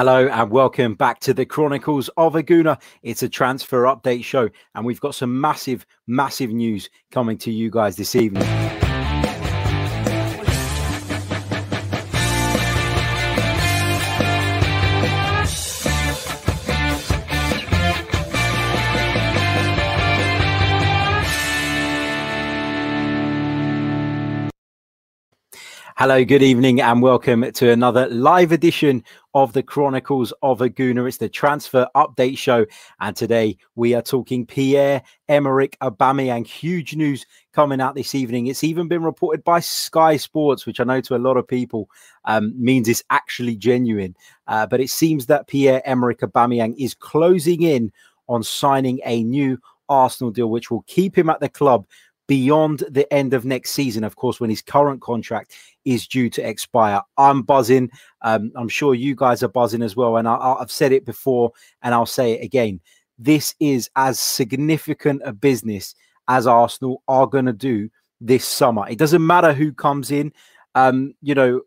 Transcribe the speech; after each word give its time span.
Hello 0.00 0.28
and 0.28 0.50
welcome 0.50 0.94
back 0.94 1.20
to 1.20 1.34
the 1.34 1.44
Chronicles 1.44 2.08
of 2.16 2.34
a 2.34 2.42
Gooner. 2.42 2.80
It's 3.02 3.22
a 3.22 3.28
transfer 3.28 3.82
update 3.82 4.24
show, 4.24 4.48
and 4.74 4.86
we've 4.86 4.98
got 4.98 5.14
some 5.14 5.38
massive, 5.38 5.84
massive 6.06 6.48
news 6.48 6.88
coming 7.10 7.36
to 7.36 7.50
you 7.50 7.70
guys 7.70 7.96
this 7.96 8.16
evening. 8.16 8.69
Hello, 26.00 26.24
good 26.24 26.42
evening, 26.42 26.80
and 26.80 27.02
welcome 27.02 27.52
to 27.52 27.70
another 27.70 28.08
live 28.08 28.52
edition 28.52 29.04
of 29.34 29.52
the 29.52 29.62
Chronicles 29.62 30.32
of 30.40 30.62
a 30.62 30.70
Gooner. 30.70 31.06
It's 31.06 31.18
the 31.18 31.28
transfer 31.28 31.86
update 31.94 32.38
show, 32.38 32.64
and 33.00 33.14
today 33.14 33.58
we 33.74 33.92
are 33.92 34.00
talking 34.00 34.46
Pierre 34.46 35.02
Emerick 35.28 35.76
Aubameyang. 35.82 36.46
Huge 36.46 36.96
news 36.96 37.26
coming 37.52 37.82
out 37.82 37.94
this 37.94 38.14
evening. 38.14 38.46
It's 38.46 38.64
even 38.64 38.88
been 38.88 39.02
reported 39.02 39.44
by 39.44 39.60
Sky 39.60 40.16
Sports, 40.16 40.64
which 40.64 40.80
I 40.80 40.84
know 40.84 41.02
to 41.02 41.16
a 41.16 41.18
lot 41.18 41.36
of 41.36 41.46
people 41.46 41.90
um, 42.24 42.54
means 42.56 42.88
it's 42.88 43.04
actually 43.10 43.56
genuine. 43.56 44.16
Uh, 44.46 44.66
but 44.66 44.80
it 44.80 44.88
seems 44.88 45.26
that 45.26 45.48
Pierre 45.48 45.82
Emerick 45.86 46.20
Aubameyang 46.20 46.76
is 46.78 46.94
closing 46.94 47.60
in 47.60 47.92
on 48.26 48.42
signing 48.42 49.00
a 49.04 49.22
new 49.22 49.58
Arsenal 49.90 50.30
deal, 50.30 50.48
which 50.48 50.70
will 50.70 50.84
keep 50.86 51.18
him 51.18 51.28
at 51.28 51.40
the 51.40 51.48
club 51.50 51.84
beyond 52.30 52.84
the 52.88 53.12
end 53.12 53.34
of 53.34 53.44
next 53.44 53.72
season, 53.72 54.04
of 54.04 54.14
course, 54.14 54.38
when 54.38 54.50
his 54.50 54.62
current 54.62 55.00
contract 55.00 55.52
is 55.84 56.06
due 56.06 56.30
to 56.30 56.48
expire. 56.48 57.02
I'm 57.18 57.42
buzzing. 57.42 57.90
Um, 58.22 58.52
I'm 58.54 58.68
sure 58.68 58.94
you 58.94 59.16
guys 59.16 59.42
are 59.42 59.48
buzzing 59.48 59.82
as 59.82 59.96
well. 59.96 60.16
And 60.16 60.28
I, 60.28 60.54
have 60.60 60.70
said 60.70 60.92
it 60.92 61.04
before 61.04 61.50
and 61.82 61.92
I'll 61.92 62.06
say 62.06 62.34
it 62.34 62.44
again. 62.44 62.78
This 63.18 63.56
is 63.58 63.90
as 63.96 64.20
significant 64.20 65.22
a 65.24 65.32
business 65.32 65.96
as 66.28 66.46
Arsenal 66.46 67.02
are 67.08 67.26
going 67.26 67.46
to 67.46 67.52
do 67.52 67.90
this 68.20 68.44
summer. 68.44 68.88
It 68.88 68.98
doesn't 68.98 69.26
matter 69.26 69.52
who 69.52 69.72
comes 69.72 70.12
in. 70.12 70.32
Um, 70.76 71.14
you 71.22 71.34
know, 71.34 71.62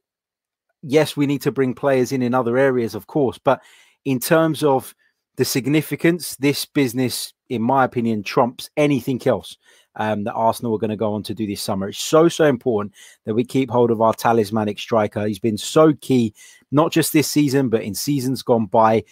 yes, 0.82 1.18
we 1.18 1.26
need 1.26 1.42
to 1.42 1.52
bring 1.52 1.74
players 1.74 2.14
in 2.14 2.22
in 2.22 2.34
other 2.34 2.58
areas, 2.58 2.96
of 2.96 3.08
course, 3.08 3.38
but 3.38 3.62
in 4.06 4.18
terms 4.18 4.64
of 4.64 4.96
the 5.36 5.44
significance, 5.44 6.38
this 6.38 6.64
business, 6.64 7.34
in 7.50 7.62
my 7.62 7.84
opinion, 7.84 8.24
trumps 8.24 8.70
anything 8.78 9.22
else 9.28 9.58
um, 9.96 10.24
that 10.24 10.34
Arsenal 10.34 10.76
are 10.76 10.80
going 10.80 10.90
to 10.90 10.96
go 10.96 11.14
on 11.14 11.24
to 11.24 11.34
do 11.34 11.48
this 11.48 11.62
summer. 11.62 11.90
It's 11.90 12.00
so, 12.00 12.28
so 12.28 12.46
important 12.46 12.94
that 13.26 13.34
we 13.36 13.44
keep 13.44 13.70
hold 13.70 13.92
of 13.92 14.02
our 14.02 14.14
talismanic 14.14 14.80
striker. 14.80 15.26
He's 15.26 15.40
been 15.40 15.58
so 15.58 15.94
key, 15.94 16.34
not 16.72 16.92
just 16.92 17.14
this 17.14 17.30
season, 17.30 17.70
but 17.70 17.84
in 17.84 17.94
seasons 17.94 18.42
gone 18.42 18.66
by. 18.66 19.04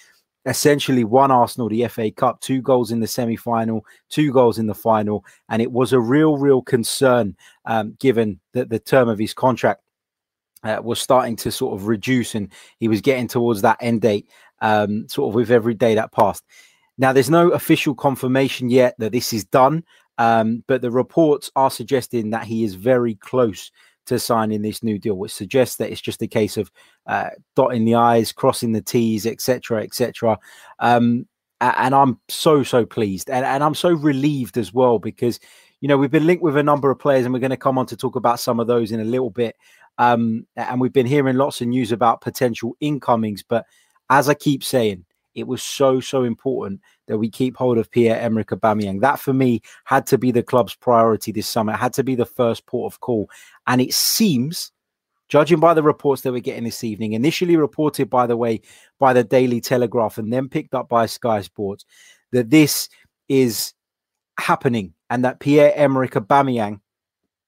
Essentially, 0.48 1.04
won 1.04 1.30
Arsenal 1.30 1.70
the 1.70 1.88
FA 1.88 2.10
Cup, 2.10 2.42
two 2.42 2.64
goals 2.64 2.92
in 2.92 3.00
the 3.00 3.06
semi 3.06 3.36
final, 3.36 3.86
two 4.10 4.32
goals 4.32 4.58
in 4.58 4.66
the 4.66 4.74
final. 4.74 5.24
And 5.50 5.62
it 5.62 5.72
was 5.72 5.94
a 5.94 6.00
real, 6.00 6.38
real 6.38 6.64
concern 6.64 7.36
um, 7.66 7.96
given 8.00 8.40
that 8.54 8.70
the 8.70 8.80
term 8.80 9.08
of 9.08 9.20
his 9.20 9.36
contract 9.36 9.84
uh, 10.64 10.80
was 10.84 11.00
starting 11.00 11.36
to 11.36 11.52
sort 11.52 11.74
of 11.76 11.88
reduce 11.88 12.36
and 12.36 12.52
he 12.80 12.88
was 12.88 13.02
getting 13.02 13.28
towards 13.28 13.62
that 13.62 13.78
end 13.82 14.02
date 14.02 14.28
um, 14.62 15.08
sort 15.08 15.30
of 15.30 15.36
with 15.36 15.52
every 15.52 15.74
day 15.74 15.96
that 15.96 16.12
passed. 16.12 16.44
Now, 16.98 17.14
there's 17.14 17.30
no 17.30 17.50
official 17.50 17.96
confirmation 17.96 18.70
yet 18.70 18.96
that 19.00 19.12
this 19.12 19.34
is 19.34 19.44
done, 19.46 19.84
um, 20.18 20.64
but 20.68 20.82
the 20.82 20.92
reports 20.92 21.52
are 21.56 21.72
suggesting 21.72 22.30
that 22.32 22.46
he 22.46 22.64
is 22.64 22.76
very 22.76 23.16
close 23.16 23.72
to 24.08 24.20
signing 24.20 24.62
this 24.62 24.84
new 24.84 24.98
deal, 25.00 25.16
which 25.16 25.32
suggests 25.32 25.78
that 25.78 25.92
it's 25.92 26.02
just 26.02 26.22
a 26.22 26.28
case 26.28 26.58
of 26.58 26.72
uh, 27.08 27.30
dotting 27.56 27.86
the 27.86 27.96
I's, 27.96 28.32
crossing 28.32 28.72
the 28.72 28.82
T's, 28.82 29.26
etc., 29.26 29.84
etc. 29.84 30.38
Um, 30.80 31.28
and 31.62 31.94
I'm 31.94 32.20
so 32.28 32.64
so 32.64 32.86
pleased, 32.86 33.30
and, 33.30 33.46
and 33.46 33.64
I'm 33.64 33.76
so 33.76 33.92
relieved 33.92 34.58
as 34.58 34.74
well 34.74 34.98
because 34.98 35.40
you 35.80 35.88
know 35.88 35.98
we've 35.98 36.12
been 36.12 36.26
linked 36.26 36.44
with 36.44 36.58
a 36.58 36.64
number 36.64 36.90
of 36.90 37.00
players, 37.00 37.26
and 37.26 37.34
we're 37.34 37.40
going 37.40 37.52
to 37.52 37.58
come 37.58 37.78
on 37.78 37.86
to 37.88 37.98
talk 37.98 38.16
about 38.16 38.40
some 38.40 38.60
of 38.60 38.68
those 38.68 38.92
in 38.92 39.00
a 39.00 39.06
little 39.06 39.30
bit. 39.30 39.56
Um, 39.98 40.48
and 40.56 40.82
we've 40.82 40.94
been 40.94 41.06
hearing 41.06 41.36
lots 41.36 41.62
of 41.62 41.68
news 41.68 41.92
about 41.92 42.22
potential 42.22 42.76
incomings, 42.80 43.44
but 43.44 43.66
as 44.10 44.28
I 44.28 44.34
keep 44.34 44.64
saying, 44.64 45.06
it 45.36 45.48
was 45.48 45.64
so 45.64 46.00
so 46.00 46.24
important 46.24 46.82
that 47.08 47.18
we 47.18 47.30
keep 47.30 47.56
hold 47.58 47.78
of 47.78 47.90
Pierre 47.92 48.20
Emerick 48.20 48.48
Aubameyang. 48.48 49.02
That 49.02 49.20
for 49.20 49.34
me 49.34 49.62
had 49.86 50.06
to 50.08 50.18
be 50.18 50.32
the 50.32 50.44
club's 50.44 50.76
priority 50.76 51.32
this 51.32 51.48
summer. 51.48 51.74
It 51.74 51.78
had 51.78 51.94
to 51.94 52.04
be 52.04 52.16
the 52.16 52.26
first 52.26 52.66
port 52.66 52.94
of 52.94 53.00
call, 53.00 53.30
and 53.68 53.82
it 53.82 53.94
seems, 53.94 54.72
judging 55.30 55.60
by 55.60 55.74
the 55.74 55.84
reports 55.84 56.22
that 56.24 56.32
we're 56.32 56.42
getting 56.42 56.66
this 56.66 56.84
evening, 56.84 57.14
initially 57.14 57.56
reported 57.56 58.10
by 58.10 58.28
the 58.28 58.38
way 58.38 58.62
by 59.00 59.14
the 59.14 59.24
Daily 59.24 59.62
Telegraph 59.62 60.18
and 60.18 60.32
then 60.32 60.50
picked 60.50 60.74
up 60.74 60.90
by 60.90 61.06
Sky 61.06 61.42
Sports, 61.42 61.86
that 62.32 62.50
this 62.50 62.90
is 63.30 63.74
happening 64.40 64.94
and 65.10 65.24
that 65.24 65.40
Pierre 65.40 65.74
Emerick 65.76 66.12
Aubameyang 66.12 66.82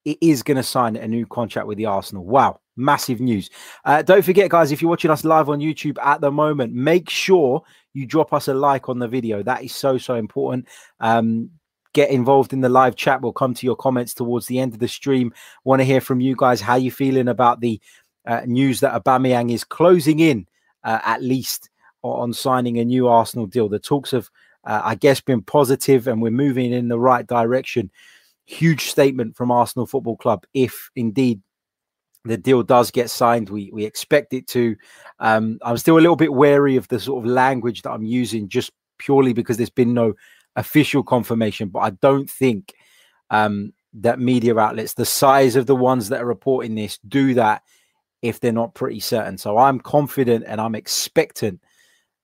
is 0.04 0.42
going 0.42 0.56
to 0.56 0.62
sign 0.62 0.96
a 0.96 1.08
new 1.08 1.26
contract 1.26 1.66
with 1.66 1.78
the 1.78 1.86
Arsenal. 1.86 2.24
Wow 2.24 2.60
massive 2.76 3.20
news. 3.20 3.50
Uh, 3.84 4.02
don't 4.02 4.24
forget, 4.24 4.50
guys, 4.50 4.72
if 4.72 4.82
you're 4.82 4.88
watching 4.88 5.10
us 5.10 5.24
live 5.24 5.48
on 5.48 5.60
YouTube 5.60 5.98
at 6.02 6.20
the 6.20 6.30
moment, 6.30 6.72
make 6.72 7.08
sure 7.08 7.62
you 7.92 8.06
drop 8.06 8.32
us 8.32 8.48
a 8.48 8.54
like 8.54 8.88
on 8.88 8.98
the 8.98 9.08
video. 9.08 9.42
That 9.42 9.62
is 9.62 9.74
so, 9.74 9.98
so 9.98 10.14
important. 10.14 10.66
Um, 11.00 11.50
get 11.92 12.10
involved 12.10 12.52
in 12.52 12.60
the 12.60 12.68
live 12.68 12.96
chat. 12.96 13.22
We'll 13.22 13.32
come 13.32 13.54
to 13.54 13.66
your 13.66 13.76
comments 13.76 14.14
towards 14.14 14.46
the 14.46 14.58
end 14.58 14.74
of 14.74 14.80
the 14.80 14.88
stream. 14.88 15.32
Want 15.64 15.80
to 15.80 15.84
hear 15.84 16.00
from 16.00 16.20
you 16.20 16.34
guys 16.36 16.60
how 16.60 16.74
you 16.74 16.90
feeling 16.90 17.28
about 17.28 17.60
the 17.60 17.80
uh, 18.26 18.42
news 18.46 18.80
that 18.80 19.00
Aubameyang 19.00 19.52
is 19.52 19.64
closing 19.64 20.20
in, 20.20 20.46
uh, 20.82 20.98
at 21.04 21.22
least 21.22 21.70
on 22.02 22.32
signing 22.32 22.78
a 22.78 22.84
new 22.84 23.06
Arsenal 23.08 23.46
deal. 23.46 23.68
The 23.68 23.78
talks 23.78 24.10
have, 24.10 24.28
uh, 24.64 24.80
I 24.84 24.94
guess, 24.94 25.20
been 25.20 25.42
positive, 25.42 26.08
and 26.08 26.20
we're 26.20 26.30
moving 26.30 26.72
in 26.72 26.88
the 26.88 26.98
right 26.98 27.26
direction. 27.26 27.90
Huge 28.46 28.86
statement 28.90 29.36
from 29.36 29.50
Arsenal 29.50 29.86
Football 29.86 30.16
Club 30.16 30.44
if 30.52 30.90
indeed 30.96 31.40
the 32.24 32.36
deal 32.36 32.62
does 32.62 32.90
get 32.90 33.10
signed. 33.10 33.50
We 33.50 33.70
we 33.72 33.84
expect 33.84 34.32
it 34.32 34.46
to. 34.48 34.76
Um, 35.18 35.58
I'm 35.62 35.76
still 35.76 35.98
a 35.98 36.00
little 36.00 36.16
bit 36.16 36.32
wary 36.32 36.76
of 36.76 36.88
the 36.88 36.98
sort 36.98 37.24
of 37.24 37.30
language 37.30 37.82
that 37.82 37.92
I'm 37.92 38.04
using, 38.04 38.48
just 38.48 38.70
purely 38.98 39.32
because 39.32 39.56
there's 39.56 39.70
been 39.70 39.94
no 39.94 40.14
official 40.56 41.02
confirmation. 41.02 41.68
But 41.68 41.80
I 41.80 41.90
don't 41.90 42.30
think 42.30 42.74
um, 43.30 43.72
that 43.94 44.18
media 44.18 44.56
outlets, 44.56 44.94
the 44.94 45.04
size 45.04 45.56
of 45.56 45.66
the 45.66 45.76
ones 45.76 46.08
that 46.08 46.22
are 46.22 46.26
reporting 46.26 46.74
this, 46.74 46.98
do 47.06 47.34
that 47.34 47.62
if 48.22 48.40
they're 48.40 48.52
not 48.52 48.74
pretty 48.74 49.00
certain. 49.00 49.36
So 49.36 49.58
I'm 49.58 49.78
confident 49.78 50.44
and 50.46 50.60
I'm 50.60 50.74
expectant 50.74 51.60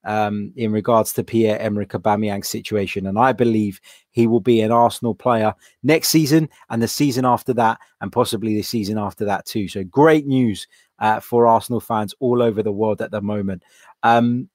um, 0.03 0.51
in 0.55 0.71
regards 0.71 1.13
to 1.13 1.23
Pierre 1.23 1.59
Emerick 1.59 1.89
Aubameyang's 1.89 2.49
situation, 2.49 3.07
and 3.07 3.17
I 3.19 3.31
believe 3.33 3.79
he 4.11 4.27
will 4.27 4.39
be 4.39 4.61
an 4.61 4.71
Arsenal 4.71 5.15
player 5.15 5.53
next 5.83 6.09
season 6.09 6.49
and 6.69 6.81
the 6.81 6.87
season 6.87 7.25
after 7.25 7.53
that, 7.53 7.79
and 8.01 8.11
possibly 8.11 8.55
the 8.55 8.61
season 8.61 8.97
after 8.97 9.25
that 9.25 9.45
too. 9.45 9.67
So 9.67 9.83
great 9.83 10.25
news 10.25 10.67
uh, 10.99 11.19
for 11.19 11.47
Arsenal 11.47 11.79
fans 11.79 12.13
all 12.19 12.41
over 12.41 12.63
the 12.63 12.71
world 12.71 13.01
at 13.01 13.11
the 13.11 13.21
moment. 13.21 13.63
Um, 14.03 14.49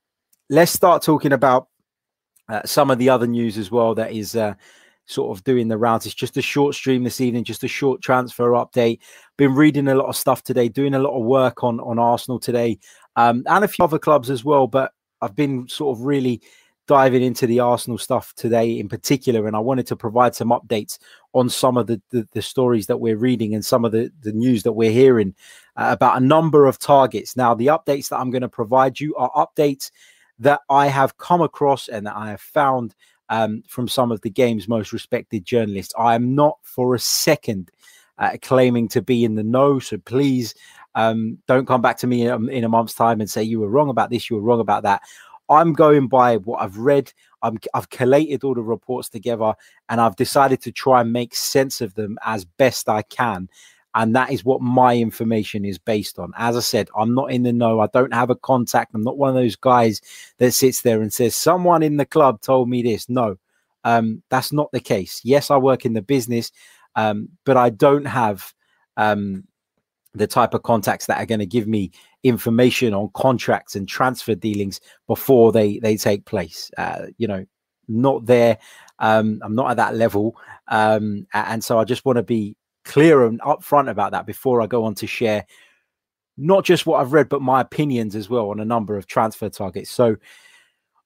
let's 0.51 0.73
start 0.73 1.03
talking 1.03 1.33
about 1.33 1.69
uh, 2.49 2.63
some 2.65 2.91
of 2.91 2.99
the 2.99 3.09
other 3.11 3.27
news 3.27 3.59
as 3.59 3.71
well 3.71 3.95
that 3.95 4.13
is. 4.13 4.37
Uh, 4.37 4.55
sort 5.07 5.37
of 5.37 5.45
doing 5.45 5.69
the 5.69 5.79
rounds. 5.79 6.05
It's 6.05 6.15
just 6.15 6.37
a 6.37 6.43
short 6.43 6.75
stream 6.75 7.05
this 7.05 7.21
evening, 7.21 7.45
just 7.45 7.65
a 7.65 7.69
short 7.69 8.03
transfer 8.03 8.51
update. 8.51 8.99
Been 9.37 9.55
reading 9.55 9.89
a 9.89 9.95
lot 9.95 10.09
of 10.09 10.17
stuff 10.17 10.43
today, 10.43 10.69
doing 10.69 10.95
a 10.95 10.99
lot 10.99 11.17
of 11.17 11.25
work 11.25 11.63
on 11.63 11.81
on 11.81 11.99
Arsenal 11.99 12.39
today, 12.39 12.79
um, 13.15 13.45
and 13.47 13.65
a 13.65 13.69
few 13.69 13.85
other 13.85 13.99
clubs 13.99 14.31
as 14.31 14.45
well. 14.45 14.67
But 14.67 14.93
I've 15.21 15.37
been 15.37 15.69
sort 15.69 15.97
of 15.97 16.05
really 16.05 16.43
diving 16.87 17.23
into 17.23 17.47
the 17.47 17.61
Arsenal 17.61 17.99
stuff 17.99 18.33
today 18.37 18.79
in 18.79 18.89
particular, 18.89 19.47
and 19.47 19.57
I 19.57 19.59
wanted 19.59 19.87
to 19.89 19.97
provide 19.97 20.35
some 20.35 20.51
updates 20.51 20.99
on 21.33 21.49
some 21.49 21.77
of 21.77 21.87
the, 21.89 22.01
the, 22.11 22.27
the 22.33 22.43
stories 22.43 22.87
that 22.87 22.99
we're 22.99 23.17
reading 23.17 23.55
and 23.55 23.65
some 23.65 23.85
of 23.85 23.93
the, 23.93 24.13
the 24.21 24.33
news 24.33 24.63
that 24.63 24.73
we're 24.73 24.93
hearing 24.93 25.35
uh, 25.77 25.89
about 25.91 26.17
a 26.17 26.25
number 26.25 26.67
of 26.67 26.79
targets. 26.79 27.37
Now, 27.37 27.55
the 27.55 27.67
updates 27.67 28.09
that 28.09 28.19
I'm 28.19 28.31
going 28.31 28.43
to 28.43 28.49
provide 28.49 29.01
you 29.01 29.15
are 29.17 29.31
updates 29.33 29.91
that 30.39 30.61
I 30.71 30.87
have 30.87 31.19
come 31.19 31.41
across 31.41 31.89
and 31.89 32.07
that 32.07 32.17
I 32.17 32.31
have 32.31 32.41
found 32.41 32.95
um, 33.29 33.63
from 33.69 33.89
some 33.89 34.13
of 34.13 34.21
the 34.21 34.31
game's 34.31 34.69
most 34.69 34.93
respected 34.93 35.45
journalists. 35.45 35.95
I 35.99 36.15
am 36.15 36.35
not 36.35 36.59
for 36.63 36.95
a 36.95 37.01
second 37.01 37.71
uh, 38.19 38.37
claiming 38.43 38.89
to 38.89 39.03
be 39.03 39.25
in 39.25 39.35
the 39.35 39.43
know, 39.43 39.79
so 39.79 39.99
please 39.99 40.55
um, 40.97 41.39
don't 41.47 41.67
come 41.67 41.83
back 41.83 41.99
to 41.99 42.07
me 42.07 42.27
in, 42.27 42.49
in 42.49 42.65
a 42.65 42.69
month's 42.69 42.95
time 42.95 43.21
and 43.21 43.31
say 43.31 43.43
you 43.43 43.61
were 43.61 43.69
wrong 43.69 43.91
about 43.91 44.11
this, 44.11 44.29
you 44.29 44.37
were 44.37 44.43
wrong 44.43 44.61
about 44.61 44.83
that. 44.83 45.03
I'm 45.49 45.75
going 45.75 46.09
by 46.09 46.39
what 46.39 46.61
I've 46.61 46.79
read. 46.79 47.13
i 47.43 47.53
have 47.75 47.91
collated 47.91 48.43
all 48.43 48.55
the 48.55 48.63
reports 48.63 49.09
together 49.09 49.55
and 49.89 50.01
I've 50.01 50.17
decided 50.17 50.61
to 50.63 50.73
try 50.73 51.03
and 51.03 51.13
make 51.13 51.37
sense 51.37 51.81
of 51.81 51.95
them 51.95 52.19
as 52.25 52.45
best 52.45 52.89
I 52.89 53.03
can. 53.03 53.49
And 53.95 54.17
that 54.17 54.31
is 54.31 54.45
what 54.45 54.61
my 54.61 54.97
information 54.97 55.65
is 55.65 55.79
based 55.79 56.19
on. 56.19 56.33
As 56.37 56.57
I 56.57 56.61
said, 56.61 56.89
I'm 56.99 57.15
not 57.15 57.31
in 57.31 57.45
the 57.45 57.53
know. 57.53 57.81
I 57.81 57.87
don't 57.93 58.13
have 58.13 58.31
a 58.31 58.35
contact. 58.35 58.93
I'm 58.95 59.03
not 59.03 59.17
one 59.17 59.31
of 59.31 59.37
those 59.37 59.57
guys 59.57 60.01
that 60.39 60.53
sits 60.53 60.83
there 60.83 61.01
and 61.01 61.13
says, 61.13 61.37
someone 61.37 61.83
in 61.83 61.97
the 61.97 62.05
club 62.05 62.41
told 62.41 62.69
me 62.69 62.83
this. 62.83 63.09
No, 63.09 63.37
um, 63.85 64.23
that's 64.29 64.53
not 64.53 64.71
the 64.73 64.81
case. 64.81 65.21
Yes, 65.25 65.51
I 65.51 65.57
work 65.57 65.87
in 65.87 65.95
the 65.95 66.03
business, 66.03 66.53
um, 66.95 67.29
but 67.45 67.57
I 67.57 67.71
don't 67.71 68.07
have 68.07 68.53
um, 68.99 69.45
the 70.17 70.27
type 70.27 70.55
of 70.55 70.63
contacts 70.63 71.07
that 71.07 71.19
are 71.19 71.27
going 71.27 71.39
to 71.39 71.47
give 71.47 71.67
me 71.67 71.91
information 72.23 72.95
on 72.95 73.11
contracts 73.15 73.77
and 73.77 73.89
transfer 73.89 74.35
dealings 74.35 74.81
before 75.07 75.53
they 75.53 75.79
they 75.79 75.97
take 75.97 76.25
place. 76.25 76.71
Uh, 76.79 77.07
you 77.19 77.27
know, 77.27 77.45
not 77.89 78.27
there. 78.27 78.59
Um, 78.99 79.41
I'm 79.43 79.55
not 79.55 79.71
at 79.71 79.77
that 79.77 79.97
level, 79.97 80.37
um, 80.69 81.27
and 81.35 81.63
so 81.63 81.79
I 81.79 81.85
just 81.85 82.05
want 82.05 82.17
to 82.17 82.23
be 82.23 82.57
clear 82.85 83.27
and 83.27 83.41
upfront 83.43 83.91
about 83.91 84.13
that 84.13 84.27
before 84.27 84.63
I 84.63 84.67
go 84.67 84.85
on 84.85 84.95
to 84.97 85.07
share 85.07 85.45
not 86.37 86.65
just 86.65 86.87
what 86.87 87.01
I've 87.01 87.13
read, 87.13 87.29
but 87.29 87.43
my 87.43 87.61
opinions 87.61 88.15
as 88.15 88.29
well 88.29 88.51
on 88.51 88.61
a 88.61 88.65
number 88.65 88.97
of 88.97 89.07
transfer 89.07 89.49
targets. 89.49 89.91
So, 89.91 90.17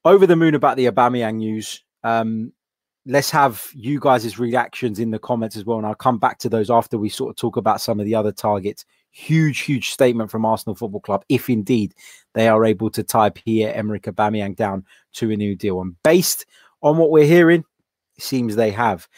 over 0.05 0.27
the 0.27 0.37
moon 0.37 0.55
about 0.55 0.77
the 0.77 0.87
Aubameyang 0.87 1.37
news. 1.37 1.85
Um, 2.03 2.53
let's 3.07 3.31
have 3.31 3.71
you 3.75 3.99
guys' 3.99 4.39
reactions 4.39 4.99
in 4.99 5.11
the 5.11 5.19
comments 5.19 5.57
as 5.57 5.65
well, 5.65 5.79
and 5.79 5.87
I'll 5.87 5.95
come 5.95 6.19
back 6.19 6.39
to 6.39 6.49
those 6.49 6.71
after 6.71 6.99
we 6.99 7.09
sort 7.09 7.31
of 7.31 7.37
talk 7.37 7.57
about 7.57 7.81
some 7.81 7.99
of 8.01 8.07
the 8.07 8.15
other 8.15 8.33
targets. 8.33 8.85
Huge, 9.13 9.61
huge 9.61 9.91
statement 9.91 10.31
from 10.31 10.45
Arsenal 10.45 10.75
Football 10.75 11.01
Club, 11.01 11.25
if 11.29 11.51
indeed 11.51 11.95
they 12.35 12.49
are 12.49 12.65
able 12.65 12.91
to 12.91 13.03
tie 13.03 13.31
Pierre 13.31 13.75
Emerick 13.75 14.05
Aubameyang 14.05 14.57
down 14.57 14.85
to 15.15 15.31
a 15.31 15.37
new 15.37 15.57
deal. 15.57 15.81
And 15.81 16.01
based 16.03 16.47
on 16.83 16.97
what 16.97 17.11
we're 17.11 17.27
hearing, 17.27 17.65
it 18.17 18.23
seems 18.23 18.55
they 18.55 18.71
have. 18.71 19.09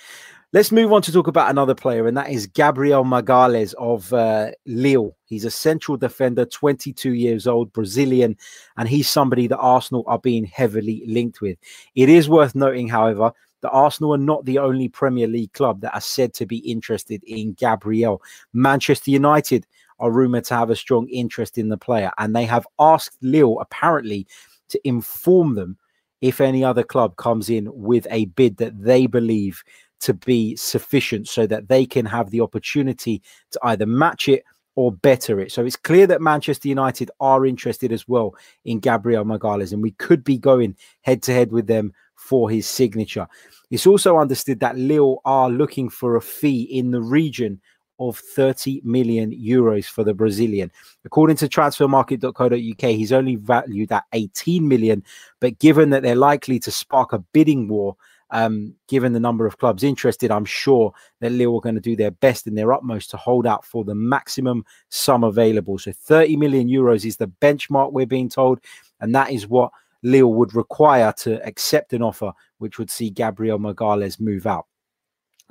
Let's 0.54 0.70
move 0.70 0.92
on 0.92 1.00
to 1.02 1.12
talk 1.12 1.28
about 1.28 1.48
another 1.48 1.74
player, 1.74 2.06
and 2.06 2.14
that 2.18 2.28
is 2.28 2.46
Gabriel 2.46 3.04
Magalhaes 3.04 3.72
of 3.78 4.12
uh, 4.12 4.50
Lille. 4.66 5.16
He's 5.24 5.46
a 5.46 5.50
central 5.50 5.96
defender, 5.96 6.44
22 6.44 7.14
years 7.14 7.46
old, 7.46 7.72
Brazilian, 7.72 8.36
and 8.76 8.86
he's 8.86 9.08
somebody 9.08 9.46
that 9.46 9.56
Arsenal 9.56 10.04
are 10.06 10.18
being 10.18 10.44
heavily 10.44 11.04
linked 11.06 11.40
with. 11.40 11.56
It 11.94 12.10
is 12.10 12.28
worth 12.28 12.54
noting, 12.54 12.86
however, 12.86 13.32
that 13.62 13.70
Arsenal 13.70 14.12
are 14.12 14.18
not 14.18 14.44
the 14.44 14.58
only 14.58 14.90
Premier 14.90 15.26
League 15.26 15.54
club 15.54 15.80
that 15.80 15.94
are 15.94 16.02
said 16.02 16.34
to 16.34 16.44
be 16.44 16.58
interested 16.58 17.24
in 17.24 17.54
Gabriel. 17.54 18.20
Manchester 18.52 19.10
United 19.10 19.66
are 20.02 20.10
rumored 20.10 20.44
to 20.44 20.54
have 20.54 20.68
a 20.68 20.76
strong 20.76 21.08
interest 21.08 21.56
in 21.56 21.70
the 21.70 21.78
player, 21.78 22.10
and 22.18 22.36
they 22.36 22.44
have 22.44 22.66
asked 22.78 23.16
Lille 23.22 23.58
apparently 23.60 24.26
to 24.68 24.80
inform 24.86 25.54
them 25.54 25.78
if 26.20 26.40
any 26.40 26.62
other 26.62 26.82
club 26.82 27.16
comes 27.16 27.48
in 27.48 27.68
with 27.72 28.06
a 28.10 28.26
bid 28.26 28.58
that 28.58 28.82
they 28.82 29.06
believe 29.06 29.62
to 30.00 30.12
be 30.12 30.56
sufficient 30.56 31.28
so 31.28 31.46
that 31.46 31.68
they 31.68 31.86
can 31.86 32.04
have 32.04 32.30
the 32.30 32.40
opportunity 32.40 33.22
to 33.52 33.60
either 33.62 33.86
match 33.86 34.28
it 34.28 34.42
or 34.74 34.90
better 34.90 35.38
it. 35.38 35.52
So 35.52 35.64
it's 35.64 35.76
clear 35.76 36.06
that 36.08 36.20
Manchester 36.20 36.66
United 36.66 37.10
are 37.20 37.46
interested 37.46 37.92
as 37.92 38.08
well 38.08 38.34
in 38.64 38.80
Gabriel 38.80 39.24
Magalhaes, 39.24 39.72
and 39.72 39.82
we 39.82 39.92
could 39.92 40.24
be 40.24 40.38
going 40.38 40.76
head 41.02 41.22
to 41.22 41.32
head 41.32 41.52
with 41.52 41.66
them 41.66 41.92
for 42.16 42.50
his 42.50 42.66
signature. 42.66 43.26
It's 43.70 43.86
also 43.86 44.18
understood 44.18 44.60
that 44.60 44.76
Lille 44.76 45.20
are 45.24 45.50
looking 45.50 45.88
for 45.88 46.16
a 46.16 46.22
fee 46.22 46.62
in 46.62 46.90
the 46.90 47.02
region 47.02 47.60
of 48.08 48.18
30 48.18 48.80
million 48.84 49.32
euros 49.32 49.86
for 49.86 50.04
the 50.04 50.14
Brazilian. 50.14 50.70
According 51.04 51.36
to 51.36 51.48
transfermarkt.co.uk, 51.48 52.90
he's 52.90 53.12
only 53.12 53.36
valued 53.36 53.92
at 53.92 54.04
18 54.12 54.66
million, 54.66 55.02
but 55.40 55.58
given 55.58 55.90
that 55.90 56.02
they're 56.02 56.14
likely 56.14 56.58
to 56.60 56.70
spark 56.70 57.12
a 57.12 57.18
bidding 57.18 57.68
war, 57.68 57.96
um, 58.32 58.74
given 58.88 59.12
the 59.12 59.20
number 59.20 59.46
of 59.46 59.58
clubs 59.58 59.84
interested, 59.84 60.30
I'm 60.30 60.46
sure 60.46 60.92
that 61.20 61.32
Lille 61.32 61.56
are 61.56 61.60
going 61.60 61.74
to 61.74 61.82
do 61.82 61.94
their 61.94 62.10
best 62.10 62.46
and 62.46 62.56
their 62.56 62.72
utmost 62.72 63.10
to 63.10 63.18
hold 63.18 63.46
out 63.46 63.64
for 63.64 63.84
the 63.84 63.94
maximum 63.94 64.64
sum 64.88 65.22
available. 65.22 65.78
So 65.78 65.92
30 65.92 66.36
million 66.36 66.66
euros 66.66 67.04
is 67.04 67.18
the 67.18 67.28
benchmark, 67.28 67.92
we're 67.92 68.06
being 68.06 68.30
told, 68.30 68.60
and 69.00 69.14
that 69.14 69.30
is 69.30 69.46
what 69.46 69.70
Lille 70.02 70.32
would 70.32 70.54
require 70.54 71.12
to 71.18 71.44
accept 71.46 71.92
an 71.92 72.02
offer 72.02 72.32
which 72.58 72.78
would 72.78 72.90
see 72.90 73.10
Gabriel 73.10 73.58
Magalhaes 73.58 74.18
move 74.18 74.46
out. 74.46 74.66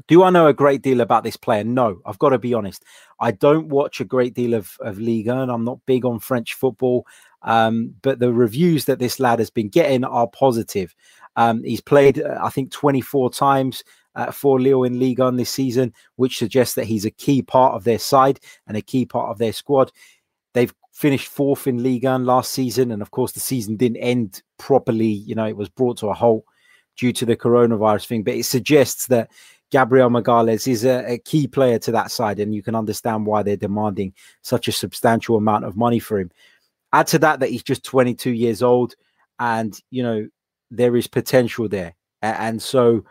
Do 0.08 0.24
I 0.24 0.30
know 0.30 0.48
a 0.48 0.54
great 0.54 0.82
deal 0.82 1.02
about 1.02 1.24
this 1.24 1.38
player? 1.38 1.64
No, 1.64 2.02
I've 2.06 2.20
got 2.20 2.30
to 2.30 2.40
be 2.40 2.54
honest. 2.54 2.84
I 3.20 3.32
don't 3.32 3.68
watch 3.70 4.00
a 4.00 4.06
great 4.06 4.34
deal 4.34 4.54
of, 4.54 4.78
of 4.80 5.00
Liga 5.00 5.40
and 5.40 5.52
I'm 5.52 5.66
not 5.66 5.86
big 5.86 6.06
on 6.06 6.20
French 6.20 6.54
football. 6.54 7.06
Um, 7.44 7.96
but 8.02 8.20
the 8.20 8.32
reviews 8.32 8.86
that 8.86 9.00
this 9.00 9.20
lad 9.20 9.40
has 9.40 9.50
been 9.50 9.70
getting 9.70 10.04
are 10.04 10.28
positive. 10.28 10.96
Um, 11.36 11.64
he's 11.64 11.82
played, 11.82 12.22
uh, 12.22 12.40
I 12.42 12.50
think, 12.50 12.72
24 12.72 13.32
times 13.32 13.84
uh, 14.16 14.32
for 14.32 14.60
Lille 14.60 14.84
in 14.84 15.00
Liga 15.00 15.24
on 15.24 15.38
this 15.38 15.50
season, 15.50 15.94
which 16.16 16.38
suggests 16.38 16.76
that 16.76 16.86
he's 16.86 17.06
a 17.06 17.12
key 17.12 17.42
part 17.42 17.74
of 17.74 17.84
their 17.84 18.00
side 18.00 18.40
and 18.68 18.78
a 18.78 18.82
key 18.82 19.06
part 19.06 19.30
of 19.30 19.38
their 19.38 19.54
squad. 19.54 19.92
They've 20.54 20.74
finished 20.92 21.30
fourth 21.30 21.68
in 21.68 21.82
Liga 21.82 22.18
last 22.18 22.52
season, 22.52 22.92
and 22.92 23.02
of 23.02 23.12
course, 23.12 23.32
the 23.32 23.40
season 23.40 23.78
didn't 23.78 23.98
end 23.98 24.42
properly. 24.58 25.06
You 25.06 25.36
know, 25.36 25.48
it 25.48 25.58
was 25.58 25.70
brought 25.70 25.98
to 26.00 26.08
a 26.08 26.14
halt 26.14 26.44
due 26.98 27.14
to 27.14 27.26
the 27.26 27.38
coronavirus 27.38 28.08
thing, 28.08 28.24
but 28.24 28.36
it 28.36 28.44
suggests 28.44 29.08
that 29.08 29.32
Gabriel 29.72 30.10
Magalhaes 30.10 30.68
is 30.68 30.84
a, 30.84 31.14
a, 31.14 31.18
key 31.18 31.48
player 31.48 31.80
to 31.80 31.92
that 31.94 32.12
side, 32.12 32.40
and 32.40 32.54
you 32.54 32.62
can 32.62 32.76
understand 32.76 33.26
why 33.26 33.42
they're 33.42 33.56
demanding 33.56 34.14
such 34.42 34.68
a 34.68 34.72
substantial 34.72 35.38
amount 35.38 35.66
of 35.66 35.78
money 35.78 35.98
for 35.98 36.20
him. 36.20 36.30
Add 36.94 37.08
to 37.08 37.20
that 37.20 37.40
that 37.40 37.50
he's 37.50 37.64
just 37.64 37.84
22 37.86 38.32
years 38.32 38.62
old, 38.62 38.96
and 39.40 39.80
you 39.90 40.04
know 40.04 40.28
there 40.70 40.96
is 40.98 41.08
potential 41.08 41.70
there, 41.70 41.96
and 42.22 42.62
so 42.62 43.06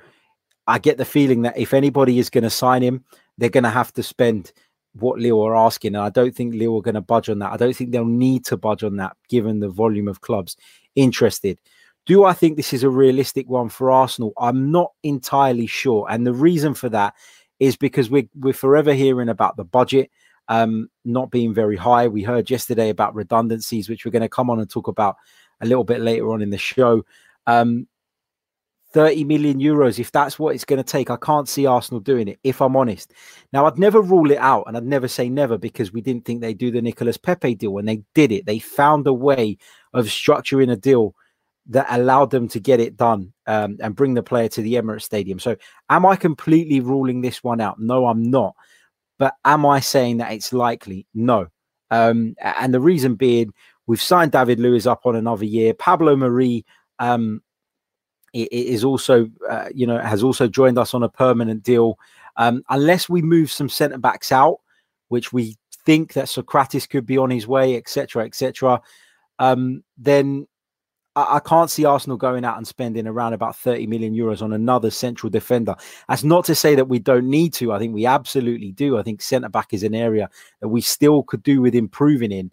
I 0.66 0.78
get 0.78 0.98
the 0.98 1.04
feeling 1.04 1.42
that 1.42 1.58
if 1.58 1.72
anybody 1.72 2.18
is 2.18 2.30
going 2.30 2.44
to 2.44 2.50
sign 2.50 2.82
him, 2.82 3.04
they're 3.38 3.48
going 3.48 3.64
to 3.64 3.70
have 3.70 3.92
to 3.94 4.02
spend 4.02 4.52
what 4.92 5.18
Lille 5.18 5.40
are 5.42 5.56
asking, 5.56 5.94
and 5.94 6.04
I 6.04 6.10
don't 6.10 6.34
think 6.34 6.54
Lille 6.54 6.76
are 6.76 6.82
going 6.82 6.94
to 6.94 7.00
budge 7.00 7.30
on 7.30 7.38
that. 7.38 7.52
I 7.52 7.56
don't 7.56 7.74
think 7.74 7.90
they'll 7.90 8.04
need 8.04 8.44
to 8.46 8.58
budge 8.58 8.84
on 8.84 8.96
that, 8.96 9.16
given 9.30 9.60
the 9.60 9.68
volume 9.70 10.08
of 10.08 10.20
clubs 10.20 10.56
interested. 10.94 11.58
Do 12.10 12.24
I 12.24 12.32
think 12.32 12.56
this 12.56 12.72
is 12.72 12.82
a 12.82 12.90
realistic 12.90 13.48
one 13.48 13.68
for 13.68 13.88
Arsenal? 13.88 14.32
I'm 14.36 14.72
not 14.72 14.90
entirely 15.04 15.68
sure. 15.68 16.08
And 16.10 16.26
the 16.26 16.32
reason 16.32 16.74
for 16.74 16.88
that 16.88 17.14
is 17.60 17.76
because 17.76 18.10
we're, 18.10 18.28
we're 18.34 18.52
forever 18.52 18.92
hearing 18.92 19.28
about 19.28 19.56
the 19.56 19.62
budget 19.62 20.10
um, 20.48 20.88
not 21.04 21.30
being 21.30 21.54
very 21.54 21.76
high. 21.76 22.08
We 22.08 22.24
heard 22.24 22.50
yesterday 22.50 22.88
about 22.88 23.14
redundancies, 23.14 23.88
which 23.88 24.04
we're 24.04 24.10
going 24.10 24.22
to 24.22 24.28
come 24.28 24.50
on 24.50 24.58
and 24.58 24.68
talk 24.68 24.88
about 24.88 25.18
a 25.60 25.66
little 25.66 25.84
bit 25.84 26.00
later 26.00 26.32
on 26.32 26.42
in 26.42 26.50
the 26.50 26.58
show. 26.58 27.04
Um, 27.46 27.86
30 28.92 29.22
million 29.22 29.60
euros, 29.60 30.00
if 30.00 30.10
that's 30.10 30.36
what 30.36 30.56
it's 30.56 30.64
going 30.64 30.82
to 30.82 30.92
take, 30.92 31.10
I 31.10 31.16
can't 31.16 31.48
see 31.48 31.66
Arsenal 31.66 32.00
doing 32.00 32.26
it, 32.26 32.40
if 32.42 32.60
I'm 32.60 32.74
honest. 32.74 33.14
Now, 33.52 33.66
I'd 33.66 33.78
never 33.78 34.00
rule 34.02 34.32
it 34.32 34.38
out 34.38 34.64
and 34.67 34.76
I'd 34.76 34.82
never 34.82 35.06
say 35.06 35.29
never 35.29 35.58
because 35.58 35.93
we 35.93 36.00
didn't 36.00 36.24
think 36.24 36.40
they'd 36.40 36.58
do 36.58 36.72
the 36.72 36.82
Nicolas 36.82 37.19
Pepe 37.19 37.55
deal. 37.55 37.70
When 37.70 37.86
they 37.86 38.02
did 38.17 38.32
it, 38.32 38.46
they 38.46 38.58
found 38.58 39.06
a 39.06 39.14
way 39.14 39.58
of 39.94 40.06
structuring 40.06 40.72
a 40.72 40.76
deal 40.76 41.14
that 41.70 41.86
allowed 41.91 42.31
them 42.31 42.48
to 42.48 42.60
get 42.60 42.81
it 42.81 42.96
done 42.96 43.32
um, 43.46 43.79
and 43.81 43.94
bring 43.94 44.15
the 44.15 44.22
player 44.22 44.48
to 44.48 44.60
the 44.60 44.74
Emirates 44.74 45.03
Stadium. 45.03 45.39
So, 45.39 45.56
am 45.89 46.05
I 46.05 46.17
completely 46.17 46.81
ruling 46.81 47.20
this 47.20 47.43
one 47.43 47.60
out? 47.60 47.79
No, 47.81 48.06
I'm 48.06 48.31
not. 48.31 48.55
But 49.19 49.34
am 49.44 49.65
I 49.65 49.81
saying 49.81 50.19
that 50.19 50.32
it's 50.32 50.53
likely? 50.53 51.06
No. 51.15 51.46
Um, 51.91 52.34
and 52.41 52.74
the 52.74 52.81
reason 52.81 53.15
being, 53.15 53.53
we've 53.86 54.03
signed 54.03 54.32
David 54.32 54.58
Luiz 54.58 54.86
up 54.86 55.06
on 55.06 55.15
another 55.15 55.44
year. 55.44 55.72
Pablo 55.74 56.17
Mari 56.17 56.65
um, 56.98 57.41
is 58.32 58.82
also, 58.82 59.29
uh, 59.48 59.69
you 59.74 59.86
know, 59.86 59.98
has 59.98 60.22
also 60.22 60.48
joined 60.48 60.79
us 60.79 60.93
on 60.94 61.03
a 61.03 61.08
permanent 61.08 61.62
deal. 61.62 61.98
Um, 62.36 62.62
unless 62.70 63.08
we 63.08 63.22
move 63.22 63.50
some 63.50 63.69
centre 63.69 63.98
backs 63.98 64.32
out, 64.32 64.58
which 65.08 65.32
we 65.32 65.56
think 65.84 66.15
that 66.15 66.27
Sokratis 66.27 66.89
could 66.89 67.06
be 67.06 67.19
on 67.19 67.31
his 67.31 67.46
way, 67.46 67.77
etc., 67.77 68.24
etc., 68.24 68.81
um, 69.39 69.82
then 69.98 70.46
I, 71.17 71.36
I 71.36 71.40
can't 71.40 71.70
see 71.70 71.84
Arsenal 71.84 72.17
going 72.17 72.44
out 72.44 72.56
and 72.56 72.67
spending 72.67 73.06
around 73.06 73.32
about 73.32 73.56
30 73.56 73.86
million 73.86 74.14
euros 74.14 74.43
on 74.43 74.52
another 74.52 74.90
central 74.90 75.31
defender. 75.31 75.74
That's 76.08 76.24
not 76.24 76.44
to 76.46 76.55
say 76.55 76.74
that 76.74 76.88
we 76.88 76.98
don't 76.98 77.29
need 77.29 77.52
to. 77.55 77.72
I 77.72 77.79
think 77.79 77.94
we 77.94 78.06
absolutely 78.06 78.72
do. 78.72 78.98
I 78.98 79.02
think 79.02 79.22
centre 79.22 79.48
back 79.48 79.72
is 79.72 79.82
an 79.82 79.94
area 79.94 80.29
that 80.60 80.69
we 80.69 80.81
still 80.81 81.22
could 81.22 81.43
do 81.43 81.60
with 81.60 81.74
improving 81.74 82.32
in. 82.32 82.50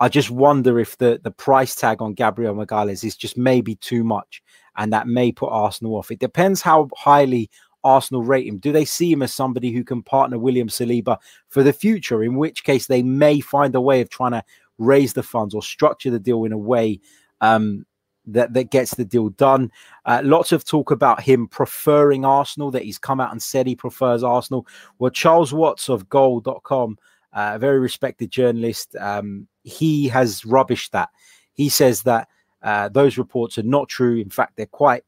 I 0.00 0.08
just 0.08 0.30
wonder 0.30 0.78
if 0.78 0.96
the, 0.96 1.20
the 1.22 1.30
price 1.30 1.74
tag 1.74 2.00
on 2.00 2.14
Gabriel 2.14 2.54
Magalhaes 2.54 3.04
is 3.04 3.16
just 3.16 3.36
maybe 3.36 3.74
too 3.74 4.02
much, 4.02 4.42
and 4.76 4.90
that 4.94 5.06
may 5.06 5.30
put 5.30 5.50
Arsenal 5.50 5.96
off. 5.96 6.10
It 6.10 6.20
depends 6.20 6.62
how 6.62 6.88
highly 6.96 7.50
Arsenal 7.84 8.22
rate 8.22 8.46
him. 8.46 8.56
Do 8.56 8.72
they 8.72 8.86
see 8.86 9.12
him 9.12 9.20
as 9.20 9.34
somebody 9.34 9.72
who 9.72 9.84
can 9.84 10.02
partner 10.02 10.38
William 10.38 10.68
Saliba 10.68 11.18
for 11.48 11.62
the 11.62 11.74
future? 11.74 12.22
In 12.22 12.36
which 12.36 12.64
case, 12.64 12.86
they 12.86 13.02
may 13.02 13.40
find 13.40 13.74
a 13.74 13.80
way 13.80 14.00
of 14.00 14.08
trying 14.08 14.32
to 14.32 14.42
raise 14.78 15.12
the 15.12 15.22
funds 15.22 15.54
or 15.54 15.62
structure 15.62 16.10
the 16.10 16.18
deal 16.18 16.44
in 16.44 16.52
a 16.52 16.58
way 16.58 16.98
um, 17.40 17.86
that 18.26 18.52
that 18.54 18.70
gets 18.70 18.94
the 18.94 19.04
deal 19.04 19.30
done. 19.30 19.70
Uh, 20.04 20.20
lots 20.24 20.52
of 20.52 20.64
talk 20.64 20.90
about 20.90 21.20
him 21.20 21.48
preferring 21.48 22.24
Arsenal. 22.24 22.70
That 22.70 22.82
he's 22.82 22.98
come 22.98 23.20
out 23.20 23.32
and 23.32 23.42
said 23.42 23.66
he 23.66 23.76
prefers 23.76 24.22
Arsenal. 24.22 24.66
Well, 24.98 25.10
Charles 25.10 25.52
Watts 25.52 25.88
of 25.88 26.08
Goal.com, 26.08 26.98
uh, 27.32 27.52
a 27.54 27.58
very 27.58 27.78
respected 27.78 28.30
journalist, 28.30 28.94
um, 28.96 29.46
he 29.62 30.08
has 30.08 30.42
rubbished 30.42 30.90
that. 30.90 31.10
He 31.52 31.68
says 31.68 32.02
that 32.02 32.28
uh, 32.62 32.88
those 32.88 33.18
reports 33.18 33.58
are 33.58 33.62
not 33.62 33.88
true. 33.88 34.18
In 34.18 34.30
fact, 34.30 34.56
they're 34.56 34.66
quite 34.66 35.04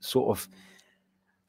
sort 0.00 0.36
of 0.36 0.48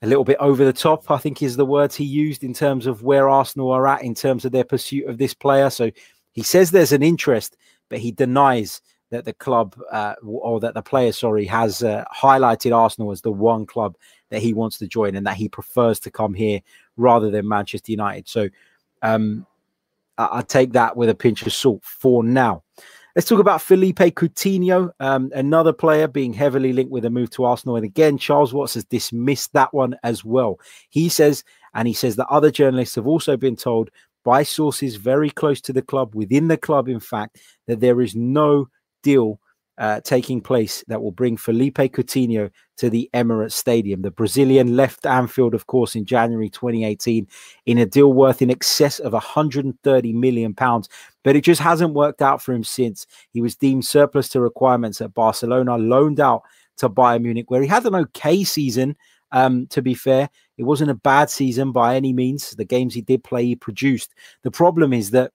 a 0.01 0.07
little 0.07 0.24
bit 0.24 0.38
over 0.39 0.63
the 0.63 0.74
top. 0.74 1.10
I 1.10 1.17
think 1.17 1.41
is 1.41 1.55
the 1.55 1.65
words 1.65 1.96
he 1.96 2.03
used 2.03 2.43
in 2.43 2.53
terms 2.53 2.86
of 2.86 3.03
where 3.03 3.29
Arsenal 3.29 3.72
are 3.72 3.88
at 3.88 4.03
in 4.03 4.13
terms 4.13 4.46
of 4.46 4.51
their 4.51 4.63
pursuit 4.63 5.07
of 5.07 5.17
this 5.17 5.34
player. 5.34 5.69
So 5.69 5.91
he 6.34 6.43
says 6.43 6.69
there's 6.69 6.91
an 6.91 7.03
interest, 7.03 7.57
but 7.89 8.00
he 8.00 8.12
denies 8.12 8.81
that 9.09 9.25
the 9.25 9.33
club 9.33 9.79
uh, 9.91 10.15
or 10.25 10.59
that 10.59 10.73
the 10.73 10.81
player, 10.81 11.11
sorry, 11.11 11.45
has 11.45 11.83
uh, 11.83 12.03
highlighted 12.15 12.75
Arsenal 12.75 13.11
as 13.11 13.21
the 13.21 13.31
one 13.31 13.65
club 13.65 13.95
that 14.29 14.41
he 14.41 14.53
wants 14.53 14.77
to 14.79 14.87
join 14.87 15.15
and 15.15 15.25
that 15.25 15.37
he 15.37 15.47
prefers 15.47 15.99
to 16.01 16.11
come 16.11 16.33
here 16.33 16.61
rather 16.97 17.31
than 17.31 17.47
Manchester 17.47 17.91
United. 17.91 18.27
So 18.27 18.49
um, 19.01 19.45
I 20.17 20.41
take 20.41 20.73
that 20.73 20.97
with 20.97 21.09
a 21.09 21.15
pinch 21.15 21.45
of 21.45 21.53
salt 21.53 21.83
for 21.83 22.23
now. 22.23 22.63
Let's 23.15 23.27
talk 23.27 23.39
about 23.39 23.63
Felipe 23.63 23.97
Coutinho, 23.97 24.91
um, 24.99 25.31
another 25.33 25.73
player 25.73 26.07
being 26.07 26.33
heavily 26.33 26.71
linked 26.71 26.91
with 26.91 27.03
a 27.05 27.09
move 27.09 27.31
to 27.31 27.45
Arsenal. 27.45 27.75
And 27.75 27.85
again, 27.85 28.17
Charles 28.17 28.53
Watts 28.53 28.75
has 28.75 28.83
dismissed 28.83 29.53
that 29.53 29.73
one 29.73 29.95
as 30.03 30.23
well. 30.23 30.59
He 30.89 31.09
says, 31.09 31.43
and 31.73 31.87
he 31.87 31.95
says 31.95 32.15
that 32.17 32.27
other 32.29 32.51
journalists 32.51 32.93
have 32.95 33.07
also 33.07 33.35
been 33.35 33.55
told 33.55 33.89
by 34.23 34.43
sources 34.43 34.97
very 34.97 35.29
close 35.31 35.61
to 35.61 35.73
the 35.73 35.81
club, 35.81 36.13
within 36.13 36.47
the 36.47 36.57
club, 36.57 36.89
in 36.89 36.99
fact, 36.99 37.39
that 37.65 37.79
there 37.79 38.01
is 38.01 38.13
no 38.13 38.67
deal 39.04 39.39
uh, 39.77 40.01
taking 40.01 40.42
place 40.42 40.84
that 40.88 41.01
will 41.01 41.12
bring 41.12 41.38
Felipe 41.38 41.77
Coutinho 41.77 42.50
to 42.77 42.89
the 42.89 43.10
Emirates 43.13 43.51
Stadium. 43.51 44.01
The 44.01 44.12
Brazilian 44.12 44.75
left 44.75 45.06
Anfield, 45.06 45.54
of 45.54 45.68
course, 45.68 45.96
in 45.96 46.06
January 46.06 46.50
2018 46.50 47.27
in 47.68 47.77
a 47.77 47.86
deal 47.86 48.12
worth 48.13 48.42
in 48.42 48.50
excess 48.50 49.00
of 49.00 49.13
130 49.13 50.13
million 50.13 50.54
pounds, 50.54 50.89
but 51.24 51.36
it 51.36 51.42
just 51.42 51.62
hasn't 51.62 51.94
worked 51.94 52.22
out 52.22 52.42
for 52.42 52.54
him 52.54 52.63
since. 52.63 53.06
He 53.32 53.42
was 53.42 53.56
deemed 53.56 53.86
surplus 53.86 54.30
to 54.30 54.42
requirements 54.42 55.00
at 55.00 55.13
Barcelona, 55.13 55.77
loaned 55.77 56.20
out 56.20 56.42
to 56.77 56.89
Bayern 56.89 57.22
Munich, 57.24 57.51
where 57.51 57.62
he 57.62 57.68
had 57.68 57.86
an 57.86 57.96
okay 57.96 58.44
season. 58.44 58.96
Um, 59.34 59.68
to 59.68 59.82
be 59.82 59.94
fair, 59.94 60.30
it 60.58 60.63
wasn't 60.63 60.89
a 60.89 60.96
bad 60.96 61.30
season 61.30 61.72
by 61.72 61.98
any 61.98 62.13
means. 62.13 62.51
The 62.51 62.63
games 62.63 62.94
he 62.94 63.01
did 63.01 63.25
play, 63.25 63.46
he 63.46 63.56
produced. 63.56 64.16
The 64.44 64.51
problem 64.51 64.94
is 64.94 65.12
that 65.12 65.34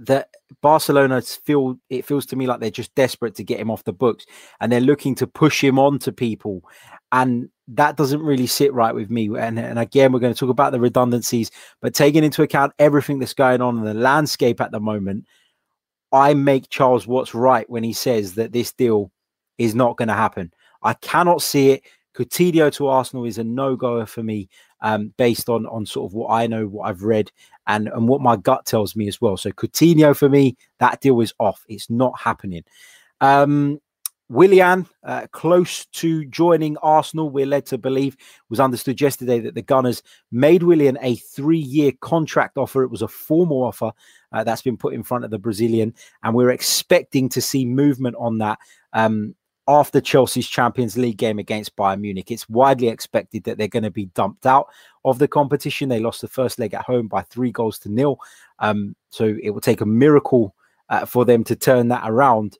that 0.00 0.28
Barcelona 0.62 1.20
feel 1.20 1.78
it 1.90 2.04
feels 2.04 2.24
to 2.26 2.36
me 2.36 2.46
like 2.46 2.60
they're 2.60 2.70
just 2.70 2.94
desperate 2.94 3.34
to 3.34 3.44
get 3.44 3.60
him 3.60 3.70
off 3.70 3.84
the 3.84 3.92
books 3.92 4.24
and 4.60 4.72
they're 4.72 4.80
looking 4.80 5.14
to 5.16 5.26
push 5.26 5.62
him 5.62 5.78
on 5.78 5.98
to 6.00 6.10
people 6.10 6.62
and 7.12 7.48
that 7.68 7.96
doesn't 7.96 8.22
really 8.22 8.46
sit 8.46 8.72
right 8.72 8.94
with 8.94 9.10
me 9.10 9.28
and, 9.38 9.58
and 9.58 9.78
again 9.78 10.10
we're 10.10 10.18
going 10.18 10.32
to 10.32 10.38
talk 10.38 10.48
about 10.48 10.72
the 10.72 10.80
redundancies 10.80 11.50
but 11.82 11.94
taking 11.94 12.24
into 12.24 12.42
account 12.42 12.72
everything 12.78 13.18
that's 13.18 13.34
going 13.34 13.60
on 13.60 13.76
in 13.76 13.84
the 13.84 13.94
landscape 13.94 14.60
at 14.60 14.72
the 14.72 14.80
moment 14.80 15.24
I 16.12 16.34
make 16.34 16.70
Charles 16.70 17.06
Watts 17.06 17.34
right 17.34 17.68
when 17.70 17.84
he 17.84 17.92
says 17.92 18.34
that 18.34 18.52
this 18.52 18.72
deal 18.72 19.12
is 19.58 19.74
not 19.74 19.96
going 19.96 20.08
to 20.08 20.14
happen. 20.14 20.52
I 20.82 20.94
cannot 20.94 21.42
see 21.42 21.70
it. 21.70 21.82
Coutinho 22.16 22.72
to 22.72 22.88
Arsenal 22.88 23.24
is 23.24 23.38
a 23.38 23.44
no-goer 23.44 24.06
for 24.06 24.22
me 24.22 24.48
um, 24.82 25.12
based 25.16 25.48
on 25.48 25.66
on 25.66 25.86
sort 25.86 26.10
of 26.10 26.14
what 26.14 26.30
I 26.30 26.46
know, 26.46 26.66
what 26.66 26.88
I've 26.88 27.02
read, 27.02 27.30
and 27.66 27.88
and 27.88 28.08
what 28.08 28.20
my 28.20 28.36
gut 28.36 28.66
tells 28.66 28.96
me 28.96 29.08
as 29.08 29.20
well. 29.20 29.36
So 29.36 29.50
Coutinho 29.50 30.16
for 30.16 30.28
me, 30.28 30.56
that 30.78 31.00
deal 31.00 31.20
is 31.20 31.34
off. 31.38 31.64
It's 31.68 31.90
not 31.90 32.18
happening. 32.18 32.64
Um, 33.20 33.80
Willian, 34.30 34.86
uh, 35.02 35.26
close 35.32 35.86
to 35.86 36.24
joining 36.26 36.76
Arsenal, 36.78 37.30
we're 37.30 37.46
led 37.46 37.66
to 37.66 37.76
believe, 37.76 38.16
was 38.48 38.60
understood 38.60 39.00
yesterday 39.00 39.40
that 39.40 39.56
the 39.56 39.62
Gunners 39.62 40.04
made 40.30 40.62
Willian 40.62 40.96
a 41.02 41.16
three 41.16 41.58
year 41.58 41.90
contract 42.00 42.56
offer. 42.56 42.84
It 42.84 42.92
was 42.92 43.02
a 43.02 43.08
formal 43.08 43.64
offer 43.64 43.90
uh, 44.32 44.44
that's 44.44 44.62
been 44.62 44.76
put 44.76 44.94
in 44.94 45.02
front 45.02 45.24
of 45.24 45.32
the 45.32 45.38
Brazilian, 45.38 45.94
and 46.22 46.32
we're 46.34 46.50
expecting 46.50 47.28
to 47.30 47.40
see 47.42 47.64
movement 47.64 48.14
on 48.20 48.38
that 48.38 48.60
um, 48.92 49.34
after 49.70 50.00
Chelsea's 50.00 50.48
Champions 50.48 50.98
League 50.98 51.16
game 51.16 51.38
against 51.38 51.76
Bayern 51.76 52.00
Munich. 52.00 52.32
It's 52.32 52.48
widely 52.48 52.88
expected 52.88 53.44
that 53.44 53.56
they're 53.56 53.68
going 53.68 53.84
to 53.84 53.90
be 53.90 54.06
dumped 54.06 54.44
out 54.44 54.66
of 55.04 55.20
the 55.20 55.28
competition. 55.28 55.88
They 55.88 56.00
lost 56.00 56.22
the 56.22 56.28
first 56.28 56.58
leg 56.58 56.74
at 56.74 56.82
home 56.82 57.06
by 57.06 57.22
three 57.22 57.52
goals 57.52 57.78
to 57.80 57.88
nil. 57.88 58.18
Um, 58.58 58.96
so 59.10 59.36
it 59.40 59.50
will 59.50 59.60
take 59.60 59.80
a 59.80 59.86
miracle 59.86 60.56
uh, 60.88 61.06
for 61.06 61.24
them 61.24 61.44
to 61.44 61.54
turn 61.54 61.86
that 61.88 62.02
around. 62.04 62.58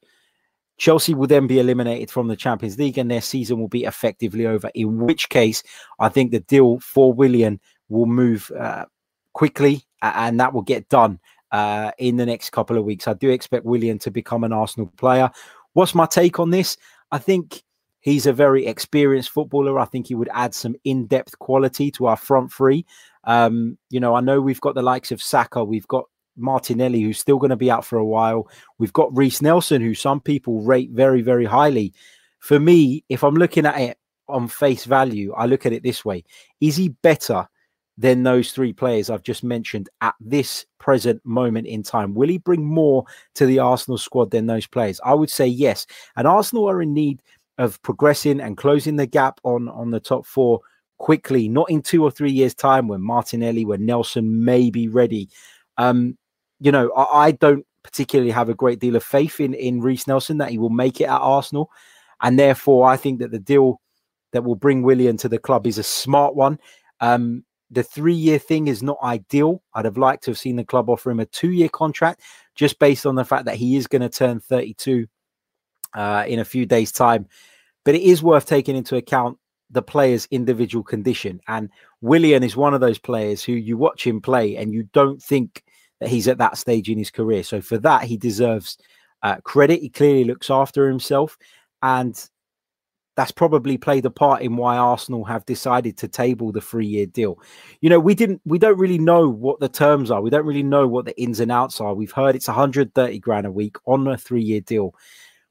Chelsea 0.78 1.12
will 1.12 1.26
then 1.26 1.48
be 1.48 1.58
eliminated 1.58 2.12
from 2.12 2.28
the 2.28 2.36
Champions 2.36 2.78
League 2.78 2.96
and 2.96 3.10
their 3.10 3.20
season 3.20 3.58
will 3.58 3.68
be 3.68 3.84
effectively 3.84 4.46
over. 4.46 4.70
In 4.76 4.98
which 5.00 5.28
case, 5.30 5.64
I 5.98 6.10
think 6.10 6.30
the 6.30 6.40
deal 6.40 6.78
for 6.78 7.12
Willian 7.12 7.58
will 7.88 8.06
move 8.06 8.52
uh, 8.56 8.84
quickly 9.32 9.82
and 10.00 10.38
that 10.38 10.54
will 10.54 10.62
get 10.62 10.88
done 10.88 11.18
uh, 11.50 11.90
in 11.98 12.18
the 12.18 12.24
next 12.24 12.50
couple 12.50 12.78
of 12.78 12.84
weeks. 12.84 13.08
I 13.08 13.14
do 13.14 13.30
expect 13.30 13.64
Willian 13.64 13.98
to 13.98 14.12
become 14.12 14.44
an 14.44 14.52
Arsenal 14.52 14.92
player. 14.96 15.28
What's 15.72 15.94
my 15.94 16.06
take 16.06 16.38
on 16.38 16.50
this? 16.50 16.76
I 17.12 17.18
think 17.18 17.62
he's 18.00 18.26
a 18.26 18.32
very 18.32 18.66
experienced 18.66 19.30
footballer. 19.30 19.78
I 19.78 19.84
think 19.84 20.06
he 20.06 20.14
would 20.14 20.30
add 20.32 20.54
some 20.54 20.74
in-depth 20.84 21.38
quality 21.38 21.90
to 21.92 22.06
our 22.06 22.16
front 22.16 22.52
three. 22.52 22.86
Um, 23.24 23.78
you 23.90 24.00
know, 24.00 24.14
I 24.14 24.20
know 24.20 24.40
we've 24.40 24.60
got 24.60 24.74
the 24.74 24.82
likes 24.82 25.12
of 25.12 25.22
Saka, 25.22 25.64
we've 25.64 25.88
got 25.88 26.04
Martinelli, 26.36 27.02
who's 27.02 27.18
still 27.18 27.38
going 27.38 27.50
to 27.50 27.56
be 27.56 27.70
out 27.70 27.84
for 27.84 27.98
a 27.98 28.04
while. 28.04 28.48
We've 28.78 28.92
got 28.92 29.14
Reiss 29.14 29.42
Nelson, 29.42 29.82
who 29.82 29.94
some 29.94 30.20
people 30.20 30.62
rate 30.62 30.90
very, 30.90 31.20
very 31.22 31.44
highly. 31.44 31.92
For 32.38 32.58
me, 32.58 33.04
if 33.08 33.22
I'm 33.22 33.34
looking 33.34 33.66
at 33.66 33.78
it 33.78 33.98
on 34.28 34.48
face 34.48 34.84
value, 34.86 35.34
I 35.36 35.46
look 35.46 35.66
at 35.66 35.72
it 35.72 35.82
this 35.82 36.04
way: 36.04 36.24
Is 36.60 36.76
he 36.76 36.88
better 36.88 37.46
than 37.98 38.22
those 38.22 38.52
three 38.52 38.72
players 38.72 39.10
I've 39.10 39.22
just 39.22 39.44
mentioned 39.44 39.88
at 40.00 40.14
this 40.20 40.64
present 40.78 41.20
moment 41.24 41.66
in 41.66 41.82
time? 41.82 42.14
Will 42.14 42.28
he 42.28 42.38
bring 42.38 42.64
more 42.64 43.04
to 43.34 43.46
the 43.46 43.58
Arsenal 43.58 43.98
squad 43.98 44.30
than 44.30 44.46
those 44.46 44.66
players? 44.66 45.00
I 45.04 45.14
would 45.14 45.30
say 45.30 45.46
yes. 45.46 45.86
And 46.16 46.26
Arsenal 46.26 46.68
are 46.68 46.82
in 46.82 46.94
need 46.94 47.22
of 47.58 47.80
progressing 47.82 48.40
and 48.40 48.56
closing 48.56 48.96
the 48.96 49.06
gap 49.06 49.38
on, 49.44 49.68
on 49.68 49.90
the 49.90 50.00
top 50.00 50.24
four 50.24 50.60
quickly, 50.98 51.48
not 51.48 51.70
in 51.70 51.82
two 51.82 52.02
or 52.02 52.10
three 52.10 52.32
years' 52.32 52.54
time 52.54 52.88
when 52.88 53.02
Martinelli, 53.02 53.64
when 53.64 53.84
Nelson 53.84 54.44
may 54.44 54.70
be 54.70 54.88
ready. 54.88 55.28
Um, 55.76 56.16
you 56.58 56.72
know, 56.72 56.90
I, 56.92 57.26
I 57.26 57.30
don't 57.32 57.66
particularly 57.82 58.30
have 58.30 58.48
a 58.48 58.54
great 58.54 58.78
deal 58.78 58.96
of 58.96 59.04
faith 59.04 59.40
in, 59.40 59.54
in 59.54 59.80
Reiss 59.80 60.06
Nelson 60.06 60.38
that 60.38 60.50
he 60.50 60.58
will 60.58 60.70
make 60.70 61.00
it 61.00 61.04
at 61.04 61.20
Arsenal. 61.20 61.70
And 62.22 62.38
therefore, 62.38 62.88
I 62.88 62.96
think 62.96 63.18
that 63.20 63.30
the 63.30 63.38
deal 63.38 63.80
that 64.32 64.44
will 64.44 64.56
bring 64.56 64.82
Willian 64.82 65.16
to 65.18 65.28
the 65.28 65.38
club 65.38 65.66
is 65.66 65.78
a 65.78 65.82
smart 65.82 66.34
one. 66.34 66.58
Um, 67.00 67.44
the 67.70 67.82
three 67.82 68.14
year 68.14 68.38
thing 68.38 68.66
is 68.68 68.82
not 68.82 68.98
ideal. 69.02 69.62
I'd 69.74 69.84
have 69.84 69.98
liked 69.98 70.24
to 70.24 70.32
have 70.32 70.38
seen 70.38 70.56
the 70.56 70.64
club 70.64 70.90
offer 70.90 71.10
him 71.10 71.20
a 71.20 71.26
two 71.26 71.52
year 71.52 71.68
contract 71.68 72.22
just 72.54 72.78
based 72.78 73.06
on 73.06 73.14
the 73.14 73.24
fact 73.24 73.44
that 73.44 73.56
he 73.56 73.76
is 73.76 73.86
going 73.86 74.02
to 74.02 74.08
turn 74.08 74.40
32 74.40 75.06
uh, 75.94 76.24
in 76.26 76.38
a 76.40 76.44
few 76.44 76.66
days' 76.66 76.92
time. 76.92 77.26
But 77.84 77.94
it 77.94 78.02
is 78.02 78.22
worth 78.22 78.46
taking 78.46 78.76
into 78.76 78.96
account 78.96 79.38
the 79.70 79.82
player's 79.82 80.26
individual 80.30 80.82
condition. 80.82 81.40
And 81.46 81.70
Willian 82.00 82.42
is 82.42 82.56
one 82.56 82.74
of 82.74 82.80
those 82.80 82.98
players 82.98 83.42
who 83.44 83.52
you 83.52 83.76
watch 83.76 84.06
him 84.06 84.20
play 84.20 84.56
and 84.56 84.72
you 84.72 84.88
don't 84.92 85.22
think 85.22 85.62
that 86.00 86.08
he's 86.08 86.28
at 86.28 86.38
that 86.38 86.58
stage 86.58 86.90
in 86.90 86.98
his 86.98 87.10
career. 87.10 87.42
So 87.44 87.60
for 87.60 87.78
that, 87.78 88.04
he 88.04 88.16
deserves 88.16 88.78
uh, 89.22 89.36
credit. 89.44 89.80
He 89.80 89.88
clearly 89.88 90.24
looks 90.24 90.50
after 90.50 90.88
himself. 90.88 91.38
And 91.82 92.28
that's 93.16 93.32
probably 93.32 93.76
played 93.76 94.06
a 94.06 94.10
part 94.10 94.42
in 94.42 94.56
why 94.56 94.76
Arsenal 94.76 95.24
have 95.24 95.44
decided 95.44 95.96
to 95.98 96.08
table 96.08 96.52
the 96.52 96.60
three 96.60 96.86
year 96.86 97.06
deal. 97.06 97.40
You 97.80 97.90
know, 97.90 98.00
we 98.00 98.14
didn't, 98.14 98.40
we 98.44 98.58
don't 98.58 98.78
really 98.78 98.98
know 98.98 99.28
what 99.28 99.60
the 99.60 99.68
terms 99.68 100.10
are. 100.10 100.22
We 100.22 100.30
don't 100.30 100.46
really 100.46 100.62
know 100.62 100.86
what 100.86 101.04
the 101.04 101.20
ins 101.20 101.40
and 101.40 101.50
outs 101.50 101.80
are. 101.80 101.94
We've 101.94 102.12
heard 102.12 102.36
it's 102.36 102.48
130 102.48 103.18
grand 103.18 103.46
a 103.46 103.50
week 103.50 103.76
on 103.86 104.06
a 104.06 104.16
three 104.16 104.42
year 104.42 104.60
deal. 104.60 104.94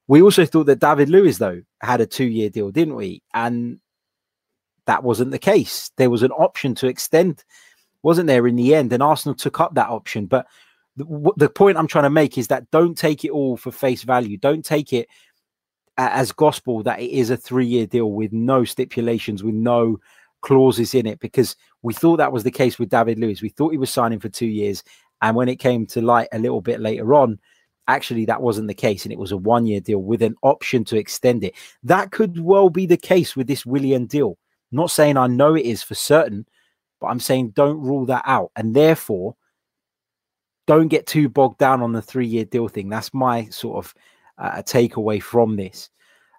We 0.08 0.22
also 0.22 0.46
thought 0.46 0.66
that 0.66 0.80
David 0.80 1.10
Luiz, 1.10 1.38
though, 1.38 1.62
had 1.82 2.01
a 2.01 2.08
two 2.08 2.25
year 2.25 2.50
deal, 2.50 2.72
didn't 2.72 2.96
we? 2.96 3.22
And 3.34 3.80
that 4.88 5.04
wasn't 5.04 5.32
the 5.32 5.38
case. 5.38 5.92
There 5.98 6.10
was 6.10 6.24
an 6.24 6.32
option 6.32 6.74
to 6.75 6.88
extend, 6.88 7.44
wasn't 8.01 8.25
there, 8.25 8.48
in 8.48 8.56
the 8.56 8.74
end? 8.74 8.92
And 8.92 9.04
Arsenal 9.04 9.36
took 9.36 9.60
up 9.60 9.75
that 9.75 9.89
option. 9.89 10.25
But 10.25 10.48
the, 10.96 11.32
the 11.38 11.50
point 11.50 11.78
I'm 11.78 11.88
trying 11.88 12.06
to 12.06 12.10
make 12.10 12.38
is 12.39 12.48
that 12.48 12.72
don't 12.72 12.98
take 12.98 13.24
it 13.24 13.30
all 13.30 13.56
for 13.56 13.72
face 13.72 14.01
value. 14.01 14.38
Don't 14.38 14.66
take 14.66 14.94
it 14.94 15.08
as 16.00 16.32
gospel 16.32 16.82
that 16.84 17.00
it 17.00 17.12
is 17.12 17.29
a 17.29 17.38
three 17.38 17.65
year 17.65 17.86
deal 17.86 18.12
with 18.12 18.32
no 18.32 18.63
stipulations, 18.63 19.44
with 19.44 19.56
no 19.56 20.00
clauses 20.41 20.94
in 20.94 21.06
it, 21.06 21.20
because 21.20 21.56
we 21.82 21.94
thought 21.94 22.18
that 22.18 22.32
was 22.32 22.44
the 22.44 22.51
case 22.51 22.79
with 22.79 22.89
David 22.89 23.20
Luiz. 23.20 23.41
We 23.41 23.50
thought 23.50 23.72
he 23.72 23.77
was 23.77 23.89
signing 23.89 24.20
for 24.20 24.29
two 24.29 24.48
years. 24.48 24.84
And 25.22 25.36
when 25.36 25.50
it 25.50 25.58
came 25.58 25.86
to 25.88 26.01
light 26.01 26.29
a 26.32 26.39
little 26.39 26.62
bit 26.62 26.79
later 26.79 27.13
on, 27.13 27.39
actually 27.88 28.24
that 28.25 28.41
wasn't 28.41 28.68
the 28.68 28.74
case. 28.74 29.03
And 29.03 29.12
it 29.12 29.20
was 29.20 29.32
a 29.32 29.38
one 29.38 29.65
year 29.65 29.82
deal 29.82 30.00
with 30.00 30.22
an 30.22 30.36
option 30.41 30.86
to 30.86 30.98
extend 30.98 31.44
it. 31.44 31.56
That 31.84 32.12
could 32.12 32.39
well 32.39 32.70
be 32.70 32.86
the 32.86 32.98
case 32.98 33.36
with 33.36 33.48
this 33.48 33.65
Willian 33.65 34.06
deal. 34.06 34.38
Not 34.72 34.91
saying 34.91 35.18
I 35.18 35.27
know 35.27 35.56
it 35.56 35.65
is 35.65 35.84
for 35.84 35.96
certain, 35.96 36.46
but 37.01 37.08
I'm 37.08 37.20
saying 37.20 37.51
don't 37.51 37.79
rule 37.79 38.06
that 38.06 38.24
out. 38.25 38.51
And 38.56 38.75
therefore, 38.75 39.36
don't 40.68 40.88
get 40.88 41.08
too 41.08 41.27
bogged 41.27 41.58
down 41.58 41.82
on 41.82 41.94
the 41.94 42.01
three 42.01 42.27
year 42.27 42.46
deal 42.46 42.68
thing. 42.68 42.89
That's 42.89 43.13
my 43.13 43.46
sort 43.50 43.84
of 43.84 43.94
a 44.39 44.63
takeaway 44.63 45.22
from 45.22 45.55
this. 45.55 45.89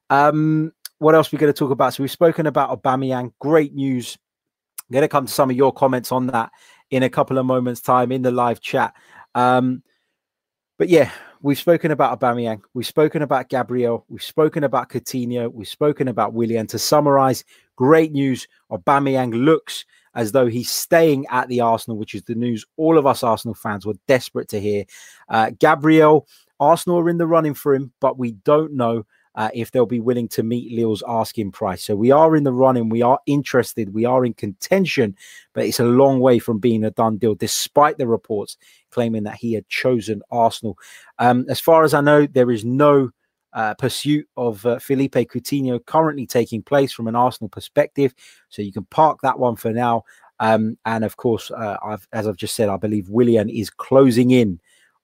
Um, 0.09 0.73
what 0.99 1.15
else 1.15 1.33
are 1.33 1.37
we 1.37 1.41
going 1.41 1.53
to 1.53 1.59
talk 1.59 1.71
about? 1.71 1.95
So 1.95 2.03
we've 2.03 2.11
spoken 2.11 2.47
about 2.47 2.71
Aubameyang. 2.71 3.33
Great 3.39 3.75
news. 3.75 4.19
I'm 4.89 4.95
going 4.95 5.03
to 5.03 5.09
come 5.09 5.27
to 5.27 5.33
some 5.33 5.51
of 5.51 5.57
your 5.57 5.73
comments 5.73 6.13
on 6.13 6.27
that 6.29 6.51
in 6.91 7.03
a 7.03 7.11
couple 7.11 7.39
of 7.39 7.47
moments' 7.47 7.81
time 7.81 8.13
in 8.13 8.23
the 8.23 8.31
live 8.31 8.61
chat. 8.61 8.95
Um, 9.35 9.83
but 10.79 10.89
yeah, 10.89 11.11
we've 11.43 11.59
spoken 11.59 11.91
about 11.91 12.19
Aubameyang. 12.19 12.63
We've 12.75 12.87
spoken 12.87 13.23
about 13.23 13.49
Gabriel. 13.49 14.05
We've 14.09 14.23
spoken 14.23 14.65
about 14.65 14.89
Coutinho. 14.89 15.53
We've 15.53 15.69
spoken 15.69 16.09
about 16.09 16.33
Willian. 16.33 16.67
To 16.69 16.79
summarize, 16.79 17.45
great 17.77 18.13
news. 18.13 18.49
Aubameyang 18.71 19.45
looks 19.45 19.85
as 20.15 20.33
though 20.33 20.47
he's 20.47 20.71
staying 20.71 21.27
at 21.31 21.49
the 21.49 21.61
Arsenal, 21.61 21.97
which 21.97 22.15
is 22.15 22.25
the 22.25 22.35
news 22.35 22.65
all 22.77 22.99
of 22.99 23.07
us 23.07 23.23
Arsenal 23.23 23.55
fans 23.55 23.87
were 23.87 23.95
desperate 24.09 24.49
to 24.49 24.61
hear. 24.61 24.85
Uh, 25.29 25.51
Gabriel 25.59 26.27
Arsenal 26.61 26.99
are 26.99 27.09
in 27.09 27.19
the 27.19 27.27
running 27.27 27.55
for 27.55 27.75
him, 27.75 27.93
but 28.01 28.19
we 28.19 28.33
don't 28.33 28.75
know 28.75 29.05
uh, 29.35 29.49
if 29.55 29.71
they'll 29.71 29.87
be 29.87 30.01
willing 30.01 30.29
to 30.29 30.43
meet 30.43 30.73
Lille's 30.73 31.03
asking 31.09 31.53
price. 31.53 31.83
So 31.83 31.95
we 31.95 32.11
are 32.11 32.37
in 32.37 32.45
the 32.45 32.53
running, 32.53 32.89
we 32.89 33.03
are 33.03 33.19
interested, 33.27 33.95
we 33.95 34.05
are 34.05 34.25
in 34.25 34.35
contention, 34.35 35.17
but 35.55 35.65
it's 35.65 35.81
a 35.81 35.85
long 35.85 36.21
way 36.21 36.39
from 36.39 36.59
being 36.59 36.85
a 36.85 36.91
done 36.91 37.17
deal, 37.17 37.35
despite 37.35 37.97
the 37.97 38.07
reports 38.07 38.57
claiming 38.91 39.23
that 39.25 39.37
he 39.37 39.55
had 39.55 39.69
chosen 39.69 40.23
Arsenal. 40.31 40.77
Um, 41.19 41.47
as 41.49 41.61
far 41.61 41.85
as 41.85 41.95
I 41.95 42.01
know, 42.01 42.27
there 42.27 42.51
is 42.51 42.65
no 42.65 43.11
uh, 43.53 43.75
pursuit 43.75 44.29
of 44.37 44.65
uh, 44.67 44.79
Philippe 44.79 45.25
Coutinho 45.27 45.85
currently 45.85 46.27
taking 46.27 46.63
place 46.63 46.93
from 46.93 47.09
an 47.09 47.17
Arsenal 47.17 47.49
perspective. 47.49 48.15
So 48.49 48.63
you 48.63 48.73
can 48.73 48.85
park 48.87 49.21
that 49.23 49.39
one 49.39 49.57
for 49.57 49.73
now. 49.73 50.05
Um, 50.41 50.79
and 50.85 51.05
of 51.05 51.17
course, 51.17 51.51
uh, 51.51 51.77
I've, 51.85 52.07
as 52.13 52.27
I've 52.27 52.37
just 52.37 52.57
said, 52.57 52.69
I 52.69 52.77
believe 52.77 53.11
Willian 53.11 53.49
is 53.49 53.71
closing 53.71 54.31
in 54.31 54.61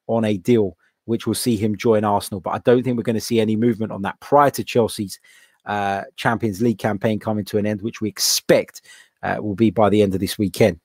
on 0.06 0.24
a 0.24 0.36
deal 0.36 0.76
which 1.06 1.26
will 1.26 1.34
see 1.34 1.56
him 1.56 1.76
join 1.76 2.04
Arsenal. 2.04 2.40
But 2.40 2.50
I 2.50 2.58
don't 2.58 2.82
think 2.82 2.96
we're 2.96 3.02
going 3.02 3.14
to 3.14 3.20
see 3.20 3.40
any 3.40 3.56
movement 3.56 3.90
on 3.90 4.02
that 4.02 4.20
prior 4.20 4.50
to 4.50 4.62
Chelsea's 4.62 5.18
uh, 5.64 6.02
Champions 6.16 6.60
League 6.60 6.78
campaign 6.78 7.18
coming 7.18 7.44
to 7.46 7.58
an 7.58 7.66
end, 7.66 7.82
which 7.82 8.00
we 8.00 8.08
expect 8.08 8.82
uh, 9.22 9.38
will 9.40 9.54
be 9.54 9.70
by 9.70 9.88
the 9.88 10.02
end 10.02 10.14
of 10.14 10.20
this 10.20 10.38
weekend. 10.38 10.78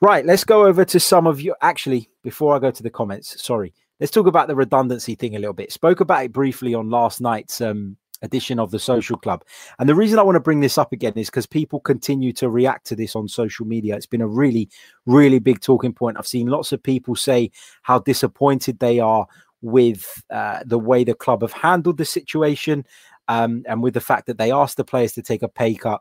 Right, 0.00 0.26
let's 0.26 0.44
go 0.44 0.66
over 0.66 0.84
to 0.84 1.00
some 1.00 1.26
of 1.26 1.40
you. 1.40 1.54
Actually, 1.62 2.10
before 2.22 2.54
I 2.54 2.58
go 2.58 2.70
to 2.70 2.82
the 2.82 2.90
comments, 2.90 3.42
sorry, 3.42 3.72
let's 3.98 4.12
talk 4.12 4.26
about 4.26 4.48
the 4.48 4.56
redundancy 4.56 5.14
thing 5.14 5.36
a 5.36 5.38
little 5.38 5.54
bit. 5.54 5.72
Spoke 5.72 6.00
about 6.00 6.24
it 6.24 6.32
briefly 6.32 6.74
on 6.74 6.90
last 6.90 7.20
night's 7.20 7.60
um, 7.60 7.96
edition 8.22 8.58
of 8.58 8.70
the 8.70 8.78
Social 8.78 9.16
Club. 9.16 9.44
And 9.78 9.88
the 9.88 9.94
reason 9.94 10.18
I 10.18 10.22
want 10.22 10.36
to 10.36 10.40
bring 10.40 10.60
this 10.60 10.78
up 10.78 10.92
again 10.92 11.14
is 11.16 11.28
because 11.28 11.46
people 11.46 11.80
continue 11.80 12.32
to 12.34 12.48
react 12.48 12.86
to 12.86 12.96
this 12.96 13.16
on 13.16 13.28
social 13.28 13.66
media. 13.66 13.96
It's 13.96 14.06
been 14.06 14.20
a 14.20 14.28
really, 14.28 14.68
really 15.06 15.38
big 15.38 15.60
talking 15.60 15.92
point. 15.92 16.16
I've 16.18 16.26
seen 16.26 16.46
lots 16.46 16.72
of 16.72 16.82
people 16.82 17.14
say 17.14 17.50
how 17.82 17.98
disappointed 17.98 18.78
they 18.78 18.98
are 19.00 19.26
with 19.62 20.22
uh, 20.30 20.60
the 20.64 20.78
way 20.78 21.04
the 21.04 21.14
club 21.14 21.42
have 21.42 21.52
handled 21.52 21.98
the 21.98 22.04
situation 22.04 22.84
um, 23.28 23.64
and 23.66 23.82
with 23.82 23.94
the 23.94 24.00
fact 24.00 24.26
that 24.26 24.38
they 24.38 24.52
asked 24.52 24.76
the 24.76 24.84
players 24.84 25.12
to 25.12 25.22
take 25.22 25.42
a 25.42 25.48
pay 25.48 25.74
cut 25.74 26.00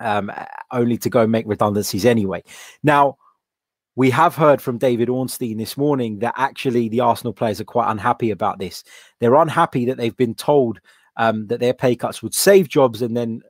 um, 0.00 0.30
only 0.72 0.98
to 0.98 1.10
go 1.10 1.26
make 1.26 1.46
redundancies 1.46 2.04
anyway. 2.04 2.42
Now, 2.82 3.16
we 3.96 4.10
have 4.10 4.34
heard 4.34 4.60
from 4.60 4.78
David 4.78 5.08
Ornstein 5.08 5.56
this 5.56 5.76
morning 5.76 6.18
that 6.18 6.34
actually 6.36 6.88
the 6.88 7.00
Arsenal 7.00 7.32
players 7.32 7.60
are 7.60 7.64
quite 7.64 7.90
unhappy 7.90 8.30
about 8.32 8.58
this. 8.58 8.82
They're 9.20 9.36
unhappy 9.36 9.84
that 9.86 9.96
they've 9.96 10.16
been 10.16 10.34
told 10.34 10.80
um, 11.16 11.46
that 11.48 11.60
their 11.60 11.74
pay 11.74 11.96
cuts 11.96 12.22
would 12.22 12.34
save 12.34 12.68
jobs, 12.68 13.02
and 13.02 13.16
then 13.16 13.42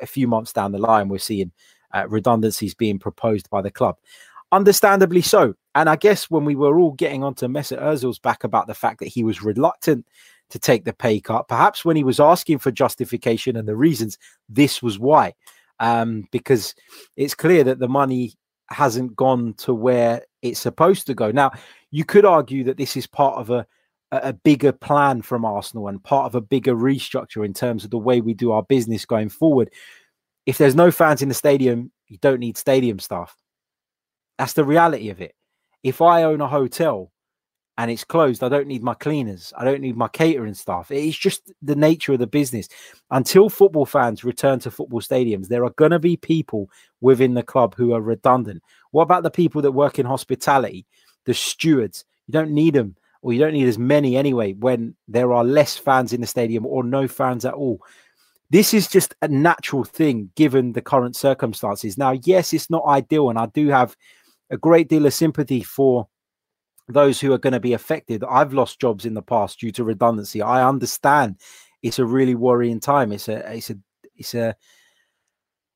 a 0.00 0.06
few 0.06 0.26
months 0.28 0.52
down 0.52 0.72
the 0.72 0.78
line, 0.78 1.08
we're 1.08 1.18
seeing 1.18 1.52
uh, 1.94 2.06
redundancies 2.08 2.74
being 2.74 2.98
proposed 2.98 3.48
by 3.50 3.62
the 3.62 3.70
club. 3.70 3.96
Understandably 4.52 5.22
so. 5.22 5.54
And 5.74 5.88
I 5.88 5.96
guess 5.96 6.28
when 6.30 6.44
we 6.44 6.56
were 6.56 6.78
all 6.78 6.92
getting 6.92 7.22
onto 7.22 7.46
Mesut 7.46 7.80
Ozil's 7.80 8.18
back 8.18 8.42
about 8.42 8.66
the 8.66 8.74
fact 8.74 8.98
that 9.00 9.08
he 9.08 9.22
was 9.22 9.42
reluctant 9.42 10.06
to 10.50 10.58
take 10.58 10.84
the 10.84 10.92
pay 10.92 11.20
cut, 11.20 11.46
perhaps 11.48 11.84
when 11.84 11.96
he 11.96 12.02
was 12.02 12.18
asking 12.18 12.58
for 12.58 12.72
justification 12.72 13.56
and 13.56 13.68
the 13.68 13.76
reasons, 13.76 14.18
this 14.48 14.82
was 14.82 14.98
why. 14.98 15.34
Um, 15.78 16.26
because 16.32 16.74
it's 17.16 17.34
clear 17.34 17.62
that 17.64 17.78
the 17.78 17.88
money 17.88 18.34
hasn't 18.70 19.16
gone 19.16 19.54
to 19.54 19.72
where 19.72 20.22
it's 20.42 20.60
supposed 20.60 21.06
to 21.06 21.14
go. 21.14 21.30
Now, 21.30 21.52
you 21.90 22.04
could 22.04 22.24
argue 22.24 22.64
that 22.64 22.76
this 22.76 22.96
is 22.96 23.06
part 23.06 23.38
of 23.38 23.50
a 23.50 23.66
a 24.12 24.32
bigger 24.32 24.72
plan 24.72 25.22
from 25.22 25.44
Arsenal 25.44 25.88
and 25.88 26.02
part 26.02 26.26
of 26.26 26.34
a 26.34 26.40
bigger 26.40 26.74
restructure 26.74 27.44
in 27.44 27.54
terms 27.54 27.84
of 27.84 27.90
the 27.90 27.98
way 27.98 28.20
we 28.20 28.34
do 28.34 28.50
our 28.52 28.62
business 28.62 29.04
going 29.04 29.28
forward. 29.28 29.70
If 30.46 30.58
there's 30.58 30.74
no 30.74 30.90
fans 30.90 31.22
in 31.22 31.28
the 31.28 31.34
stadium, 31.34 31.92
you 32.08 32.18
don't 32.18 32.40
need 32.40 32.56
stadium 32.56 32.98
staff. 32.98 33.36
That's 34.38 34.54
the 34.54 34.64
reality 34.64 35.10
of 35.10 35.20
it. 35.20 35.34
If 35.82 36.02
I 36.02 36.24
own 36.24 36.40
a 36.40 36.48
hotel 36.48 37.12
and 37.78 37.90
it's 37.90 38.04
closed, 38.04 38.42
I 38.42 38.48
don't 38.48 38.66
need 38.66 38.82
my 38.82 38.94
cleaners. 38.94 39.52
I 39.56 39.64
don't 39.64 39.80
need 39.80 39.96
my 39.96 40.08
catering 40.08 40.54
staff. 40.54 40.90
It's 40.90 41.16
just 41.16 41.52
the 41.62 41.76
nature 41.76 42.12
of 42.14 42.18
the 42.18 42.26
business. 42.26 42.68
Until 43.10 43.48
football 43.48 43.86
fans 43.86 44.24
return 44.24 44.58
to 44.60 44.70
football 44.70 45.00
stadiums, 45.00 45.48
there 45.48 45.64
are 45.64 45.70
going 45.70 45.92
to 45.92 46.00
be 46.00 46.16
people 46.16 46.68
within 47.00 47.34
the 47.34 47.42
club 47.42 47.76
who 47.76 47.92
are 47.94 48.00
redundant. 48.00 48.62
What 48.90 49.02
about 49.04 49.22
the 49.22 49.30
people 49.30 49.62
that 49.62 49.72
work 49.72 49.98
in 49.98 50.06
hospitality, 50.06 50.84
the 51.26 51.34
stewards? 51.34 52.04
You 52.26 52.32
don't 52.32 52.50
need 52.50 52.74
them 52.74 52.96
or 53.22 53.32
you 53.32 53.38
don't 53.38 53.52
need 53.52 53.68
as 53.68 53.78
many 53.78 54.16
anyway 54.16 54.52
when 54.54 54.94
there 55.08 55.32
are 55.32 55.44
less 55.44 55.76
fans 55.76 56.12
in 56.12 56.20
the 56.20 56.26
stadium 56.26 56.64
or 56.66 56.82
no 56.82 57.06
fans 57.06 57.44
at 57.44 57.54
all. 57.54 57.80
This 58.50 58.74
is 58.74 58.88
just 58.88 59.14
a 59.22 59.28
natural 59.28 59.84
thing 59.84 60.30
given 60.34 60.72
the 60.72 60.82
current 60.82 61.14
circumstances. 61.14 61.96
Now, 61.96 62.12
yes, 62.24 62.52
it's 62.52 62.70
not 62.70 62.84
ideal, 62.86 63.30
and 63.30 63.38
I 63.38 63.46
do 63.46 63.68
have 63.68 63.96
a 64.50 64.56
great 64.56 64.88
deal 64.88 65.06
of 65.06 65.14
sympathy 65.14 65.62
for 65.62 66.08
those 66.88 67.20
who 67.20 67.32
are 67.32 67.38
going 67.38 67.52
to 67.52 67.60
be 67.60 67.72
affected. 67.72 68.24
I've 68.24 68.52
lost 68.52 68.80
jobs 68.80 69.06
in 69.06 69.14
the 69.14 69.22
past 69.22 69.60
due 69.60 69.70
to 69.72 69.84
redundancy. 69.84 70.42
I 70.42 70.66
understand 70.66 71.36
it's 71.82 71.98
a 71.98 72.04
really 72.04 72.34
worrying 72.34 72.80
time. 72.80 73.12
It's 73.12 73.28
a 73.28 73.54
it's 73.54 73.70
a 73.70 73.76
it's 74.16 74.34
a 74.34 74.56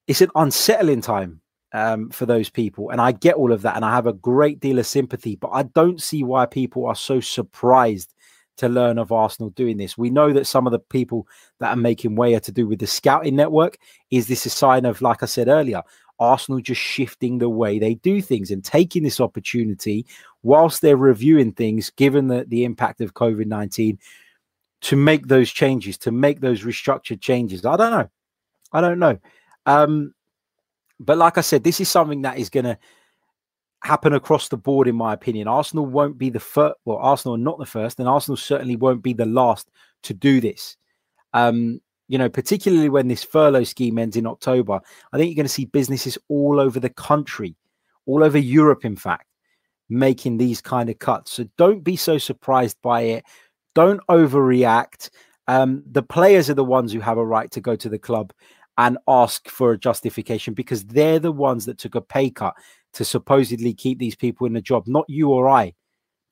it's 0.07 0.21
an 0.21 0.31
unsettling 0.35 1.01
time 1.01 1.41
um, 1.75 2.09
for 2.09 2.25
those 2.25 2.49
people. 2.49 2.91
And 2.91 3.01
I 3.01 3.13
get 3.13 3.35
all 3.35 3.53
of 3.53 3.63
that. 3.63 3.77
And 3.77 3.85
I 3.85 3.91
have 3.91 4.07
a 4.07 4.13
great 4.13 4.61
deal 4.61 4.79
of 4.79 4.87
sympathy, 4.87 5.37
but 5.37 5.51
I 5.53 5.65
don't 5.65 6.01
see 6.01 6.23
why 6.23 6.47
people 6.47 6.87
are 6.87 6.95
so 6.95 7.21
surprised 7.21 8.15
to 8.57 8.69
learn 8.69 8.97
of 8.97 9.11
Arsenal 9.11 9.51
doing 9.51 9.77
this. 9.77 9.99
We 9.99 10.09
know 10.09 10.33
that 10.33 10.47
some 10.47 10.67
of 10.67 10.71
the 10.71 10.79
people 10.79 11.27
that 11.59 11.71
are 11.71 11.77
making 11.77 12.15
way 12.15 12.35
are 12.35 12.41
to 12.41 12.53
do 12.53 12.69
with 12.69 12.79
the 12.79 12.87
scouting 12.87 13.35
network. 13.35 13.77
Is 14.13 14.29
this 14.29 14.47
a 14.47 14.51
sign 14.51 14.87
of, 14.87 15.03
like 15.03 15.25
I 15.25 15.27
said 15.27 15.49
earlier, 15.49 15.83
Arsenal 16.21 16.61
just 16.61 16.81
shifting 16.81 17.39
the 17.39 17.49
way 17.49 17.81
they 17.81 17.95
do 17.95 18.23
things 18.23 18.53
and 18.53 18.65
taking 18.65 19.03
this 19.03 19.21
opportunity 19.21 20.07
whilst 20.45 20.81
they're 20.81 20.97
reviewing 20.97 21.51
things, 21.51 21.91
given 21.91 22.29
the, 22.29 22.45
the 22.47 22.63
impact 22.65 23.01
of 23.01 23.15
COVID 23.15 23.47
19, 23.47 23.99
to 24.83 24.97
make 24.97 25.27
those 25.27 25.51
changes, 25.51 25.99
to 25.99 26.13
make 26.13 26.41
those 26.41 26.63
restructured 26.63 27.21
changes? 27.21 27.67
I 27.67 27.77
don't 27.77 27.91
know. 27.91 28.09
I 28.73 28.81
don't 28.81 29.01
know. 29.01 29.19
Um, 29.67 30.15
but 31.01 31.19
like 31.19 31.39
I 31.39 31.43
said, 31.43 31.65
this 31.65 31.81
is 31.81 31.89
something 31.89 32.23
that 32.23 32.39
is 32.39 32.51
going 32.51 32.65
to 32.65 32.79
happen 33.83 34.15
across 34.15 34.49
the 34.49 34.57
board, 34.57 34.89
in 34.89 34.97
my 34.97 35.13
opinion. 35.13 35.47
Arsenal 35.47 35.87
won't 35.87 36.19
be 36.19 36.31
the 36.31 36.41
first. 36.41 36.75
Well, 36.85 36.99
Arsenal 36.99 37.35
are 37.35 37.39
not 37.39 37.59
the 37.59 37.67
first, 37.67 37.99
and 37.99 38.09
Arsenal 38.09 38.37
certainly 38.37 38.77
won't 38.77 39.03
be 39.03 39.13
the 39.13 39.27
last 39.27 39.71
to 40.05 40.15
do 40.15 40.41
this. 40.41 40.77
Um, 41.33 41.81
you 42.09 42.19
know, 42.19 42.29
particularly 42.29 42.89
when 42.89 43.09
this 43.09 43.23
furlough 43.23 43.65
scheme 43.65 43.99
ends 43.99 44.17
in 44.17 44.27
October, 44.27 44.81
I 45.13 45.17
think 45.17 45.29
you're 45.29 45.37
going 45.37 45.47
to 45.47 45.53
see 45.53 45.65
businesses 45.67 46.19
all 46.29 46.61
over 46.61 46.79
the 46.79 46.91
country, 46.91 47.57
all 48.07 48.23
over 48.23 48.39
Europe, 48.39 48.85
in 48.85 48.97
fact, 48.97 49.27
making 49.89 50.37
these 50.37 50.61
kind 50.61 50.91
of 50.91 50.99
cuts. 50.99 51.33
So 51.33 51.47
don't 51.57 51.83
be 51.83 51.97
so 51.97 52.19
surprised 52.19 52.77
by 52.83 53.03
it. 53.03 53.25
Don't 53.75 54.01
overreact. 54.09 55.11
Um, 55.49 55.83
the 55.91 56.03
players 56.03 56.49
are 56.49 56.55
the 56.55 56.65
ones 56.65 56.93
who 56.93 57.01
have 57.01 57.19
a 57.19 57.25
right 57.25 57.51
to 57.51 57.61
go 57.61 57.77
to 57.77 57.89
the 57.89 57.99
club 57.99 58.33
and 58.79 58.99
ask 59.07 59.49
for 59.49 59.73
a 59.73 59.79
justification 59.79 60.55
because 60.55 60.85
they're 60.85 61.19
the 61.19 61.33
ones 61.33 61.65
that 61.67 61.79
took 61.79 61.95
a 61.95 62.01
pay 62.01 62.31
cut 62.31 62.55
to 62.95 63.05
supposedly 63.05 63.75
keep 63.75 63.99
these 63.99 64.17
people 64.17 64.47
in 64.47 64.53
the 64.53 64.61
job, 64.61 64.85
not 64.87 65.05
you 65.09 65.31
or 65.31 65.49
I. 65.49 65.75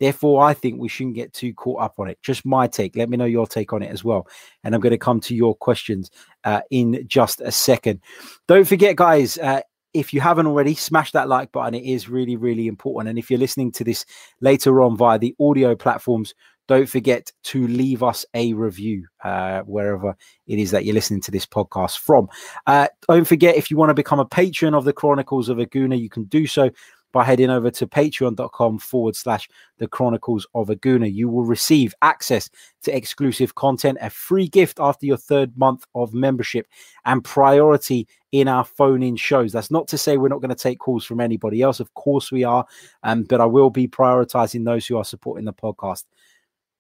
Therefore, 0.01 0.45
I 0.45 0.53
think 0.53 0.81
we 0.81 0.89
shouldn't 0.89 1.15
get 1.15 1.33
too 1.33 1.55
caught 1.55 1.81
up 1.81 1.95
on 1.99 2.09
it. 2.09 2.19
Just 2.23 2.45
my 2.45 2.67
take. 2.67 2.97
Let 2.97 3.09
me 3.09 3.17
know 3.17 3.25
your 3.25 3.47
take 3.47 3.73
on 3.73 3.83
it 3.83 3.93
as 3.93 4.03
well. 4.03 4.27
And 4.65 4.75
I'm 4.75 4.81
going 4.81 4.91
to 4.91 4.99
come 4.99 5.21
to 5.21 5.35
your 5.35 5.55
questions 5.55 6.11
uh, 6.43 6.63
in 6.71 7.05
just 7.07 7.41
a 7.41 7.53
second. 7.53 8.01
Don't 8.49 8.67
forget, 8.67 8.97
guys, 8.97 9.39
uh, 9.39 9.61
if 9.95 10.13
you 10.13 10.21
haven't 10.21 10.47
already, 10.47 10.75
smash 10.75 11.13
that 11.13 11.29
like 11.29 11.53
button. 11.53 11.75
It 11.75 11.85
is 11.85 12.09
really, 12.09 12.35
really 12.35 12.67
important. 12.67 13.11
And 13.11 13.19
if 13.19 13.31
you're 13.31 13.39
listening 13.39 13.71
to 13.73 13.85
this 13.85 14.05
later 14.41 14.83
on 14.83 14.97
via 14.97 15.19
the 15.19 15.37
audio 15.39 15.77
platforms, 15.77 16.35
don't 16.69 16.89
forget 16.89 17.33
to 17.45 17.67
leave 17.67 18.03
us 18.03 18.25
a 18.35 18.53
review 18.53 19.07
uh, 19.25 19.63
wherever 19.63 20.17
it 20.47 20.59
is 20.59 20.71
that 20.71 20.85
you're 20.85 20.95
listening 20.95 21.21
to 21.23 21.31
this 21.31 21.47
podcast 21.47 21.99
from. 21.99 22.29
Uh, 22.67 22.89
don't 23.09 23.27
forget, 23.27 23.57
if 23.57 23.71
you 23.71 23.77
want 23.77 23.91
to 23.91 23.95
become 23.95 24.21
a 24.21 24.25
patron 24.25 24.75
of 24.75 24.85
the 24.85 24.93
Chronicles 24.93 25.49
of 25.49 25.59
a 25.59 25.67
Gooner, 25.67 25.99
you 25.99 26.09
can 26.09 26.25
do 26.25 26.47
so 26.47 26.71
by 27.13 27.25
heading 27.25 27.51
over 27.51 27.71
to 27.71 27.87
patreon.com 27.87 28.79
forward 28.79 29.15
slash 29.15 29.49
the 29.79 29.87
Chronicles 29.87 30.47
of 30.55 30.71
a 30.71 30.77
Gooner 30.77 31.13
You 31.13 31.29
will 31.29 31.45
receive 31.45 31.95
access 32.03 32.51
to 32.83 32.97
exclusive 32.97 33.55
content, 33.55 33.99
a 34.01 34.11
free 34.11 34.49
gift 34.49 34.81
after 34.81 35.07
your 35.07 35.19
third 35.19 35.57
month 35.57 35.85
of 35.95 36.15
membership, 36.15 36.67
and 37.05 37.23
priority 37.23 38.09
in 38.33 38.49
our 38.49 38.65
phone 38.65 39.03
in 39.03 39.17
shows. 39.17 39.53
That's 39.53 39.71
not 39.71 39.89
to 39.89 39.99
say 39.99 40.17
we're 40.17 40.29
not 40.29 40.41
going 40.41 40.49
to 40.49 40.55
take 40.55 40.79
calls 40.79 41.05
from 41.05 41.21
anybody 41.21 41.61
else. 41.61 41.81
Of 41.81 41.93
course, 41.95 42.33
we 42.33 42.45
are, 42.45 42.65
um, 43.03 43.25
but 43.25 43.41
I 43.41 43.47
will 43.47 43.71
be 43.71 43.87
prioritizing 43.87 44.65
those 44.65 44.87
who 44.87 44.97
are 44.97 45.05
supporting 45.05 45.45
the 45.45 45.53
podcast. 45.53 46.05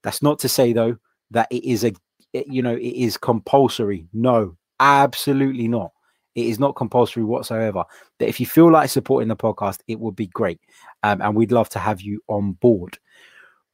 That's 0.02 0.22
not 0.22 0.38
to 0.40 0.48
say 0.48 0.72
though 0.72 0.96
that 1.30 1.48
it 1.50 1.64
is 1.64 1.84
a 1.84 1.92
you 2.32 2.62
know 2.62 2.74
it 2.74 2.80
is 2.80 3.16
compulsory. 3.16 4.06
No, 4.12 4.56
absolutely 4.80 5.68
not. 5.68 5.92
It 6.34 6.46
is 6.46 6.58
not 6.58 6.76
compulsory 6.76 7.24
whatsoever. 7.24 7.84
That 8.18 8.28
if 8.28 8.40
you 8.40 8.46
feel 8.46 8.70
like 8.70 8.88
supporting 8.88 9.28
the 9.28 9.36
podcast, 9.36 9.80
it 9.86 10.00
would 10.00 10.16
be 10.16 10.28
great, 10.28 10.60
um, 11.02 11.20
and 11.20 11.34
we'd 11.34 11.52
love 11.52 11.68
to 11.70 11.78
have 11.78 12.00
you 12.00 12.22
on 12.28 12.52
board. 12.52 12.98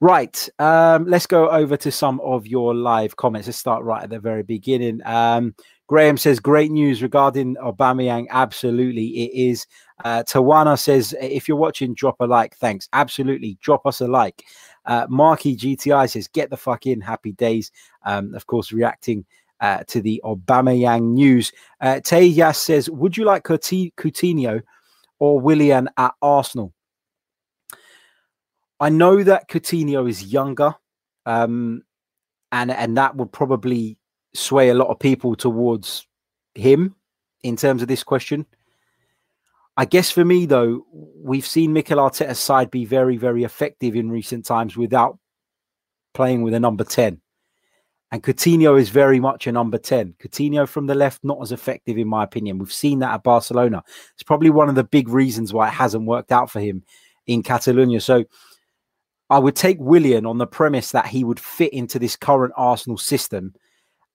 Right, 0.01 0.49
um, 0.61 1.07
let's 1.07 1.27
go 1.27 1.51
over 1.51 1.77
to 1.77 1.91
some 1.91 2.21
of 2.21 2.47
your 2.47 2.73
live 2.73 3.17
comments. 3.17 3.49
Let's 3.49 3.59
start 3.59 3.83
right 3.83 4.05
at 4.05 4.11
the 4.11 4.21
very 4.21 4.45
beginning. 4.45 5.01
Um, 5.05 5.57
Graham 5.89 6.17
says, 6.19 6.39
great 6.39 6.71
news 6.71 7.03
regarding 7.03 7.57
Aubameyang. 7.57 8.27
Absolutely, 8.31 9.07
it 9.07 9.51
is. 9.51 9.67
Uh, 10.05 10.23
Tawana 10.23 10.79
says, 10.79 11.17
if 11.21 11.49
you're 11.49 11.57
watching, 11.57 11.95
drop 11.95 12.17
a 12.21 12.27
like. 12.27 12.55
Thanks. 12.59 12.89
Absolutely, 12.93 13.59
drop 13.61 13.87
us 13.87 14.01
a 14.01 14.07
like. 14.07 14.45
Uh, 14.89 15.07
Marky 15.09 15.55
GTI 15.55 16.11
says, 16.11 16.27
get 16.27 16.51
the 16.51 16.57
fuck 16.57 16.87
in. 16.87 17.01
Happy 17.01 17.33
days. 17.33 17.71
Um, 18.05 18.35
of 18.35 18.47
course, 18.47 18.73
reacting 18.73 19.25
uh, 19.61 19.85
to 19.89 20.01
the 20.01 20.21
Aubameyang 20.25 21.13
news. 21.13 21.53
Uh, 21.81 22.01
Teyas 22.03 22.57
says, 22.57 22.89
would 22.91 23.17
you 23.17 23.25
like 23.25 23.45
Coutinho 23.45 24.63
or 25.19 25.41
Willian 25.41 25.89
at 25.97 26.15
Arsenal? 26.23 26.73
I 28.81 28.89
know 28.89 29.23
that 29.23 29.49
Coutinho 29.49 30.09
is 30.09 30.33
younger, 30.33 30.75
um, 31.27 31.83
and 32.53 32.71
and 32.71 32.97
that 32.97 33.17
would 33.17 33.33
probably 33.33 33.99
sway 34.35 34.69
a 34.69 34.75
lot 34.75 34.89
of 34.89 35.01
people 35.01 35.35
towards 35.35 36.07
him 36.55 36.95
in 37.43 37.57
terms 37.57 37.83
of 37.83 37.89
this 37.89 38.05
question. 38.05 38.47
I 39.79 39.85
guess 39.85 40.11
for 40.11 40.25
me 40.25 40.45
though, 40.45 40.85
we've 40.93 41.47
seen 41.47 41.73
Mikel 41.73 41.99
Arteta's 41.99 42.41
side 42.41 42.69
be 42.69 42.85
very, 42.85 43.17
very 43.17 43.45
effective 43.45 43.95
in 43.95 44.11
recent 44.11 44.45
times 44.45 44.77
without 44.77 45.21
playing 46.15 46.43
with 46.43 46.53
a 46.53 46.59
number 46.59 46.83
10. 46.83 47.21
And 48.11 48.23
Coutinho 48.23 48.77
is 48.77 48.89
very 48.89 49.21
much 49.21 49.47
a 49.47 49.53
number 49.53 49.79
10. 49.79 50.17
Coutinho 50.19 50.67
from 50.67 50.89
the 50.89 50.97
left, 50.97 51.23
not 51.23 51.41
as 51.41 51.53
effective, 51.53 51.97
in 51.97 52.09
my 52.09 52.25
opinion. 52.25 52.59
We've 52.59 52.73
seen 52.73 52.99
that 52.99 53.15
at 53.15 53.23
Barcelona. 53.23 53.85
It's 54.15 54.25
probably 54.25 54.51
one 54.51 54.69
of 54.69 54.75
the 54.75 54.83
big 54.83 55.09
reasons 55.09 55.53
why 55.53 55.69
it 55.69 55.75
hasn't 55.75 56.07
worked 56.07 56.33
out 56.33 56.51
for 56.51 56.59
him 56.59 56.83
in 57.29 57.45
Catalonia. 57.45 58.01
So 58.01 58.25
I 59.31 59.39
would 59.39 59.55
take 59.55 59.79
Willian 59.79 60.27
on 60.27 60.39
the 60.39 60.47
premise 60.49 60.91
that 60.91 61.07
he 61.07 61.23
would 61.23 61.39
fit 61.39 61.73
into 61.73 62.01
this 62.01 62.17
current 62.17 62.53
Arsenal 62.57 62.99
system. 62.99 63.55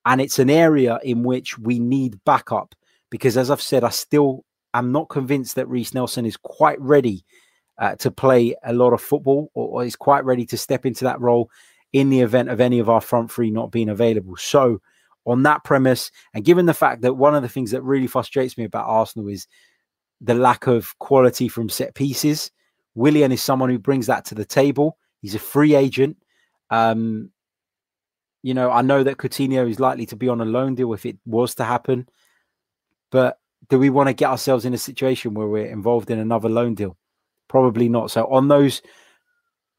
And 0.05 0.19
it's 0.19 0.39
an 0.39 0.49
area 0.49 0.99
in 1.03 1.23
which 1.23 1.57
we 1.57 1.79
need 1.79 2.19
backup 2.25 2.75
because, 3.09 3.37
as 3.37 3.49
I've 3.49 3.61
said, 3.61 3.85
I 3.85 3.89
still 3.91 4.43
am 4.73 4.91
not 4.91 5.09
convinced 5.09 5.55
that 5.55 5.67
Reiss 5.67 5.93
Nelson 5.93 6.25
is 6.25 6.37
quite 6.37 6.79
ready 6.81 7.25
uh, 7.77 7.95
to 7.97 8.11
play 8.11 8.55
a 8.63 8.73
lot 8.73 8.93
of 8.93 9.01
football 9.01 9.51
or, 9.53 9.81
or 9.81 9.85
is 9.85 9.95
quite 9.95 10.25
ready 10.25 10.45
to 10.45 10.57
step 10.57 10.85
into 10.85 11.03
that 11.05 11.19
role 11.19 11.49
in 11.91 12.09
the 12.09 12.21
event 12.21 12.49
of 12.49 12.59
any 12.59 12.79
of 12.79 12.89
our 12.89 13.01
front 13.01 13.31
three 13.31 13.51
not 13.51 13.71
being 13.71 13.89
available. 13.89 14.35
So, 14.35 14.81
on 15.25 15.43
that 15.43 15.63
premise, 15.63 16.11
and 16.33 16.43
given 16.43 16.65
the 16.65 16.73
fact 16.73 17.01
that 17.01 17.13
one 17.13 17.33
of 17.33 17.41
the 17.41 17.49
things 17.49 17.71
that 17.71 17.81
really 17.81 18.07
frustrates 18.07 18.57
me 18.57 18.65
about 18.65 18.87
Arsenal 18.87 19.29
is 19.29 19.47
the 20.19 20.33
lack 20.33 20.67
of 20.67 20.97
quality 20.99 21.47
from 21.47 21.69
set 21.69 21.95
pieces, 21.95 22.51
Willian 22.95 23.31
is 23.31 23.41
someone 23.41 23.69
who 23.69 23.79
brings 23.79 24.07
that 24.07 24.25
to 24.25 24.35
the 24.35 24.43
table. 24.43 24.97
He's 25.21 25.35
a 25.35 25.39
free 25.39 25.75
agent. 25.75 26.17
Um, 26.69 27.31
you 28.41 28.53
know, 28.53 28.69
I 28.69 28.81
know 28.81 29.03
that 29.03 29.17
Coutinho 29.17 29.69
is 29.69 29.79
likely 29.79 30.05
to 30.07 30.17
be 30.17 30.27
on 30.27 30.41
a 30.41 30.45
loan 30.45 30.75
deal 30.75 30.91
if 30.93 31.05
it 31.05 31.17
was 31.25 31.55
to 31.55 31.63
happen, 31.63 32.09
but 33.09 33.37
do 33.69 33.79
we 33.79 33.89
want 33.89 34.07
to 34.07 34.13
get 34.13 34.29
ourselves 34.29 34.65
in 34.65 34.73
a 34.73 34.77
situation 34.77 35.33
where 35.33 35.47
we're 35.47 35.65
involved 35.65 36.09
in 36.09 36.19
another 36.19 36.49
loan 36.49 36.75
deal? 36.75 36.97
Probably 37.47 37.89
not. 37.89 38.11
So, 38.11 38.25
on 38.27 38.47
those 38.47 38.81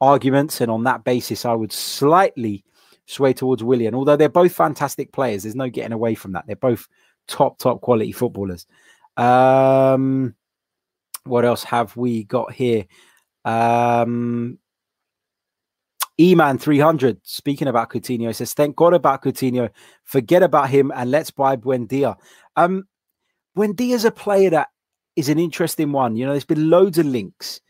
arguments 0.01 0.61
and 0.61 0.71
on 0.71 0.83
that 0.83 1.03
basis, 1.03 1.45
I 1.45 1.53
would 1.53 1.71
slightly 1.71 2.63
sway 3.05 3.33
towards 3.33 3.63
Willian. 3.63 3.95
Although 3.95 4.15
they're 4.15 4.29
both 4.29 4.53
fantastic 4.53 5.11
players, 5.11 5.43
there's 5.43 5.55
no 5.55 5.69
getting 5.69 5.93
away 5.93 6.15
from 6.15 6.33
that. 6.33 6.45
They're 6.47 6.55
both 6.55 6.87
top, 7.27 7.57
top 7.57 7.81
quality 7.81 8.11
footballers. 8.11 8.65
Um, 9.17 10.35
what 11.23 11.45
else 11.45 11.63
have 11.63 11.95
we 11.95 12.23
got 12.23 12.51
here? 12.51 12.85
Um, 13.43 14.59
E-Man 16.19 16.57
300, 16.57 17.19
speaking 17.23 17.67
about 17.67 17.89
Coutinho, 17.89 18.33
says, 18.33 18.53
thank 18.53 18.75
God 18.75 18.93
about 18.93 19.21
Coutinho. 19.21 19.69
Forget 20.03 20.43
about 20.43 20.69
him 20.69 20.91
and 20.95 21.11
let's 21.11 21.31
buy 21.31 21.55
Buendia. 21.55 22.15
Um, 22.55 22.87
Buendia's 23.55 24.05
a 24.05 24.11
player 24.11 24.49
that 24.49 24.69
is 25.15 25.29
an 25.29 25.39
interesting 25.39 25.91
one. 25.91 26.15
You 26.15 26.25
know, 26.25 26.31
there's 26.31 26.45
been 26.45 26.69
loads 26.69 26.97
of 26.97 27.05
links 27.05 27.61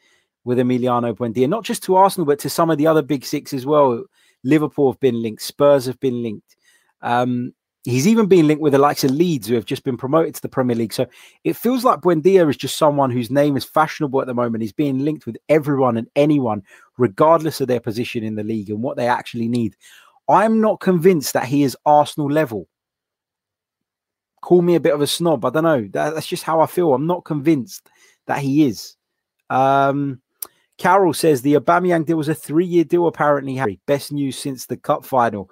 with 0.43 0.57
Emiliano 0.57 1.15
Buendia, 1.15 1.47
not 1.47 1.63
just 1.63 1.83
to 1.83 1.95
Arsenal, 1.95 2.25
but 2.25 2.39
to 2.39 2.49
some 2.49 2.69
of 2.69 2.77
the 2.77 2.87
other 2.87 3.01
big 3.01 3.25
six 3.25 3.53
as 3.53 3.65
well. 3.65 4.03
Liverpool 4.43 4.91
have 4.91 4.99
been 4.99 5.21
linked, 5.21 5.41
Spurs 5.41 5.85
have 5.85 5.99
been 5.99 6.21
linked. 6.21 6.55
Um, 7.01 7.53
He's 7.85 8.07
even 8.07 8.25
been 8.25 8.47
linked 8.47 8.63
with 8.63 8.73
the 8.73 8.79
likes 8.79 9.03
of 9.03 9.11
Leeds, 9.11 9.47
who 9.47 9.53
have 9.53 9.65
just 9.65 9.83
been 9.83 9.95
promoted 9.95 10.33
to 10.33 10.41
the 10.41 10.49
Premier 10.49 10.75
League. 10.75 10.91
So 10.91 11.05
it 11.43 11.55
feels 11.55 11.83
like 11.83 12.01
Buendia 12.01 12.49
is 12.49 12.57
just 12.57 12.77
someone 12.77 13.11
whose 13.11 13.29
name 13.29 13.55
is 13.55 13.63
fashionable 13.63 14.19
at 14.19 14.25
the 14.25 14.33
moment. 14.33 14.63
He's 14.63 14.73
being 14.73 15.05
linked 15.05 15.27
with 15.27 15.37
everyone 15.49 15.95
and 15.95 16.07
anyone, 16.15 16.63
regardless 16.97 17.61
of 17.61 17.67
their 17.67 17.79
position 17.79 18.23
in 18.23 18.33
the 18.33 18.43
league 18.43 18.71
and 18.71 18.81
what 18.81 18.97
they 18.97 19.07
actually 19.07 19.47
need. 19.47 19.75
I'm 20.27 20.61
not 20.61 20.79
convinced 20.79 21.33
that 21.33 21.45
he 21.45 21.61
is 21.61 21.77
Arsenal 21.85 22.31
level. 22.31 22.67
Call 24.45 24.61
me 24.61 24.75
a 24.75 24.79
bit 24.79 24.93
of 24.93 25.01
a 25.01 25.07
snob. 25.07 25.43
I 25.43 25.49
don't 25.49 25.63
know. 25.63 25.89
That, 25.91 26.13
that's 26.13 26.27
just 26.27 26.43
how 26.43 26.61
I 26.61 26.67
feel. 26.67 26.93
I'm 26.93 27.07
not 27.07 27.25
convinced 27.25 27.89
that 28.27 28.37
he 28.39 28.67
is. 28.67 28.95
Um, 29.49 30.21
Carol 30.77 31.13
says 31.13 31.41
the 31.41 31.55
Aubameyang 31.55 32.05
deal 32.05 32.17
was 32.17 32.29
a 32.29 32.35
three-year 32.35 32.83
deal. 32.83 33.07
Apparently, 33.07 33.55
Harry, 33.55 33.79
best 33.87 34.11
news 34.11 34.37
since 34.37 34.67
the 34.67 34.77
cup 34.77 35.03
final 35.03 35.49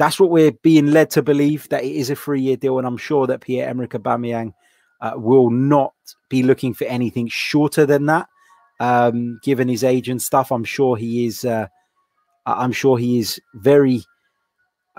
that's 0.00 0.18
what 0.18 0.30
we're 0.30 0.52
being 0.62 0.86
led 0.86 1.10
to 1.10 1.20
believe 1.20 1.68
that 1.68 1.84
it 1.84 1.92
is 1.94 2.08
a 2.08 2.16
three-year 2.16 2.56
deal, 2.56 2.78
and 2.78 2.86
I'm 2.86 2.96
sure 2.96 3.26
that 3.26 3.42
Pierre-Emerick 3.42 3.90
Aubameyang 3.90 4.54
uh, 5.02 5.12
will 5.16 5.50
not 5.50 5.92
be 6.30 6.42
looking 6.42 6.72
for 6.72 6.86
anything 6.86 7.28
shorter 7.28 7.84
than 7.84 8.06
that. 8.06 8.26
Um, 8.80 9.38
given 9.42 9.68
his 9.68 9.84
age 9.84 10.08
and 10.08 10.20
stuff, 10.20 10.52
I'm 10.52 10.64
sure 10.64 10.96
he 10.96 11.26
is. 11.26 11.44
Uh, 11.44 11.66
I'm 12.46 12.72
sure 12.72 12.96
he 12.96 13.18
is 13.18 13.38
very 13.56 14.02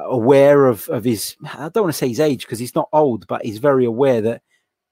aware 0.05 0.67
of 0.67 0.87
of 0.89 1.03
his. 1.03 1.35
I 1.43 1.69
don't 1.69 1.83
want 1.83 1.93
to 1.93 1.97
say 1.97 2.09
his 2.09 2.19
age 2.19 2.45
because 2.45 2.59
he's 2.59 2.75
not 2.75 2.89
old, 2.93 3.27
but 3.27 3.45
he's 3.45 3.57
very 3.57 3.85
aware 3.85 4.21
that 4.21 4.41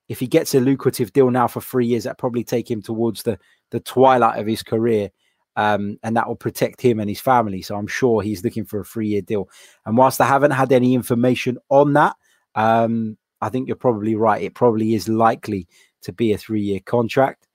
if 0.07 0.19
he 0.19 0.27
gets 0.27 0.55
a 0.55 0.59
lucrative 0.59 1.13
deal 1.13 1.29
now 1.29 1.47
for 1.47 1.61
three 1.61 1.85
years, 1.85 2.03
that 2.03 2.17
probably 2.17 2.43
take 2.43 2.69
him 2.69 2.81
towards 2.81 3.23
the 3.23 3.37
the 3.71 3.79
twilight 3.79 4.39
of 4.39 4.47
his 4.47 4.63
career 4.63 5.11
um, 5.59 5.99
and 6.03 6.15
that 6.15 6.25
will 6.25 6.37
protect 6.37 6.81
him 6.81 7.01
and 7.01 7.09
his 7.09 7.19
family. 7.19 7.61
So 7.61 7.75
I'm 7.75 7.87
sure 7.87 8.21
he's 8.21 8.45
looking 8.45 8.63
for 8.63 8.79
a 8.79 8.85
three 8.85 9.09
year 9.09 9.21
deal. 9.21 9.49
And 9.85 9.97
whilst 9.97 10.21
I 10.21 10.25
haven't 10.25 10.51
had 10.51 10.71
any 10.71 10.93
information 10.93 11.57
on 11.67 11.93
that, 11.93 12.15
um, 12.55 13.17
I 13.41 13.49
think 13.49 13.67
you're 13.67 13.75
probably 13.75 14.15
right. 14.15 14.41
It 14.41 14.55
probably 14.55 14.93
is 14.93 15.09
likely 15.09 15.67
to 16.03 16.13
be 16.13 16.31
a 16.31 16.37
three 16.37 16.61
year 16.61 16.79
contract. 16.79 17.47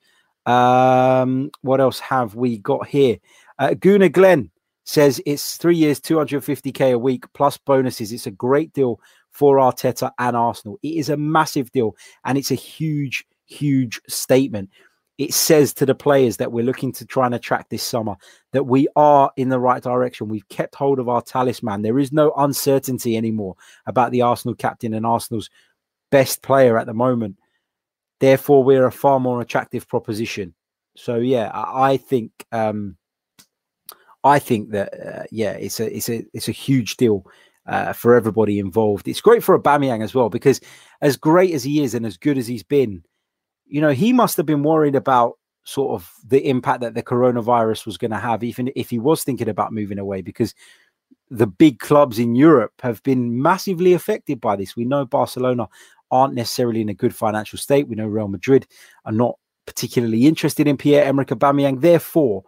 Um, 0.44 1.50
what 1.62 1.80
else 1.80 1.98
have 2.00 2.34
we 2.34 2.58
got 2.58 2.86
here? 2.86 3.16
Uh, 3.58 3.72
Guna 3.72 4.10
Glenn 4.10 4.50
says 4.84 5.20
it's 5.26 5.56
three 5.56 5.76
years, 5.76 6.00
250k 6.00 6.92
a 6.92 6.98
week 6.98 7.24
plus 7.32 7.56
bonuses. 7.56 8.12
It's 8.12 8.26
a 8.26 8.30
great 8.30 8.72
deal 8.72 9.00
for 9.30 9.56
Arteta 9.56 10.10
and 10.18 10.36
Arsenal. 10.36 10.78
It 10.82 10.96
is 10.96 11.08
a 11.08 11.16
massive 11.16 11.70
deal 11.72 11.96
and 12.24 12.38
it's 12.38 12.50
a 12.50 12.56
huge, 12.56 13.24
huge 13.46 14.00
statement 14.08 14.70
it 15.18 15.32
says 15.32 15.72
to 15.74 15.86
the 15.86 15.94
players 15.94 16.38
that 16.38 16.50
we're 16.50 16.64
looking 16.64 16.92
to 16.92 17.06
try 17.06 17.26
and 17.26 17.34
attract 17.34 17.70
this 17.70 17.82
summer 17.82 18.16
that 18.52 18.64
we 18.64 18.88
are 18.96 19.30
in 19.36 19.48
the 19.48 19.60
right 19.60 19.82
direction. 19.82 20.28
We've 20.28 20.48
kept 20.48 20.74
hold 20.74 20.98
of 20.98 21.08
our 21.08 21.22
talisman. 21.22 21.82
There 21.82 21.98
is 21.98 22.12
no 22.12 22.32
uncertainty 22.36 23.16
anymore 23.16 23.54
about 23.86 24.10
the 24.10 24.22
Arsenal 24.22 24.56
captain 24.56 24.92
and 24.92 25.06
Arsenal's 25.06 25.50
best 26.10 26.42
player 26.42 26.78
at 26.78 26.86
the 26.86 26.94
moment. 26.94 27.36
Therefore, 28.18 28.64
we're 28.64 28.86
a 28.86 28.92
far 28.92 29.20
more 29.20 29.40
attractive 29.40 29.86
proposition. 29.86 30.54
So 30.96 31.16
yeah, 31.16 31.50
I, 31.52 31.92
I 31.92 31.96
think 31.96 32.32
um, 32.50 32.96
I 34.24 34.38
think 34.38 34.70
that 34.70 34.92
uh, 34.94 35.24
yeah, 35.30 35.52
it's 35.52 35.78
a 35.80 35.94
it's 35.96 36.08
a 36.08 36.24
it's 36.32 36.48
a 36.48 36.52
huge 36.52 36.96
deal 36.96 37.24
uh, 37.66 37.92
for 37.92 38.14
everybody 38.14 38.58
involved. 38.58 39.06
It's 39.06 39.20
great 39.20 39.44
for 39.44 39.58
Aubameyang 39.58 40.02
as 40.02 40.14
well 40.14 40.28
because 40.28 40.60
as 41.00 41.16
great 41.16 41.54
as 41.54 41.62
he 41.62 41.82
is 41.82 41.94
and 41.94 42.04
as 42.04 42.16
good 42.16 42.38
as 42.38 42.46
he's 42.46 42.62
been 42.62 43.04
you 43.66 43.80
know, 43.80 43.90
he 43.90 44.12
must 44.12 44.37
have 44.37 44.46
been 44.46 44.62
worried 44.62 44.94
about 44.94 45.38
sort 45.64 45.94
of 45.94 46.12
the 46.26 46.46
impact 46.48 46.80
that 46.82 46.94
the 46.94 47.02
coronavirus 47.02 47.87
was 47.87 47.96
going 47.96 48.10
to 48.10 48.18
have, 48.18 48.44
even 48.44 48.70
if 48.76 48.90
he 48.90 48.98
was 48.98 49.24
thinking 49.24 49.48
about 49.48 49.72
moving 49.72 49.98
away, 49.98 50.20
because 50.20 50.54
the 51.30 51.46
big 51.46 51.78
clubs 51.78 52.18
in 52.18 52.34
Europe 52.34 52.72
have 52.82 53.02
been 53.02 53.40
massively 53.40 53.94
affected 53.94 54.40
by 54.40 54.56
this. 54.56 54.76
We 54.76 54.84
know 54.84 55.06
Barcelona 55.06 55.68
aren't 56.10 56.34
necessarily 56.34 56.82
in 56.82 56.90
a 56.90 56.94
good 56.94 57.14
financial 57.14 57.58
state. 57.58 57.88
We 57.88 57.96
know 57.96 58.06
Real 58.06 58.28
Madrid 58.28 58.66
are 59.06 59.12
not 59.12 59.37
particularly 59.66 60.26
interested 60.26 60.68
in 60.68 60.76
Pierre 60.76 61.06
Emerick 61.06 61.28
Aubameyang. 61.28 61.80
Therefore, 61.80 62.44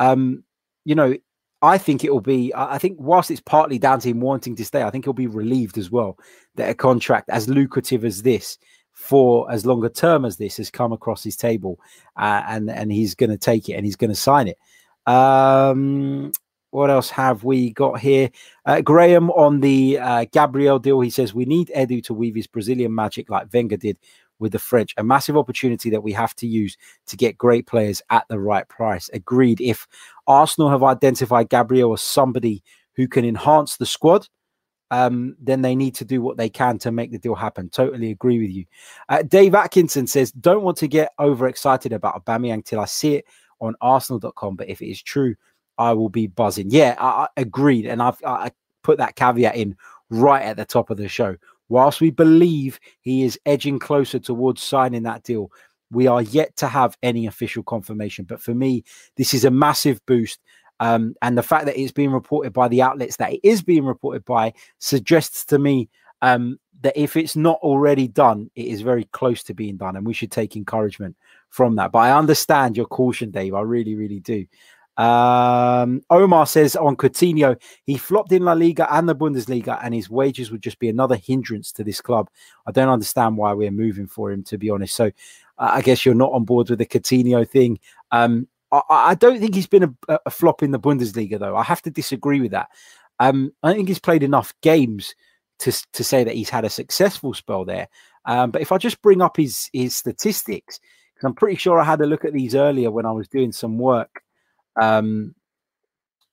um, 0.00 0.42
you 0.88 0.94
know, 0.94 1.14
I 1.60 1.76
think 1.76 2.02
it 2.02 2.10
will 2.10 2.22
be. 2.22 2.50
I 2.54 2.78
think 2.78 2.96
whilst 2.98 3.30
it's 3.30 3.42
partly 3.42 3.78
down 3.78 4.00
to 4.00 4.08
him 4.08 4.20
wanting 4.20 4.56
to 4.56 4.64
stay, 4.64 4.82
I 4.82 4.90
think 4.90 5.04
he'll 5.04 5.12
be 5.12 5.26
relieved 5.26 5.76
as 5.76 5.90
well 5.90 6.18
that 6.54 6.70
a 6.70 6.74
contract 6.74 7.28
as 7.28 7.46
lucrative 7.46 8.06
as 8.06 8.22
this 8.22 8.56
for 8.92 9.50
as 9.52 9.66
long 9.66 9.84
a 9.84 9.90
term 9.90 10.24
as 10.24 10.38
this 10.38 10.56
has 10.56 10.70
come 10.70 10.92
across 10.92 11.22
his 11.22 11.36
table, 11.36 11.78
uh, 12.16 12.42
and 12.48 12.70
and 12.70 12.90
he's 12.90 13.14
going 13.14 13.28
to 13.28 13.36
take 13.36 13.68
it 13.68 13.74
and 13.74 13.84
he's 13.84 13.96
going 13.96 14.08
to 14.08 14.16
sign 14.16 14.48
it. 14.48 14.56
Um, 15.12 16.32
what 16.70 16.88
else 16.88 17.10
have 17.10 17.44
we 17.44 17.70
got 17.72 18.00
here? 18.00 18.30
Uh, 18.64 18.80
Graham 18.80 19.28
on 19.30 19.60
the 19.60 19.98
uh, 19.98 20.24
Gabriel 20.32 20.78
deal. 20.78 21.00
He 21.00 21.10
says 21.10 21.34
we 21.34 21.44
need 21.44 21.70
Edu 21.76 22.02
to 22.04 22.14
weave 22.14 22.34
his 22.34 22.46
Brazilian 22.46 22.94
magic 22.94 23.28
like 23.28 23.52
Wenger 23.52 23.76
did 23.76 23.98
with 24.38 24.52
the 24.52 24.58
French. 24.58 24.94
A 24.96 25.04
massive 25.04 25.36
opportunity 25.36 25.90
that 25.90 26.02
we 26.02 26.12
have 26.12 26.34
to 26.36 26.46
use 26.46 26.76
to 27.06 27.16
get 27.16 27.38
great 27.38 27.66
players 27.66 28.02
at 28.10 28.26
the 28.28 28.38
right 28.38 28.68
price. 28.68 29.08
Agreed. 29.12 29.60
If 29.60 29.86
Arsenal 30.26 30.70
have 30.70 30.82
identified 30.82 31.48
Gabriel 31.48 31.92
as 31.92 32.02
somebody 32.02 32.62
who 32.94 33.08
can 33.08 33.24
enhance 33.24 33.76
the 33.76 33.86
squad, 33.86 34.28
um, 34.90 35.36
then 35.40 35.62
they 35.62 35.74
need 35.74 35.94
to 35.96 36.04
do 36.04 36.22
what 36.22 36.36
they 36.36 36.48
can 36.48 36.78
to 36.78 36.90
make 36.90 37.10
the 37.10 37.18
deal 37.18 37.34
happen. 37.34 37.68
Totally 37.68 38.10
agree 38.10 38.38
with 38.40 38.50
you. 38.50 38.64
Uh, 39.08 39.22
Dave 39.22 39.54
Atkinson 39.54 40.06
says, 40.06 40.32
"Don't 40.32 40.62
want 40.62 40.78
to 40.78 40.88
get 40.88 41.12
overexcited 41.18 41.92
about 41.92 42.24
Aubameyang 42.24 42.64
till 42.64 42.80
I 42.80 42.86
see 42.86 43.16
it 43.16 43.26
on 43.60 43.74
Arsenal.com, 43.80 44.56
but 44.56 44.68
if 44.68 44.80
it 44.80 44.88
is 44.88 45.02
true, 45.02 45.34
I 45.76 45.92
will 45.92 46.08
be 46.08 46.26
buzzing." 46.26 46.70
Yeah, 46.70 46.96
I, 46.98 47.24
I 47.24 47.28
agreed, 47.36 47.86
and 47.86 48.02
I've 48.02 48.22
I 48.24 48.50
put 48.82 48.98
that 48.98 49.16
caveat 49.16 49.56
in 49.56 49.76
right 50.10 50.42
at 50.42 50.56
the 50.56 50.64
top 50.64 50.90
of 50.90 50.96
the 50.96 51.08
show. 51.08 51.36
Whilst 51.68 52.00
we 52.00 52.10
believe 52.10 52.80
he 53.00 53.24
is 53.24 53.38
edging 53.46 53.78
closer 53.78 54.18
towards 54.18 54.62
signing 54.62 55.02
that 55.04 55.22
deal, 55.22 55.50
we 55.90 56.06
are 56.06 56.22
yet 56.22 56.56
to 56.56 56.66
have 56.66 56.96
any 57.02 57.26
official 57.26 57.62
confirmation. 57.62 58.24
But 58.24 58.40
for 58.40 58.54
me, 58.54 58.84
this 59.16 59.34
is 59.34 59.44
a 59.44 59.50
massive 59.50 60.04
boost. 60.06 60.40
Um, 60.80 61.14
and 61.22 61.36
the 61.36 61.42
fact 61.42 61.66
that 61.66 61.78
it's 61.78 61.92
being 61.92 62.12
reported 62.12 62.52
by 62.52 62.68
the 62.68 62.82
outlets 62.82 63.16
that 63.16 63.32
it 63.32 63.40
is 63.42 63.62
being 63.62 63.84
reported 63.84 64.24
by 64.24 64.52
suggests 64.78 65.44
to 65.46 65.58
me 65.58 65.88
um, 66.22 66.58
that 66.82 66.96
if 66.96 67.16
it's 67.16 67.34
not 67.34 67.58
already 67.62 68.06
done, 68.06 68.50
it 68.54 68.66
is 68.66 68.82
very 68.82 69.04
close 69.12 69.42
to 69.44 69.54
being 69.54 69.76
done. 69.76 69.96
And 69.96 70.06
we 70.06 70.14
should 70.14 70.30
take 70.30 70.56
encouragement 70.56 71.16
from 71.50 71.76
that. 71.76 71.92
But 71.92 72.00
I 72.00 72.16
understand 72.16 72.76
your 72.76 72.86
caution, 72.86 73.30
Dave. 73.30 73.54
I 73.54 73.62
really, 73.62 73.94
really 73.94 74.20
do. 74.20 74.46
Um, 74.98 76.02
Omar 76.10 76.44
says 76.46 76.74
on 76.74 76.96
Coutinho, 76.96 77.56
he 77.84 77.96
flopped 77.96 78.32
in 78.32 78.42
La 78.42 78.52
Liga 78.52 78.92
and 78.92 79.08
the 79.08 79.14
Bundesliga, 79.14 79.78
and 79.82 79.94
his 79.94 80.10
wages 80.10 80.50
would 80.50 80.60
just 80.60 80.80
be 80.80 80.88
another 80.88 81.14
hindrance 81.14 81.70
to 81.72 81.84
this 81.84 82.00
club. 82.00 82.28
I 82.66 82.72
don't 82.72 82.88
understand 82.88 83.36
why 83.36 83.52
we're 83.52 83.70
moving 83.70 84.08
for 84.08 84.32
him, 84.32 84.42
to 84.44 84.58
be 84.58 84.70
honest. 84.70 84.96
So 84.96 85.06
uh, 85.06 85.70
I 85.72 85.82
guess 85.82 86.04
you're 86.04 86.16
not 86.16 86.32
on 86.32 86.44
board 86.44 86.68
with 86.68 86.80
the 86.80 86.86
Coutinho 86.86 87.48
thing. 87.48 87.78
Um, 88.10 88.48
I, 88.72 88.82
I, 88.88 89.14
don't 89.14 89.38
think 89.38 89.54
he's 89.54 89.68
been 89.68 89.94
a, 90.08 90.18
a, 90.26 90.30
flop 90.30 90.64
in 90.64 90.72
the 90.72 90.80
Bundesliga, 90.80 91.38
though. 91.38 91.56
I 91.56 91.62
have 91.62 91.82
to 91.82 91.90
disagree 91.90 92.40
with 92.40 92.50
that. 92.50 92.68
Um, 93.20 93.52
I 93.62 93.74
think 93.74 93.86
he's 93.86 94.00
played 94.00 94.24
enough 94.24 94.52
games 94.62 95.14
to 95.60 95.72
to 95.92 96.04
say 96.04 96.24
that 96.24 96.34
he's 96.34 96.50
had 96.50 96.64
a 96.64 96.70
successful 96.70 97.34
spell 97.34 97.64
there. 97.64 97.88
Um, 98.24 98.50
but 98.50 98.62
if 98.62 98.72
I 98.72 98.78
just 98.78 99.00
bring 99.00 99.22
up 99.22 99.36
his 99.36 99.70
his 99.72 99.96
statistics, 99.96 100.80
because 101.14 101.24
I'm 101.24 101.34
pretty 101.34 101.56
sure 101.56 101.80
I 101.80 101.84
had 101.84 102.00
a 102.00 102.06
look 102.06 102.24
at 102.24 102.32
these 102.32 102.54
earlier 102.54 102.90
when 102.90 103.06
I 103.06 103.12
was 103.12 103.28
doing 103.28 103.52
some 103.52 103.78
work 103.78 104.22
um, 104.80 105.34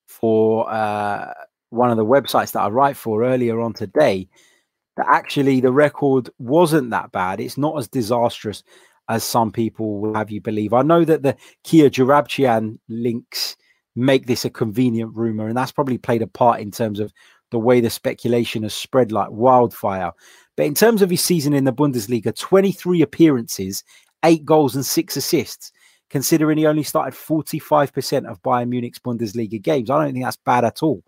for 0.07 0.69
uh, 0.71 1.33
one 1.69 1.91
of 1.91 1.97
the 1.97 2.05
websites 2.05 2.51
that 2.53 2.61
I 2.61 2.69
write 2.69 2.97
for 2.97 3.23
earlier 3.23 3.59
on 3.59 3.73
today, 3.73 4.27
that 4.97 5.07
actually 5.09 5.59
the 5.59 5.71
record 5.71 6.29
wasn't 6.39 6.89
that 6.91 7.11
bad. 7.11 7.39
It's 7.39 7.57
not 7.57 7.77
as 7.77 7.87
disastrous 7.87 8.63
as 9.09 9.23
some 9.23 9.51
people 9.51 9.99
will 9.99 10.15
have 10.15 10.31
you 10.31 10.41
believe. 10.41 10.73
I 10.73 10.81
know 10.81 11.05
that 11.05 11.23
the 11.23 11.35
Kia 11.63 11.89
Joorabchian 11.89 12.79
links 12.89 13.55
make 13.95 14.25
this 14.25 14.45
a 14.45 14.49
convenient 14.49 15.15
rumor, 15.15 15.47
and 15.47 15.57
that's 15.57 15.71
probably 15.71 15.97
played 15.97 16.21
a 16.21 16.27
part 16.27 16.59
in 16.59 16.71
terms 16.71 16.99
of 16.99 17.13
the 17.51 17.59
way 17.59 17.79
the 17.79 17.89
speculation 17.89 18.63
has 18.63 18.73
spread 18.73 19.11
like 19.11 19.29
wildfire. 19.31 20.11
But 20.57 20.65
in 20.65 20.73
terms 20.73 21.01
of 21.01 21.09
his 21.09 21.21
season 21.21 21.53
in 21.53 21.65
the 21.65 21.73
Bundesliga, 21.73 22.35
23 22.35 23.01
appearances, 23.01 23.83
eight 24.23 24.43
goals, 24.45 24.75
and 24.75 24.85
six 24.85 25.15
assists 25.15 25.71
considering 26.09 26.57
he 26.57 26.65
only 26.65 26.83
started 26.83 27.17
45% 27.17 28.29
of 28.29 28.41
Bayern 28.41 28.69
Munich's 28.69 28.99
Bundesliga 28.99 29.61
games. 29.61 29.89
I 29.89 30.03
don't 30.03 30.13
think 30.13 30.25
that's 30.25 30.37
bad 30.37 30.65
at 30.65 30.83
all. 30.83 31.03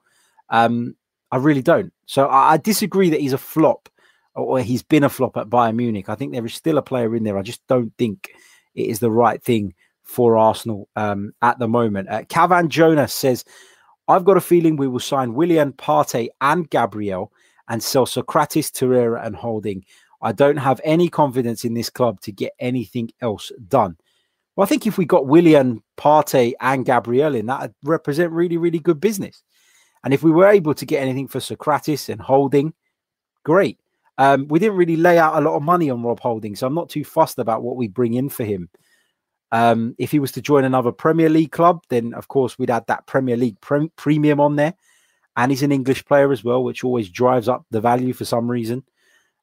Um, 0.49 0.95
I 1.31 1.37
really 1.37 1.61
don't. 1.61 1.93
So 2.05 2.27
I, 2.27 2.53
I, 2.53 2.57
disagree 2.57 3.09
that 3.09 3.19
he's 3.19 3.33
a 3.33 3.37
flop 3.37 3.89
or 4.33 4.59
he's 4.61 4.83
been 4.83 5.03
a 5.03 5.09
flop 5.09 5.35
at 5.35 5.49
Bayern 5.49 5.75
Munich. 5.75 6.09
I 6.09 6.15
think 6.15 6.31
there 6.31 6.45
is 6.45 6.53
still 6.53 6.77
a 6.77 6.81
player 6.81 7.15
in 7.15 7.23
there. 7.23 7.37
I 7.37 7.41
just 7.41 7.65
don't 7.67 7.91
think 7.97 8.29
it 8.75 8.87
is 8.87 8.99
the 8.99 9.11
right 9.11 9.43
thing 9.43 9.73
for 10.03 10.37
Arsenal 10.37 10.87
um, 10.95 11.33
at 11.41 11.59
the 11.59 11.67
moment. 11.67 12.09
Uh, 12.09 12.23
Cavan 12.29 12.69
Jonas 12.69 13.13
says, 13.13 13.43
I've 14.07 14.23
got 14.23 14.37
a 14.37 14.41
feeling 14.41 14.77
we 14.77 14.87
will 14.87 14.99
sign 15.01 15.33
Willian 15.33 15.73
Partey 15.73 16.29
and 16.39 16.69
Gabriel 16.69 17.33
and 17.67 17.83
sell 17.83 18.05
Sokratis, 18.05 18.71
Torreira, 18.71 19.25
and 19.25 19.35
Holding. 19.35 19.83
I 20.21 20.31
don't 20.31 20.57
have 20.57 20.79
any 20.83 21.09
confidence 21.09 21.65
in 21.65 21.73
this 21.73 21.89
club 21.89 22.21
to 22.21 22.31
get 22.31 22.53
anything 22.59 23.11
else 23.21 23.51
done. 23.67 23.97
Well, 24.57 24.65
I 24.65 24.67
think 24.67 24.87
if 24.87 24.97
we 24.97 25.05
got 25.05 25.27
Willian, 25.27 25.83
Partey, 25.97 26.53
and 26.59 26.83
Gabriel 26.83 27.35
in, 27.35 27.45
that 27.45 27.61
would 27.61 27.73
represent 27.83 28.31
really, 28.33 28.57
really 28.57 28.79
good 28.79 28.99
business. 28.99 29.43
And 30.03 30.15
if 30.15 30.23
we 30.23 30.31
were 30.31 30.47
able 30.47 30.73
to 30.73 30.85
get 30.85 31.03
anything 31.03 31.27
for 31.27 31.37
Sokratis 31.37 32.09
and 32.09 32.19
Holding, 32.19 32.73
great. 33.43 33.77
Um, 34.17 34.47
we 34.47 34.57
didn't 34.57 34.77
really 34.77 34.95
lay 34.95 35.19
out 35.19 35.35
a 35.35 35.41
lot 35.41 35.55
of 35.55 35.61
money 35.61 35.91
on 35.91 36.01
Rob 36.01 36.19
Holding, 36.19 36.55
so 36.55 36.65
I'm 36.65 36.73
not 36.73 36.89
too 36.89 37.03
fussed 37.03 37.37
about 37.37 37.61
what 37.61 37.75
we 37.75 37.87
bring 37.87 38.15
in 38.15 38.29
for 38.29 38.45
him. 38.45 38.67
Um, 39.51 39.95
if 39.99 40.09
he 40.09 40.17
was 40.17 40.31
to 40.31 40.41
join 40.41 40.65
another 40.65 40.91
Premier 40.91 41.29
League 41.29 41.51
club, 41.51 41.83
then 41.89 42.15
of 42.15 42.27
course 42.27 42.57
we'd 42.57 42.71
add 42.71 42.87
that 42.87 43.05
Premier 43.05 43.37
League 43.37 43.61
pre- 43.61 43.91
premium 43.95 44.39
on 44.39 44.55
there. 44.55 44.73
And 45.35 45.51
he's 45.51 45.61
an 45.61 45.71
English 45.71 46.03
player 46.05 46.31
as 46.31 46.43
well, 46.43 46.63
which 46.63 46.83
always 46.83 47.09
drives 47.09 47.47
up 47.47 47.63
the 47.69 47.79
value 47.79 48.11
for 48.11 48.25
some 48.25 48.49
reason. 48.49 48.83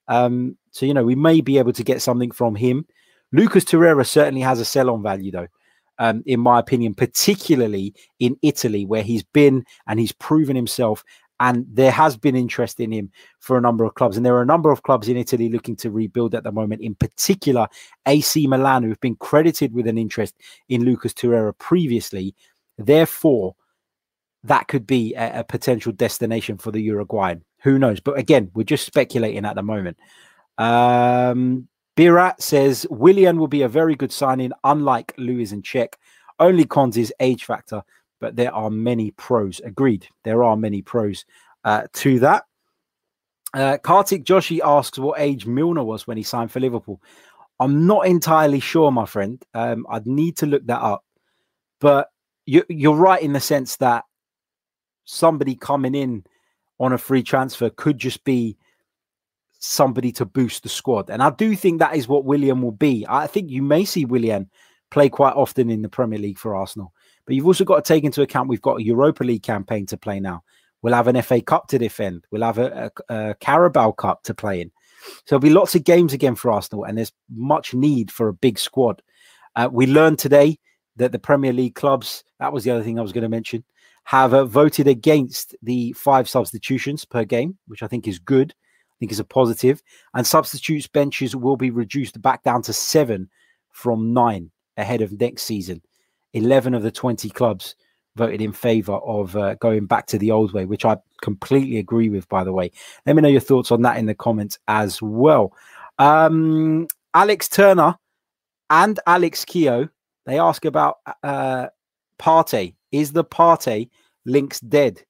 Um, 0.09 0.59
so, 0.73 0.87
you 0.87 0.93
know, 0.93 1.05
we 1.05 1.15
may 1.15 1.41
be 1.41 1.59
able 1.59 1.73
to 1.75 1.85
get 1.85 2.03
something 2.03 2.33
from 2.33 2.57
him. 2.57 2.85
Lucas 3.35 3.65
Torreira 3.65 4.07
certainly 4.07 4.43
has 4.43 4.61
a 4.61 4.65
sell 4.65 4.89
on 4.89 5.03
value, 5.03 5.33
though, 5.33 5.49
um, 5.99 6.23
in 6.25 6.39
my 6.39 6.61
opinion, 6.61 6.95
particularly 6.95 7.93
in 8.21 8.37
Italy, 8.43 8.85
where 8.85 9.03
he's 9.03 9.25
been 9.25 9.65
and 9.89 9.99
he's 9.99 10.13
proven 10.13 10.55
himself. 10.55 11.03
And 11.41 11.67
there 11.69 11.91
has 11.91 12.17
been 12.17 12.37
interest 12.37 12.79
in 12.79 12.93
him 12.93 13.11
for 13.41 13.59
a 13.59 13.61
number 13.61 13.83
of 13.83 13.95
clubs. 13.95 14.17
And 14.17 14.25
there 14.25 14.37
are 14.37 14.43
a 14.43 14.47
number 14.47 14.71
of 14.71 14.85
clubs 14.85 15.09
in 15.09 15.17
Italy 15.17 15.49
looking 15.49 15.75
to 15.77 15.91
rebuild 15.91 16.33
at 16.37 16.45
the 16.45 16.53
moment, 16.53 16.81
in 16.81 16.95
particular 16.95 17.67
AC 18.07 18.47
Milan, 18.47 18.85
who've 18.85 19.01
been 19.01 19.17
credited 19.17 19.75
with 19.75 19.89
an 19.89 19.99
interest 19.99 20.37
in 20.69 20.85
Lucas 20.85 21.13
Torreira 21.13 21.59
previously. 21.59 22.37
Therefore, 22.79 23.57
that 24.45 24.69
could 24.69 24.87
be 24.87 25.13
a, 25.15 25.41
a 25.41 25.45
potential 25.45 25.91
destination 25.91 26.57
for 26.57 26.71
the 26.71 26.83
Uruguayan. 26.83 27.43
Who 27.65 27.81
knows? 27.81 27.99
But 27.99 28.17
again, 28.17 28.53
we're 28.55 28.63
just 28.63 28.87
speculating 28.87 29.45
at 29.45 29.57
the 29.57 29.63
moment. 29.65 29.99
Um, 30.57 31.67
Birat 31.97 32.41
says 32.41 32.87
Willian 32.91 33.39
will 33.39 33.49
be 33.49 33.63
a 33.63 33.69
very 33.69 33.95
good 33.95 34.13
signing, 34.13 34.53
unlike 34.65 35.15
Luiz 35.17 35.53
and 35.53 35.63
Cech. 35.63 35.95
Only 36.41 36.65
cons 36.65 36.97
is 36.97 37.13
age 37.21 37.45
factor, 37.45 37.83
but 38.21 38.37
there 38.37 38.53
are 38.53 38.71
many 38.71 39.13
pros. 39.13 39.61
Agreed. 39.61 40.09
There 40.25 40.43
are 40.43 40.57
many 40.57 40.83
pros 40.83 41.25
uh, 41.63 41.87
to 41.95 42.19
that. 42.21 42.45
Uh, 43.53 43.79
Kartik 43.79 44.25
Joshi 44.25 44.61
asks 44.65 44.99
what 44.99 45.21
age 45.21 45.47
Milner 45.47 45.85
was 45.85 46.07
when 46.07 46.17
he 46.17 46.25
signed 46.25 46.51
for 46.51 46.59
Liverpool. 46.59 47.01
I'm 47.61 47.87
not 47.87 48.07
entirely 48.07 48.59
sure, 48.59 48.91
my 48.91 49.07
friend. 49.07 49.41
Um, 49.55 49.87
I'd 49.89 50.07
need 50.07 50.37
to 50.39 50.47
look 50.47 50.67
that 50.67 50.81
up. 50.81 51.05
But 51.81 52.09
you, 52.47 52.65
you're 52.69 52.97
right 52.97 53.23
in 53.23 53.33
the 53.33 53.41
sense 53.41 53.77
that 53.77 54.05
somebody 55.05 55.55
coming 55.55 55.95
in 55.95 56.25
on 56.81 56.93
a 56.93 56.99
free 56.99 57.23
transfer 57.23 57.71
could 57.71 57.99
just 57.99 58.25
be 58.25 58.57
somebody 59.65 60.13
to 60.13 60.25
boost 60.25 60.63
the 60.63 60.69
squad. 60.69 61.11
And 61.11 61.23
I 61.23 61.31
do 61.31 61.57
think 61.57 61.79
that 61.79 61.97
is 61.97 62.09
what 62.09 62.25
Willian 62.25 62.61
will 62.63 62.73
be. 62.73 63.07
I 63.09 63.27
think 63.27 63.51
you 63.51 63.63
may 63.63 63.85
see 63.85 64.05
Willian 64.05 64.51
play 64.91 65.09
quite 65.09 65.35
often 65.35 65.71
in 65.71 65.83
the 65.83 65.89
Premier 65.89 66.19
League 66.19 66.39
for 66.39 66.55
Arsenal. 66.55 66.93
But 67.27 67.35
you've 67.35 67.47
also 67.47 67.65
got 67.65 67.85
to 67.85 67.89
take 67.89 68.05
into 68.05 68.23
account 68.23 68.49
we've 68.49 68.63
got 68.63 68.81
a 68.81 68.85
Europa 68.85 69.25
League 69.25 69.43
campaign 69.43 69.87
to 69.87 69.97
play 69.97 70.21
now. 70.21 70.43
We'll 70.83 70.95
have 70.95 71.09
an 71.09 71.21
FA 71.23 71.41
Cup 71.41 71.69
to 71.69 71.79
defend. 71.79 72.27
We'll 72.31 72.43
have 72.43 72.59
a, 72.59 72.93
a, 73.09 73.31
a 73.31 73.35
Carabao 73.37 73.93
Cup 73.93 74.23
to 74.25 74.35
play 74.35 74.61
in. 74.61 74.71
So 75.01 75.23
there'll 75.29 75.41
be 75.41 75.51
lots 75.51 75.75
of 75.75 75.85
games 75.85 76.13
again 76.13 76.35
for 76.35 76.51
Arsenal, 76.51 76.85
and 76.85 76.97
there's 76.97 77.13
much 77.35 77.73
need 77.75 78.11
for 78.11 78.29
a 78.29 78.35
big 78.35 78.59
squad. 78.59 79.03
Uh, 79.57 79.69
we 79.73 79.87
learned 79.87 80.19
today 80.19 80.59
that 80.97 81.13
the 81.13 81.19
Premier 81.19 81.53
League 81.53 81.75
clubs, 81.75 82.23
that 82.39 82.53
was 82.53 82.65
the 82.65 82.71
other 82.71 82.83
thing 82.83 82.99
I 82.99 83.03
was 83.03 83.13
going 83.13 83.23
to 83.23 83.29
mention, 83.29 83.65
have 84.05 84.35
uh, 84.35 84.45
voted 84.45 84.87
against 84.87 85.57
the 85.63 85.93
five 85.95 86.29
substitutions 86.29 87.05
per 87.07 87.25
game, 87.25 87.57
which 87.67 87.83
I 87.83 87.87
think 87.87 88.07
is 88.07 88.19
good 88.19 88.55
think 89.01 89.13
is 89.13 89.21
a 89.21 89.25
positive. 89.25 89.83
And 90.15 90.27
substitutes 90.27 90.87
benches 90.87 91.35
will 91.37 91.57
be 91.57 91.71
reduced 91.71 92.21
back 92.21 92.43
down 92.43 92.63
to 92.63 92.73
seven 92.73 93.29
from 93.71 94.13
nine 94.13 94.51
ahead 94.77 95.03
of 95.03 95.19
next 95.21 95.43
season. 95.43 95.83
11 96.33 96.75
of 96.75 96.83
the 96.83 96.91
20 96.91 97.31
clubs 97.31 97.77
voted 98.17 98.41
in 98.41 98.53
favor 98.53 98.95
of 98.95 99.37
uh, 99.37 99.55
going 99.57 99.87
back 99.87 100.07
to 100.07 100.19
the 100.19 100.31
old 100.31 100.53
way, 100.53 100.65
which 100.65 100.85
I 100.85 100.97
completely 101.23 101.79
agree 101.79 102.09
with, 102.09 102.29
by 102.29 102.45
the 102.45 102.53
way. 102.53 102.71
Let 103.07 103.17
me 103.17 103.23
know 103.23 103.29
your 103.29 103.41
thoughts 103.41 103.73
on 103.73 103.83
that 103.83 103.99
in 103.99 104.07
the 104.07 104.15
comments 104.15 104.59
as 104.69 105.03
well. 105.03 105.53
Um, 105.99 106.87
Alex 107.13 107.49
Turner 107.49 107.97
and 108.71 108.99
Alex 109.07 109.45
Keogh, 109.45 109.89
they 110.27 110.39
ask 110.39 110.65
about 110.65 110.99
uh, 111.23 111.69
Partey. 112.21 112.75
Is 112.93 113.13
the 113.13 113.25
Partey 113.25 113.91
links 114.25 114.61
dead? 114.61 115.05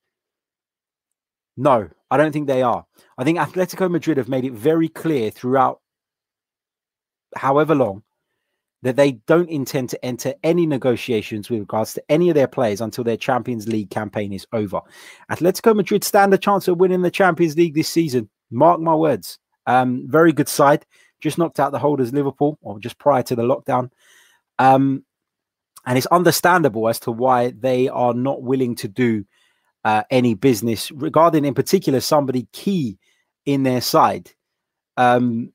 No, 1.57 1.89
I 2.15 2.17
don't 2.17 2.31
think 2.31 2.47
they 2.47 2.63
are. 2.63 2.87
I 3.19 3.25
think 3.25 3.41
Atletico 3.41 3.91
Madrid 3.91 4.19
have 4.19 4.29
made 4.29 4.45
it 4.45 4.53
very 4.53 4.89
clear 4.89 5.33
throughout 5.33 5.81
however 7.35 7.75
long 7.75 8.05
that 8.83 8.95
they 8.95 9.13
don't 9.27 9.51
intend 9.51 9.89
to 9.89 10.05
enter 10.05 10.33
any 10.45 10.65
negotiations 10.65 11.51
with 11.51 11.59
regards 11.59 11.93
to 11.95 12.05
any 12.09 12.29
of 12.29 12.37
their 12.37 12.47
players 12.47 12.81
until 12.81 13.03
their 13.03 13.17
Champions 13.17 13.67
League 13.67 13.91
campaign 13.91 14.33
is 14.33 14.47
over. 14.53 14.81
Atletico 15.29 15.75
Madrid 15.75 16.05
stand 16.05 16.33
a 16.33 16.39
chance 16.39 16.69
of 16.69 16.79
winning 16.79 17.03
the 17.03 17.11
Champions 17.11 17.57
League 17.57 17.75
this 17.75 17.89
season. 17.89 18.31
Mark 18.49 18.79
my 18.79 18.95
words. 18.95 19.41
Um, 19.67 20.05
very 20.07 20.33
good 20.33 20.49
side. 20.49 20.87
Just 21.21 21.37
knocked 21.37 21.59
out 21.59 21.73
the 21.73 21.81
holders 21.81 22.13
Liverpool, 22.13 22.61
or 22.63 22.79
just 22.79 22.97
prior 22.97 23.25
to 23.25 23.35
the 23.35 23.43
lockdown. 23.43 23.91
Um, 24.61 25.05
and 25.85 25.99
it's 25.99 26.07
understandable 26.07 26.89
as 26.89 27.01
to 27.01 27.11
why 27.11 27.51
they 27.59 27.89
are 27.89 28.15
not 28.15 28.41
willing 28.41 28.77
to 28.77 28.87
do 28.87 29.25
uh, 29.85 30.05
any 30.11 30.35
business 30.35 30.91
regarding, 30.91 31.45
in 31.45 31.55
particular, 31.55 32.01
somebody 32.01 32.49
key 32.53 32.99
in 33.47 33.63
their 33.63 33.81
side. 33.81 34.31
Um, 34.97 35.53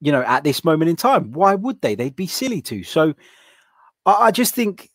you 0.00 0.12
know, 0.12 0.22
at 0.22 0.44
this 0.44 0.64
moment 0.64 0.88
in 0.90 0.96
time, 0.96 1.32
why 1.32 1.54
would 1.54 1.80
they? 1.80 1.94
They'd 1.94 2.16
be 2.16 2.26
silly 2.26 2.62
to. 2.62 2.82
So, 2.82 3.14
I, 4.06 4.12
I 4.26 4.30
just 4.30 4.54
think 4.54 4.90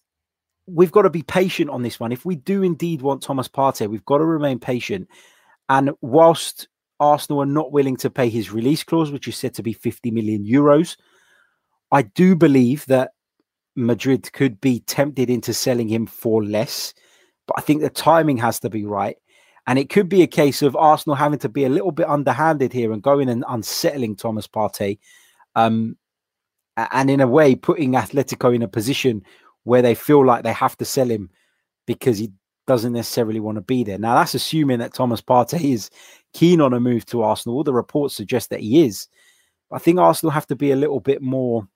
we've 0.65 0.91
got 0.91 1.03
to 1.03 1.09
be 1.09 1.23
patient 1.23 1.69
on 1.69 1.83
this 1.83 1.99
one. 1.99 2.11
If 2.11 2.25
we 2.25 2.35
do 2.35 2.63
indeed 2.63 3.01
want 3.01 3.21
Thomas 3.21 3.47
Partey, 3.47 3.89
we've 3.89 4.05
got 4.05 4.19
to 4.19 4.25
remain 4.25 4.59
patient. 4.59 5.07
And 5.69 5.91
whilst 6.01 6.67
Arsenal 6.99 7.41
are 7.41 7.47
not 7.47 7.71
willing 7.71 7.97
to 7.97 8.09
pay 8.09 8.29
his 8.29 8.51
release 8.51 8.83
clause, 8.83 9.11
which 9.11 9.27
is 9.27 9.35
said 9.35 9.53
to 9.55 9.63
be 9.63 9.73
50 9.73 10.11
million 10.11 10.45
euros, 10.45 10.97
I 11.91 12.03
do 12.03 12.35
believe 12.35 12.85
that 12.87 13.11
Madrid 13.75 14.31
could 14.33 14.61
be 14.61 14.79
tempted 14.81 15.29
into 15.29 15.53
selling 15.53 15.87
him 15.87 16.05
for 16.05 16.43
less. 16.43 16.93
But 17.47 17.55
I 17.57 17.61
think 17.61 17.81
the 17.81 17.89
timing 17.89 18.37
has 18.37 18.59
to 18.61 18.69
be 18.69 18.85
right. 18.85 19.17
And 19.65 19.79
it 19.79 19.89
could 19.89 20.09
be 20.09 20.21
a 20.21 20.27
case 20.27 20.61
of 20.61 20.75
Arsenal 20.75 21.15
having 21.15 21.39
to 21.39 21.49
be 21.49 21.63
a 21.63 21.69
little 21.69 21.91
bit 21.91 22.09
underhanded 22.09 22.73
here 22.73 22.91
and 22.91 23.01
going 23.01 23.29
and 23.29 23.45
unsettling 23.47 24.15
Thomas 24.15 24.47
Partey. 24.47 24.99
Um, 25.55 25.97
and 26.75 27.09
in 27.09 27.21
a 27.21 27.27
way, 27.27 27.55
putting 27.55 27.93
Atletico 27.93 28.53
in 28.53 28.61
a 28.61 28.67
position 28.67 29.23
where 29.63 29.81
they 29.81 29.95
feel 29.95 30.25
like 30.25 30.43
they 30.43 30.53
have 30.53 30.77
to 30.77 30.85
sell 30.85 31.07
him 31.07 31.29
because 31.85 32.17
he 32.17 32.31
doesn't 32.67 32.93
necessarily 32.93 33.39
want 33.39 33.55
to 33.55 33.61
be 33.61 33.83
there. 33.83 33.97
Now, 33.97 34.15
that's 34.15 34.35
assuming 34.35 34.79
that 34.79 34.93
Thomas 34.93 35.21
Partey 35.21 35.73
is 35.73 35.89
keen 36.33 36.61
on 36.61 36.73
a 36.73 36.79
move 36.79 37.05
to 37.07 37.21
Arsenal. 37.21 37.57
All 37.57 37.63
the 37.63 37.73
reports 37.73 38.15
suggest 38.15 38.49
that 38.49 38.61
he 38.61 38.85
is. 38.85 39.07
I 39.71 39.79
think 39.79 39.99
Arsenal 39.99 40.31
have 40.31 40.47
to 40.47 40.55
be 40.55 40.71
a 40.71 40.75
little 40.75 40.99
bit 40.99 41.21
more. 41.21 41.67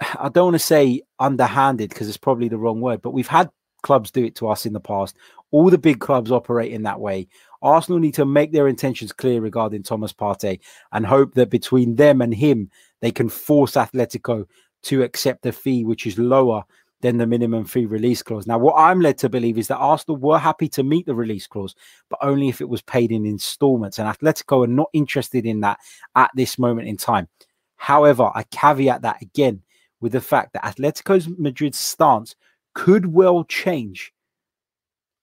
I 0.18 0.28
don't 0.28 0.46
want 0.46 0.54
to 0.54 0.58
say 0.58 1.02
underhanded 1.18 1.90
because 1.90 2.08
it's 2.08 2.16
probably 2.16 2.48
the 2.48 2.58
wrong 2.58 2.80
word, 2.80 3.02
but 3.02 3.12
we've 3.12 3.26
had 3.26 3.50
clubs 3.82 4.10
do 4.10 4.24
it 4.24 4.34
to 4.36 4.48
us 4.48 4.66
in 4.66 4.72
the 4.72 4.80
past. 4.80 5.16
All 5.50 5.70
the 5.70 5.78
big 5.78 6.00
clubs 6.00 6.30
operate 6.30 6.72
in 6.72 6.84
that 6.84 7.00
way. 7.00 7.28
Arsenal 7.62 7.98
need 7.98 8.14
to 8.14 8.24
make 8.24 8.52
their 8.52 8.68
intentions 8.68 9.12
clear 9.12 9.40
regarding 9.40 9.82
Thomas 9.82 10.12
Partey 10.12 10.60
and 10.92 11.04
hope 11.04 11.34
that 11.34 11.50
between 11.50 11.96
them 11.96 12.22
and 12.22 12.34
him, 12.34 12.70
they 13.00 13.10
can 13.10 13.28
force 13.28 13.72
Atletico 13.72 14.46
to 14.82 15.02
accept 15.02 15.46
a 15.46 15.52
fee 15.52 15.84
which 15.84 16.06
is 16.06 16.18
lower 16.18 16.64
than 17.02 17.16
the 17.16 17.26
minimum 17.26 17.64
fee 17.64 17.86
release 17.86 18.22
clause. 18.22 18.46
Now, 18.46 18.58
what 18.58 18.74
I'm 18.76 19.00
led 19.00 19.18
to 19.18 19.28
believe 19.28 19.58
is 19.58 19.68
that 19.68 19.78
Arsenal 19.78 20.18
were 20.18 20.38
happy 20.38 20.68
to 20.70 20.82
meet 20.82 21.06
the 21.06 21.14
release 21.14 21.46
clause, 21.46 21.74
but 22.08 22.18
only 22.22 22.48
if 22.48 22.60
it 22.60 22.68
was 22.68 22.82
paid 22.82 23.10
in 23.10 23.24
installments. 23.24 23.98
And 23.98 24.08
Atletico 24.08 24.64
are 24.64 24.68
not 24.68 24.90
interested 24.92 25.46
in 25.46 25.60
that 25.60 25.78
at 26.14 26.30
this 26.34 26.58
moment 26.58 26.88
in 26.88 26.96
time. 26.96 27.28
However, 27.76 28.30
I 28.34 28.42
caveat 28.50 29.02
that 29.02 29.22
again 29.22 29.62
with 30.00 30.12
the 30.12 30.20
fact 30.20 30.52
that 30.52 30.64
Atletico's 30.64 31.28
Madrid's 31.38 31.78
stance 31.78 32.36
could 32.74 33.06
well 33.06 33.44
change 33.44 34.12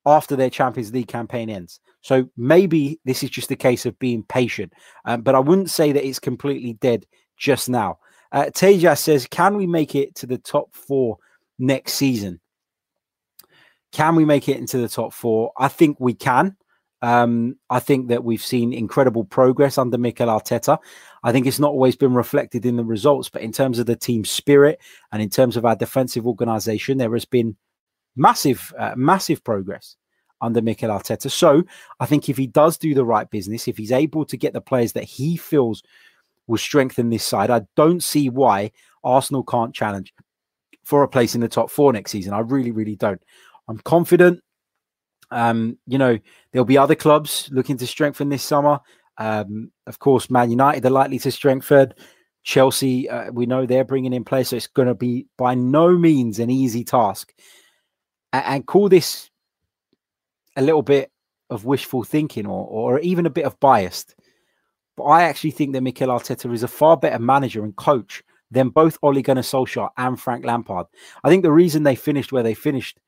after 0.05 0.35
their 0.35 0.49
Champions 0.49 0.93
League 0.93 1.07
campaign 1.07 1.49
ends. 1.49 1.79
So 2.01 2.29
maybe 2.37 2.99
this 3.03 3.23
is 3.23 3.29
just 3.29 3.51
a 3.51 3.55
case 3.55 3.85
of 3.85 3.99
being 3.99 4.23
patient, 4.23 4.73
um, 5.05 5.21
but 5.21 5.35
I 5.35 5.39
wouldn't 5.39 5.69
say 5.69 5.91
that 5.91 6.07
it's 6.07 6.19
completely 6.19 6.73
dead 6.73 7.05
just 7.37 7.69
now. 7.69 7.99
Uh, 8.31 8.49
says, 8.95 9.27
Can 9.29 9.57
we 9.57 9.67
make 9.67 9.95
it 9.95 10.15
to 10.15 10.25
the 10.25 10.37
top 10.37 10.73
four 10.73 11.17
next 11.59 11.93
season? 11.93 12.39
Can 13.91 14.15
we 14.15 14.25
make 14.25 14.49
it 14.49 14.57
into 14.57 14.77
the 14.77 14.89
top 14.89 15.13
four? 15.13 15.51
I 15.57 15.67
think 15.67 15.97
we 15.99 16.13
can. 16.13 16.55
Um, 17.01 17.57
I 17.69 17.79
think 17.79 18.07
that 18.07 18.23
we've 18.23 18.43
seen 18.43 18.73
incredible 18.73 19.23
progress 19.23 19.77
under 19.77 19.97
Mikel 19.97 20.29
Arteta. 20.29 20.79
I 21.23 21.31
think 21.31 21.45
it's 21.45 21.59
not 21.59 21.71
always 21.71 21.95
been 21.95 22.13
reflected 22.13 22.65
in 22.65 22.75
the 22.75 22.83
results, 22.83 23.29
but 23.29 23.43
in 23.43 23.51
terms 23.51 23.79
of 23.79 23.85
the 23.85 23.95
team 23.95 24.25
spirit 24.25 24.79
and 25.11 25.21
in 25.21 25.29
terms 25.29 25.57
of 25.57 25.65
our 25.65 25.75
defensive 25.75 26.25
organization, 26.25 26.97
there 26.97 27.13
has 27.13 27.25
been 27.25 27.55
massive, 28.15 28.73
uh, 28.79 28.93
massive 28.95 29.43
progress 29.43 29.95
under 30.41 30.61
Mikel 30.61 30.89
Arteta. 30.89 31.29
So 31.29 31.63
I 31.99 32.05
think 32.05 32.29
if 32.29 32.37
he 32.37 32.47
does 32.47 32.77
do 32.77 32.93
the 32.93 33.05
right 33.05 33.29
business, 33.29 33.67
if 33.67 33.77
he's 33.77 33.91
able 33.91 34.25
to 34.25 34.37
get 34.37 34.53
the 34.53 34.61
players 34.61 34.93
that 34.93 35.03
he 35.03 35.37
feels 35.37 35.83
will 36.47 36.57
strengthen 36.57 37.09
this 37.09 37.23
side, 37.23 37.49
I 37.49 37.61
don't 37.75 38.01
see 38.03 38.29
why 38.29 38.71
Arsenal 39.03 39.43
can't 39.43 39.73
challenge 39.73 40.13
for 40.83 41.03
a 41.03 41.07
place 41.07 41.35
in 41.35 41.41
the 41.41 41.47
top 41.47 41.69
four 41.69 41.91
next 41.91 42.11
season. 42.11 42.33
I 42.33 42.39
really, 42.39 42.71
really 42.71 42.95
don't. 42.95 43.21
I'm 43.67 43.79
confident. 43.79 44.41
Um, 45.31 45.77
you 45.85 45.97
know, 45.97 46.17
there'll 46.51 46.65
be 46.65 46.77
other 46.77 46.95
clubs 46.95 47.49
looking 47.51 47.77
to 47.77 47.87
strengthen 47.87 48.29
this 48.29 48.43
summer. 48.43 48.79
Um, 49.17 49.71
of 49.87 49.99
course, 49.99 50.29
Man 50.29 50.51
United 50.51 50.85
are 50.85 50.91
likely 50.91 51.19
to 51.19 51.31
strengthen. 51.31 51.93
Chelsea, 52.43 53.09
uh, 53.09 53.31
we 53.31 53.45
know 53.45 53.65
they're 53.65 53.83
bringing 53.83 54.13
in 54.13 54.23
players, 54.23 54.49
so 54.49 54.55
it's 54.55 54.67
going 54.67 54.87
to 54.87 54.95
be 54.95 55.27
by 55.37 55.53
no 55.53 55.97
means 55.97 56.39
an 56.39 56.49
easy 56.49 56.83
task. 56.83 57.33
And, 58.31 58.45
and 58.45 58.65
call 58.65 58.87
this 58.87 59.29
a 60.55 60.61
little 60.61 60.81
bit 60.81 61.11
of 61.49 61.65
wishful 61.65 62.03
thinking 62.03 62.45
or, 62.45 62.65
or 62.67 62.99
even 62.99 63.25
a 63.25 63.29
bit 63.31 63.45
of 63.45 63.59
biased. 63.59 64.15
But 64.95 65.03
I 65.03 65.23
actually 65.23 65.51
think 65.51 65.73
that 65.73 65.81
Mikel 65.81 66.09
Arteta 66.09 66.51
is 66.53 66.63
a 66.63 66.67
far 66.67 66.97
better 66.97 67.19
manager 67.19 67.63
and 67.63 67.75
coach 67.75 68.23
than 68.49 68.69
both 68.69 68.97
Ole 69.03 69.21
Gunnar 69.21 69.41
Solskjaer 69.41 69.89
and 69.97 70.19
Frank 70.19 70.45
Lampard. 70.45 70.87
I 71.23 71.29
think 71.29 71.43
the 71.43 71.51
reason 71.51 71.83
they 71.83 71.95
finished 71.95 72.31
where 72.31 72.43
they 72.43 72.53
finished 72.53 72.99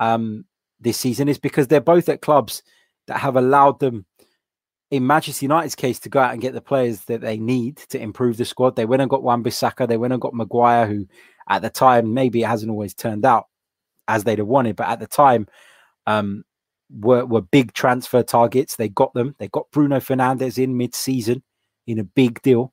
um, 0.00 0.44
this 0.80 0.98
season 0.98 1.28
is 1.28 1.38
because 1.38 1.68
they're 1.68 1.80
both 1.80 2.08
at 2.08 2.22
clubs 2.22 2.62
that 3.06 3.18
have 3.18 3.36
allowed 3.36 3.80
them, 3.80 4.04
in 4.90 5.06
Manchester 5.06 5.44
United's 5.44 5.74
case, 5.74 5.98
to 6.00 6.08
go 6.08 6.20
out 6.20 6.32
and 6.32 6.40
get 6.40 6.54
the 6.54 6.60
players 6.60 7.02
that 7.04 7.20
they 7.20 7.38
need 7.38 7.76
to 7.88 8.00
improve 8.00 8.36
the 8.36 8.44
squad. 8.44 8.76
They 8.76 8.84
went 8.84 9.02
and 9.02 9.10
got 9.10 9.22
Wan-Bissaka, 9.22 9.88
they 9.88 9.96
went 9.96 10.12
and 10.12 10.22
got 10.22 10.34
Maguire, 10.34 10.86
who 10.86 11.06
at 11.48 11.62
the 11.62 11.70
time 11.70 12.14
maybe 12.14 12.42
it 12.42 12.46
hasn't 12.46 12.70
always 12.70 12.94
turned 12.94 13.24
out 13.24 13.46
as 14.08 14.24
they'd 14.24 14.38
have 14.38 14.46
wanted, 14.46 14.76
but 14.76 14.88
at 14.88 15.00
the 15.00 15.06
time 15.06 15.46
um, 16.06 16.44
were 16.90 17.24
were 17.24 17.40
big 17.40 17.72
transfer 17.72 18.22
targets. 18.22 18.76
They 18.76 18.88
got 18.88 19.12
them. 19.14 19.34
They 19.38 19.48
got 19.48 19.70
Bruno 19.72 19.98
Fernandes 19.98 20.62
in 20.62 20.76
mid-season 20.76 21.42
in 21.86 21.98
a 21.98 22.04
big 22.04 22.40
deal, 22.42 22.72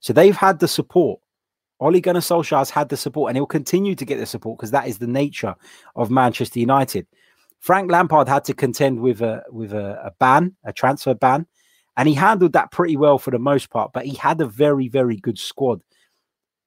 so 0.00 0.12
they've 0.12 0.36
had 0.36 0.58
the 0.58 0.68
support. 0.68 1.20
Ole 1.78 2.00
Gunnar 2.00 2.20
Solskjaer 2.20 2.58
has 2.58 2.70
had 2.70 2.88
the 2.88 2.96
support, 2.96 3.30
and 3.30 3.36
he'll 3.36 3.46
continue 3.46 3.94
to 3.94 4.04
get 4.04 4.18
the 4.18 4.26
support 4.26 4.58
because 4.58 4.70
that 4.70 4.88
is 4.88 4.98
the 4.98 5.06
nature 5.06 5.54
of 5.94 6.10
Manchester 6.10 6.58
United. 6.58 7.06
Frank 7.66 7.90
Lampard 7.90 8.28
had 8.28 8.44
to 8.44 8.54
contend 8.54 9.00
with 9.00 9.20
a 9.22 9.42
with 9.50 9.72
a, 9.72 10.00
a 10.04 10.12
ban, 10.20 10.54
a 10.64 10.72
transfer 10.72 11.14
ban, 11.14 11.48
and 11.96 12.08
he 12.08 12.14
handled 12.14 12.52
that 12.52 12.70
pretty 12.70 12.96
well 12.96 13.18
for 13.18 13.32
the 13.32 13.40
most 13.40 13.70
part. 13.70 13.92
But 13.92 14.06
he 14.06 14.14
had 14.14 14.40
a 14.40 14.46
very 14.46 14.86
very 14.86 15.16
good 15.16 15.36
squad 15.36 15.80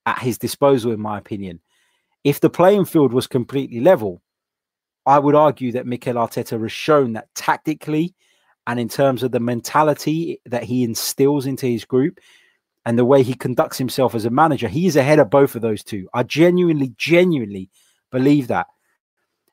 at 0.05 0.19
his 0.19 0.37
disposal, 0.37 0.91
in 0.91 0.99
my 0.99 1.17
opinion. 1.17 1.61
If 2.25 2.41
the 2.41 2.49
playing 2.49 2.83
field 2.83 3.13
was 3.13 3.27
completely 3.27 3.79
level, 3.79 4.21
I 5.05 5.19
would 5.19 5.35
argue 5.35 5.71
that 5.71 5.85
Mikel 5.85 6.15
Arteta 6.15 6.61
has 6.61 6.71
shown 6.73 7.13
that 7.13 7.33
tactically 7.33 8.13
and 8.67 8.77
in 8.77 8.89
terms 8.89 9.23
of 9.23 9.31
the 9.31 9.39
mentality 9.39 10.41
that 10.47 10.63
he 10.63 10.83
instills 10.83 11.45
into 11.45 11.65
his 11.65 11.85
group 11.85 12.19
and 12.85 12.99
the 12.99 13.05
way 13.05 13.23
he 13.23 13.35
conducts 13.35 13.77
himself 13.77 14.15
as 14.15 14.25
a 14.25 14.29
manager, 14.29 14.67
he 14.67 14.85
is 14.85 14.97
ahead 14.97 15.19
of 15.19 15.29
both 15.29 15.55
of 15.55 15.61
those 15.61 15.81
two. 15.81 16.09
I 16.13 16.23
genuinely, 16.23 16.93
genuinely 16.97 17.69
believe 18.11 18.49
that. 18.49 18.67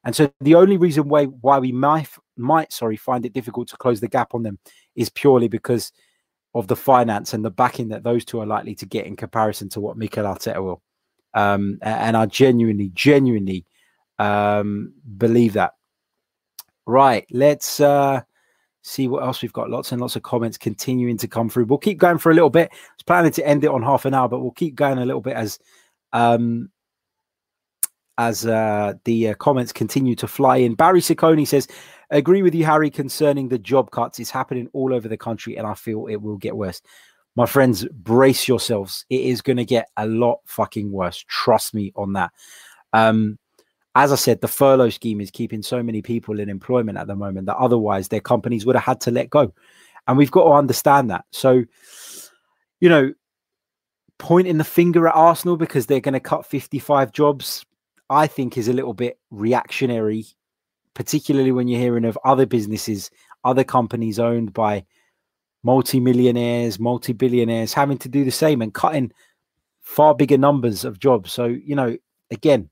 And 0.06 0.14
so 0.14 0.32
the 0.40 0.54
only 0.54 0.76
reason 0.76 1.08
why 1.08 1.24
why 1.24 1.58
we 1.58 1.72
might 1.72 2.08
might 2.36 2.72
sorry 2.72 2.96
find 2.96 3.26
it 3.26 3.32
difficult 3.32 3.68
to 3.68 3.76
close 3.76 4.00
the 4.00 4.08
gap 4.08 4.34
on 4.34 4.44
them 4.44 4.58
is 4.94 5.10
purely 5.10 5.48
because 5.48 5.92
of 6.54 6.68
the 6.68 6.76
finance 6.76 7.34
and 7.34 7.44
the 7.44 7.50
backing 7.50 7.88
that 7.88 8.04
those 8.04 8.24
two 8.24 8.40
are 8.40 8.46
likely 8.46 8.74
to 8.76 8.86
get 8.86 9.04
in 9.04 9.16
comparison 9.16 9.68
to 9.68 9.80
what 9.80 9.98
Mikel 9.98 10.24
Arteta 10.24 10.62
will. 10.62 10.80
Um, 11.34 11.78
and 11.82 12.16
I 12.16 12.24
genuinely, 12.26 12.90
genuinely 12.94 13.66
um, 14.18 14.94
believe 15.18 15.52
that. 15.54 15.72
Right, 16.86 17.26
let's 17.30 17.80
uh, 17.80 18.22
see 18.82 19.08
what 19.08 19.24
else 19.24 19.42
we've 19.42 19.52
got. 19.52 19.68
Lots 19.68 19.92
and 19.92 20.00
lots 20.00 20.16
of 20.16 20.22
comments 20.22 20.56
continuing 20.56 21.18
to 21.18 21.28
come 21.28 21.50
through. 21.50 21.64
We'll 21.64 21.78
keep 21.78 21.98
going 21.98 22.18
for 22.18 22.30
a 22.30 22.34
little 22.34 22.48
bit. 22.48 22.70
I 22.72 22.76
was 22.96 23.02
planning 23.06 23.32
to 23.32 23.46
end 23.46 23.64
it 23.64 23.70
on 23.70 23.82
half 23.82 24.04
an 24.04 24.14
hour, 24.14 24.28
but 24.28 24.40
we'll 24.40 24.52
keep 24.52 24.76
going 24.76 24.98
a 24.98 25.04
little 25.04 25.20
bit 25.20 25.36
as 25.36 25.58
um, 26.12 26.70
as 28.18 28.46
uh, 28.46 28.94
the 29.04 29.30
uh, 29.30 29.34
comments 29.34 29.72
continue 29.72 30.14
to 30.16 30.26
fly 30.26 30.56
in. 30.56 30.74
Barry 30.74 31.00
Ciccone 31.00 31.46
says, 31.46 31.68
Agree 32.10 32.42
with 32.42 32.54
you, 32.54 32.64
Harry, 32.64 32.88
concerning 32.88 33.48
the 33.48 33.58
job 33.58 33.90
cuts. 33.90 34.20
It's 34.20 34.30
happening 34.30 34.68
all 34.72 34.94
over 34.94 35.08
the 35.08 35.16
country, 35.16 35.56
and 35.56 35.66
I 35.66 35.74
feel 35.74 36.06
it 36.06 36.22
will 36.22 36.36
get 36.36 36.56
worse. 36.56 36.80
My 37.34 37.46
friends, 37.46 37.84
brace 37.92 38.46
yourselves. 38.48 39.04
It 39.10 39.22
is 39.22 39.42
going 39.42 39.56
to 39.56 39.64
get 39.64 39.88
a 39.96 40.06
lot 40.06 40.38
fucking 40.46 40.90
worse. 40.90 41.24
Trust 41.28 41.74
me 41.74 41.92
on 41.96 42.12
that. 42.14 42.30
Um, 42.92 43.38
as 43.94 44.12
I 44.12 44.16
said, 44.16 44.40
the 44.40 44.48
furlough 44.48 44.90
scheme 44.90 45.20
is 45.20 45.30
keeping 45.30 45.62
so 45.62 45.82
many 45.82 46.00
people 46.00 46.38
in 46.38 46.48
employment 46.48 46.98
at 46.98 47.06
the 47.08 47.16
moment 47.16 47.46
that 47.46 47.56
otherwise 47.56 48.08
their 48.08 48.20
companies 48.20 48.64
would 48.64 48.76
have 48.76 48.84
had 48.84 49.00
to 49.02 49.10
let 49.10 49.28
go. 49.28 49.52
And 50.06 50.16
we've 50.16 50.30
got 50.30 50.44
to 50.44 50.52
understand 50.52 51.10
that. 51.10 51.24
So, 51.32 51.64
you 52.78 52.88
know, 52.88 53.12
pointing 54.18 54.58
the 54.58 54.64
finger 54.64 55.08
at 55.08 55.14
Arsenal 55.14 55.56
because 55.56 55.86
they're 55.86 56.00
going 56.00 56.14
to 56.14 56.20
cut 56.20 56.46
55 56.46 57.12
jobs 57.12 57.66
I 58.10 58.26
think 58.26 58.56
is 58.56 58.68
a 58.68 58.72
little 58.72 58.94
bit 58.94 59.18
reactionary, 59.30 60.26
particularly 60.94 61.52
when 61.52 61.68
you're 61.68 61.80
hearing 61.80 62.04
of 62.04 62.18
other 62.24 62.46
businesses, 62.46 63.10
other 63.44 63.64
companies 63.64 64.18
owned 64.18 64.52
by 64.52 64.84
multi-millionaires, 65.62 66.78
multi-billionaires 66.78 67.72
having 67.72 67.98
to 67.98 68.08
do 68.08 68.24
the 68.24 68.30
same 68.30 68.62
and 68.62 68.72
cutting 68.72 69.12
far 69.82 70.14
bigger 70.14 70.38
numbers 70.38 70.84
of 70.84 70.98
jobs. 70.98 71.32
So, 71.32 71.46
you 71.46 71.74
know, 71.74 71.96
again, 72.30 72.70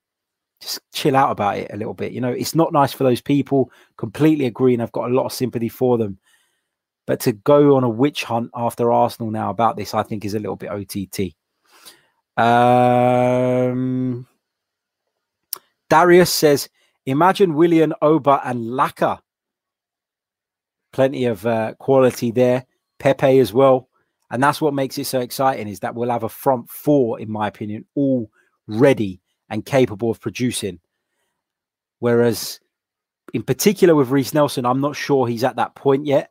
just 0.61 0.81
chill 0.93 1.17
out 1.17 1.31
about 1.31 1.59
it 1.59 1.71
a 1.73 1.77
little 1.77 1.95
bit. 1.95 2.13
You 2.13 2.21
know, 2.21 2.31
it's 2.31 2.55
not 2.55 2.73
nice 2.73 2.93
for 2.93 3.05
those 3.05 3.21
people. 3.21 3.71
Completely 3.97 4.47
agree, 4.47 4.75
and 4.75 4.83
I've 4.83 4.93
got 4.93 5.11
a 5.11 5.15
lot 5.15 5.27
of 5.27 5.33
sympathy 5.33 5.69
for 5.69 5.99
them. 5.99 6.19
But 7.07 7.21
to 7.21 7.33
go 7.33 7.77
on 7.77 7.85
a 7.85 7.89
witch 7.89 8.25
hunt 8.25 8.51
after 8.55 8.91
Arsenal 8.91 9.31
now 9.31 9.51
about 9.51 9.77
this, 9.77 9.93
I 9.93 10.03
think 10.03 10.25
is 10.25 10.35
a 10.35 10.39
little 10.39 10.57
bit 10.57 10.71
OTT. 10.71 11.35
Um, 12.37 14.27
Darius 15.91 16.33
says, 16.33 16.69
imagine 17.07 17.55
Willian, 17.55 17.93
Auba, 18.03 18.41
and 18.45 18.65
Laka. 18.65 19.21
Plenty 20.93 21.25
of 21.27 21.45
uh, 21.47 21.75
quality 21.75 22.31
there. 22.31 22.67
Pepe 22.99 23.39
as 23.39 23.53
well. 23.53 23.89
And 24.31 24.43
that's 24.43 24.61
what 24.61 24.75
makes 24.75 24.99
it 24.99 25.05
so 25.05 25.21
exciting 25.21 25.69
is 25.69 25.81
that 25.81 25.95
we'll 25.95 26.11
have 26.11 26.23
a 26.23 26.29
front 26.29 26.71
four, 26.71 27.21
in 27.21 27.31
my 27.31 27.47
opinion, 27.47 27.85
all 27.95 28.31
ready 28.67 29.21
and 29.49 29.65
capable 29.65 30.11
of 30.11 30.21
producing. 30.21 30.81
Whereas, 31.99 32.61
in 33.33 33.43
particular 33.43 33.95
with 33.95 34.11
Reiss 34.11 34.35
Nelson, 34.35 34.67
I'm 34.67 34.81
not 34.81 34.97
sure 34.97 35.27
he's 35.27 35.45
at 35.45 35.57
that 35.57 35.75
point 35.75 36.07
yet. 36.07 36.31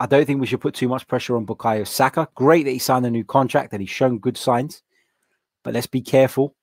I 0.00 0.06
don't 0.06 0.24
think 0.24 0.40
we 0.40 0.46
should 0.46 0.60
put 0.60 0.74
too 0.74 0.88
much 0.88 1.06
pressure 1.06 1.36
on 1.36 1.46
Bukayo 1.46 1.86
Saka. 1.86 2.28
Great 2.34 2.64
that 2.64 2.72
he 2.72 2.78
signed 2.78 3.06
a 3.06 3.10
new 3.10 3.24
contract 3.24 3.72
and 3.72 3.80
he's 3.80 3.90
shown 3.90 4.18
good 4.18 4.36
signs, 4.36 4.82
but 5.62 5.74
let's 5.74 5.86
be 5.86 6.00
careful. 6.00 6.56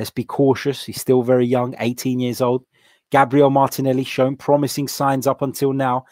Let's 0.00 0.08
be 0.08 0.24
cautious. 0.24 0.82
He's 0.82 0.98
still 0.98 1.22
very 1.22 1.44
young, 1.44 1.74
18 1.78 2.20
years 2.20 2.40
old. 2.40 2.64
Gabriel 3.10 3.50
Martinelli 3.50 4.02
shown 4.02 4.34
promising 4.34 4.88
signs 4.88 5.26
up 5.26 5.42
until 5.42 5.74
now, 5.74 6.06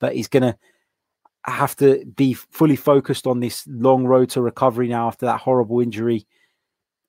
but 0.00 0.16
he's 0.16 0.26
going 0.26 0.42
to 0.42 0.58
have 1.44 1.76
to 1.76 2.04
be 2.16 2.34
fully 2.34 2.74
focused 2.74 3.28
on 3.28 3.38
this 3.38 3.64
long 3.68 4.04
road 4.04 4.30
to 4.30 4.42
recovery 4.42 4.88
now 4.88 5.06
after 5.06 5.26
that 5.26 5.38
horrible 5.38 5.78
injury. 5.78 6.26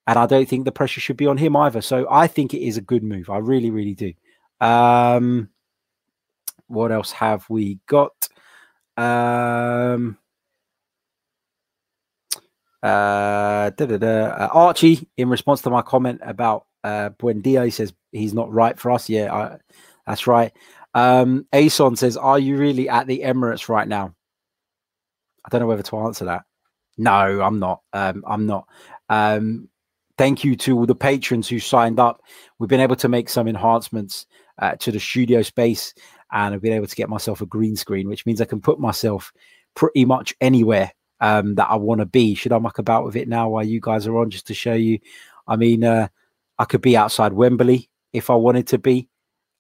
And 0.06 0.20
I 0.20 0.28
don't 0.28 0.48
think 0.48 0.66
the 0.66 0.72
pressure 0.72 1.02
should 1.02 1.18
be 1.18 1.26
on 1.26 1.38
him 1.38 1.56
either. 1.56 1.82
So 1.82 2.06
I 2.08 2.28
think 2.28 2.54
it 2.54 2.64
is 2.64 2.78
a 2.78 2.82
good 2.82 3.02
move. 3.02 3.32
I 3.32 3.40
really, 3.40 3.72
really 3.72 3.96
do. 3.96 4.14
Um, 4.60 5.50
what 6.68 6.92
else 6.92 7.12
have 7.14 7.50
we 7.50 7.80
got? 7.88 8.30
Um, 8.96 10.20
uh, 12.84 13.72
uh, 13.80 14.50
Archie, 14.52 15.08
in 15.18 15.30
response 15.30 15.62
to 15.62 15.70
my 15.70 15.82
comment 15.82 16.22
about 16.24 16.66
uh, 16.84 17.10
Buendia, 17.12 17.66
he 17.66 17.72
says 17.72 17.94
he's 18.12 18.34
not 18.34 18.52
right 18.52 18.78
for 18.78 18.92
us. 18.92 19.10
Yeah, 19.10 19.34
I, 19.34 19.58
that's 20.08 20.28
right. 20.28 20.52
Um, 20.94 21.48
Ason 21.54 21.96
says, 21.96 22.18
Are 22.18 22.40
you 22.40 22.58
really 22.58 22.90
at 22.90 23.08
the 23.08 23.22
Emirates 23.22 23.70
right 23.70 23.88
now? 23.88 24.16
I 25.46 25.50
don't 25.50 25.62
know 25.62 25.68
whether 25.68 25.84
to 25.84 25.98
answer 25.98 26.26
that. 26.26 26.44
No, 26.98 27.42
I'm 27.42 27.60
not. 27.60 27.82
Um, 27.94 28.24
I'm 28.28 28.46
not. 28.46 28.68
Um, 29.10 29.70
thank 30.18 30.44
you 30.44 30.56
to 30.56 30.78
all 30.78 30.86
the 30.86 30.96
patrons 30.96 31.48
who 31.48 31.60
signed 31.60 32.00
up. 32.00 32.22
We've 32.60 32.70
been 32.70 32.80
able 32.80 32.98
to 32.98 33.10
make 33.10 33.30
some 33.30 33.48
enhancements 33.48 34.28
uh, 34.60 34.76
to 34.76 34.92
the 34.92 35.00
studio 35.00 35.42
space 35.42 35.94
and 36.32 36.54
I've 36.54 36.62
been 36.62 36.74
able 36.74 36.88
to 36.88 36.96
get 36.96 37.10
myself 37.10 37.42
a 37.42 37.46
green 37.46 37.76
screen, 37.76 38.08
which 38.08 38.26
means 38.26 38.42
I 38.42 38.46
can 38.46 38.62
put 38.62 38.80
myself 38.80 39.34
pretty 39.76 40.06
much 40.06 40.34
anywhere 40.42 40.92
um, 41.22 41.56
that 41.56 41.70
I 41.70 41.76
want 41.76 42.00
to 42.00 42.06
be. 42.06 42.36
Should 42.36 42.52
I 42.52 42.58
muck 42.58 42.80
about 42.80 43.06
with 43.06 43.16
it 43.16 43.30
now 43.30 43.50
while 43.50 43.64
you 43.64 43.80
guys 43.80 44.08
are 44.08 44.18
on, 44.18 44.30
just 44.30 44.48
to 44.48 44.54
show 44.54 44.74
you? 44.74 45.00
I 45.48 45.56
mean, 45.56 45.84
uh, 45.84 46.10
I 46.60 46.66
could 46.66 46.82
be 46.82 46.98
outside 46.98 47.34
Wembley 47.34 47.90
if 48.12 48.30
I 48.30 48.36
wanted 48.36 48.68
to 48.68 48.78
be. 48.78 49.08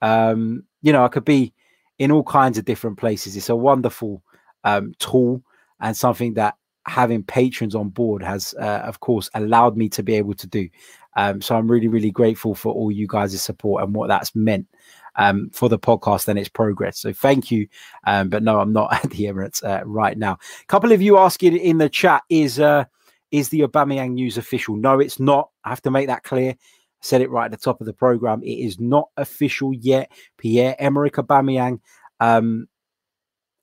Um, 0.02 0.64
you 0.82 0.92
know, 0.92 1.06
I 1.06 1.08
could 1.08 1.26
be 1.26 1.54
in 2.00 2.12
all 2.12 2.24
kinds 2.24 2.58
of 2.58 2.66
different 2.66 2.98
places. 2.98 3.38
It's 3.38 3.50
a 3.50 3.56
wonderful 3.56 4.24
um, 4.64 4.94
tool 5.00 5.44
and 5.80 5.96
something 5.96 6.34
that 6.34 6.56
having 6.88 7.24
patrons 7.24 7.76
on 7.76 7.90
board 7.90 8.24
has, 8.24 8.56
uh, 8.60 8.82
of 8.84 9.00
course, 9.00 9.30
allowed 9.36 9.78
me 9.78 9.88
to 9.90 10.02
be 10.02 10.16
able 10.16 10.34
to 10.34 10.48
do. 10.48 10.68
Um, 11.16 11.42
so 11.42 11.56
I'm 11.56 11.70
really, 11.70 11.88
really 11.88 12.12
grateful 12.12 12.56
for 12.56 12.74
all 12.74 12.92
you 12.92 13.06
guys' 13.08 13.40
support 13.42 13.84
and 13.84 13.94
what 13.94 14.08
that's 14.08 14.36
meant 14.36 14.68
um, 15.16 15.50
for 15.52 15.70
the 15.70 15.80
podcast 15.80 16.28
and 16.28 16.40
its 16.40 16.50
progress. 16.50 17.00
So 17.00 17.14
thank 17.14 17.52
you. 17.52 17.68
Um, 18.06 18.30
but 18.30 18.44
no, 18.44 18.60
I'm 18.60 18.74
not 18.74 18.94
at 19.04 19.10
the 19.12 19.26
Emirates 19.26 19.64
uh, 19.64 19.84
right 19.86 20.18
now. 20.18 20.34
A 20.34 20.66
couple 20.68 20.92
of 20.92 21.02
you 21.02 21.18
asking 21.18 21.58
in 21.58 21.78
the 21.78 21.90
chat 21.90 22.24
is 22.30 22.60
uh, 22.60 22.86
is 23.32 23.50
the 23.50 23.62
Aubameyang 23.62 24.14
news 24.14 24.38
official? 24.38 24.76
No, 24.76 25.00
it's 25.00 25.20
not. 25.20 25.50
I 25.64 25.70
have 25.70 25.82
to 25.84 25.92
make 25.92 26.08
that 26.08 26.24
clear. 26.24 26.52
I 26.52 26.56
said 27.02 27.22
it 27.22 27.30
right 27.30 27.46
at 27.46 27.52
the 27.52 27.58
top 27.58 27.80
of 27.80 27.88
the 27.88 27.94
program. 27.94 28.44
It 28.44 28.60
is 28.60 28.80
not 28.80 29.10
official 29.18 29.74
yet. 29.74 30.12
Pierre 30.38 30.76
Emerick 30.80 31.14
Aubameyang 31.14 31.80
um, 32.20 32.68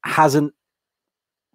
hasn't 0.02 0.54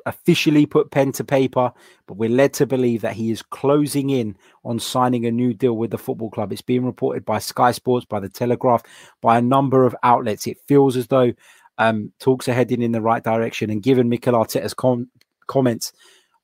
officially 0.06 0.66
put 0.66 0.92
pen 0.92 1.12
to 1.14 1.24
paper, 1.24 1.72
but 2.08 2.18
we're 2.18 2.30
led 2.30 2.54
to 2.54 2.66
believe 2.66 3.02
that 3.02 3.14
he 3.14 3.32
is 3.32 3.42
closing 3.42 4.10
in 4.10 4.36
on 4.66 4.80
signing 4.80 5.26
a 5.26 5.32
new 5.32 5.54
deal 5.54 5.78
with 5.78 5.92
the 5.92 5.98
football 5.98 6.30
club. 6.30 6.52
It's 6.52 6.62
being 6.62 6.86
reported 6.86 7.26
by 7.26 7.40
Sky 7.40 7.72
Sports, 7.72 8.06
by 8.06 8.20
the 8.20 8.30
Telegraph, 8.30 8.84
by 9.22 9.38
a 9.38 9.42
number 9.42 9.86
of 9.86 9.96
outlets. 10.04 10.48
It 10.48 10.58
feels 10.68 10.98
as 10.98 11.08
though 11.08 11.34
um, 11.78 12.12
talks 12.20 12.48
are 12.48 12.54
heading 12.54 12.82
in 12.82 12.92
the 12.92 13.02
right 13.02 13.24
direction. 13.24 13.70
And 13.70 13.82
given 13.82 14.10
Mikel 14.10 14.34
Arteta's 14.34 14.74
com- 14.74 15.10
comments 15.48 15.94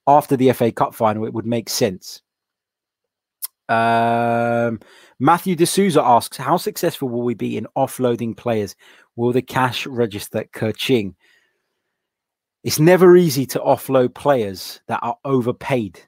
after 0.08 0.36
the 0.36 0.52
FA 0.54 0.72
Cup 0.72 0.96
final, 0.96 1.26
it 1.26 1.34
would 1.34 1.46
make 1.46 1.70
sense. 1.70 2.22
Um, 3.70 4.80
Matthew 5.20 5.56
D'Souza 5.56 6.04
asks, 6.04 6.38
How 6.38 6.58
successful 6.58 7.08
will 7.08 7.22
we 7.22 7.36
be 7.36 7.56
in 7.56 7.68
offloading 7.78 8.36
players? 8.36 8.76
Will 9.16 9.32
the 9.32 9.44
cash 9.44 9.86
register 9.86 10.46
Kerching? 10.54 11.14
It's 12.64 12.80
never 12.80 13.16
easy 13.16 13.46
to 13.48 13.60
offload 13.60 14.14
players 14.14 14.82
that 14.88 15.00
are 15.02 15.18
overpaid. 15.24 16.02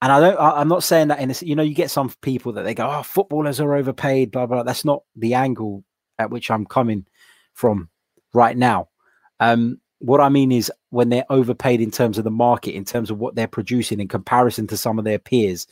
And 0.00 0.12
I 0.12 0.20
don't, 0.20 0.36
I, 0.38 0.60
am 0.60 0.68
not 0.68 0.84
saying 0.84 1.08
that 1.08 1.20
in 1.20 1.28
this, 1.28 1.42
you 1.42 1.56
know, 1.56 1.62
you 1.62 1.74
get 1.74 1.90
some 1.90 2.10
people 2.20 2.52
that 2.52 2.62
they 2.62 2.74
go, 2.74 2.88
oh, 2.88 3.02
footballers 3.02 3.58
are 3.60 3.74
overpaid, 3.74 4.30
blah, 4.30 4.46
blah. 4.46 4.62
That's 4.62 4.84
not 4.84 5.02
the 5.16 5.34
angle 5.34 5.82
at 6.18 6.30
which 6.30 6.50
I'm 6.50 6.66
coming 6.66 7.06
from 7.54 7.88
right 8.32 8.56
now. 8.56 8.88
Um, 9.40 9.80
what 9.98 10.20
I 10.20 10.28
mean 10.28 10.52
is 10.52 10.70
when 10.90 11.08
they're 11.08 11.24
overpaid 11.30 11.80
in 11.80 11.90
terms 11.90 12.18
of 12.18 12.24
the 12.24 12.30
market, 12.30 12.74
in 12.74 12.84
terms 12.84 13.10
of 13.10 13.18
what 13.18 13.34
they're 13.34 13.48
producing 13.48 13.98
in 13.98 14.08
comparison 14.08 14.66
to 14.68 14.76
some 14.76 14.98
of 14.98 15.04
their 15.04 15.18
peers. 15.18 15.66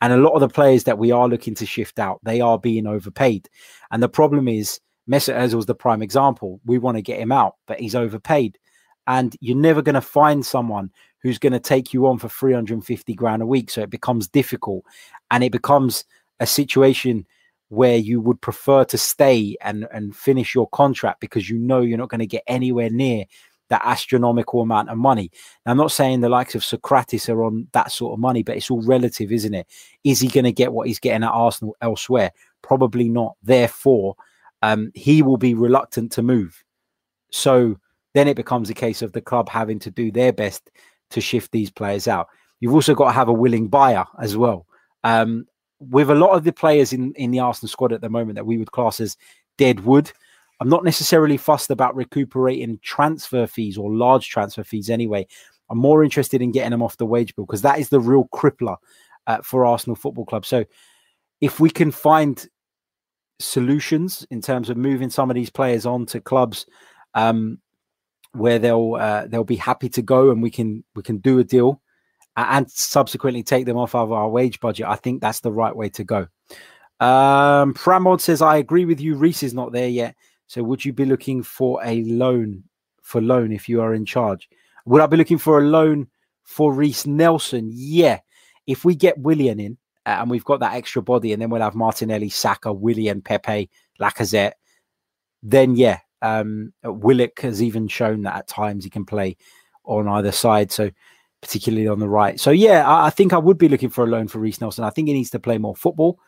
And 0.00 0.12
a 0.12 0.16
lot 0.16 0.34
of 0.34 0.40
the 0.40 0.48
players 0.48 0.84
that 0.84 0.98
we 0.98 1.10
are 1.10 1.28
looking 1.28 1.54
to 1.56 1.66
shift 1.66 1.98
out, 1.98 2.20
they 2.22 2.40
are 2.40 2.58
being 2.58 2.86
overpaid. 2.86 3.48
And 3.90 4.02
the 4.02 4.08
problem 4.08 4.48
is, 4.48 4.80
Mesut 5.10 5.34
Ozil's 5.34 5.66
the 5.66 5.74
prime 5.74 6.02
example. 6.02 6.60
We 6.64 6.78
want 6.78 6.96
to 6.96 7.02
get 7.02 7.18
him 7.18 7.32
out, 7.32 7.56
but 7.66 7.80
he's 7.80 7.96
overpaid 7.96 8.58
and 9.06 9.36
you're 9.40 9.56
never 9.56 9.82
going 9.82 9.94
to 9.94 10.00
find 10.00 10.44
someone 10.44 10.90
who's 11.22 11.38
going 11.38 11.52
to 11.52 11.60
take 11.60 11.92
you 11.92 12.06
on 12.06 12.18
for 12.18 12.28
350 12.28 13.14
grand 13.14 13.42
a 13.42 13.46
week 13.46 13.70
so 13.70 13.80
it 13.82 13.90
becomes 13.90 14.28
difficult 14.28 14.84
and 15.30 15.44
it 15.44 15.52
becomes 15.52 16.04
a 16.40 16.46
situation 16.46 17.26
where 17.68 17.96
you 17.96 18.20
would 18.20 18.40
prefer 18.40 18.84
to 18.84 18.98
stay 18.98 19.56
and 19.62 19.88
and 19.92 20.14
finish 20.14 20.54
your 20.54 20.68
contract 20.70 21.20
because 21.20 21.48
you 21.48 21.58
know 21.58 21.80
you're 21.80 21.96
not 21.96 22.10
going 22.10 22.18
to 22.18 22.26
get 22.26 22.42
anywhere 22.46 22.90
near 22.90 23.24
that 23.72 23.80
astronomical 23.86 24.60
amount 24.60 24.90
of 24.90 24.98
money. 24.98 25.30
Now, 25.64 25.72
I'm 25.72 25.78
not 25.78 25.92
saying 25.92 26.20
the 26.20 26.28
likes 26.28 26.54
of 26.54 26.60
Sokratis 26.60 27.30
are 27.30 27.42
on 27.42 27.68
that 27.72 27.90
sort 27.90 28.12
of 28.12 28.18
money, 28.18 28.42
but 28.42 28.54
it's 28.54 28.70
all 28.70 28.82
relative, 28.82 29.32
isn't 29.32 29.54
it? 29.54 29.66
Is 30.04 30.20
he 30.20 30.28
going 30.28 30.44
to 30.44 30.52
get 30.52 30.74
what 30.74 30.88
he's 30.88 30.98
getting 30.98 31.24
at 31.24 31.30
Arsenal 31.30 31.74
elsewhere? 31.80 32.32
Probably 32.60 33.08
not. 33.08 33.34
Therefore, 33.42 34.16
um, 34.60 34.92
he 34.94 35.22
will 35.22 35.38
be 35.38 35.54
reluctant 35.54 36.12
to 36.12 36.22
move. 36.22 36.62
So 37.30 37.78
then 38.14 38.28
it 38.28 38.36
becomes 38.36 38.70
a 38.70 38.74
case 38.74 39.02
of 39.02 39.12
the 39.12 39.20
club 39.20 39.48
having 39.48 39.78
to 39.80 39.90
do 39.90 40.10
their 40.10 40.32
best 40.32 40.70
to 41.10 41.20
shift 41.20 41.52
these 41.52 41.70
players 41.70 42.08
out. 42.08 42.28
You've 42.60 42.74
also 42.74 42.94
got 42.94 43.06
to 43.06 43.12
have 43.12 43.28
a 43.28 43.32
willing 43.32 43.68
buyer 43.68 44.04
as 44.20 44.36
well. 44.36 44.66
Um, 45.04 45.46
with 45.80 46.10
a 46.10 46.14
lot 46.14 46.36
of 46.36 46.44
the 46.44 46.52
players 46.52 46.92
in, 46.92 47.12
in 47.14 47.30
the 47.32 47.40
Arsenal 47.40 47.68
squad 47.68 47.92
at 47.92 48.00
the 48.00 48.08
moment 48.08 48.36
that 48.36 48.46
we 48.46 48.56
would 48.56 48.70
class 48.70 49.00
as 49.00 49.16
dead 49.58 49.80
wood, 49.80 50.12
I'm 50.60 50.68
not 50.68 50.84
necessarily 50.84 51.36
fussed 51.36 51.70
about 51.70 51.96
recuperating 51.96 52.78
transfer 52.82 53.46
fees 53.48 53.76
or 53.76 53.92
large 53.92 54.28
transfer 54.28 54.62
fees 54.62 54.90
anyway. 54.90 55.26
I'm 55.70 55.78
more 55.78 56.04
interested 56.04 56.40
in 56.40 56.52
getting 56.52 56.70
them 56.70 56.82
off 56.82 56.98
the 56.98 57.06
wage 57.06 57.34
bill 57.34 57.46
because 57.46 57.62
that 57.62 57.80
is 57.80 57.88
the 57.88 57.98
real 57.98 58.28
crippler 58.32 58.76
uh, 59.26 59.38
for 59.42 59.64
Arsenal 59.64 59.96
Football 59.96 60.26
Club. 60.26 60.46
So 60.46 60.64
if 61.40 61.58
we 61.58 61.70
can 61.70 61.90
find 61.90 62.46
solutions 63.40 64.24
in 64.30 64.40
terms 64.40 64.70
of 64.70 64.76
moving 64.76 65.10
some 65.10 65.30
of 65.30 65.34
these 65.34 65.50
players 65.50 65.84
on 65.84 66.06
to 66.06 66.20
clubs 66.20 66.66
um, 67.14 67.58
where 68.32 68.58
they'll 68.58 68.94
uh, 68.94 69.26
they'll 69.26 69.44
be 69.44 69.56
happy 69.56 69.88
to 69.90 70.02
go 70.02 70.30
and 70.30 70.42
we 70.42 70.50
can 70.50 70.84
we 70.94 71.02
can 71.02 71.18
do 71.18 71.38
a 71.38 71.44
deal 71.44 71.80
and 72.36 72.70
subsequently 72.70 73.42
take 73.42 73.66
them 73.66 73.76
off 73.76 73.94
of 73.94 74.12
our 74.12 74.28
wage 74.28 74.60
budget. 74.60 74.86
I 74.86 74.96
think 74.96 75.20
that's 75.20 75.40
the 75.40 75.52
right 75.52 75.74
way 75.74 75.88
to 75.90 76.04
go. 76.04 76.26
Um, 77.00 77.74
Pramod 77.74 78.20
says, 78.20 78.40
I 78.40 78.56
agree 78.56 78.84
with 78.84 79.00
you. 79.00 79.16
Reiss 79.16 79.42
is 79.42 79.54
not 79.54 79.72
there 79.72 79.88
yet. 79.88 80.14
So 80.46 80.62
would 80.62 80.84
you 80.84 80.92
be 80.92 81.04
looking 81.04 81.42
for 81.42 81.80
a 81.84 82.02
loan 82.04 82.64
for 83.02 83.20
loan 83.20 83.52
if 83.52 83.68
you 83.68 83.80
are 83.82 83.92
in 83.92 84.06
charge? 84.06 84.48
Would 84.86 85.02
I 85.02 85.06
be 85.06 85.16
looking 85.16 85.38
for 85.38 85.58
a 85.58 85.64
loan 85.64 86.08
for 86.44 86.72
Reiss 86.72 87.06
Nelson? 87.06 87.70
Yeah. 87.72 88.20
If 88.66 88.84
we 88.84 88.94
get 88.94 89.18
Willian 89.18 89.60
in 89.60 89.76
uh, 90.06 90.18
and 90.20 90.30
we've 90.30 90.44
got 90.44 90.60
that 90.60 90.74
extra 90.74 91.02
body 91.02 91.32
and 91.32 91.42
then 91.42 91.50
we'll 91.50 91.62
have 91.62 91.74
Martinelli, 91.74 92.28
Saka, 92.28 92.72
Willian, 92.72 93.20
Pepe, 93.20 93.68
Lacazette, 94.00 94.52
then 95.42 95.74
yeah, 95.74 95.98
um, 96.22 96.72
has 97.40 97.62
even 97.62 97.88
shown 97.88 98.22
that 98.22 98.36
at 98.36 98.48
times 98.48 98.84
he 98.84 98.90
can 98.90 99.04
play 99.04 99.36
on 99.84 100.08
either 100.08 100.32
side, 100.32 100.70
so 100.70 100.90
particularly 101.40 101.88
on 101.88 101.98
the 101.98 102.08
right. 102.08 102.40
So 102.40 102.50
yeah, 102.50 102.88
I, 102.88 103.06
I, 103.06 103.10
think 103.10 103.32
I 103.32 103.38
would 103.38 103.58
be 103.58 103.68
looking 103.68 103.90
for 103.90 104.04
a 104.04 104.06
loan 104.06 104.28
for 104.28 104.38
Reiss 104.38 104.60
Nelson. 104.60 104.84
I 104.84 104.90
think 104.90 105.08
he 105.08 105.14
needs 105.14 105.30
to 105.30 105.40
play 105.40 105.58
more 105.58 105.74
football. 105.74 106.20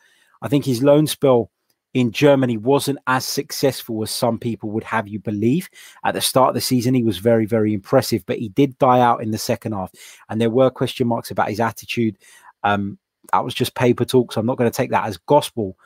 I 0.42 0.48
think 0.48 0.64
his 0.64 0.82
loan 0.82 1.06
spell 1.06 1.50
in 1.94 2.10
Germany 2.10 2.56
wasn't 2.56 2.98
as 3.06 3.24
successful 3.24 4.02
as 4.02 4.10
some 4.10 4.36
people 4.36 4.70
would 4.70 4.82
have 4.82 5.06
you 5.06 5.20
believe. 5.20 5.70
At 6.04 6.14
the 6.14 6.20
start 6.20 6.48
of 6.48 6.54
the 6.54 6.60
season, 6.60 6.92
he 6.92 7.04
was 7.04 7.18
very, 7.18 7.46
very 7.46 7.72
impressive, 7.72 8.26
but 8.26 8.38
he 8.38 8.48
did 8.48 8.76
die 8.78 9.00
out 9.00 9.22
in 9.22 9.30
the 9.30 9.38
second 9.38 9.72
half. 9.72 9.92
And 10.28 10.40
there 10.40 10.50
were 10.50 10.70
question 10.70 11.06
marks 11.06 11.30
about 11.30 11.48
his 11.48 11.60
attitude. 11.60 12.18
Um, 12.64 12.98
that 13.32 13.44
was 13.44 13.54
just 13.54 13.76
paper 13.76 14.04
talk. 14.04 14.32
So 14.32 14.40
I'm 14.40 14.46
not 14.46 14.58
going 14.58 14.70
to 14.70 14.76
take 14.76 14.90
that 14.90 15.06
as 15.06 15.16
gospel. 15.18 15.78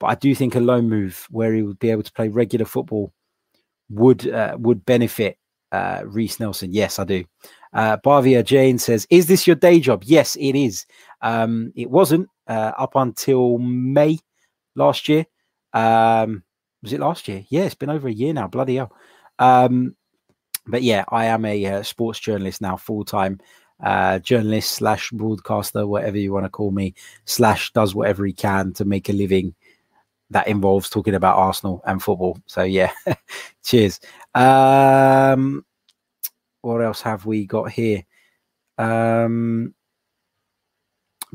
But 0.00 0.06
I 0.08 0.16
do 0.16 0.34
think 0.34 0.56
a 0.56 0.60
loan 0.60 0.88
move 0.88 1.28
where 1.30 1.54
he 1.54 1.62
would 1.62 1.78
be 1.78 1.90
able 1.90 2.02
to 2.02 2.12
play 2.12 2.28
regular 2.28 2.66
football 2.66 3.12
would 3.90 4.28
uh, 4.28 4.56
would 4.58 4.84
benefit 4.84 5.38
uh, 5.72 6.02
Reiss 6.04 6.40
Nelson. 6.40 6.72
Yes, 6.72 6.98
I 6.98 7.04
do. 7.04 7.24
Uh, 7.72 7.96
Bavia 7.98 8.42
Jane 8.42 8.78
says, 8.78 9.06
"Is 9.10 9.26
this 9.26 9.46
your 9.46 9.56
day 9.56 9.80
job?" 9.80 10.04
Yes, 10.04 10.36
it 10.36 10.54
is. 10.54 10.86
Um, 11.22 11.72
it 11.74 11.90
wasn't 11.90 12.28
uh, 12.46 12.72
up 12.78 12.96
until 12.96 13.58
May 13.58 14.18
last 14.76 15.08
year. 15.08 15.26
Um, 15.72 16.42
was 16.82 16.92
it 16.92 17.00
last 17.00 17.28
year? 17.28 17.44
Yeah, 17.48 17.62
it's 17.62 17.74
been 17.74 17.90
over 17.90 18.08
a 18.08 18.12
year 18.12 18.32
now. 18.32 18.46
Bloody 18.46 18.76
hell. 18.76 18.92
Um, 19.38 19.96
but 20.66 20.82
yeah, 20.82 21.04
I 21.08 21.26
am 21.26 21.44
a 21.44 21.66
uh, 21.66 21.82
sports 21.82 22.20
journalist 22.20 22.60
now, 22.60 22.76
full 22.76 23.04
time 23.04 23.40
uh, 23.82 24.18
journalist 24.20 24.72
slash 24.72 25.10
broadcaster, 25.10 25.86
whatever 25.86 26.18
you 26.18 26.32
want 26.32 26.44
to 26.44 26.50
call 26.50 26.70
me, 26.70 26.94
slash 27.24 27.72
does 27.72 27.94
whatever 27.94 28.24
he 28.24 28.32
can 28.32 28.72
to 28.74 28.84
make 28.84 29.08
a 29.08 29.12
living 29.12 29.54
that 30.34 30.48
involves 30.48 30.90
talking 30.90 31.14
about 31.14 31.36
Arsenal 31.36 31.80
and 31.86 32.02
football. 32.02 32.36
So 32.46 32.64
yeah, 32.64 32.90
cheers. 33.64 34.00
Um, 34.34 35.64
what 36.60 36.80
else 36.80 37.00
have 37.02 37.24
we 37.24 37.46
got 37.46 37.70
here? 37.70 38.02
Um, 38.76 39.74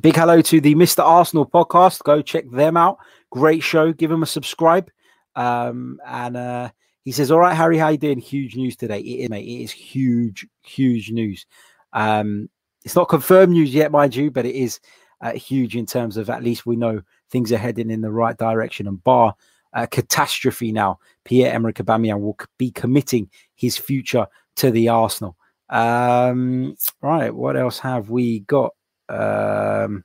big 0.02 0.18
hello 0.18 0.42
to 0.42 0.60
the 0.60 0.76
Mr. 0.76 1.02
Arsenal 1.02 1.50
podcast. 1.50 2.04
Go 2.04 2.22
check 2.22 2.52
them 2.52 2.76
out. 2.76 2.98
Great 3.32 3.64
show. 3.64 3.94
Give 3.94 4.10
them 4.10 4.22
a 4.22 4.26
subscribe. 4.26 4.92
Um, 5.34 6.02
and 6.06 6.36
uh, 6.36 6.70
he 7.06 7.14
says, 7.14 7.32
"All 7.32 7.40
right, 7.40 7.56
Harry, 7.56 7.78
how 7.78 7.88
you 7.88 7.98
doing? 7.98 8.20
Huge 8.20 8.58
news 8.58 8.76
today. 8.76 9.00
It 9.00 9.24
is, 9.24 9.30
mate. 9.30 9.48
It 9.48 9.64
is 9.64 9.72
huge, 9.72 10.46
huge 10.64 11.10
news. 11.12 11.46
Um, 11.94 12.50
it's 12.84 12.98
not 12.98 13.08
confirmed 13.08 13.54
news 13.54 13.74
yet, 13.74 13.94
mind 13.94 14.14
you, 14.14 14.30
but 14.30 14.46
it 14.46 14.56
is 14.56 14.82
uh, 15.22 15.32
huge 15.32 15.78
in 15.78 15.86
terms 15.86 16.18
of 16.18 16.30
at 16.30 16.44
least 16.44 16.66
we 16.66 16.76
know 16.76 17.02
things 17.30 17.52
are 17.52 17.58
heading 17.58 17.90
in 17.90 18.02
the 18.02 18.12
right 18.12 18.38
direction. 18.38 18.88
And 18.88 19.04
bar 19.04 19.36
uh, 19.74 19.86
catastrophe 19.86 20.72
now, 20.72 21.00
Pierre 21.26 21.54
Emerick 21.54 21.76
Aubameyang 21.76 22.22
will 22.22 22.38
be 22.58 22.72
committing 22.72 23.30
his 23.56 23.78
future 23.78 24.28
to 24.58 24.72
the 24.72 24.90
Arsenal. 24.90 25.36
Um, 25.70 26.76
right, 27.02 27.34
what 27.34 27.56
else 27.56 27.80
have 27.80 28.10
we 28.10 28.42
got? 28.42 28.74
Um, 29.08 30.04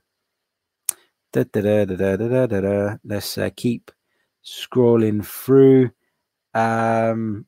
da, 1.33 1.43
da, 1.51 1.85
da, 1.85 2.95
Let's 3.03 3.37
uh, 3.37 3.49
keep 3.55 3.91
scrolling 4.43 5.25
through. 5.25 5.91
Um, 6.53 7.45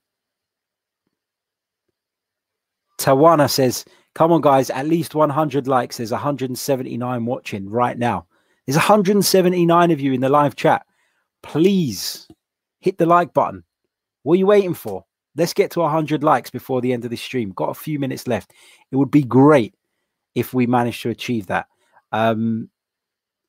Tawana 3.00 3.50
says, 3.50 3.86
Come 4.16 4.32
on, 4.32 4.42
guys, 4.42 4.72
at 4.72 4.88
least 4.88 5.14
100 5.14 5.68
likes. 5.68 5.98
There's 5.98 6.12
179 6.12 7.26
watching 7.26 7.70
right 7.70 7.98
now. 7.98 8.26
There's 8.68 8.76
179 8.76 9.91
of 9.91 10.01
you 10.01 10.11
in 10.11 10.20
the 10.20 10.30
live 10.30 10.55
chat. 10.55 10.86
Please 11.41 12.28
hit 12.82 12.97
the 12.97 13.05
like 13.05 13.34
button. 13.34 13.63
What 14.24 14.34
are 14.34 14.38
you 14.38 14.45
waiting 14.45 14.74
for? 14.74 15.05
Let's 15.38 15.53
get 15.53 15.72
to 15.72 15.80
100 15.80 16.22
likes 16.22 16.49
before 16.49 16.82
the 16.82 16.91
end 16.91 17.05
of 17.05 17.11
this 17.11 17.22
stream. 17.22 17.51
Got 17.51 17.70
a 17.70 17.74
few 17.74 17.97
minutes 17.97 18.28
left. 18.28 18.51
It 18.91 18.97
would 18.97 19.11
be 19.11 19.24
great 19.24 19.74
if 20.36 20.53
we 20.53 20.68
manage 20.68 21.01
to 21.03 21.09
achieve 21.09 21.47
that. 21.47 21.68
Um, 22.11 22.70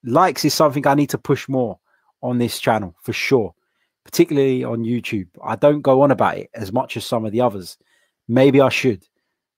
likes 0.04 0.44
is 0.44 0.54
something 0.54 0.86
I 0.86 0.94
need 0.94 1.10
to 1.10 1.18
push 1.18 1.48
more 1.48 1.80
on 2.22 2.38
this 2.38 2.60
channel 2.60 2.94
for 3.02 3.12
sure, 3.12 3.54
particularly 4.04 4.62
on 4.62 4.84
YouTube. 4.84 5.28
I 5.44 5.56
don't 5.56 5.82
go 5.82 6.02
on 6.02 6.12
about 6.12 6.38
it 6.38 6.50
as 6.54 6.72
much 6.72 6.96
as 6.96 7.04
some 7.04 7.24
of 7.24 7.32
the 7.32 7.40
others. 7.40 7.76
Maybe 8.28 8.60
I 8.60 8.68
should. 8.68 9.04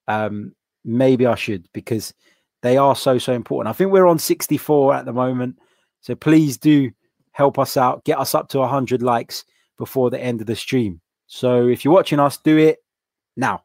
Um, 0.07 0.55
maybe 0.83 1.27
I 1.27 1.35
should 1.35 1.67
because 1.71 2.13
they 2.61 2.77
are 2.77 2.95
so 2.95 3.17
so 3.17 3.33
important. 3.33 3.73
I 3.73 3.77
think 3.77 3.91
we're 3.91 4.07
on 4.07 4.19
64 4.19 4.93
at 4.93 5.05
the 5.05 5.13
moment, 5.13 5.57
so 6.01 6.15
please 6.15 6.57
do 6.57 6.91
help 7.31 7.57
us 7.59 7.77
out. 7.77 8.03
Get 8.03 8.19
us 8.19 8.35
up 8.35 8.49
to 8.49 8.59
100 8.59 9.01
likes 9.01 9.45
before 9.77 10.09
the 10.09 10.19
end 10.19 10.41
of 10.41 10.47
the 10.47 10.55
stream. 10.55 11.01
So 11.27 11.67
if 11.67 11.83
you're 11.83 11.93
watching 11.93 12.19
us, 12.19 12.37
do 12.37 12.57
it 12.57 12.79
now. 13.37 13.63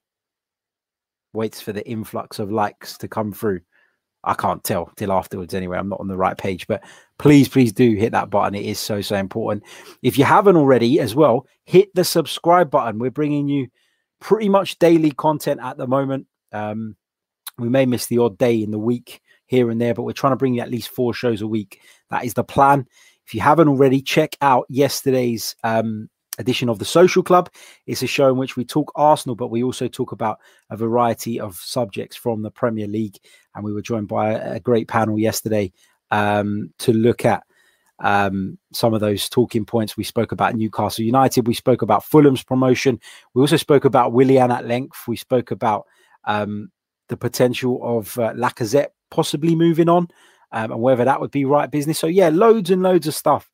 Waits 1.33 1.61
for 1.61 1.73
the 1.73 1.87
influx 1.87 2.39
of 2.39 2.51
likes 2.51 2.97
to 2.99 3.09
come 3.09 3.33
through. 3.33 3.61
I 4.25 4.35
can't 4.35 4.65
tell 4.65 4.91
till 4.97 5.13
afterwards 5.13 5.55
anyway. 5.55 5.79
I'm 5.79 5.89
not 5.89 6.01
on 6.01 6.09
the 6.09 6.17
right 6.17 6.37
page, 6.37 6.67
but 6.67 6.83
please, 7.19 7.49
please 7.49 7.73
do 7.73 7.95
hit 7.95 8.13
that 8.13 8.31
button. 8.31 8.55
It 8.55 8.65
is 8.65 8.79
so, 8.79 9.01
so 9.01 9.17
important. 9.17 9.63
If 10.03 10.19
you 10.19 10.25
haven't 10.25 10.57
already 10.57 10.99
as 10.99 11.15
well, 11.15 11.47
hit 11.65 11.95
the 11.95 12.05
subscribe 12.05 12.71
button. 12.71 12.99
We're 12.99 13.11
bringing 13.11 13.49
you 13.49 13.69
pretty 14.21 14.49
much 14.49 14.79
daily 14.79 15.13
content 15.13 15.61
at 15.63 15.77
the 15.77 15.87
moment. 15.87 16.27
Um, 16.53 16.97
we 17.59 17.69
may 17.69 17.87
miss 17.87 18.07
the 18.07 18.19
odd 18.19 18.39
day 18.39 18.63
in 18.63 18.71
the 18.71 18.79
week 18.79 19.21
here 19.47 19.71
and 19.71 19.81
there, 19.81 19.95
but 19.95 20.03
we're 20.03 20.13
trying 20.13 20.33
to 20.33 20.37
bring 20.37 20.55
you 20.55 20.61
at 20.61 20.71
least 20.71 20.89
four 20.89 21.15
shows 21.15 21.41
a 21.41 21.47
week. 21.47 21.81
That 22.11 22.25
is 22.25 22.35
the 22.35 22.45
plan. 22.45 22.87
If 23.27 23.35
you 23.35 23.41
haven't 23.41 23.69
already, 23.69 24.03
check 24.03 24.37
out 24.41 24.67
yesterday's 24.69 25.57
um, 25.65 26.09
edition 26.39 26.69
of 26.69 26.79
the 26.79 26.85
Social 26.85 27.23
Club. 27.23 27.51
It's 27.87 28.03
a 28.03 28.07
show 28.07 28.29
in 28.29 28.37
which 28.37 28.57
we 28.57 28.65
talk 28.65 28.93
Arsenal, 28.95 29.37
but 29.37 29.51
we 29.51 29.63
also 29.63 29.89
talk 29.89 30.13
about 30.13 30.39
a 30.71 30.77
variety 30.77 31.41
of 31.41 31.57
subjects 31.57 32.17
from 32.17 32.43
the 32.43 32.51
Premier 32.51 32.87
League. 32.87 33.19
And 33.55 33.65
we 33.65 33.73
were 33.73 33.83
joined 33.83 34.09
by 34.09 34.33
a, 34.33 34.61
great 34.61 34.89
panel 34.89 35.19
yesterday 35.19 35.73
um, 36.11 36.73
to 36.79 36.93
look 36.93 37.25
at 37.25 37.43
um, 38.01 38.59
some 38.73 38.95
of 38.95 39.01
those 39.01 39.29
talking 39.29 39.65
points. 39.65 39.97
We 39.97 40.05
spoke 40.05 40.33
about 40.33 40.55
Newcastle 40.55 41.05
United. 41.05 41.47
We 41.47 41.55
spoke 41.55 41.83
about 41.83 42.05
Fulham's 42.05 42.45
promotion. 42.45 43.01
We 43.35 43.41
also 43.41 43.57
spoke 43.57 43.85
about 43.85 44.13
Willian 44.13 44.51
at 44.51 44.67
length. 44.67 45.09
We 45.09 45.17
spoke 45.17 45.51
about 45.51 45.87
um, 46.25 46.71
the 47.09 47.17
potential 47.17 47.81
of 47.83 48.19
uh, 48.19 48.33
Lacazette 48.33 48.89
possibly 49.11 49.55
moving 49.55 49.89
on 49.89 50.09
um, 50.53 50.73
and 50.73 50.81
whether 50.81 51.05
that 51.05 51.21
would 51.21 51.31
be 51.31 51.45
right 51.45 51.71
business. 51.71 51.99
So, 51.99 52.07
yeah, 52.07 52.29
loads 52.29 52.71
and 52.71 52.83
loads 52.83 53.07
of 53.07 53.15
stuff 53.15 53.51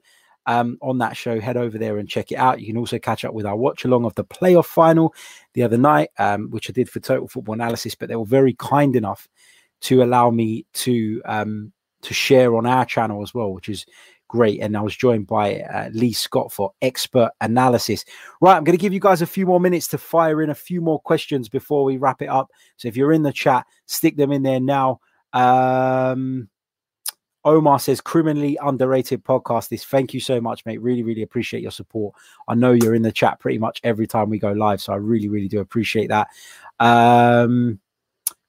um, 0.46 0.78
on 0.82 0.98
that 0.98 1.16
show. 1.16 1.40
Head 1.40 1.56
over 1.56 1.78
there 1.78 1.98
and 1.98 2.08
check 2.08 2.32
it 2.32 2.36
out. 2.36 2.60
You 2.60 2.66
can 2.66 2.76
also 2.76 2.98
catch 2.98 3.24
up 3.24 3.34
with 3.34 3.46
our 3.46 3.56
watch 3.56 3.84
along 3.84 4.04
of 4.04 4.14
the 4.14 4.24
playoff 4.24 4.66
final 4.66 5.14
the 5.54 5.62
other 5.62 5.78
night, 5.78 6.10
um, 6.18 6.50
which 6.50 6.68
I 6.68 6.72
did 6.72 6.90
for 6.90 7.00
Total 7.00 7.28
Football 7.28 7.54
Analysis, 7.54 7.94
but 7.94 8.08
they 8.08 8.16
were 8.16 8.24
very 8.24 8.54
kind 8.54 8.96
enough 8.96 9.28
to 9.82 10.02
allow 10.02 10.30
me 10.30 10.64
to 10.74 11.20
um, 11.24 11.72
to 12.02 12.14
share 12.14 12.56
on 12.56 12.66
our 12.66 12.84
channel 12.84 13.22
as 13.22 13.32
well, 13.32 13.52
which 13.52 13.68
is 13.68 13.86
great. 14.32 14.60
And 14.60 14.74
I 14.76 14.80
was 14.80 14.96
joined 14.96 15.26
by 15.26 15.60
uh, 15.60 15.90
Lee 15.92 16.14
Scott 16.14 16.50
for 16.50 16.72
expert 16.80 17.30
analysis. 17.42 18.02
Right, 18.40 18.56
I'm 18.56 18.64
going 18.64 18.76
to 18.76 18.80
give 18.80 18.94
you 18.94 18.98
guys 18.98 19.20
a 19.20 19.26
few 19.26 19.44
more 19.44 19.60
minutes 19.60 19.86
to 19.88 19.98
fire 19.98 20.40
in 20.40 20.48
a 20.48 20.54
few 20.54 20.80
more 20.80 20.98
questions 20.98 21.50
before 21.50 21.84
we 21.84 21.98
wrap 21.98 22.22
it 22.22 22.30
up. 22.30 22.50
So 22.78 22.88
if 22.88 22.96
you're 22.96 23.12
in 23.12 23.22
the 23.22 23.32
chat, 23.32 23.66
stick 23.84 24.16
them 24.16 24.32
in 24.32 24.42
there 24.42 24.58
now. 24.58 25.00
Um, 25.34 26.48
Omar 27.44 27.78
says, 27.78 28.00
criminally 28.00 28.58
underrated 28.62 29.22
podcast. 29.22 29.68
This, 29.68 29.84
thank 29.84 30.14
you 30.14 30.20
so 30.20 30.40
much, 30.40 30.64
mate. 30.64 30.80
Really, 30.80 31.02
really 31.02 31.22
appreciate 31.22 31.62
your 31.62 31.70
support. 31.70 32.14
I 32.48 32.54
know 32.54 32.72
you're 32.72 32.94
in 32.94 33.02
the 33.02 33.12
chat 33.12 33.38
pretty 33.38 33.58
much 33.58 33.80
every 33.84 34.06
time 34.06 34.30
we 34.30 34.38
go 34.38 34.52
live, 34.52 34.80
so 34.80 34.94
I 34.94 34.96
really, 34.96 35.28
really 35.28 35.48
do 35.48 35.60
appreciate 35.60 36.08
that. 36.08 36.28
Um, 36.80 37.80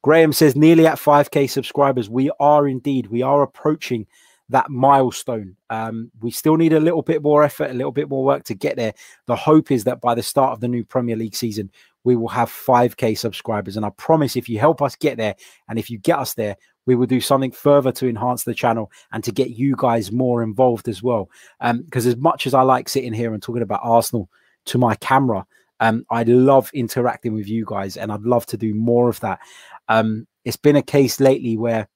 Graham 0.02 0.32
says, 0.32 0.56
nearly 0.56 0.88
at 0.88 0.98
5k 0.98 1.50
subscribers. 1.50 2.10
We 2.10 2.32
are 2.40 2.70
indeed, 2.70 3.08
we 3.08 3.22
are 3.22 3.42
approaching 3.42 4.08
that 4.50 4.70
milestone. 4.70 5.56
Um, 5.70 6.12
we 6.22 6.32
still 6.32 6.58
need 6.58 6.74
a 6.74 6.80
little 6.80 7.02
bit 7.02 7.24
more 7.24 7.44
effort, 7.44 7.72
a 7.72 7.74
little 7.74 7.92
bit 7.92 8.10
more 8.10 8.24
work 8.24 8.44
to 8.46 8.54
get 8.54 8.76
there. 8.76 8.94
The 9.28 9.36
hope 9.36 9.72
is 9.72 9.86
that 9.86 10.02
by 10.02 10.16
the 10.16 10.24
start 10.24 10.52
of 10.52 10.60
the 10.60 10.68
new 10.68 10.84
Premier 10.84 11.16
League 11.16 11.36
season, 11.36 11.72
we 12.04 12.16
will 12.16 12.28
have 12.28 12.50
5k 12.50 13.18
subscribers. 13.18 13.78
And 13.78 13.86
I 13.86 13.90
promise 13.92 14.36
if 14.36 14.50
you 14.50 14.60
help 14.60 14.82
us 14.82 14.96
get 14.96 15.18
there 15.18 15.36
and 15.70 15.80
if 15.80 15.90
you 15.90 15.98
get 15.98 16.20
us 16.20 16.34
there, 16.34 16.58
we 16.86 16.96
will 16.96 17.08
do 17.08 17.22
something 17.22 17.52
further 17.52 17.94
to 17.94 18.10
enhance 18.10 18.44
the 18.44 18.54
channel 18.54 18.92
and 19.12 19.24
to 19.24 19.32
get 19.32 19.52
you 19.52 19.76
guys 19.78 20.12
more 20.12 20.44
involved 20.44 20.90
as 20.90 21.02
well. 21.02 21.30
Because 21.62 22.06
um, 22.06 22.12
as 22.12 22.18
much 22.18 22.46
as 22.46 22.54
I 22.54 22.62
like 22.62 22.90
sitting 22.90 23.14
here 23.14 23.34
and 23.34 23.42
talking 23.42 23.62
about 23.62 23.80
Arsenal 23.84 24.30
to 24.66 24.78
my 24.78 24.96
camera, 24.96 25.46
um, 25.80 26.06
I 26.10 26.24
love 26.24 26.70
interacting 26.74 27.34
with 27.34 27.48
you 27.48 27.66
guys 27.66 27.98
and 27.98 28.12
I'd 28.12 28.22
love 28.22 28.46
to 28.48 28.58
do 28.58 28.74
more 28.74 29.10
of 29.10 29.20
that. 29.22 29.40
Um, 29.88 30.28
it's 30.44 30.58
been 30.58 30.76
a 30.76 30.82
case 30.82 31.20
lately 31.20 31.58
where 31.58 31.88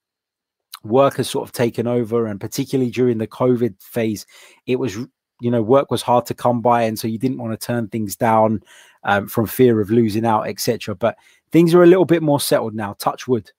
work 0.87 1.17
has 1.17 1.29
sort 1.29 1.47
of 1.47 1.53
taken 1.53 1.87
over, 1.87 2.25
and 2.25 2.39
particularly 2.39 2.91
during 2.91 3.17
the 3.17 3.27
COVID 3.27 3.81
phase, 3.81 4.25
it 4.65 4.77
was 4.77 4.95
you 5.39 5.51
know 5.51 5.61
work 5.61 5.91
was 5.91 6.01
hard 6.01 6.25
to 6.27 6.33
come 6.33 6.61
by, 6.61 6.83
and 6.83 6.97
so 6.97 7.07
you 7.07 7.19
didn't 7.19 7.37
want 7.37 7.59
to 7.59 7.65
turn 7.65 7.87
things 7.87 8.15
down 8.15 8.61
um, 9.03 9.27
from 9.27 9.45
fear 9.45 9.79
of 9.79 9.89
losing 9.89 10.25
out, 10.25 10.47
etc. 10.47 10.95
But 10.95 11.17
things 11.51 11.73
are 11.73 11.83
a 11.83 11.87
little 11.87 12.05
bit 12.05 12.23
more 12.23 12.39
settled 12.39 12.75
now. 12.75 12.93
Touch 12.93 13.27
wood. 13.27 13.51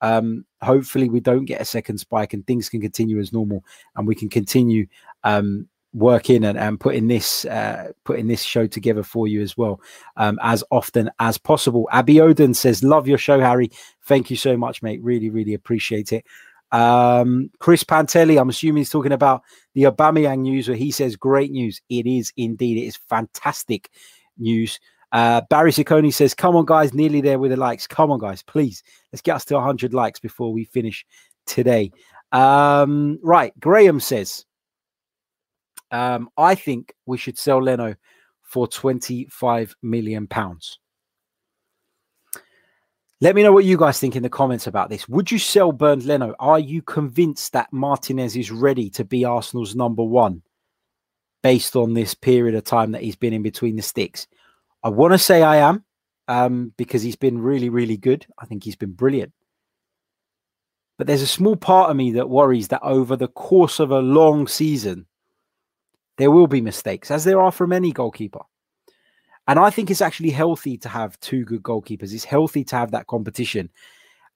Um, 0.00 0.44
hopefully, 0.62 1.08
we 1.08 1.20
don't 1.20 1.44
get 1.44 1.60
a 1.60 1.64
second 1.64 1.98
spike, 1.98 2.34
and 2.34 2.46
things 2.46 2.68
can 2.68 2.80
continue 2.80 3.18
as 3.18 3.32
normal, 3.32 3.64
and 3.96 4.06
we 4.06 4.14
can 4.14 4.28
continue 4.28 4.86
um, 5.24 5.68
working 5.94 6.44
and, 6.44 6.58
and 6.58 6.78
putting 6.78 7.06
this 7.06 7.44
uh, 7.46 7.92
putting 8.04 8.26
this 8.26 8.42
show 8.42 8.66
together 8.66 9.02
for 9.02 9.28
you 9.28 9.40
as 9.40 9.56
well 9.56 9.80
um, 10.16 10.38
as 10.42 10.62
often 10.70 11.10
as 11.20 11.38
possible. 11.38 11.88
Abby 11.92 12.16
Oden 12.16 12.54
says, 12.54 12.84
"Love 12.84 13.08
your 13.08 13.18
show, 13.18 13.40
Harry. 13.40 13.70
Thank 14.02 14.30
you 14.30 14.36
so 14.36 14.56
much, 14.56 14.82
mate. 14.82 15.02
Really, 15.02 15.30
really 15.30 15.54
appreciate 15.54 16.12
it." 16.12 16.24
Um, 16.74 17.50
Chris 17.60 17.84
Pantelli, 17.84 18.38
I'm 18.38 18.48
assuming 18.48 18.80
he's 18.80 18.90
talking 18.90 19.12
about 19.12 19.42
the 19.74 19.84
Aubameyang 19.84 20.40
news 20.40 20.66
where 20.66 20.76
he 20.76 20.90
says, 20.90 21.14
great 21.14 21.52
news. 21.52 21.80
It 21.88 22.04
is 22.04 22.32
indeed. 22.36 22.78
It 22.78 22.86
is 22.86 22.96
fantastic 22.96 23.90
news. 24.36 24.80
Uh, 25.12 25.42
Barry 25.48 25.70
Ciccone 25.70 26.12
says, 26.12 26.34
come 26.34 26.56
on, 26.56 26.64
guys, 26.64 26.92
nearly 26.92 27.20
there 27.20 27.38
with 27.38 27.52
the 27.52 27.56
likes. 27.56 27.86
Come 27.86 28.10
on, 28.10 28.18
guys, 28.18 28.42
please. 28.42 28.82
Let's 29.12 29.22
get 29.22 29.36
us 29.36 29.44
to 29.46 29.54
100 29.54 29.94
likes 29.94 30.18
before 30.18 30.52
we 30.52 30.64
finish 30.64 31.06
today. 31.46 31.92
Um, 32.32 33.20
right. 33.22 33.52
Graham 33.60 34.00
says, 34.00 34.44
um, 35.92 36.28
I 36.36 36.56
think 36.56 36.92
we 37.06 37.18
should 37.18 37.38
sell 37.38 37.62
Leno 37.62 37.94
for 38.42 38.66
25 38.66 39.76
million 39.80 40.26
pounds. 40.26 40.80
Let 43.20 43.34
me 43.34 43.42
know 43.42 43.52
what 43.52 43.64
you 43.64 43.76
guys 43.76 43.98
think 43.98 44.16
in 44.16 44.22
the 44.22 44.28
comments 44.28 44.66
about 44.66 44.90
this. 44.90 45.08
Would 45.08 45.30
you 45.30 45.38
sell 45.38 45.72
Bernd 45.72 46.04
Leno? 46.04 46.34
Are 46.38 46.58
you 46.58 46.82
convinced 46.82 47.52
that 47.52 47.72
Martinez 47.72 48.36
is 48.36 48.50
ready 48.50 48.90
to 48.90 49.04
be 49.04 49.24
Arsenal's 49.24 49.74
number 49.74 50.02
one 50.02 50.42
based 51.42 51.76
on 51.76 51.94
this 51.94 52.14
period 52.14 52.54
of 52.54 52.64
time 52.64 52.92
that 52.92 53.02
he's 53.02 53.16
been 53.16 53.32
in 53.32 53.42
between 53.42 53.76
the 53.76 53.82
sticks? 53.82 54.26
I 54.82 54.88
want 54.88 55.12
to 55.12 55.18
say 55.18 55.42
I 55.42 55.56
am 55.56 55.84
um, 56.28 56.72
because 56.76 57.02
he's 57.02 57.16
been 57.16 57.40
really, 57.40 57.68
really 57.68 57.96
good. 57.96 58.26
I 58.38 58.46
think 58.46 58.64
he's 58.64 58.76
been 58.76 58.92
brilliant. 58.92 59.32
But 60.98 61.06
there's 61.06 61.22
a 61.22 61.26
small 61.26 61.56
part 61.56 61.90
of 61.90 61.96
me 61.96 62.12
that 62.12 62.28
worries 62.28 62.68
that 62.68 62.82
over 62.82 63.16
the 63.16 63.28
course 63.28 63.80
of 63.80 63.90
a 63.90 64.00
long 64.00 64.46
season, 64.46 65.06
there 66.18 66.30
will 66.30 66.46
be 66.46 66.60
mistakes, 66.60 67.10
as 67.10 67.24
there 67.24 67.40
are 67.40 67.50
from 67.50 67.72
any 67.72 67.92
goalkeeper. 67.92 68.42
And 69.46 69.58
I 69.58 69.70
think 69.70 69.90
it's 69.90 70.00
actually 70.00 70.30
healthy 70.30 70.78
to 70.78 70.88
have 70.88 71.18
two 71.20 71.44
good 71.44 71.62
goalkeepers. 71.62 72.12
It's 72.14 72.24
healthy 72.24 72.64
to 72.64 72.76
have 72.76 72.92
that 72.92 73.06
competition. 73.06 73.70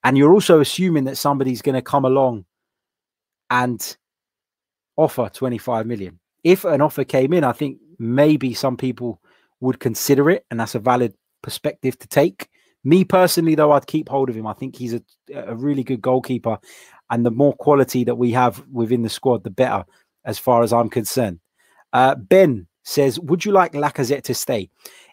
And 0.03 0.17
you're 0.17 0.33
also 0.33 0.59
assuming 0.59 1.05
that 1.05 1.17
somebody's 1.17 1.61
going 1.61 1.75
to 1.75 1.81
come 1.81 2.05
along 2.05 2.45
and 3.49 3.97
offer 4.95 5.29
25 5.33 5.87
million. 5.87 6.19
If 6.43 6.63
an 6.63 6.81
offer 6.81 7.03
came 7.03 7.33
in, 7.33 7.43
I 7.43 7.51
think 7.51 7.79
maybe 7.97 8.53
some 8.53 8.77
people 8.77 9.19
would 9.59 9.79
consider 9.79 10.29
it. 10.29 10.45
And 10.51 10.59
that's 10.59 10.75
a 10.75 10.79
valid 10.79 11.15
perspective 11.41 11.97
to 11.99 12.07
take. 12.07 12.47
Me 12.83 13.03
personally, 13.03 13.55
though, 13.55 13.71
I'd 13.71 13.87
keep 13.87 14.07
hold 14.07 14.29
of 14.29 14.35
him. 14.35 14.47
I 14.47 14.53
think 14.53 14.75
he's 14.75 14.93
a, 14.93 15.01
a 15.33 15.55
really 15.55 15.83
good 15.83 16.01
goalkeeper. 16.01 16.59
And 17.09 17.25
the 17.25 17.31
more 17.31 17.53
quality 17.53 18.03
that 18.05 18.15
we 18.15 18.31
have 18.31 18.63
within 18.71 19.01
the 19.01 19.09
squad, 19.09 19.43
the 19.43 19.49
better, 19.49 19.83
as 20.23 20.37
far 20.37 20.63
as 20.63 20.71
I'm 20.71 20.89
concerned. 20.89 21.39
Uh, 21.91 22.15
ben 22.15 22.67
says, 22.89 23.19
Would 23.19 23.45
you 23.45 23.51
like 23.51 23.73
Lacazette 23.73 24.23
to 24.23 24.33
stay? 24.33 24.69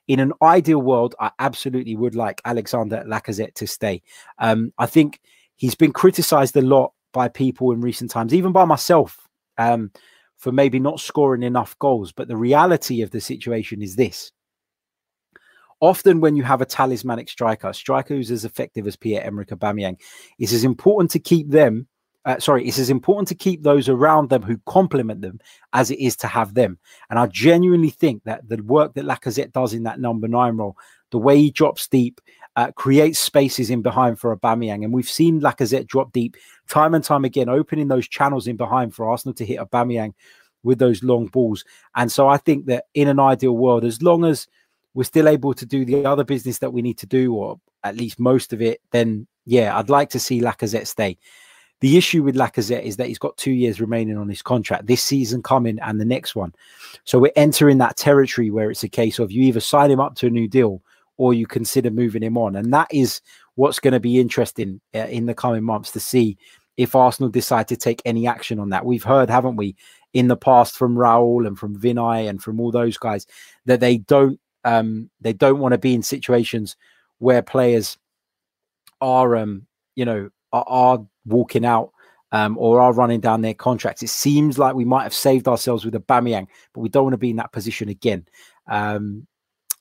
In 0.08 0.20
an 0.20 0.32
ideal 0.42 0.80
world, 0.80 1.14
I 1.20 1.30
absolutely 1.38 1.96
would 1.96 2.14
like 2.14 2.40
Alexander 2.44 3.04
Lacazette 3.06 3.54
to 3.54 3.66
stay. 3.66 4.02
Um, 4.38 4.72
I 4.78 4.86
think 4.86 5.20
he's 5.56 5.74
been 5.74 5.92
criticized 5.92 6.56
a 6.56 6.62
lot 6.62 6.92
by 7.12 7.28
people 7.28 7.72
in 7.72 7.80
recent 7.80 8.10
times, 8.10 8.32
even 8.32 8.52
by 8.52 8.64
myself, 8.64 9.28
um, 9.58 9.90
for 10.36 10.52
maybe 10.52 10.78
not 10.78 11.00
scoring 11.00 11.42
enough 11.42 11.78
goals. 11.78 12.12
But 12.12 12.28
the 12.28 12.36
reality 12.36 13.02
of 13.02 13.10
the 13.10 13.20
situation 13.20 13.82
is 13.82 13.96
this. 13.96 14.32
Often, 15.80 16.20
when 16.20 16.36
you 16.36 16.42
have 16.44 16.62
a 16.62 16.66
talismanic 16.66 17.28
striker, 17.28 17.68
a 17.68 17.74
striker 17.74 18.14
who's 18.14 18.30
as 18.30 18.44
effective 18.44 18.86
as 18.86 18.96
Pierre 18.96 19.24
Emerick 19.24 19.48
Aubameyang, 19.48 20.00
it's 20.38 20.52
as 20.52 20.64
important 20.64 21.10
to 21.10 21.18
keep 21.18 21.50
them 21.50 21.88
uh, 22.26 22.40
sorry, 22.40 22.66
it's 22.66 22.78
as 22.78 22.90
important 22.90 23.28
to 23.28 23.34
keep 23.36 23.62
those 23.62 23.88
around 23.88 24.30
them 24.30 24.42
who 24.42 24.58
complement 24.66 25.20
them 25.20 25.38
as 25.72 25.92
it 25.92 26.00
is 26.00 26.16
to 26.16 26.26
have 26.26 26.54
them. 26.54 26.76
And 27.08 27.20
I 27.20 27.26
genuinely 27.26 27.90
think 27.90 28.24
that 28.24 28.48
the 28.48 28.60
work 28.64 28.94
that 28.94 29.04
Lacazette 29.04 29.52
does 29.52 29.72
in 29.72 29.84
that 29.84 30.00
number 30.00 30.26
nine 30.26 30.56
role, 30.56 30.76
the 31.12 31.18
way 31.18 31.38
he 31.38 31.52
drops 31.52 31.86
deep, 31.86 32.20
uh, 32.56 32.72
creates 32.72 33.20
spaces 33.20 33.70
in 33.70 33.80
behind 33.80 34.18
for 34.18 34.36
Aubameyang. 34.36 34.82
And 34.82 34.92
we've 34.92 35.08
seen 35.08 35.40
Lacazette 35.40 35.86
drop 35.86 36.12
deep 36.12 36.36
time 36.68 36.94
and 36.94 37.04
time 37.04 37.24
again, 37.24 37.48
opening 37.48 37.86
those 37.86 38.08
channels 38.08 38.48
in 38.48 38.56
behind 38.56 38.92
for 38.92 39.08
Arsenal 39.08 39.34
to 39.34 39.44
hit 39.44 39.60
Aubameyang 39.60 40.14
with 40.64 40.80
those 40.80 41.04
long 41.04 41.26
balls. 41.26 41.64
And 41.94 42.10
so 42.10 42.28
I 42.28 42.38
think 42.38 42.66
that 42.66 42.86
in 42.94 43.06
an 43.06 43.20
ideal 43.20 43.56
world, 43.56 43.84
as 43.84 44.02
long 44.02 44.24
as 44.24 44.48
we're 44.94 45.04
still 45.04 45.28
able 45.28 45.54
to 45.54 45.64
do 45.64 45.84
the 45.84 46.04
other 46.04 46.24
business 46.24 46.58
that 46.58 46.72
we 46.72 46.82
need 46.82 46.98
to 46.98 47.06
do, 47.06 47.34
or 47.34 47.60
at 47.84 47.96
least 47.96 48.18
most 48.18 48.52
of 48.52 48.60
it, 48.60 48.80
then 48.90 49.28
yeah, 49.44 49.78
I'd 49.78 49.90
like 49.90 50.10
to 50.10 50.18
see 50.18 50.40
Lacazette 50.40 50.88
stay. 50.88 51.18
The 51.80 51.96
issue 51.96 52.22
with 52.22 52.36
Lacazette 52.36 52.82
is 52.82 52.96
that 52.96 53.08
he's 53.08 53.18
got 53.18 53.36
two 53.36 53.52
years 53.52 53.80
remaining 53.80 54.16
on 54.16 54.28
his 54.28 54.42
contract, 54.42 54.86
this 54.86 55.02
season 55.02 55.42
coming 55.42 55.78
and 55.80 56.00
the 56.00 56.06
next 56.06 56.34
one. 56.34 56.54
So 57.04 57.18
we're 57.18 57.32
entering 57.36 57.78
that 57.78 57.96
territory 57.96 58.50
where 58.50 58.70
it's 58.70 58.82
a 58.82 58.88
case 58.88 59.18
of 59.18 59.30
you 59.30 59.42
either 59.42 59.60
sign 59.60 59.90
him 59.90 60.00
up 60.00 60.14
to 60.16 60.26
a 60.26 60.30
new 60.30 60.48
deal 60.48 60.82
or 61.18 61.34
you 61.34 61.46
consider 61.46 61.90
moving 61.90 62.22
him 62.22 62.38
on. 62.38 62.56
And 62.56 62.72
that 62.72 62.88
is 62.90 63.20
what's 63.56 63.78
going 63.78 63.92
to 63.92 64.00
be 64.00 64.20
interesting 64.20 64.80
uh, 64.94 65.00
in 65.00 65.26
the 65.26 65.34
coming 65.34 65.64
months 65.64 65.92
to 65.92 66.00
see 66.00 66.38
if 66.76 66.94
Arsenal 66.94 67.30
decide 67.30 67.68
to 67.68 67.76
take 67.76 68.02
any 68.04 68.26
action 68.26 68.58
on 68.58 68.70
that. 68.70 68.84
We've 68.84 69.04
heard, 69.04 69.30
haven't 69.30 69.56
we, 69.56 69.76
in 70.12 70.28
the 70.28 70.36
past 70.36 70.76
from 70.76 70.96
Raul 70.96 71.46
and 71.46 71.58
from 71.58 71.78
Vinai 71.78 72.28
and 72.28 72.42
from 72.42 72.60
all 72.60 72.70
those 72.70 72.96
guys 72.96 73.26
that 73.66 73.80
they 73.80 73.98
don't 73.98 74.40
um, 74.64 75.10
they 75.20 75.32
don't 75.32 75.60
want 75.60 75.72
to 75.72 75.78
be 75.78 75.94
in 75.94 76.02
situations 76.02 76.76
where 77.18 77.42
players 77.42 77.98
are 79.00 79.36
um, 79.36 79.66
you 79.94 80.04
know 80.04 80.30
are, 80.52 80.64
are 80.66 81.06
walking 81.24 81.64
out 81.64 81.92
um, 82.32 82.56
or 82.58 82.80
are 82.80 82.92
running 82.92 83.20
down 83.20 83.42
their 83.42 83.54
contracts. 83.54 84.02
It 84.02 84.10
seems 84.10 84.58
like 84.58 84.74
we 84.74 84.84
might 84.84 85.04
have 85.04 85.14
saved 85.14 85.48
ourselves 85.48 85.84
with 85.84 85.94
a 85.94 86.00
Aubameyang, 86.00 86.46
but 86.72 86.80
we 86.80 86.88
don't 86.88 87.04
want 87.04 87.14
to 87.14 87.18
be 87.18 87.30
in 87.30 87.36
that 87.36 87.52
position 87.52 87.88
again. 87.88 88.26
Um, 88.68 89.26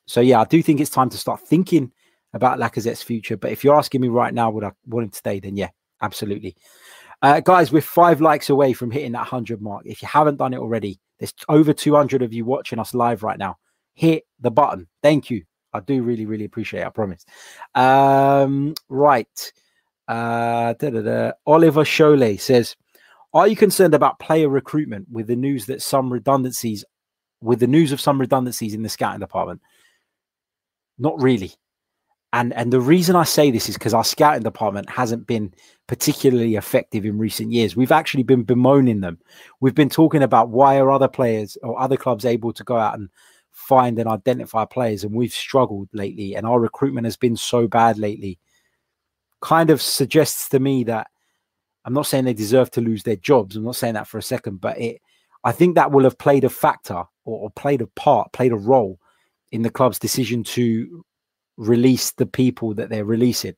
so 0.06 0.22
yeah, 0.22 0.42
I 0.42 0.46
do 0.46 0.62
think 0.62 0.80
it's 0.80 0.90
time 0.90 1.10
to 1.10 1.18
start 1.18 1.42
thinking 1.42 1.92
about 2.34 2.60
Lacazette's 2.60 3.02
future. 3.02 3.38
But 3.38 3.52
if 3.52 3.64
you're 3.64 3.78
asking 3.78 4.02
me 4.02 4.08
right 4.08 4.34
now, 4.34 4.52
would 4.52 4.64
I 4.64 4.72
want 4.86 5.06
him 5.06 5.10
to 5.10 5.18
stay? 5.18 5.40
Then 5.40 5.58
yeah, 5.58 5.70
absolutely. 6.02 6.56
Uh, 7.22 7.40
guys, 7.40 7.72
we're 7.72 7.82
five 7.82 8.22
likes 8.22 8.50
away 8.50 8.74
from 8.74 8.92
hitting 8.92 9.14
that 9.14 9.20
100 9.20 9.62
mark. 9.62 9.84
If 9.86 10.02
you 10.02 10.08
haven't 10.08 10.38
done 10.38 10.54
it 10.54 10.60
already, 10.60 11.00
there's 11.18 11.34
over 11.50 11.74
200 11.74 12.22
of 12.22 12.34
you 12.34 12.46
watching 12.46 12.78
us 12.78 12.94
live 12.94 13.24
right 13.24 13.40
now. 13.40 13.58
Hit 13.94 14.24
the 14.40 14.52
button. 14.52 14.88
Thank 15.02 15.30
you. 15.30 15.44
I 15.74 15.80
do 15.80 16.04
really, 16.04 16.26
really 16.26 16.46
appreciate 16.46 16.82
it. 16.82 16.86
I 16.86 16.90
promise. 16.90 17.26
Um, 17.74 18.76
right. 18.90 19.52
Uh, 20.08 20.74
Oliver 21.46 21.84
Cholet 21.84 22.40
says, 22.40 22.76
"Are 23.34 23.48
you 23.48 23.56
concerned 23.56 23.94
about 23.94 24.20
player 24.20 24.50
recruitment 24.50 25.08
with 25.12 25.28
the 25.28 25.36
news 25.36 25.66
that 25.66 25.82
some 25.82 26.12
redundancies, 26.12 26.86
with 27.42 27.60
the 27.60 27.68
news 27.68 27.92
of 27.92 28.02
some 28.02 28.20
redundancies 28.20 28.74
in 28.74 28.84
the 28.84 28.90
scouting 28.90 29.20
department?" 29.20 29.62
Not 30.98 31.22
really. 31.22 31.52
And 32.34 32.54
and 32.54 32.72
the 32.72 32.82
reason 32.82 33.16
I 33.16 33.24
say 33.24 33.50
this 33.50 33.70
is 33.70 33.78
because 33.78 33.94
our 33.94 34.04
scouting 34.04 34.44
department 34.44 34.90
hasn't 34.90 35.26
been 35.26 35.54
particularly 35.88 36.56
effective 36.56 37.06
in 37.06 37.18
recent 37.18 37.52
years. 37.52 37.76
We've 37.76 37.92
actually 37.94 38.24
been 38.24 38.44
bemoaning 38.44 39.00
them. 39.02 39.20
We've 39.62 39.76
been 39.76 39.90
talking 39.90 40.22
about 40.22 40.50
why 40.50 40.78
are 40.78 40.92
other 40.92 41.08
players 41.08 41.58
or 41.64 41.80
other 41.80 41.98
clubs 41.98 42.26
able 42.26 42.52
to 42.54 42.64
go 42.64 42.78
out 42.78 42.98
and 42.98 43.10
find 43.52 43.98
and 43.98 44.10
identify 44.10 44.66
players, 44.66 45.04
and 45.04 45.16
we've 45.16 45.34
struggled 45.34 45.88
lately. 45.94 46.36
And 46.36 46.46
our 46.46 46.60
recruitment 46.60 47.06
has 47.06 47.16
been 47.18 47.38
so 47.38 47.68
bad 47.68 47.98
lately 47.98 48.38
kind 49.46 49.70
of 49.70 49.80
suggests 49.80 50.50
to 50.50 50.60
me 50.60 50.84
that 50.86 51.08
I'm 51.86 51.94
not 51.94 52.08
saying 52.08 52.26
they 52.26 52.34
deserve 52.34 52.72
to 52.72 52.82
lose 52.82 53.04
their 53.04 53.16
jobs. 53.16 53.56
I'm 53.56 53.64
not 53.64 53.76
saying 53.76 53.94
that 53.94 54.08
for 54.08 54.18
a 54.18 54.24
second, 54.24 54.60
but 54.60 54.76
it, 54.80 55.02
I 55.44 55.52
think 55.52 55.76
that 55.76 55.92
will 55.92 56.04
have 56.04 56.18
played 56.18 56.44
a 56.44 56.50
factor 56.50 57.04
or, 57.26 57.40
or 57.40 57.52
played 57.52 57.82
a 57.82 57.88
part, 57.88 58.34
played 58.34 58.52
a 58.52 58.58
role 58.58 59.00
in 59.52 59.62
the 59.62 59.70
club's 59.70 60.00
decision 60.00 60.44
to 60.44 61.06
release 61.58 62.12
the 62.14 62.26
people 62.26 62.74
that 62.74 62.90
they're 62.90 63.06
releasing. 63.06 63.54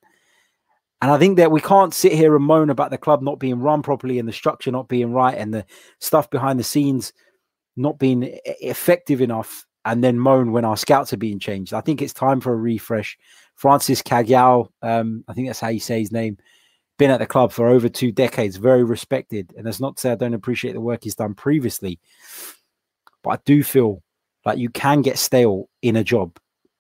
And 1.02 1.10
I 1.10 1.18
think 1.18 1.38
that 1.38 1.52
we 1.52 1.62
can't 1.62 1.94
sit 1.94 2.12
here 2.12 2.36
and 2.36 2.44
moan 2.44 2.70
about 2.70 2.92
the 2.92 2.98
club 2.98 3.22
not 3.22 3.40
being 3.40 3.62
run 3.62 3.82
properly 3.82 4.20
and 4.20 4.28
the 4.28 4.34
structure 4.34 4.72
not 4.72 4.90
being 4.90 5.14
right 5.14 5.38
and 5.38 5.54
the 5.54 5.66
stuff 6.00 6.30
behind 6.30 6.60
the 6.60 6.66
scenes 6.66 7.14
not 7.78 7.98
being 7.98 8.38
effective 8.44 9.22
enough 9.22 9.66
and 9.86 10.04
then 10.04 10.20
moan 10.20 10.52
when 10.52 10.66
our 10.66 10.76
scouts 10.76 11.14
are 11.14 11.18
being 11.18 11.40
changed. 11.40 11.74
I 11.74 11.80
think 11.80 12.02
it's 12.02 12.14
time 12.14 12.42
for 12.42 12.52
a 12.52 12.58
refresh. 12.58 13.18
Francis 13.58 14.04
Cagigao, 14.04 14.70
um, 14.84 15.26
I 15.28 15.34
think 15.34 15.48
that's 15.48 15.60
how 15.60 15.70
you 15.70 15.80
say 15.80 16.00
his 16.00 16.12
name, 16.12 16.38
been 16.98 17.12
at 17.12 17.20
the 17.20 17.26
club 17.26 17.52
for 17.52 17.68
over 17.68 17.90
two 17.90 18.12
decades, 18.12 18.58
very 18.58 18.84
respected. 18.84 19.54
And 19.58 19.66
that's 19.66 19.80
not 19.80 19.98
to 19.98 20.02
say 20.02 20.12
I 20.12 20.16
don't 20.16 20.36
appreciate 20.36 20.74
the 20.74 20.82
work 20.82 21.04
he's 21.04 21.16
done 21.16 21.34
previously, 21.34 22.00
but 23.24 23.32
I 23.32 23.40
do 23.46 23.64
feel 23.64 24.04
like 24.46 24.60
you 24.60 24.70
can 24.70 25.02
get 25.02 25.18
stale 25.18 25.70
in 25.82 25.96
a 25.96 26.04
job, 26.04 26.38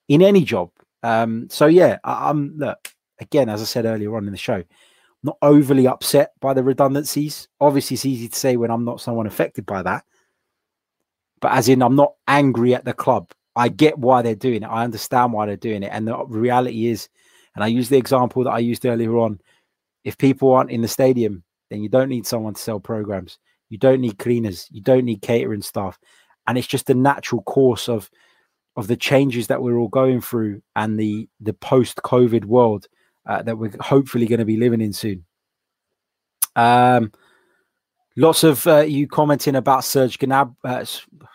in 0.07 0.21
any 0.21 0.43
job. 0.43 0.69
Um, 1.03 1.47
so 1.49 1.65
yeah, 1.65 1.97
I, 2.03 2.29
I'm 2.29 2.57
look 2.57 2.89
again, 3.19 3.49
as 3.49 3.61
I 3.61 3.65
said 3.65 3.85
earlier 3.85 4.15
on 4.15 4.25
in 4.25 4.31
the 4.31 4.37
show, 4.37 4.63
not 5.23 5.37
overly 5.41 5.87
upset 5.87 6.33
by 6.39 6.53
the 6.53 6.63
redundancies. 6.63 7.47
Obviously, 7.59 7.95
it's 7.95 8.05
easy 8.05 8.27
to 8.27 8.37
say 8.37 8.55
when 8.55 8.71
I'm 8.71 8.85
not 8.85 9.01
someone 9.01 9.25
affected 9.25 9.65
by 9.65 9.81
that, 9.81 10.05
but 11.41 11.53
as 11.53 11.69
in, 11.69 11.81
I'm 11.81 11.95
not 11.95 12.13
angry 12.27 12.75
at 12.75 12.85
the 12.85 12.93
club. 12.93 13.31
I 13.57 13.69
get 13.69 13.97
why 13.97 14.21
they're 14.21 14.35
doing 14.35 14.63
it. 14.63 14.67
I 14.67 14.83
understand 14.83 15.33
why 15.33 15.45
they're 15.45 15.57
doing 15.57 15.83
it. 15.83 15.89
And 15.91 16.07
the 16.07 16.25
reality 16.25 16.87
is, 16.87 17.09
and 17.55 17.63
I 17.63 17.67
use 17.67 17.89
the 17.89 17.97
example 17.97 18.43
that 18.43 18.51
I 18.51 18.59
used 18.59 18.85
earlier 18.85 19.17
on 19.17 19.39
if 20.03 20.17
people 20.17 20.53
aren't 20.53 20.71
in 20.71 20.81
the 20.81 20.87
stadium, 20.87 21.43
then 21.69 21.81
you 21.81 21.89
don't 21.89 22.09
need 22.09 22.25
someone 22.25 22.53
to 22.53 22.61
sell 22.61 22.79
programs. 22.79 23.39
You 23.69 23.77
don't 23.77 23.99
need 23.99 24.19
cleaners. 24.19 24.67
You 24.71 24.81
don't 24.81 25.05
need 25.05 25.21
catering 25.21 25.61
staff. 25.61 25.99
And 26.47 26.57
it's 26.57 26.67
just 26.67 26.85
the 26.85 26.95
natural 26.95 27.41
course 27.43 27.89
of 27.89 28.09
of 28.77 28.87
the 28.87 28.95
changes 28.95 29.47
that 29.47 29.61
we're 29.61 29.77
all 29.77 29.87
going 29.87 30.21
through 30.21 30.61
and 30.75 30.99
the 30.99 31.27
the 31.41 31.53
post 31.53 31.97
COVID 31.97 32.45
world 32.45 32.87
uh, 33.25 33.41
that 33.41 33.57
we're 33.57 33.73
hopefully 33.81 34.27
going 34.27 34.39
to 34.39 34.45
be 34.45 34.57
living 34.57 34.81
in 34.81 34.93
soon. 34.93 35.25
Um, 36.55 37.11
lots 38.17 38.43
of 38.43 38.65
uh, 38.67 38.79
you 38.79 39.07
commenting 39.07 39.55
about 39.55 39.85
Serge 39.85 40.17
Gnabry. 40.17 40.55
Uh, 40.63 40.83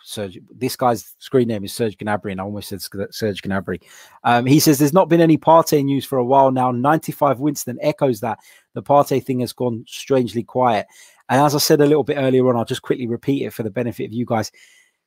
Serge, 0.03 0.37
this 0.53 0.75
guy's 0.75 1.15
screen 1.17 1.47
name 1.47 1.63
is 1.63 1.73
Serge 1.73 1.97
Gnabry, 1.97 2.31
and 2.31 2.41
I 2.41 2.43
almost 2.43 2.69
said 2.69 2.81
Serge 2.81 3.41
Gnabry. 3.41 3.81
Um, 4.23 4.45
he 4.45 4.59
says 4.59 4.77
there's 4.77 4.93
not 4.93 5.09
been 5.09 5.21
any 5.21 5.37
Partey 5.37 5.83
news 5.83 6.05
for 6.05 6.17
a 6.19 6.25
while 6.25 6.51
now. 6.51 6.71
95 6.71 7.39
Winston 7.39 7.79
echoes 7.81 8.19
that 8.19 8.37
the 8.73 8.83
Partey 8.83 9.23
thing 9.23 9.39
has 9.39 9.53
gone 9.53 9.85
strangely 9.87 10.43
quiet. 10.43 10.85
And 11.29 11.41
as 11.41 11.55
I 11.55 11.59
said 11.59 11.79
a 11.81 11.85
little 11.85 12.03
bit 12.03 12.17
earlier 12.17 12.47
on, 12.49 12.57
I'll 12.57 12.65
just 12.65 12.81
quickly 12.81 13.07
repeat 13.07 13.45
it 13.45 13.53
for 13.53 13.63
the 13.63 13.71
benefit 13.71 14.05
of 14.05 14.13
you 14.13 14.25
guys. 14.25 14.51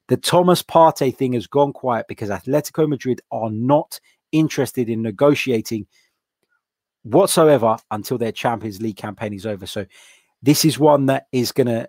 The 0.09 0.17
Thomas 0.17 0.63
Partey 0.63 1.15
thing 1.15 1.35
has 1.35 1.47
gone 1.47 1.73
quiet 1.73 2.07
because 2.09 2.31
Atletico 2.31 2.89
Madrid 2.89 3.21
are 3.31 3.51
not 3.51 4.01
interested 4.33 4.89
in 4.89 5.03
negotiating 5.03 5.87
whatsoever 7.03 7.77
until 7.91 8.19
their 8.19 8.33
Champions 8.33 8.81
League 8.81 8.97
campaign 8.97 9.33
is 9.33 9.47
over. 9.47 9.67
So 9.67 9.87
this 10.43 10.65
is 10.65 10.79
one 10.79 11.07
that 11.07 11.27
is 11.33 11.53
going 11.53 11.67
to, 11.67 11.89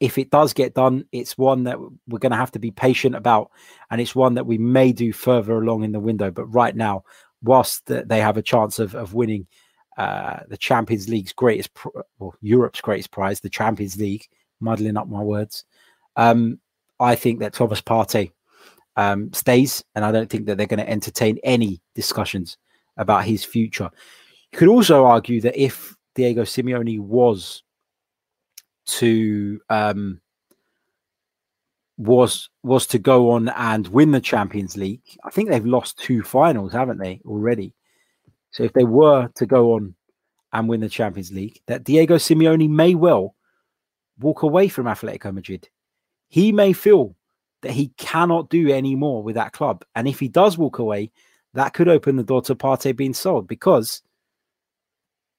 if 0.00 0.18
it 0.18 0.30
does 0.30 0.52
get 0.52 0.74
done, 0.74 1.04
it's 1.10 1.36
one 1.36 1.64
that 1.64 1.78
we're 2.06 2.18
going 2.18 2.32
to 2.32 2.36
have 2.36 2.52
to 2.52 2.58
be 2.58 2.70
patient 2.70 3.16
about. 3.16 3.50
And 3.90 4.00
it's 4.00 4.14
one 4.14 4.34
that 4.34 4.46
we 4.46 4.58
may 4.58 4.92
do 4.92 5.12
further 5.12 5.58
along 5.58 5.84
in 5.84 5.92
the 5.92 6.00
window. 6.00 6.30
But 6.30 6.46
right 6.46 6.76
now, 6.76 7.04
whilst 7.42 7.86
they 7.86 8.20
have 8.20 8.36
a 8.36 8.42
chance 8.42 8.78
of, 8.78 8.94
of 8.94 9.14
winning 9.14 9.46
uh, 9.96 10.40
the 10.48 10.56
Champions 10.56 11.08
League's 11.08 11.32
greatest, 11.32 11.70
or 12.20 12.34
Europe's 12.40 12.80
greatest 12.80 13.10
prize, 13.10 13.40
the 13.40 13.50
Champions 13.50 13.96
League, 13.96 14.28
muddling 14.60 14.96
up 14.96 15.08
my 15.08 15.22
words, 15.22 15.64
um, 16.16 16.60
I 17.00 17.14
think 17.14 17.40
that 17.40 17.52
Thomas 17.52 17.80
Partey 17.80 18.32
um, 18.96 19.32
stays. 19.32 19.82
And 19.94 20.04
I 20.04 20.12
don't 20.12 20.30
think 20.30 20.46
that 20.46 20.58
they're 20.58 20.66
going 20.66 20.78
to 20.78 20.88
entertain 20.88 21.38
any 21.42 21.80
discussions 21.94 22.56
about 22.96 23.24
his 23.24 23.44
future. 23.44 23.90
You 24.52 24.58
could 24.58 24.68
also 24.68 25.04
argue 25.04 25.40
that 25.40 25.60
if 25.60 25.96
Diego 26.14 26.42
Simeone 26.42 27.00
was 27.00 27.62
to 28.88 29.60
um, 29.70 30.20
was 31.96 32.48
was 32.62 32.86
to 32.88 32.98
go 32.98 33.30
on 33.30 33.48
and 33.50 33.88
win 33.88 34.12
the 34.12 34.20
Champions 34.20 34.76
League, 34.76 35.02
I 35.24 35.30
think 35.30 35.48
they've 35.48 35.64
lost 35.64 35.98
two 35.98 36.22
finals, 36.22 36.72
haven't 36.72 36.98
they 36.98 37.20
already? 37.26 37.74
So 38.50 38.62
if 38.64 38.72
they 38.72 38.84
were 38.84 39.28
to 39.34 39.46
go 39.46 39.74
on 39.74 39.94
and 40.52 40.68
win 40.68 40.80
the 40.80 40.88
Champions 40.88 41.32
League, 41.32 41.60
that 41.66 41.84
Diego 41.84 42.16
Simeone 42.16 42.70
may 42.70 42.94
well 42.94 43.34
walk 44.18 44.42
away 44.42 44.68
from 44.68 44.86
Atletico 44.86 45.32
Madrid. 45.32 45.68
He 46.28 46.52
may 46.52 46.72
feel 46.72 47.14
that 47.62 47.72
he 47.72 47.88
cannot 47.96 48.48
do 48.48 48.70
any 48.70 48.94
more 48.94 49.22
with 49.22 49.34
that 49.34 49.52
club, 49.52 49.84
and 49.94 50.08
if 50.08 50.20
he 50.20 50.28
does 50.28 50.56
walk 50.56 50.78
away, 50.78 51.10
that 51.54 51.74
could 51.74 51.88
open 51.88 52.16
the 52.16 52.22
door 52.22 52.42
to 52.42 52.54
Partey 52.54 52.94
being 52.94 53.14
sold 53.14 53.48
because 53.48 54.02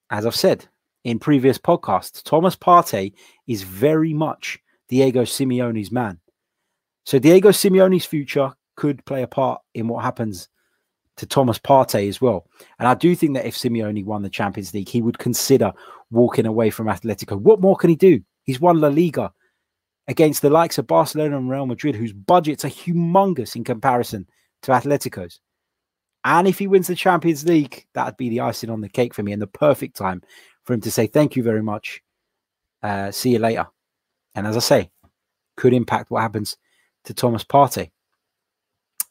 as 0.09 0.25
I've 0.25 0.35
said 0.35 0.67
in 1.03 1.19
previous 1.19 1.57
podcasts, 1.57 2.23
Thomas 2.23 2.55
Partey 2.55 3.13
is 3.47 3.63
very 3.63 4.13
much 4.13 4.59
Diego 4.89 5.23
Simeone's 5.23 5.91
man. 5.91 6.19
So 7.05 7.19
Diego 7.19 7.49
Simeone's 7.49 8.05
future 8.05 8.53
could 8.75 9.03
play 9.05 9.23
a 9.23 9.27
part 9.27 9.61
in 9.73 9.87
what 9.87 10.03
happens 10.03 10.49
to 11.17 11.25
Thomas 11.25 11.59
Partey 11.59 12.07
as 12.07 12.21
well. 12.21 12.47
And 12.79 12.87
I 12.87 12.93
do 12.95 13.15
think 13.15 13.33
that 13.35 13.45
if 13.45 13.55
Simeone 13.55 14.05
won 14.05 14.21
the 14.21 14.29
Champions 14.29 14.73
League, 14.73 14.89
he 14.89 15.01
would 15.01 15.19
consider 15.19 15.73
walking 16.11 16.45
away 16.45 16.69
from 16.69 16.87
Atletico. 16.87 17.39
What 17.39 17.61
more 17.61 17.75
can 17.75 17.89
he 17.89 17.95
do? 17.95 18.21
He's 18.43 18.61
won 18.61 18.79
La 18.79 18.87
Liga 18.87 19.31
against 20.07 20.41
the 20.41 20.49
likes 20.49 20.77
of 20.77 20.87
Barcelona 20.87 21.37
and 21.37 21.49
Real 21.49 21.65
Madrid, 21.65 21.95
whose 21.95 22.13
budgets 22.13 22.65
are 22.65 22.69
humongous 22.69 23.55
in 23.55 23.63
comparison 23.63 24.27
to 24.63 24.71
Atletico's. 24.71 25.39
And 26.23 26.47
if 26.47 26.59
he 26.59 26.67
wins 26.67 26.87
the 26.87 26.95
Champions 26.95 27.45
League, 27.45 27.85
that'd 27.93 28.17
be 28.17 28.29
the 28.29 28.41
icing 28.41 28.69
on 28.69 28.81
the 28.81 28.89
cake 28.89 29.13
for 29.13 29.23
me 29.23 29.31
and 29.31 29.41
the 29.41 29.47
perfect 29.47 29.95
time 29.95 30.21
for 30.69 30.75
him 30.75 30.81
to 30.81 30.91
say, 30.91 31.07
Thank 31.07 31.35
you 31.35 31.41
very 31.41 31.63
much. 31.63 32.03
Uh, 32.83 33.09
see 33.09 33.31
you 33.31 33.39
later. 33.39 33.65
And 34.35 34.45
as 34.45 34.55
I 34.55 34.59
say, 34.59 34.91
could 35.57 35.73
impact 35.73 36.11
what 36.11 36.21
happens 36.21 36.57
to 37.05 37.13
Thomas 37.15 37.43
Partey. 37.43 37.89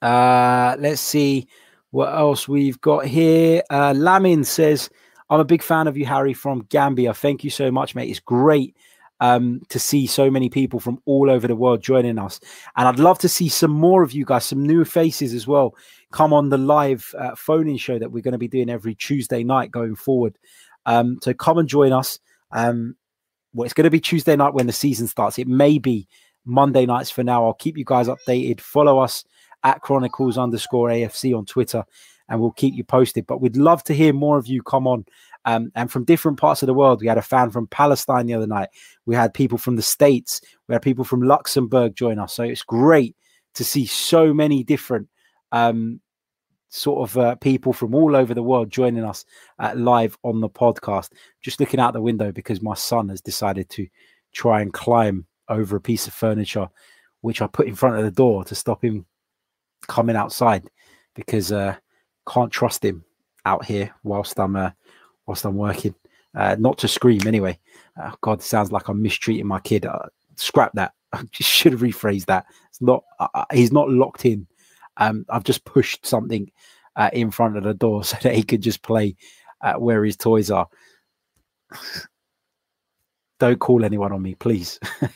Uh, 0.00 0.76
let's 0.78 1.00
see 1.00 1.48
what 1.90 2.14
else 2.14 2.46
we've 2.46 2.80
got 2.80 3.06
here. 3.06 3.64
Uh, 3.70 3.92
Lamin 3.92 4.44
says, 4.44 4.88
I'm 5.30 5.40
a 5.40 5.44
big 5.44 5.64
fan 5.64 5.88
of 5.88 5.96
you, 5.96 6.06
Harry, 6.06 6.32
from 6.32 6.60
Gambia. 6.68 7.12
Thank 7.12 7.42
you 7.42 7.50
so 7.50 7.72
much, 7.72 7.96
mate. 7.96 8.08
It's 8.08 8.20
great 8.20 8.76
um, 9.18 9.60
to 9.68 9.80
see 9.80 10.06
so 10.06 10.30
many 10.30 10.48
people 10.48 10.78
from 10.78 11.02
all 11.06 11.28
over 11.28 11.48
the 11.48 11.56
world 11.56 11.82
joining 11.82 12.20
us. 12.20 12.38
And 12.76 12.86
I'd 12.86 13.00
love 13.00 13.18
to 13.18 13.28
see 13.28 13.48
some 13.48 13.72
more 13.72 14.04
of 14.04 14.12
you 14.12 14.24
guys, 14.24 14.44
some 14.44 14.64
new 14.64 14.84
faces 14.84 15.34
as 15.34 15.48
well, 15.48 15.74
come 16.12 16.32
on 16.32 16.50
the 16.50 16.56
live 16.56 17.12
uh, 17.18 17.34
phone 17.34 17.66
in 17.66 17.78
show 17.78 17.98
that 17.98 18.12
we're 18.12 18.22
going 18.22 18.32
to 18.32 18.38
be 18.38 18.46
doing 18.46 18.70
every 18.70 18.94
Tuesday 18.94 19.42
night 19.42 19.72
going 19.72 19.96
forward. 19.96 20.38
Um, 20.88 21.18
so 21.22 21.34
come 21.34 21.58
and 21.58 21.68
join 21.68 21.92
us. 21.92 22.18
Um, 22.50 22.96
well, 23.52 23.66
it's 23.66 23.74
going 23.74 23.84
to 23.84 23.90
be 23.90 24.00
Tuesday 24.00 24.34
night 24.34 24.54
when 24.54 24.66
the 24.66 24.72
season 24.72 25.06
starts. 25.06 25.38
It 25.38 25.46
may 25.46 25.78
be 25.78 26.08
Monday 26.46 26.86
nights 26.86 27.10
for 27.10 27.22
now. 27.22 27.44
I'll 27.44 27.52
keep 27.52 27.76
you 27.76 27.84
guys 27.84 28.08
updated. 28.08 28.60
Follow 28.60 28.98
us 28.98 29.24
at 29.64 29.82
Chronicles 29.82 30.38
underscore 30.38 30.88
AFC 30.88 31.36
on 31.36 31.44
Twitter 31.44 31.84
and 32.28 32.40
we'll 32.40 32.52
keep 32.52 32.74
you 32.74 32.84
posted. 32.84 33.26
But 33.26 33.42
we'd 33.42 33.56
love 33.56 33.84
to 33.84 33.94
hear 33.94 34.14
more 34.14 34.38
of 34.38 34.46
you 34.46 34.62
come 34.62 34.86
on 34.86 35.04
um, 35.44 35.70
and 35.74 35.92
from 35.92 36.04
different 36.04 36.38
parts 36.38 36.62
of 36.62 36.66
the 36.68 36.74
world. 36.74 37.02
We 37.02 37.06
had 37.06 37.18
a 37.18 37.22
fan 37.22 37.50
from 37.50 37.66
Palestine 37.66 38.26
the 38.26 38.34
other 38.34 38.46
night. 38.46 38.70
We 39.04 39.14
had 39.14 39.34
people 39.34 39.58
from 39.58 39.76
the 39.76 39.82
States. 39.82 40.40
We 40.68 40.74
had 40.74 40.82
people 40.82 41.04
from 41.04 41.22
Luxembourg 41.22 41.96
join 41.96 42.18
us. 42.18 42.32
So 42.32 42.44
it's 42.44 42.62
great 42.62 43.14
to 43.54 43.64
see 43.64 43.84
so 43.84 44.32
many 44.32 44.64
different 44.64 45.08
um, 45.52 46.00
sort 46.68 47.08
of 47.08 47.18
uh, 47.18 47.34
people 47.36 47.72
from 47.72 47.94
all 47.94 48.14
over 48.14 48.34
the 48.34 48.42
world 48.42 48.70
joining 48.70 49.04
us 49.04 49.24
uh, 49.58 49.72
live 49.76 50.18
on 50.22 50.40
the 50.40 50.48
podcast. 50.48 51.10
Just 51.40 51.60
looking 51.60 51.80
out 51.80 51.92
the 51.92 52.00
window 52.00 52.32
because 52.32 52.62
my 52.62 52.74
son 52.74 53.08
has 53.08 53.20
decided 53.20 53.68
to 53.70 53.86
try 54.32 54.60
and 54.60 54.72
climb 54.72 55.26
over 55.48 55.76
a 55.76 55.80
piece 55.80 56.06
of 56.06 56.14
furniture, 56.14 56.68
which 57.22 57.40
I 57.40 57.46
put 57.46 57.66
in 57.66 57.74
front 57.74 57.96
of 57.96 58.04
the 58.04 58.10
door 58.10 58.44
to 58.44 58.54
stop 58.54 58.84
him 58.84 59.06
coming 59.86 60.16
outside 60.16 60.68
because 61.14 61.52
uh, 61.52 61.76
can't 62.28 62.52
trust 62.52 62.84
him 62.84 63.04
out 63.46 63.64
here 63.64 63.94
whilst 64.02 64.38
I'm 64.38 64.56
uh, 64.56 64.70
whilst 65.26 65.44
I'm 65.44 65.56
working. 65.56 65.94
Uh, 66.34 66.56
not 66.58 66.78
to 66.78 66.88
scream 66.88 67.26
anyway. 67.26 67.58
Uh, 68.00 68.12
God, 68.20 68.42
sounds 68.42 68.70
like 68.70 68.88
I'm 68.88 69.02
mistreating 69.02 69.46
my 69.46 69.60
kid. 69.60 69.86
Uh, 69.86 70.06
scrap 70.36 70.72
that. 70.74 70.92
I 71.12 71.24
should 71.32 71.72
have 71.72 71.80
rephrased 71.80 72.26
that. 72.26 72.46
It's 72.68 72.82
not. 72.82 73.02
He's 73.52 73.72
not 73.72 73.88
locked 73.88 74.26
in. 74.26 74.46
Um, 74.98 75.24
I've 75.28 75.44
just 75.44 75.64
pushed 75.64 76.04
something 76.06 76.50
uh, 76.96 77.10
in 77.12 77.30
front 77.30 77.56
of 77.56 77.64
the 77.64 77.74
door 77.74 78.04
so 78.04 78.16
that 78.22 78.34
he 78.34 78.42
could 78.42 78.62
just 78.62 78.82
play 78.82 79.16
where 79.76 80.04
his 80.04 80.16
toys 80.16 80.50
are. 80.50 80.68
Don't 83.38 83.60
call 83.60 83.84
anyone 83.84 84.12
on 84.12 84.20
me, 84.20 84.34
please. 84.34 84.80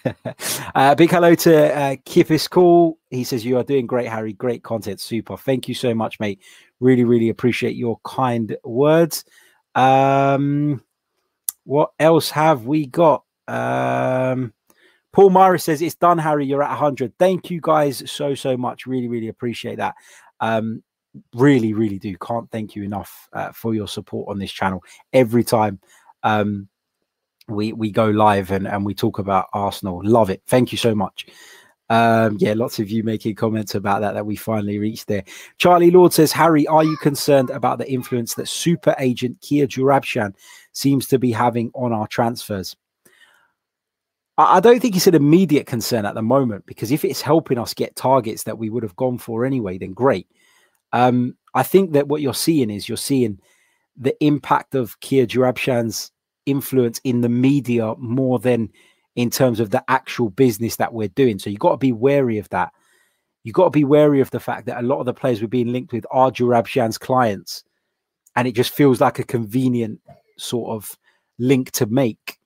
big 0.97 1.11
hello 1.11 1.35
to 1.35 1.77
uh, 1.77 1.97
Kipis 2.07 2.49
Call. 2.49 2.97
He 3.11 3.25
says 3.25 3.45
you 3.45 3.57
are 3.59 3.65
doing 3.65 3.87
great, 3.87 4.09
Harry. 4.09 4.33
Great 4.33 4.63
content, 4.63 5.01
super. 5.01 5.37
Thank 5.37 5.67
you 5.67 5.75
so 5.75 5.93
much, 5.93 6.21
mate. 6.21 6.41
Really, 6.79 7.03
really 7.03 7.31
appreciate 7.31 7.75
your 7.75 7.99
kind 8.05 8.57
words. 8.63 9.25
Um, 9.75 10.85
what 11.65 11.91
else 11.99 12.31
have 12.31 12.65
we 12.65 12.87
got? 12.87 13.25
Um, 13.49 14.53
Paul 15.13 15.31
Myra 15.31 15.59
says 15.59 15.83
it's 15.83 15.95
done, 15.95 16.19
Harry. 16.19 16.47
You're 16.47 16.63
at 16.63 16.71
100. 16.71 17.19
Thank 17.19 17.51
you 17.51 17.61
guys 17.61 18.11
so 18.11 18.35
so 18.35 18.57
much. 18.57 18.87
Really, 18.87 19.09
really 19.09 19.29
appreciate 19.29 19.77
that. 19.77 19.95
Um, 20.41 20.83
really, 21.35 21.75
really 21.75 21.99
do. 21.99 22.17
Can't 22.19 22.51
thank 22.51 22.75
you 22.75 22.83
enough 22.83 23.29
uh, 23.33 23.53
for 23.53 23.75
your 23.75 23.89
support 23.89 24.29
on 24.29 24.39
this 24.39 24.53
channel 24.53 24.83
every 25.13 25.45
time. 25.45 25.79
Um, 26.23 26.69
we 27.49 27.73
we 27.73 27.91
go 27.91 28.07
live 28.07 28.51
and 28.51 28.67
and 28.67 28.87
we 28.87 28.95
talk 28.95 29.19
about 29.19 29.49
Arsenal. 29.53 30.01
Love 30.05 30.31
it. 30.31 30.43
Thank 30.47 30.73
you 30.73 30.79
so 30.79 30.95
much. 30.95 31.27
Um, 31.91 32.39
yeah, 32.41 32.55
lots 32.55 32.79
of 32.79 32.89
you 32.91 33.03
making 33.03 33.35
comments 33.35 33.75
about 33.75 34.01
that, 34.01 34.15
that 34.15 34.25
we 34.25 34.35
finally 34.35 34.79
reached 34.79 35.09
there. 35.09 35.25
Charlie 35.59 35.91
Lord 35.91 36.15
says, 36.15 36.33
Harry, 36.33 36.67
are 36.67 36.85
you 36.85 36.97
concerned 36.97 37.51
about 37.51 37.77
the 37.77 37.91
influence 37.91 38.33
that 38.35 38.49
super 38.49 38.95
agent 38.99 39.43
Kia 39.43 39.67
Joorabchian 39.67 40.35
seems 40.73 41.07
to 41.09 41.19
be 41.19 41.33
having 41.33 41.71
on 41.75 41.93
our 41.93 42.07
transfers? 42.07 42.77
I 44.39 44.61
don't 44.61 44.81
think 44.81 44.97
it's 44.97 45.07
an 45.07 45.15
immediate 45.15 45.67
concern 45.67 46.07
at 46.07 46.15
the 46.15 46.23
moment 46.23 46.65
because 46.65 46.91
if 46.91 47.05
it's 47.05 47.21
helping 47.21 47.59
us 47.59 47.75
get 47.75 47.97
targets 47.97 48.45
that 48.45 48.59
we 48.59 48.71
would 48.71 48.83
have 48.83 48.97
gone 48.97 49.19
for 49.19 49.45
anyway, 49.45 49.77
then 49.77 49.93
great. 49.93 50.27
Um, 50.93 51.37
I 51.55 51.63
think 51.63 51.93
that 51.93 52.09
what 52.09 52.23
you're 52.23 52.33
seeing 52.33 52.71
is 52.71 52.89
you're 52.89 52.97
seeing 52.97 53.39
the 53.97 54.17
impact 54.25 54.75
of 54.75 54.99
Kia 55.01 55.27
Joorabchian's 55.27 56.11
influence 56.47 56.99
in 57.05 57.21
the 57.21 57.29
media 57.29 57.95
more 57.99 58.39
than 58.39 58.71
in 59.17 59.29
terms 59.29 59.61
of 59.61 59.71
the 59.71 59.85
actual 59.89 60.31
business 60.31 60.77
that 60.77 60.95
we're 60.95 61.09
doing. 61.09 61.39
So 61.39 61.51
you've 61.51 61.61
got 61.61 61.73
to 61.73 61.77
be 61.77 61.93
wary 61.93 62.39
of 62.39 62.49
that. 62.49 62.73
You've 63.45 63.55
got 63.55 63.65
to 63.65 63.71
be 63.71 63.85
wary 63.85 64.21
of 64.21 64.31
the 64.31 64.41
fact 64.41 64.67
that 64.67 64.83
a 64.83 64.87
lot 64.87 65.01
of 65.01 65.07
the 65.07 65.15
players 65.15 65.43
we're 65.43 65.49
being 65.49 65.73
linked 65.73 65.93
with 65.93 66.07
are 66.11 66.31
Joorabchian's 66.31 66.97
clients. 66.97 67.65
And 68.35 68.49
it 68.49 68.53
just 68.53 68.73
feels 68.73 69.01
like 69.01 69.19
a 69.19 69.25
convenient 69.25 70.01
sort 70.39 70.71
of 70.71 70.97
link 71.39 71.71
to 71.73 71.87
make 71.87 72.39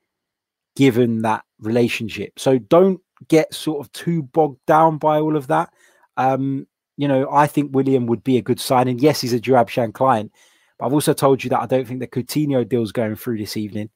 given 0.75 1.23
that 1.23 1.45
relationship. 1.61 2.39
So 2.39 2.59
don't 2.59 3.01
get 3.29 3.55
sort 3.55 3.85
of 3.85 3.93
too 3.93 4.23
bogged 4.23 4.61
down 4.67 4.99
by 4.99 5.21
all 5.21 5.37
of 5.37 5.47
that. 5.47 5.71
Um, 6.17 6.67
you 6.97 7.09
know, 7.09 7.29
I 7.31 7.47
think 7.47 7.75
Willian 7.75 8.07
would 8.07 8.25
be 8.25 8.37
a 8.37 8.43
good 8.43 8.61
sign. 8.61 8.89
And 8.89 9.01
yes, 9.01 9.21
he's 9.21 9.33
a 9.33 9.41
Joorabchian 9.41 9.93
client. 9.95 10.33
But 10.79 10.87
I've 10.87 10.93
also 10.93 11.13
told 11.13 11.43
you 11.43 11.51
that 11.51 11.61
I 11.61 11.67
don't 11.67 11.87
think 11.87 12.01
the 12.01 12.07
Coutinho 12.07 12.69
deal's 12.69 12.93
going 12.93 13.17
through 13.17 13.39
this 13.39 13.57
evening. 13.57 13.91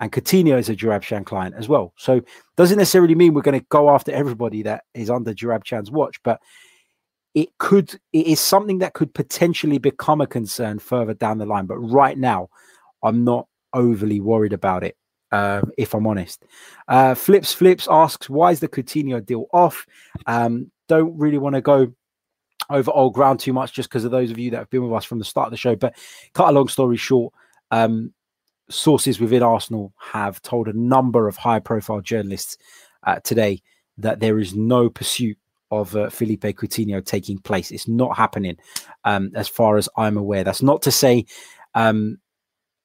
and 0.00 0.10
Coutinho 0.10 0.58
is 0.58 0.68
a 0.68 0.74
Joorabchian 0.74 1.26
client 1.26 1.54
as 1.56 1.68
well. 1.68 1.92
So 1.96 2.22
doesn't 2.56 2.78
necessarily 2.78 3.14
mean 3.14 3.34
we're 3.34 3.42
going 3.42 3.60
to 3.60 3.66
go 3.68 3.90
after 3.90 4.10
everybody 4.10 4.62
that 4.62 4.84
is 4.94 5.10
under 5.10 5.34
Joorabchian's 5.34 5.90
watch, 5.90 6.20
but 6.22 6.40
it 7.34 7.50
could 7.58 7.92
it 8.12 8.26
is 8.26 8.40
something 8.40 8.78
that 8.78 8.94
could 8.94 9.14
potentially 9.14 9.78
become 9.78 10.20
a 10.20 10.26
concern 10.26 10.78
further 10.78 11.14
down 11.14 11.38
the 11.38 11.46
line. 11.46 11.66
But 11.66 11.78
right 11.78 12.18
now, 12.18 12.48
I'm 13.04 13.24
not 13.24 13.46
overly 13.74 14.20
worried 14.20 14.54
about 14.54 14.82
it. 14.82 14.96
Um, 15.32 15.70
if 15.78 15.94
I'm 15.94 16.06
honest, 16.06 16.44
uh, 16.88 17.14
flips 17.14 17.52
flips 17.52 17.86
asks 17.88 18.28
why 18.28 18.50
is 18.50 18.60
the 18.60 18.68
Coutinho 18.68 19.24
deal 19.24 19.46
off? 19.52 19.86
Um, 20.26 20.70
don't 20.88 21.16
really 21.16 21.38
want 21.38 21.54
to 21.54 21.60
go 21.60 21.92
over 22.68 22.90
old 22.90 23.14
ground 23.14 23.40
too 23.40 23.52
much 23.52 23.72
just 23.72 23.88
because 23.88 24.04
of 24.04 24.10
those 24.10 24.30
of 24.30 24.38
you 24.38 24.50
that 24.50 24.58
have 24.58 24.70
been 24.70 24.82
with 24.82 24.92
us 24.92 25.04
from 25.04 25.18
the 25.18 25.24
start 25.24 25.46
of 25.46 25.50
the 25.50 25.56
show. 25.56 25.76
But 25.76 25.96
cut 26.34 26.48
a 26.48 26.52
long 26.52 26.68
story 26.68 26.96
short, 26.96 27.32
um, 27.70 28.12
sources 28.68 29.20
within 29.20 29.42
Arsenal 29.42 29.92
have 29.98 30.40
told 30.42 30.68
a 30.68 30.78
number 30.78 31.28
of 31.28 31.36
high 31.36 31.60
profile 31.60 32.00
journalists 32.00 32.56
uh, 33.04 33.20
today 33.20 33.62
that 33.98 34.20
there 34.20 34.38
is 34.38 34.54
no 34.54 34.88
pursuit 34.88 35.36
of 35.70 35.94
uh, 35.94 36.08
Philippe 36.10 36.52
Coutinho 36.54 37.04
taking 37.04 37.38
place. 37.38 37.70
It's 37.70 37.88
not 37.88 38.16
happening, 38.16 38.56
um, 39.04 39.30
as 39.34 39.48
far 39.48 39.76
as 39.76 39.88
I'm 39.96 40.16
aware. 40.16 40.44
That's 40.44 40.62
not 40.62 40.82
to 40.82 40.90
say 40.90 41.26
um, 41.74 42.18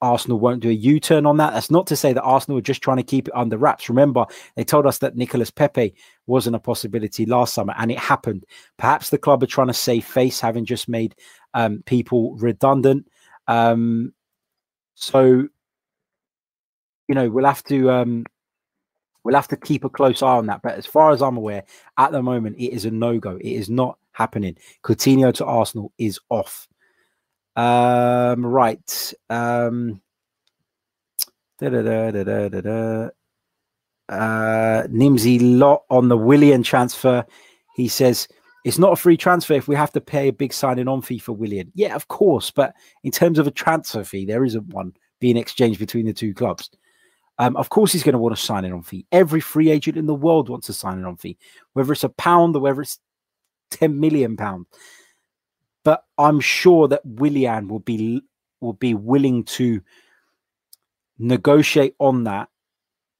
Arsenal 0.02 0.39
won't 0.39 0.62
do 0.62 0.70
a 0.70 0.74
U 0.74 1.00
turn 1.00 1.26
on 1.26 1.38
that. 1.38 1.54
That's 1.54 1.72
not 1.72 1.88
to 1.88 1.96
say 1.96 2.14
that 2.14 2.22
Arsenal 2.22 2.58
are 2.58 2.62
just 2.62 2.82
trying 2.82 2.98
to 2.98 3.04
keep 3.04 3.28
it 3.28 3.36
under 3.36 3.58
wraps. 3.58 3.89
Remember, 3.89 4.26
they 4.56 4.64
told 4.64 4.86
us 4.86 5.00
that 5.00 5.16
Nicolas 5.16 5.50
Pepe 5.50 5.96
wasn't 6.28 6.56
a 6.56 6.60
possibility 6.60 7.26
last 7.26 7.54
summer, 7.54 7.74
and 7.78 7.91
it 7.91 8.00
happened. 8.00 8.46
Perhaps 8.78 9.10
the 9.10 9.18
club 9.18 9.41
are 9.43 9.48
trying 9.48 9.68
to 9.68 9.74
save 9.74 10.06
face, 10.06 10.39
having 10.39 10.66
just 10.66 10.88
made 10.89 11.16
um, 11.54 11.82
people 11.86 12.36
redundant. 12.36 13.08
Um, 13.48 14.14
so, 14.96 15.48
you 17.08 17.16
know, 17.16 17.30
we'll 17.30 17.46
have 17.46 17.64
to 17.66 17.89
um, 17.91 18.26
we'll 19.24 19.36
have 19.36 19.48
to 19.50 19.58
keep 19.58 19.84
a 19.84 19.89
close 19.89 20.22
eye 20.22 20.38
on 20.38 20.46
that. 20.48 20.62
But 20.62 20.76
as 20.76 20.86
far 20.86 21.12
as 21.12 21.22
I'm 21.22 21.38
aware, 21.38 21.64
at 21.98 22.12
the 22.12 22.22
moment, 22.22 22.58
it 22.58 22.74
is 22.74 22.86
a 22.86 22.91
no 22.91 23.20
go. 23.20 23.38
It 23.38 23.52
is 23.52 23.70
not 23.70 23.98
happening. 24.12 24.56
Coutinho 24.84 25.34
to 25.34 25.46
Arsenal 25.46 25.91
is 25.98 26.20
off. 26.30 26.68
Um, 27.56 28.45
right. 28.45 29.14
Um, 29.30 30.01
da, 31.60 31.70
da, 31.70 31.82
da, 31.82 32.12
da, 32.12 32.24
da, 32.24 32.49
da, 32.49 32.62
da. 32.62 33.10
Uh, 34.08 34.84
Nimsy 34.88 35.39
lot 35.41 35.84
on 35.89 36.10
the 36.10 36.18
Willian 36.18 36.64
transfer. 36.64 37.26
He 37.76 37.88
says 37.88 38.28
it's 38.66 38.78
not 38.78 38.93
a 38.93 38.97
free 38.97 39.18
transfer 39.18 39.53
if 39.53 39.68
we 39.68 39.76
have 39.76 39.91
to 39.93 40.01
pay 40.01 40.28
a 40.28 40.34
big 40.34 40.53
signing 40.53 40.88
on 40.88 41.01
fee 41.01 41.20
for 41.20 41.34
Willian. 41.34 41.72
Yeah, 41.76 41.95
of 41.95 42.08
course. 42.08 42.51
But 42.51 42.74
in 43.03 43.12
terms 43.12 43.39
of 43.39 43.47
a 43.47 43.51
transfer 43.51 44.03
fee, 44.03 44.26
there 44.26 44.45
isn't 44.45 44.74
one 44.74 44.93
being 45.20 45.38
exchanged 45.38 45.80
between 45.80 46.06
the 46.06 46.14
two 46.14 46.34
clubs. 46.34 46.70
Um, 47.38 47.58
of 47.58 47.70
course, 47.70 47.91
he's 47.91 48.03
going 48.03 48.14
to 48.14 48.20
want 48.20 48.34
a 48.34 48.38
signing 48.38 48.72
on 48.72 48.82
fee. 48.82 49.06
Every 49.12 49.41
free 49.41 49.70
agent 49.70 49.97
in 49.97 50.06
the 50.06 50.14
world 50.14 50.49
wants 50.49 50.70
a 50.70 50.74
signing 50.74 51.06
on 51.06 51.18
fee, 51.18 51.38
whether 51.74 51.91
it's 51.91 52.03
a 52.03 52.10
pound 52.10 52.56
or 52.56 52.62
whether 52.62 52.82
it's 52.82 52.99
10 53.72 53.99
million 53.99 54.38
pound 54.38 54.68
but 55.86 56.04
I'm 56.18 56.42
sure 56.42 56.90
that 56.90 57.06
Willian 57.06 57.70
will 57.70 57.80
be 57.80 58.22
will 58.60 58.74
be 58.74 58.94
willing 58.94 59.44
to 59.44 59.82
negotiate 61.18 61.96
on 62.00 62.26
that 62.26 62.50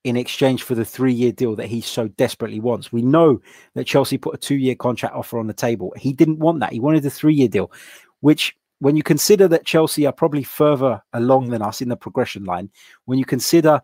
in 0.04 0.18
exchange 0.18 0.64
for 0.64 0.76
the 0.76 0.84
three 0.84 1.14
year 1.14 1.32
deal 1.32 1.56
that 1.56 1.68
he 1.68 1.80
so 1.80 2.08
desperately 2.10 2.60
wants. 2.60 2.92
We 2.92 3.04
know 3.04 3.40
that 3.76 3.86
Chelsea 3.86 4.18
put 4.18 4.36
a 4.36 4.38
two 4.38 4.56
year 4.56 4.76
contract 4.76 5.16
offer 5.16 5.40
on 5.40 5.48
the 5.48 5.54
table. 5.54 5.94
He 5.96 6.12
didn't 6.12 6.40
want 6.40 6.60
that. 6.60 6.74
He 6.74 6.80
wanted 6.80 7.06
a 7.06 7.10
three 7.10 7.36
year 7.36 7.48
deal, 7.48 7.72
which 8.20 8.56
when 8.80 8.98
you 8.98 9.04
consider 9.04 9.48
that 9.48 9.66
Chelsea 9.66 10.06
are 10.06 10.12
probably 10.12 10.44
further 10.44 11.02
along 11.14 11.52
than 11.52 11.62
us 11.62 11.82
in 11.82 11.90
the 11.90 11.96
progression 11.96 12.44
line, 12.44 12.70
when 13.06 13.20
you 13.20 13.26
consider 13.26 13.80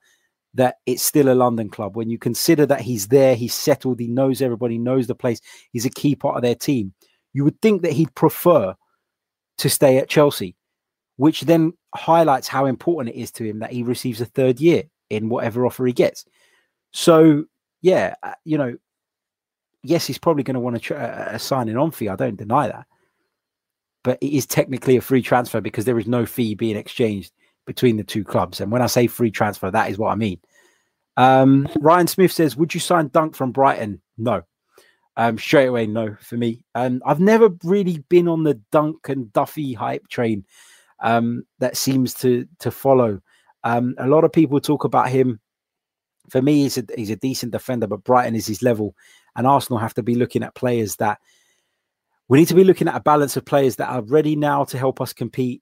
that 0.56 0.76
it's 0.86 1.04
still 1.04 1.32
a 1.32 1.36
London 1.36 1.70
club, 1.70 1.96
when 1.96 2.10
you 2.10 2.18
consider 2.18 2.66
that 2.66 2.82
he's 2.82 3.08
there, 3.08 3.36
he's 3.36 3.54
settled, 3.54 4.00
he 4.00 4.08
knows 4.08 4.42
everybody, 4.42 4.78
knows 4.78 5.08
the 5.08 5.16
place, 5.16 5.40
he's 5.72 5.86
a 5.86 5.90
key 5.90 6.14
part 6.16 6.36
of 6.36 6.42
their 6.42 6.56
team, 6.56 6.94
you 7.34 7.44
would 7.44 7.62
think 7.62 7.82
that 7.82 7.94
he'd 7.94 8.14
prefer 8.16 8.76
to 9.58 9.70
stay 9.70 9.98
at 9.98 10.10
Chelsea, 10.10 10.56
which 11.18 11.42
then 11.42 11.74
highlights 11.96 12.48
how 12.48 12.66
important 12.66 13.16
it 13.16 13.20
is 13.20 13.32
to 13.32 13.44
him 13.44 13.60
that 13.60 13.72
he 13.72 13.84
receives 13.84 14.22
a 14.22 14.26
third 14.26 14.60
year 14.60 14.84
in 15.10 15.30
whatever 15.30 15.66
offer 15.66 15.86
he 15.86 15.94
gets. 15.94 16.26
So, 16.94 17.46
yeah, 17.82 18.16
uh, 18.24 18.34
you 18.44 18.58
know, 18.58 18.78
yes, 19.84 20.06
he's 20.06 20.18
probably 20.18 20.44
going 20.44 20.56
to 20.56 20.60
want 20.60 20.78
a, 20.78 20.90
sign 20.90 21.40
signing 21.40 21.78
on 21.78 21.92
fee. 21.92 22.10
I 22.10 22.16
don't 22.16 22.38
deny 22.38 22.68
that. 22.68 22.86
But 24.04 24.18
it 24.22 24.36
is 24.36 24.46
technically 24.46 24.98
a 24.98 25.02
free 25.02 25.22
transfer 25.22 25.62
because 25.62 25.86
there 25.86 26.00
is 26.00 26.08
no 26.08 26.26
fee 26.26 26.56
being 26.56 26.76
exchanged 26.76 27.32
between 27.68 27.98
the 27.98 28.04
two 28.04 28.24
clubs. 28.24 28.60
And 28.60 28.72
when 28.72 28.82
I 28.82 28.88
say 28.88 29.08
free 29.08 29.32
transfer, 29.32 29.70
that 29.70 29.92
is 29.92 29.98
what 29.98 30.12
I 30.12 30.16
mean. 30.16 30.40
Um, 31.18 31.68
Ryan 31.80 32.08
Smith 32.08 32.32
says, 32.32 32.56
Would 32.56 32.74
you 32.74 32.80
sign 32.80 33.10
Dunk 33.10 33.36
from 33.36 33.52
Brighton? 33.52 34.02
No. 34.18 34.42
Um, 35.18 35.38
straight 35.38 35.68
away, 35.68 35.88
no 35.88 36.16
for 36.22 36.38
me. 36.38 36.64
Um, 36.74 37.02
I've 37.06 37.20
never 37.20 37.50
really 37.64 38.00
been 38.10 38.28
on 38.28 38.44
the 38.44 38.56
Dunk 38.72 39.10
and 39.10 39.32
Duffy 39.34 39.74
hype 39.74 40.08
train 40.08 40.46
um, 41.02 41.44
that 41.60 41.76
seems 41.76 42.14
to 42.16 42.48
to 42.60 42.72
follow. 42.72 43.22
Um, 43.64 43.96
a 43.98 44.08
lot 44.08 44.24
of 44.24 44.32
people 44.32 44.60
talk 44.60 44.84
about 44.84 45.10
him. 45.10 45.40
For 46.30 46.42
me, 46.42 46.64
he's 46.64 46.78
a, 46.78 46.86
he's 46.96 47.10
a 47.10 47.18
decent 47.18 47.52
defender, 47.52 47.88
but 47.88 48.04
Brighton 48.04 48.36
is 48.36 48.48
his 48.48 48.62
level, 48.62 48.96
and 49.36 49.46
Arsenal 49.46 49.80
have 49.80 49.94
to 49.96 50.04
be 50.04 50.16
looking 50.16 50.44
at 50.44 50.56
players 50.56 50.96
that 50.96 51.20
we 52.30 52.40
need 52.40 52.48
to 52.48 52.56
be 52.56 52.64
looking 52.64 52.88
at 52.88 52.96
a 52.96 53.02
balance 53.02 53.36
of 53.36 53.44
players 53.44 53.76
that 53.76 53.90
are 53.90 54.04
ready 54.04 54.38
now 54.38 54.64
to 54.64 54.78
help 54.78 55.02
us 55.02 55.12
compete 55.12 55.62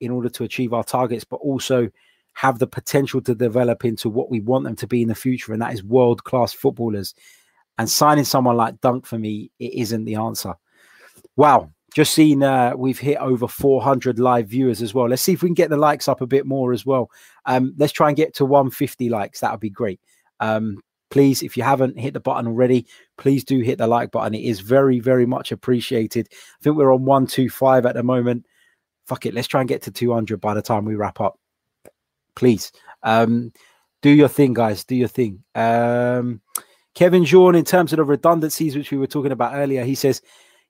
in 0.00 0.10
order 0.10 0.28
to 0.28 0.42
achieve 0.42 0.72
our 0.72 0.82
targets, 0.82 1.24
but 1.24 1.36
also 1.36 1.88
have 2.32 2.58
the 2.58 2.66
potential 2.66 3.20
to 3.20 3.34
develop 3.34 3.84
into 3.84 4.08
what 4.08 4.30
we 4.30 4.40
want 4.40 4.64
them 4.64 4.76
to 4.76 4.86
be 4.86 5.02
in 5.02 5.08
the 5.08 5.14
future, 5.14 5.52
and 5.52 5.62
that 5.62 5.72
is 5.72 5.84
world 5.84 6.24
class 6.24 6.52
footballers. 6.52 7.14
And 7.78 7.88
signing 7.88 8.24
someone 8.24 8.56
like 8.56 8.80
Dunk 8.80 9.06
for 9.06 9.18
me, 9.18 9.50
it 9.58 9.72
isn't 9.74 10.04
the 10.04 10.16
answer. 10.16 10.54
Wow. 11.36 11.70
Just 11.94 12.12
seen 12.12 12.42
uh, 12.42 12.74
we've 12.76 12.98
hit 12.98 13.16
over 13.18 13.48
400 13.48 14.18
live 14.18 14.48
viewers 14.48 14.82
as 14.82 14.92
well. 14.92 15.08
Let's 15.08 15.22
see 15.22 15.32
if 15.32 15.42
we 15.42 15.48
can 15.48 15.54
get 15.54 15.70
the 15.70 15.76
likes 15.76 16.06
up 16.06 16.20
a 16.20 16.26
bit 16.26 16.44
more 16.44 16.72
as 16.72 16.84
well. 16.84 17.10
Um, 17.46 17.74
let's 17.78 17.92
try 17.92 18.08
and 18.08 18.16
get 18.16 18.34
to 18.34 18.44
150 18.44 19.08
likes. 19.08 19.40
That 19.40 19.52
would 19.52 19.60
be 19.60 19.70
great. 19.70 20.00
Um, 20.40 20.80
please, 21.10 21.42
if 21.42 21.56
you 21.56 21.62
haven't 21.62 21.98
hit 21.98 22.12
the 22.14 22.20
button 22.20 22.46
already, 22.46 22.86
please 23.16 23.42
do 23.42 23.60
hit 23.60 23.78
the 23.78 23.86
like 23.86 24.10
button. 24.10 24.34
It 24.34 24.44
is 24.44 24.60
very, 24.60 25.00
very 25.00 25.24
much 25.24 25.50
appreciated. 25.50 26.28
I 26.30 26.62
think 26.62 26.76
we're 26.76 26.92
on 26.92 27.04
125 27.04 27.86
at 27.86 27.94
the 27.94 28.02
moment. 28.02 28.44
Fuck 29.06 29.24
it. 29.24 29.32
Let's 29.32 29.48
try 29.48 29.60
and 29.60 29.68
get 29.68 29.82
to 29.82 29.90
200 29.90 30.40
by 30.40 30.54
the 30.54 30.62
time 30.62 30.84
we 30.84 30.94
wrap 30.94 31.20
up. 31.20 31.38
Please. 32.34 32.70
Um, 33.02 33.52
do 34.02 34.10
your 34.10 34.28
thing, 34.28 34.52
guys. 34.52 34.84
Do 34.84 34.94
your 34.94 35.08
thing. 35.08 35.42
Um, 35.54 36.42
Kevin 36.98 37.24
Jean, 37.24 37.54
in 37.54 37.64
terms 37.64 37.92
of 37.92 37.98
the 37.98 38.02
redundancies 38.02 38.74
which 38.74 38.90
we 38.90 38.98
were 38.98 39.06
talking 39.06 39.30
about 39.30 39.54
earlier, 39.54 39.84
he 39.84 39.94
says, 39.94 40.20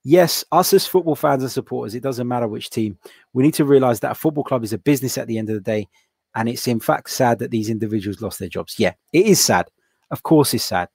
Yes, 0.04 0.44
us 0.52 0.74
as 0.74 0.86
football 0.86 1.14
fans 1.14 1.42
and 1.42 1.50
supporters, 1.50 1.94
it 1.94 2.02
doesn't 2.02 2.28
matter 2.28 2.46
which 2.46 2.68
team. 2.68 2.98
We 3.32 3.42
need 3.42 3.54
to 3.54 3.64
realize 3.64 4.00
that 4.00 4.10
a 4.10 4.14
football 4.14 4.44
club 4.44 4.62
is 4.62 4.74
a 4.74 4.78
business 4.78 5.16
at 5.16 5.26
the 5.26 5.38
end 5.38 5.48
of 5.48 5.54
the 5.54 5.62
day. 5.62 5.88
And 6.34 6.46
it's 6.46 6.68
in 6.68 6.80
fact 6.80 7.08
sad 7.08 7.38
that 7.38 7.50
these 7.50 7.70
individuals 7.70 8.20
lost 8.20 8.40
their 8.40 8.50
jobs. 8.50 8.78
Yeah, 8.78 8.92
it 9.10 9.24
is 9.24 9.40
sad. 9.40 9.70
Of 10.10 10.22
course, 10.22 10.52
it's 10.52 10.64
sad. 10.64 10.90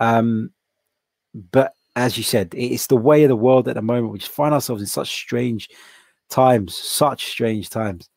Um, 0.00 0.50
but 1.52 1.74
as 1.94 2.18
you 2.18 2.24
said, 2.24 2.52
it's 2.56 2.88
the 2.88 2.96
way 2.96 3.22
of 3.22 3.28
the 3.28 3.36
world 3.36 3.68
at 3.68 3.76
the 3.76 3.82
moment. 3.82 4.12
We 4.12 4.18
just 4.18 4.32
find 4.32 4.52
ourselves 4.52 4.82
in 4.82 4.88
such 4.88 5.08
strange 5.08 5.68
times, 6.30 6.76
such 6.76 7.26
strange 7.26 7.70
times. 7.70 8.08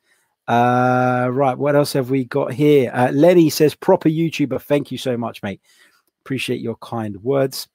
Uh, 0.48 1.30
right, 1.32 1.58
what 1.58 1.76
else 1.76 1.94
have 1.94 2.10
we 2.10 2.26
got 2.26 2.52
here? 2.52 2.90
Uh, 2.96 3.12
Lenny 3.12 3.52
says, 3.52 3.76
proper 3.76 4.10
YouTuber. 4.10 4.60
Thank 4.60 4.92
you 4.92 4.98
so 4.98 5.18
much, 5.18 5.44
mate. 5.44 5.62
Appreciate 6.28 6.60
your 6.60 6.76
kind 6.82 7.16
words. 7.24 7.70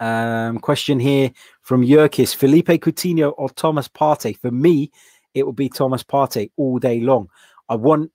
Um, 0.00 0.58
question 0.58 0.98
here 0.98 1.30
from 1.62 1.86
Yerkis 1.86 2.34
Philippe 2.34 2.78
Coutinho 2.78 3.32
or 3.38 3.48
Thomas 3.50 3.86
Partey? 3.86 4.36
For 4.36 4.50
me, 4.50 4.90
it 5.34 5.44
will 5.44 5.52
be 5.52 5.68
Thomas 5.68 6.02
Partey 6.02 6.50
all 6.56 6.80
day 6.80 6.98
long. 6.98 7.28
I 7.68 7.76
want 7.76 8.10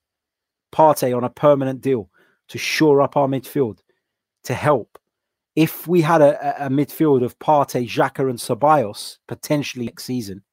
Partey 0.73 1.15
on 1.15 1.23
a 1.23 1.29
permanent 1.29 1.79
deal 1.79 2.09
to 2.49 2.57
shore 2.57 3.01
up 3.01 3.15
our 3.15 3.29
midfield, 3.29 3.79
to 4.43 4.53
help. 4.53 4.99
If 5.55 5.87
we 5.87 6.01
had 6.01 6.21
a, 6.21 6.65
a 6.65 6.69
midfield 6.69 7.23
of 7.23 7.39
Partey, 7.39 7.87
Xhaka, 7.87 8.29
and 8.29 8.37
Ceballos 8.37 9.19
potentially 9.29 9.85
next 9.85 10.03
season, 10.03 10.43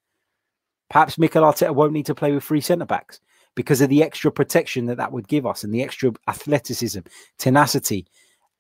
perhaps 0.91 1.19
Mikel 1.19 1.43
Arteta 1.43 1.75
won't 1.75 1.93
need 1.93 2.07
to 2.07 2.15
play 2.15 2.31
with 2.31 2.45
three 2.45 2.61
centre 2.61 2.87
backs 2.87 3.19
because 3.57 3.81
of 3.81 3.91
the 3.91 4.05
extra 4.05 4.31
protection 4.31 4.87
that 4.87 4.99
that 4.99 5.11
would 5.11 5.27
give 5.27 5.45
us 5.45 5.65
and 5.65 5.75
the 5.75 5.83
extra 5.83 6.13
athleticism, 6.29 7.01
tenacity, 7.37 8.07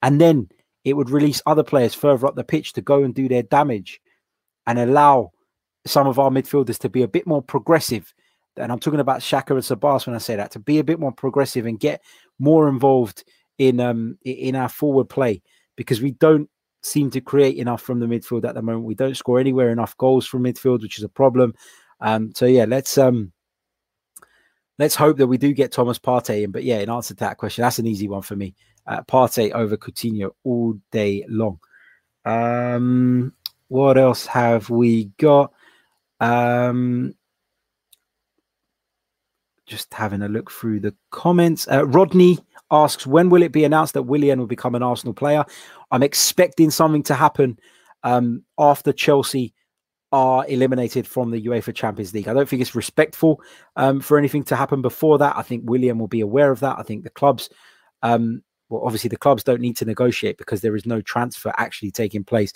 and 0.02 0.20
then 0.20 0.48
it 0.84 0.94
would 0.94 1.10
release 1.10 1.42
other 1.46 1.62
players 1.62 1.94
further 1.94 2.26
up 2.26 2.36
the 2.36 2.44
pitch 2.44 2.72
to 2.74 2.80
go 2.80 3.02
and 3.02 3.14
do 3.14 3.28
their 3.28 3.42
damage 3.42 4.00
and 4.66 4.78
allow 4.78 5.30
some 5.86 6.06
of 6.06 6.18
our 6.18 6.30
midfielders 6.30 6.78
to 6.78 6.88
be 6.88 7.02
a 7.02 7.08
bit 7.08 7.26
more 7.26 7.42
progressive. 7.42 8.12
And 8.56 8.70
I'm 8.70 8.78
talking 8.78 9.00
about 9.00 9.20
Xhaka 9.20 9.50
and 9.50 9.60
Sabas 9.60 10.06
when 10.06 10.14
I 10.16 10.18
say 10.18 10.36
that 10.36 10.50
to 10.52 10.58
be 10.58 10.78
a 10.78 10.84
bit 10.84 11.00
more 11.00 11.12
progressive 11.12 11.66
and 11.66 11.78
get 11.78 12.02
more 12.38 12.68
involved 12.68 13.24
in 13.58 13.78
um 13.78 14.18
in 14.24 14.56
our 14.56 14.70
forward 14.70 15.08
play 15.08 15.42
because 15.76 16.00
we 16.00 16.12
don't 16.12 16.48
seem 16.82 17.10
to 17.10 17.20
create 17.20 17.56
enough 17.58 17.82
from 17.82 18.00
the 18.00 18.06
midfield 18.06 18.46
at 18.46 18.54
the 18.54 18.62
moment. 18.62 18.86
We 18.86 18.94
don't 18.94 19.16
score 19.16 19.38
anywhere 19.38 19.70
enough 19.70 19.96
goals 19.98 20.26
from 20.26 20.44
midfield, 20.44 20.82
which 20.82 20.98
is 20.98 21.04
a 21.04 21.08
problem. 21.10 21.54
Um, 22.00 22.32
so 22.34 22.46
yeah, 22.46 22.64
let's 22.64 22.96
um 22.98 23.32
let's 24.78 24.94
hope 24.94 25.18
that 25.18 25.26
we 25.26 25.36
do 25.36 25.52
get 25.52 25.72
Thomas 25.72 25.98
Partey 25.98 26.42
in. 26.42 26.50
But 26.50 26.64
yeah, 26.64 26.78
in 26.78 26.90
answer 26.90 27.14
to 27.14 27.20
that 27.20 27.36
question, 27.36 27.62
that's 27.62 27.78
an 27.78 27.86
easy 27.86 28.08
one 28.08 28.22
for 28.22 28.34
me. 28.34 28.54
Uh, 28.90 29.02
Partey 29.02 29.52
over 29.52 29.76
Coutinho 29.76 30.32
all 30.42 30.74
day 30.90 31.24
long. 31.28 31.60
Um, 32.24 33.32
what 33.68 33.96
else 33.96 34.26
have 34.26 34.68
we 34.68 35.04
got? 35.16 35.52
Um, 36.18 37.14
just 39.64 39.94
having 39.94 40.22
a 40.22 40.28
look 40.28 40.50
through 40.50 40.80
the 40.80 40.92
comments. 41.12 41.68
Uh, 41.68 41.86
Rodney 41.86 42.40
asks, 42.72 43.06
when 43.06 43.30
will 43.30 43.42
it 43.42 43.52
be 43.52 43.62
announced 43.62 43.94
that 43.94 44.02
Willian 44.02 44.40
will 44.40 44.48
become 44.48 44.74
an 44.74 44.82
Arsenal 44.82 45.14
player? 45.14 45.44
I'm 45.92 46.02
expecting 46.02 46.70
something 46.70 47.04
to 47.04 47.14
happen 47.14 47.60
um, 48.02 48.42
after 48.58 48.92
Chelsea 48.92 49.54
are 50.10 50.44
eliminated 50.48 51.06
from 51.06 51.30
the 51.30 51.46
UEFA 51.46 51.72
Champions 51.72 52.12
League. 52.12 52.26
I 52.26 52.34
don't 52.34 52.48
think 52.48 52.60
it's 52.60 52.74
respectful 52.74 53.40
um, 53.76 54.00
for 54.00 54.18
anything 54.18 54.42
to 54.44 54.56
happen 54.56 54.82
before 54.82 55.18
that. 55.18 55.36
I 55.36 55.42
think 55.42 55.62
Willian 55.70 55.98
will 55.98 56.08
be 56.08 56.22
aware 56.22 56.50
of 56.50 56.58
that. 56.58 56.76
I 56.76 56.82
think 56.82 57.04
the 57.04 57.10
clubs, 57.10 57.48
um, 58.02 58.42
well, 58.70 58.82
obviously 58.84 59.08
the 59.08 59.16
clubs 59.16 59.44
don't 59.44 59.60
need 59.60 59.76
to 59.76 59.84
negotiate 59.84 60.38
because 60.38 60.62
there 60.62 60.76
is 60.76 60.86
no 60.86 61.00
transfer 61.02 61.52
actually 61.58 61.90
taking 61.90 62.24
place. 62.24 62.52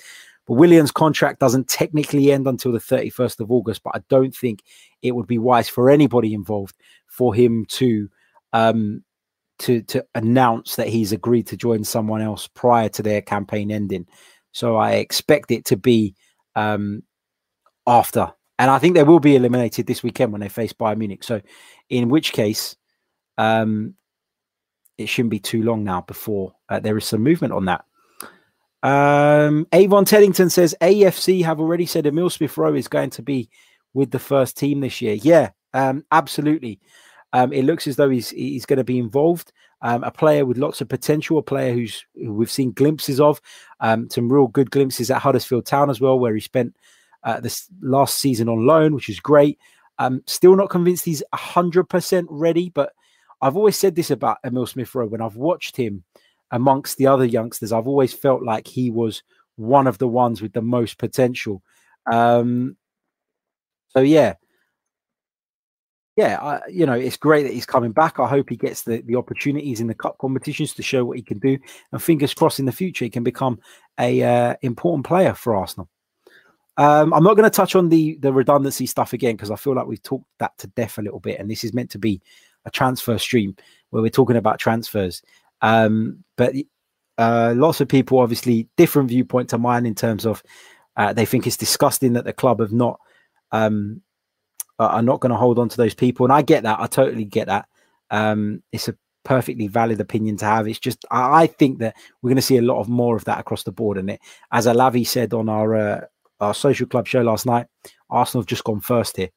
But 0.46 0.54
Willian's 0.54 0.92
contract 0.92 1.40
doesn't 1.40 1.68
technically 1.68 2.30
end 2.30 2.46
until 2.46 2.72
the 2.72 2.78
31st 2.78 3.40
of 3.40 3.50
August, 3.50 3.82
but 3.82 3.96
I 3.96 4.00
don't 4.08 4.34
think 4.34 4.62
it 5.02 5.12
would 5.12 5.26
be 5.26 5.38
wise 5.38 5.68
for 5.68 5.90
anybody 5.90 6.32
involved 6.32 6.76
for 7.06 7.34
him 7.34 7.66
to 7.70 8.08
um, 8.52 9.02
to 9.60 9.82
to 9.82 10.04
announce 10.14 10.76
that 10.76 10.88
he's 10.88 11.12
agreed 11.12 11.46
to 11.48 11.56
join 11.56 11.84
someone 11.84 12.20
else 12.20 12.46
prior 12.48 12.88
to 12.90 13.02
their 13.02 13.22
campaign 13.22 13.70
ending. 13.70 14.06
So 14.52 14.76
I 14.76 14.92
expect 14.92 15.50
it 15.50 15.64
to 15.66 15.76
be 15.76 16.14
um, 16.54 17.02
after, 17.86 18.32
and 18.58 18.70
I 18.70 18.78
think 18.78 18.94
they 18.94 19.02
will 19.02 19.20
be 19.20 19.36
eliminated 19.36 19.86
this 19.86 20.02
weekend 20.02 20.32
when 20.32 20.40
they 20.40 20.48
face 20.48 20.72
Bayern 20.72 20.98
Munich. 20.98 21.24
So, 21.24 21.40
in 21.88 22.08
which 22.08 22.32
case, 22.32 22.76
um, 23.38 23.94
it 24.98 25.06
shouldn't 25.06 25.30
be 25.30 25.40
too 25.40 25.62
long 25.62 25.84
now 25.84 26.00
before 26.02 26.54
uh, 26.68 26.80
there 26.80 26.96
is 26.96 27.04
some 27.04 27.22
movement 27.22 27.52
on 27.52 27.64
that. 27.66 27.84
Um, 28.82 29.66
Avon 29.72 30.04
Teddington 30.04 30.50
says 30.50 30.74
AFC 30.80 31.42
have 31.42 31.58
already 31.58 31.86
said 31.86 32.06
Emil 32.06 32.28
Smith 32.28 32.56
Rowe 32.58 32.74
is 32.74 32.86
going 32.86 33.10
to 33.10 33.22
be 33.22 33.48
with 33.94 34.10
the 34.10 34.18
first 34.18 34.58
team 34.58 34.80
this 34.80 35.00
year. 35.00 35.14
Yeah, 35.14 35.50
um, 35.72 36.04
absolutely. 36.12 36.80
Um, 37.32 37.52
it 37.52 37.64
looks 37.64 37.86
as 37.86 37.96
though 37.96 38.10
he's 38.10 38.30
he's 38.30 38.66
going 38.66 38.78
to 38.78 38.84
be 38.84 38.98
involved. 38.98 39.52
Um, 39.80 40.04
a 40.04 40.10
player 40.10 40.46
with 40.46 40.56
lots 40.56 40.80
of 40.80 40.88
potential, 40.88 41.38
a 41.38 41.42
player 41.42 41.72
who's 41.72 42.04
who 42.14 42.32
we've 42.32 42.50
seen 42.50 42.72
glimpses 42.72 43.20
of, 43.20 43.40
um, 43.80 44.08
some 44.08 44.32
real 44.32 44.46
good 44.46 44.70
glimpses 44.70 45.10
at 45.10 45.20
Huddersfield 45.20 45.66
Town 45.66 45.90
as 45.90 46.00
well, 46.00 46.18
where 46.18 46.34
he 46.34 46.40
spent 46.40 46.76
uh, 47.22 47.40
this 47.40 47.68
last 47.82 48.18
season 48.18 48.48
on 48.48 48.66
loan, 48.66 48.94
which 48.94 49.08
is 49.08 49.18
great. 49.18 49.58
Um, 49.98 50.22
still 50.26 50.56
not 50.56 50.70
convinced 50.70 51.04
he's 51.04 51.22
hundred 51.32 51.84
percent 51.84 52.28
ready, 52.30 52.68
but 52.68 52.92
I've 53.44 53.58
always 53.58 53.76
said 53.76 53.94
this 53.94 54.10
about 54.10 54.38
Emil 54.42 54.66
Smith 54.66 54.94
Rowe 54.94 55.06
when 55.06 55.20
I've 55.20 55.36
watched 55.36 55.76
him 55.76 56.02
amongst 56.50 56.96
the 56.96 57.06
other 57.06 57.26
youngsters. 57.26 57.72
I've 57.72 57.86
always 57.86 58.14
felt 58.14 58.42
like 58.42 58.66
he 58.66 58.90
was 58.90 59.22
one 59.56 59.86
of 59.86 59.98
the 59.98 60.08
ones 60.08 60.40
with 60.40 60.54
the 60.54 60.62
most 60.62 60.96
potential. 60.96 61.62
Um, 62.10 62.78
so 63.90 64.00
yeah, 64.00 64.36
yeah, 66.16 66.38
I, 66.40 66.60
you 66.70 66.86
know, 66.86 66.94
it's 66.94 67.18
great 67.18 67.42
that 67.42 67.52
he's 67.52 67.66
coming 67.66 67.92
back. 67.92 68.18
I 68.18 68.26
hope 68.26 68.48
he 68.48 68.56
gets 68.56 68.84
the, 68.84 69.02
the 69.02 69.16
opportunities 69.16 69.78
in 69.78 69.88
the 69.88 69.94
cup 69.94 70.16
competitions 70.18 70.72
to 70.74 70.82
show 70.82 71.04
what 71.04 71.18
he 71.18 71.22
can 71.22 71.38
do, 71.38 71.58
and 71.92 72.02
fingers 72.02 72.32
crossed 72.32 72.60
in 72.60 72.64
the 72.64 72.72
future 72.72 73.04
he 73.04 73.10
can 73.10 73.24
become 73.24 73.60
a 74.00 74.22
uh, 74.22 74.54
important 74.62 75.04
player 75.04 75.34
for 75.34 75.54
Arsenal. 75.54 75.90
Um, 76.78 77.12
I'm 77.12 77.22
not 77.22 77.34
going 77.34 77.50
to 77.50 77.54
touch 77.54 77.76
on 77.76 77.90
the 77.90 78.16
the 78.20 78.32
redundancy 78.32 78.86
stuff 78.86 79.12
again 79.12 79.36
because 79.36 79.50
I 79.50 79.56
feel 79.56 79.74
like 79.74 79.86
we've 79.86 80.02
talked 80.02 80.26
that 80.38 80.56
to 80.58 80.66
death 80.68 80.96
a 80.96 81.02
little 81.02 81.20
bit, 81.20 81.40
and 81.40 81.50
this 81.50 81.62
is 81.62 81.74
meant 81.74 81.90
to 81.90 81.98
be 81.98 82.22
a 82.64 82.70
transfer 82.70 83.18
stream 83.18 83.56
where 83.90 84.02
we're 84.02 84.10
talking 84.10 84.36
about 84.36 84.58
transfers. 84.58 85.22
Um, 85.60 86.24
but 86.36 86.54
uh, 87.18 87.54
lots 87.56 87.80
of 87.80 87.88
people, 87.88 88.18
obviously, 88.18 88.68
different 88.76 89.08
viewpoint 89.08 89.50
to 89.50 89.58
mine 89.58 89.86
in 89.86 89.94
terms 89.94 90.26
of 90.26 90.42
uh, 90.96 91.12
they 91.12 91.24
think 91.24 91.46
it's 91.46 91.56
disgusting 91.56 92.14
that 92.14 92.24
the 92.24 92.32
club 92.32 92.60
have 92.60 92.72
not 92.72 93.00
um, 93.52 94.02
are 94.78 95.02
not 95.02 95.20
going 95.20 95.30
to 95.30 95.36
hold 95.36 95.58
on 95.58 95.68
to 95.68 95.76
those 95.76 95.94
people. 95.94 96.26
And 96.26 96.32
I 96.32 96.42
get 96.42 96.64
that. 96.64 96.80
I 96.80 96.86
totally 96.86 97.24
get 97.24 97.46
that. 97.46 97.66
Um, 98.10 98.62
it's 98.72 98.88
a 98.88 98.96
perfectly 99.24 99.68
valid 99.68 100.00
opinion 100.00 100.36
to 100.38 100.44
have. 100.44 100.68
It's 100.68 100.78
just 100.78 101.04
I, 101.10 101.42
I 101.42 101.46
think 101.46 101.78
that 101.78 101.96
we're 102.20 102.30
going 102.30 102.36
to 102.36 102.42
see 102.42 102.58
a 102.58 102.62
lot 102.62 102.80
of 102.80 102.88
more 102.88 103.16
of 103.16 103.24
that 103.24 103.40
across 103.40 103.62
the 103.62 103.72
board. 103.72 103.98
And 103.98 104.10
it, 104.10 104.20
as 104.52 104.66
Alavi 104.66 105.06
said 105.06 105.34
on 105.34 105.48
our 105.48 105.74
uh, 105.74 106.00
our 106.40 106.54
social 106.54 106.86
club 106.86 107.06
show 107.06 107.22
last 107.22 107.46
night, 107.46 107.66
Arsenal 108.10 108.42
have 108.42 108.48
just 108.48 108.64
gone 108.64 108.80
first 108.80 109.16
here, 109.16 109.30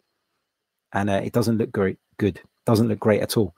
and 0.93 1.09
uh, 1.09 1.21
it 1.23 1.33
doesn't 1.33 1.57
look 1.57 1.71
great. 1.71 1.97
Good, 2.17 2.41
doesn't 2.67 2.89
look 2.89 2.99
great 2.99 3.21
at 3.21 3.37
all. 3.37 3.55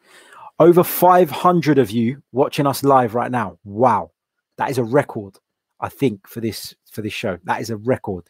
Over 0.60 0.84
500 0.84 1.80
of 1.80 1.89
you 1.91 2.22
watching 2.32 2.68
us 2.68 2.84
live 2.84 3.16
right 3.16 3.32
now. 3.32 3.57
Wow, 3.64 4.12
that 4.57 4.70
is 4.70 4.78
a 4.78 4.84
record. 4.84 5.36
I 5.82 5.89
think 5.89 6.28
for 6.28 6.39
this 6.39 6.76
for 6.91 7.01
this 7.01 7.14
show, 7.14 7.39
that 7.45 7.60
is 7.60 7.70
a 7.70 7.78
record. 7.78 8.26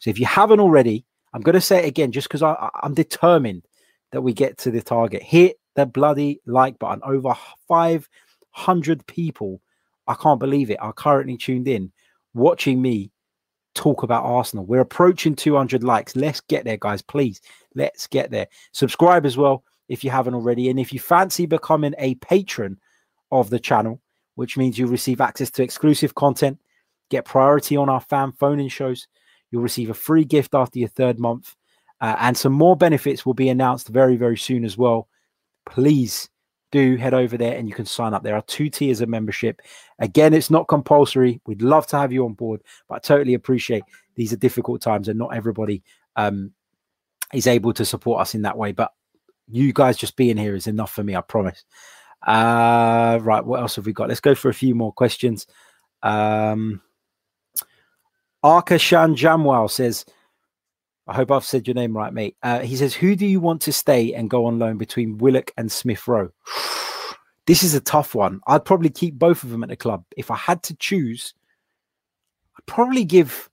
So 0.00 0.10
if 0.10 0.18
you 0.18 0.26
haven't 0.26 0.60
already, 0.60 1.04
I'm 1.32 1.40
going 1.40 1.54
to 1.54 1.60
say 1.60 1.78
it 1.78 1.86
again 1.86 2.10
just 2.10 2.28
because 2.28 2.42
I'm 2.42 2.94
determined 2.94 3.62
that 4.12 4.22
we 4.22 4.32
get 4.32 4.58
to 4.58 4.70
the 4.70 4.82
target. 4.82 5.22
Hit 5.22 5.58
the 5.76 5.86
bloody 5.86 6.40
like 6.46 6.78
button. 6.78 7.00
Over 7.04 7.34
500 7.68 9.06
people, 9.06 9.60
I 10.08 10.14
can't 10.14 10.40
believe 10.40 10.70
it, 10.70 10.82
are 10.82 10.92
currently 10.92 11.36
tuned 11.36 11.68
in 11.68 11.92
watching 12.32 12.82
me 12.82 13.10
talk 13.74 14.02
about 14.02 14.24
Arsenal. 14.24 14.64
We're 14.64 14.80
approaching 14.80 15.36
200 15.36 15.84
likes. 15.84 16.16
Let's 16.16 16.40
get 16.40 16.64
there, 16.64 16.76
guys. 16.76 17.02
Please, 17.02 17.40
let's 17.74 18.06
get 18.06 18.30
there. 18.30 18.48
Subscribe 18.72 19.26
as 19.26 19.36
well 19.36 19.64
if 19.88 20.04
you 20.04 20.10
haven't 20.10 20.34
already. 20.34 20.68
And 20.68 20.78
if 20.78 20.92
you 20.92 21.00
fancy 21.00 21.46
becoming 21.46 21.94
a 21.98 22.14
patron 22.16 22.78
of 23.30 23.50
the 23.50 23.58
channel, 23.58 24.00
which 24.34 24.56
means 24.56 24.78
you 24.78 24.86
receive 24.86 25.20
access 25.20 25.50
to 25.52 25.62
exclusive 25.62 26.14
content, 26.14 26.58
get 27.10 27.24
priority 27.24 27.76
on 27.76 27.88
our 27.88 28.00
fan 28.00 28.32
phone 28.32 28.60
in 28.60 28.68
shows 28.68 29.06
You'll 29.54 29.62
receive 29.62 29.88
a 29.88 29.94
free 29.94 30.24
gift 30.24 30.52
after 30.52 30.80
your 30.80 30.88
third 30.88 31.20
month, 31.20 31.54
uh, 32.00 32.16
and 32.18 32.36
some 32.36 32.52
more 32.52 32.76
benefits 32.76 33.24
will 33.24 33.34
be 33.34 33.48
announced 33.48 33.86
very, 33.86 34.16
very 34.16 34.36
soon 34.36 34.64
as 34.64 34.76
well. 34.76 35.06
Please 35.64 36.28
do 36.72 36.96
head 36.96 37.14
over 37.14 37.36
there 37.36 37.56
and 37.56 37.68
you 37.68 37.74
can 37.74 37.86
sign 37.86 38.14
up. 38.14 38.24
There 38.24 38.34
are 38.34 38.42
two 38.42 38.68
tiers 38.68 39.00
of 39.00 39.08
membership. 39.08 39.62
Again, 40.00 40.34
it's 40.34 40.50
not 40.50 40.66
compulsory. 40.66 41.40
We'd 41.46 41.62
love 41.62 41.86
to 41.86 41.96
have 41.98 42.12
you 42.12 42.24
on 42.24 42.32
board, 42.32 42.62
but 42.88 42.96
I 42.96 42.98
totally 42.98 43.34
appreciate 43.34 43.84
these 44.16 44.32
are 44.32 44.36
difficult 44.36 44.82
times 44.82 45.06
and 45.06 45.20
not 45.20 45.36
everybody 45.36 45.84
um, 46.16 46.50
is 47.32 47.46
able 47.46 47.72
to 47.74 47.84
support 47.84 48.22
us 48.22 48.34
in 48.34 48.42
that 48.42 48.58
way. 48.58 48.72
But 48.72 48.92
you 49.48 49.72
guys 49.72 49.96
just 49.96 50.16
being 50.16 50.36
here 50.36 50.54
is 50.54 50.66
enough 50.66 50.92
for 50.92 51.02
me, 51.02 51.14
I 51.16 51.20
promise. 51.20 51.64
Uh, 52.26 53.18
right, 53.22 53.44
what 53.44 53.60
else 53.60 53.76
have 53.76 53.86
we 53.86 53.92
got? 53.92 54.08
Let's 54.08 54.20
go 54.20 54.34
for 54.34 54.48
a 54.48 54.54
few 54.54 54.74
more 54.74 54.92
questions. 54.92 55.46
Um, 56.02 56.80
Arkashan 58.44 59.16
Jamwal 59.16 59.70
says, 59.70 60.04
I 61.06 61.14
hope 61.14 61.30
I've 61.30 61.44
said 61.44 61.66
your 61.66 61.74
name 61.74 61.96
right, 61.96 62.12
mate. 62.12 62.36
Uh, 62.42 62.60
he 62.60 62.76
says, 62.76 62.94
Who 62.94 63.14
do 63.14 63.26
you 63.26 63.40
want 63.40 63.60
to 63.62 63.72
stay 63.72 64.14
and 64.14 64.30
go 64.30 64.46
on 64.46 64.58
loan 64.58 64.78
between 64.78 65.18
Willock 65.18 65.50
and 65.56 65.70
Smith 65.70 66.06
Rowe? 66.08 66.30
this 67.46 67.62
is 67.62 67.74
a 67.74 67.80
tough 67.80 68.14
one. 68.14 68.40
I'd 68.46 68.64
probably 68.64 68.90
keep 68.90 69.18
both 69.18 69.44
of 69.44 69.50
them 69.50 69.62
at 69.62 69.68
the 69.68 69.76
club. 69.76 70.04
If 70.16 70.30
I 70.30 70.36
had 70.36 70.62
to 70.64 70.76
choose, 70.76 71.34
I'd 72.58 72.66
probably 72.66 73.04
give 73.04 73.50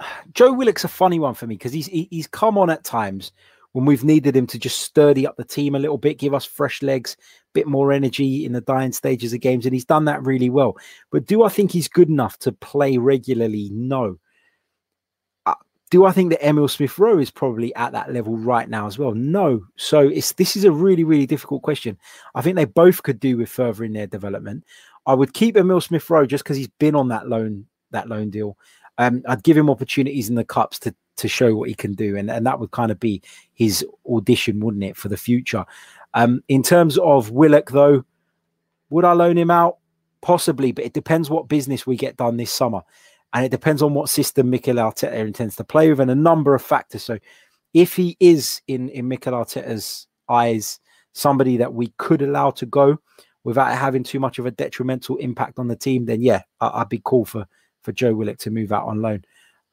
Joe 0.32 0.52
Willock's 0.52 0.84
a 0.84 0.88
funny 0.88 1.18
one 1.18 1.34
for 1.34 1.46
me 1.46 1.56
because 1.56 1.74
he's 1.74 1.86
he's 1.86 2.26
come 2.26 2.56
on 2.56 2.70
at 2.70 2.84
times 2.84 3.32
when 3.72 3.86
we've 3.86 4.04
needed 4.04 4.36
him 4.36 4.46
to 4.48 4.58
just 4.58 4.80
sturdy 4.80 5.26
up 5.26 5.36
the 5.36 5.44
team 5.44 5.74
a 5.74 5.78
little 5.78 5.98
bit, 5.98 6.18
give 6.18 6.34
us 6.34 6.44
fresh 6.44 6.82
legs, 6.82 7.16
a 7.18 7.52
bit 7.54 7.66
more 7.66 7.92
energy 7.92 8.44
in 8.44 8.52
the 8.52 8.60
dying 8.60 8.92
stages 8.92 9.32
of 9.32 9.40
games, 9.40 9.64
and 9.64 9.74
he's 9.74 9.84
done 9.84 10.04
that 10.04 10.24
really 10.24 10.50
well. 10.50 10.76
But 11.10 11.26
do 11.26 11.42
I 11.42 11.48
think 11.48 11.70
he's 11.70 11.88
good 11.88 12.08
enough 12.08 12.38
to 12.40 12.52
play 12.52 12.98
regularly? 12.98 13.70
No. 13.72 14.18
Uh, 15.46 15.54
do 15.90 16.04
I 16.04 16.12
think 16.12 16.30
that 16.30 16.46
Emil 16.46 16.68
Smith 16.68 16.98
Rowe 16.98 17.18
is 17.18 17.30
probably 17.30 17.74
at 17.74 17.92
that 17.92 18.12
level 18.12 18.36
right 18.36 18.68
now 18.68 18.86
as 18.86 18.98
well? 18.98 19.14
No. 19.14 19.64
So 19.76 20.00
it's 20.00 20.32
this 20.32 20.54
is 20.56 20.64
a 20.64 20.72
really 20.72 21.04
really 21.04 21.26
difficult 21.26 21.62
question. 21.62 21.98
I 22.34 22.42
think 22.42 22.56
they 22.56 22.66
both 22.66 23.02
could 23.02 23.20
do 23.20 23.38
with 23.38 23.48
furthering 23.48 23.94
their 23.94 24.06
development. 24.06 24.64
I 25.06 25.14
would 25.14 25.32
keep 25.32 25.56
Emil 25.56 25.80
Smith 25.80 26.08
Rowe 26.10 26.26
just 26.26 26.44
because 26.44 26.58
he's 26.58 26.70
been 26.78 26.94
on 26.94 27.08
that 27.08 27.28
loan 27.28 27.66
that 27.90 28.08
loan 28.08 28.28
deal. 28.30 28.58
Um, 28.98 29.22
I'd 29.26 29.42
give 29.42 29.56
him 29.56 29.70
opportunities 29.70 30.28
in 30.28 30.34
the 30.34 30.44
cups 30.44 30.78
to 30.80 30.94
to 31.16 31.28
show 31.28 31.54
what 31.54 31.68
he 31.68 31.74
can 31.74 31.94
do, 31.94 32.16
and 32.16 32.30
and 32.30 32.46
that 32.46 32.58
would 32.60 32.70
kind 32.70 32.90
of 32.90 32.98
be 32.98 33.22
his 33.54 33.84
audition, 34.10 34.60
wouldn't 34.60 34.84
it, 34.84 34.96
for 34.96 35.08
the 35.08 35.16
future? 35.16 35.64
Um, 36.14 36.42
in 36.48 36.62
terms 36.62 36.98
of 36.98 37.30
Willock, 37.30 37.70
though, 37.70 38.04
would 38.90 39.04
I 39.04 39.12
loan 39.12 39.38
him 39.38 39.50
out? 39.50 39.78
Possibly, 40.20 40.72
but 40.72 40.84
it 40.84 40.92
depends 40.92 41.30
what 41.30 41.48
business 41.48 41.86
we 41.86 41.96
get 41.96 42.16
done 42.16 42.36
this 42.36 42.52
summer. 42.52 42.82
And 43.32 43.44
it 43.46 43.50
depends 43.50 43.82
on 43.82 43.94
what 43.94 44.10
system 44.10 44.50
Mikel 44.50 44.76
Arteta 44.76 45.14
intends 45.14 45.56
to 45.56 45.64
play 45.64 45.88
with 45.88 46.00
and 46.00 46.10
a 46.10 46.14
number 46.14 46.54
of 46.54 46.62
factors. 46.62 47.02
So 47.02 47.18
if 47.72 47.96
he 47.96 48.16
is 48.20 48.60
in, 48.68 48.90
in 48.90 49.08
Mikel 49.08 49.32
Arteta's 49.32 50.06
eyes, 50.28 50.80
somebody 51.14 51.56
that 51.56 51.72
we 51.72 51.92
could 51.96 52.20
allow 52.20 52.50
to 52.50 52.66
go 52.66 52.98
without 53.44 53.76
having 53.76 54.02
too 54.02 54.20
much 54.20 54.38
of 54.38 54.46
a 54.46 54.50
detrimental 54.50 55.16
impact 55.16 55.58
on 55.58 55.68
the 55.68 55.76
team, 55.76 56.04
then 56.04 56.20
yeah, 56.20 56.42
I, 56.60 56.80
would 56.80 56.90
be 56.90 57.00
cool 57.04 57.24
for, 57.24 57.46
for 57.82 57.92
Joe 57.92 58.14
Willock 58.14 58.38
to 58.38 58.50
move 58.50 58.70
out 58.70 58.86
on 58.86 59.00
loan. 59.00 59.24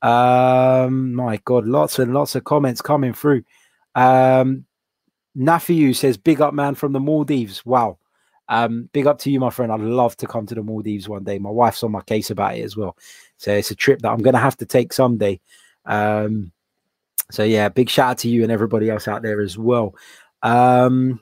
Um, 0.01 1.13
my 1.13 1.37
God, 1.45 1.65
lots 1.65 1.99
and 1.99 2.13
lots 2.13 2.35
of 2.35 2.43
comments 2.43 2.81
coming 2.81 3.13
through. 3.13 3.43
Um, 3.95 4.65
Nafiu 5.37 5.95
says, 5.95 6.17
"Big 6.17 6.41
up, 6.41 6.53
man, 6.53 6.75
from 6.75 6.93
the 6.93 6.99
Maldives." 6.99 7.65
Wow, 7.65 7.97
um, 8.47 8.89
big 8.93 9.07
up 9.07 9.19
to 9.19 9.31
you, 9.31 9.39
my 9.39 9.49
friend. 9.49 9.71
I'd 9.71 9.81
love 9.81 10.15
to 10.17 10.27
come 10.27 10.45
to 10.47 10.55
the 10.55 10.63
Maldives 10.63 11.09
one 11.09 11.23
day. 11.23 11.37
My 11.37 11.49
wife's 11.49 11.83
on 11.83 11.91
my 11.91 12.01
case 12.01 12.29
about 12.29 12.55
it 12.57 12.63
as 12.63 12.77
well, 12.77 12.97
so 13.37 13.53
it's 13.53 13.71
a 13.71 13.75
trip 13.75 13.99
that 13.99 14.09
I'm 14.09 14.21
going 14.21 14.35
to 14.35 14.39
have 14.39 14.57
to 14.57 14.65
take 14.65 14.93
someday. 14.93 15.39
Um, 15.85 16.51
so 17.31 17.43
yeah, 17.43 17.69
big 17.69 17.89
shout 17.89 18.11
out 18.11 18.17
to 18.19 18.29
you 18.29 18.43
and 18.43 18.51
everybody 18.51 18.89
else 18.89 19.07
out 19.07 19.21
there 19.21 19.41
as 19.41 19.57
well. 19.57 19.95
Um, 20.41 21.19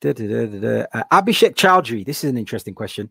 da, 0.00 0.12
da, 0.12 0.46
da, 0.46 0.86
uh, 0.92 1.04
Abhishek 1.12 1.54
Chowdhury. 1.54 2.04
This 2.04 2.24
is 2.24 2.30
an 2.30 2.38
interesting 2.38 2.74
question. 2.74 3.10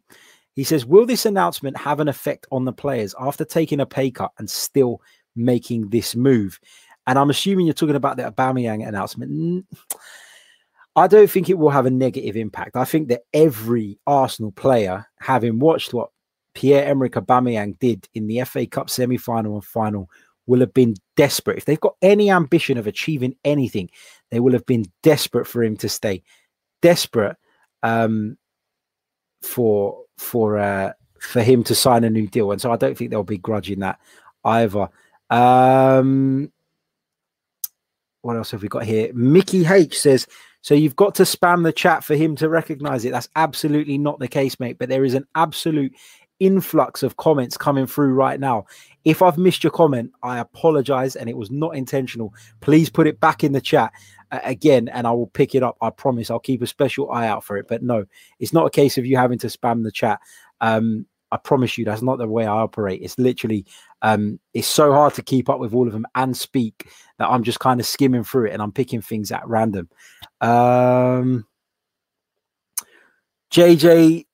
He 0.58 0.64
says, 0.64 0.88
"Will 0.88 1.06
this 1.06 1.28
announcement 1.28 1.78
have 1.78 2.00
an 2.00 2.08
effect 2.08 2.48
on 2.52 2.66
the 2.66 2.74
players 2.74 3.14
after 3.20 3.46
taking 3.46 3.80
a 3.80 3.86
pay 3.86 4.10
cut 4.10 4.32
and 4.40 4.50
still 4.50 5.02
making 5.36 5.90
this 5.90 6.16
move?" 6.16 6.60
And 7.06 7.20
I'm 7.20 7.30
assuming 7.30 7.68
you're 7.68 7.76
talking 7.76 7.96
about 7.96 8.18
the 8.18 8.24
Aubameyang 8.24 8.86
announcement. 8.86 9.66
I 10.96 11.06
don't 11.06 11.30
think 11.30 11.48
it 11.48 11.60
will 11.60 11.70
have 11.70 11.86
a 11.86 11.92
negative 11.92 12.36
impact. 12.36 12.76
I 12.76 12.86
think 12.86 13.10
that 13.10 13.22
every 13.32 14.00
Arsenal 14.08 14.52
player, 14.52 15.06
having 15.20 15.60
watched 15.60 15.94
what 15.94 16.10
Pierre-Emerick 16.56 17.14
Aubameyang 17.14 17.78
did 17.78 18.10
in 18.16 18.26
the 18.26 18.44
FA 18.46 18.66
Cup 18.66 18.90
semi-final 18.90 19.54
and 19.54 19.64
final, 19.64 20.10
will 20.48 20.60
have 20.60 20.74
been 20.74 20.96
desperate. 21.16 21.60
If 21.60 21.66
they've 21.66 21.80
got 21.80 21.98
any 22.02 22.32
ambition 22.32 22.80
of 22.80 22.88
achieving 22.88 23.36
anything, 23.46 23.92
they 24.32 24.40
will 24.40 24.54
have 24.54 24.66
been 24.66 24.86
desperate 25.04 25.46
for 25.46 25.64
him 25.64 25.78
to 25.78 25.88
stay. 25.88 26.24
Desperate 26.82 27.38
um, 27.84 28.38
for 29.44 30.07
for 30.18 30.58
uh, 30.58 30.94
for 31.20 31.42
him 31.42 31.64
to 31.66 31.76
sign 31.76 32.04
a 32.04 32.10
new 32.10 32.28
deal, 32.28 32.52
and 32.52 32.62
so 32.62 32.72
I 32.72 32.78
don't 32.78 32.98
think 32.98 33.12
they'll 33.12 33.24
be 33.24 33.38
grudging 33.38 33.80
that 33.80 34.00
either. 34.44 34.90
Um, 35.30 36.52
what 38.22 38.36
else 38.36 38.52
have 38.52 38.62
we 38.62 38.68
got 38.68 38.84
here? 38.84 39.12
Mickey 39.14 39.66
H 39.66 40.00
says, 40.00 40.28
so 40.62 40.76
you've 40.76 40.96
got 40.96 41.16
to 41.16 41.24
spam 41.24 41.64
the 41.64 41.72
chat 41.72 42.04
for 42.04 42.16
him 42.16 42.36
to 42.38 42.50
recognize 42.50 43.06
it. 43.06 43.12
That's 43.12 43.30
absolutely 43.36 43.98
not 43.98 44.20
the 44.20 44.28
case, 44.28 44.60
mate. 44.60 44.78
But 44.78 44.90
there 44.90 45.06
is 45.06 45.14
an 45.14 45.26
absolute 45.36 45.94
influx 46.40 47.04
of 47.04 47.18
comments 47.18 47.58
coming 47.58 47.88
through 47.88 48.14
right 48.14 48.40
now. 48.40 48.66
If 49.06 49.22
I've 49.22 49.38
missed 49.38 49.64
your 49.64 49.72
comment, 49.72 50.12
I 50.24 50.40
apologize 50.40 51.16
and 51.16 51.30
it 51.30 51.38
was 51.38 51.50
not 51.50 51.76
intentional. 51.76 52.34
Please 52.60 52.90
put 52.90 53.08
it 53.08 53.20
back 53.20 53.44
in 53.44 53.54
the 53.54 53.62
chat 53.62 53.92
uh, 54.32 54.40
again 54.44 54.88
and 54.90 55.08
I 55.08 55.12
will 55.12 55.28
pick 55.28 55.56
it 55.56 55.64
up. 55.64 55.78
I 55.82 55.90
promise 55.90 56.30
I'll 56.30 56.40
keep 56.40 56.62
a 56.62 56.68
special 56.68 57.12
eye 57.12 57.28
out 57.28 57.44
for 57.44 57.58
it. 57.58 57.68
But 57.68 57.84
no, 57.84 58.06
it's 58.40 58.54
not 58.54 58.68
a 58.68 58.72
case 58.72 58.98
of 58.98 59.06
you 59.06 59.18
having 59.18 59.40
to 59.40 59.48
spam 59.48 59.84
the 59.84 59.92
chat. 59.92 60.20
Um, 60.62 61.06
I 61.32 61.38
promise 61.38 61.78
you 61.78 61.84
that's 61.86 62.02
not 62.02 62.20
the 62.20 62.28
way 62.28 62.46
I 62.46 62.56
operate. 62.56 63.02
It's 63.02 63.18
literally 63.18 63.66
um, 64.02 64.40
it's 64.54 64.68
so 64.68 64.94
hard 64.94 65.14
to 65.16 65.22
keep 65.22 65.50
up 65.50 65.60
with 65.60 65.74
all 65.74 65.88
of 65.88 65.94
them 65.94 66.06
and 66.16 66.36
speak 66.38 66.90
that 67.18 67.28
I'm 67.28 67.44
just 67.44 67.60
kind 67.60 67.80
of 67.80 67.86
skimming 67.86 68.24
through 68.24 68.48
it 68.48 68.54
and 68.54 68.62
I'm 68.62 68.72
picking 68.72 69.02
things 69.02 69.32
at 69.32 69.48
random. 69.48 69.90
Um, 70.40 71.46
JJ 73.52 74.27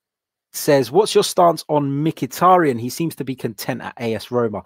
says, 0.54 0.92
What's 0.92 1.14
your 1.14 1.24
stance 1.24 1.64
on 1.68 1.90
Mkhitaryan? 2.04 2.80
He 2.80 2.90
seems 2.90 3.16
to 3.16 3.24
be 3.24 3.36
content 3.36 3.82
at 3.82 4.00
AS 4.00 4.32
Roma. 4.32 4.64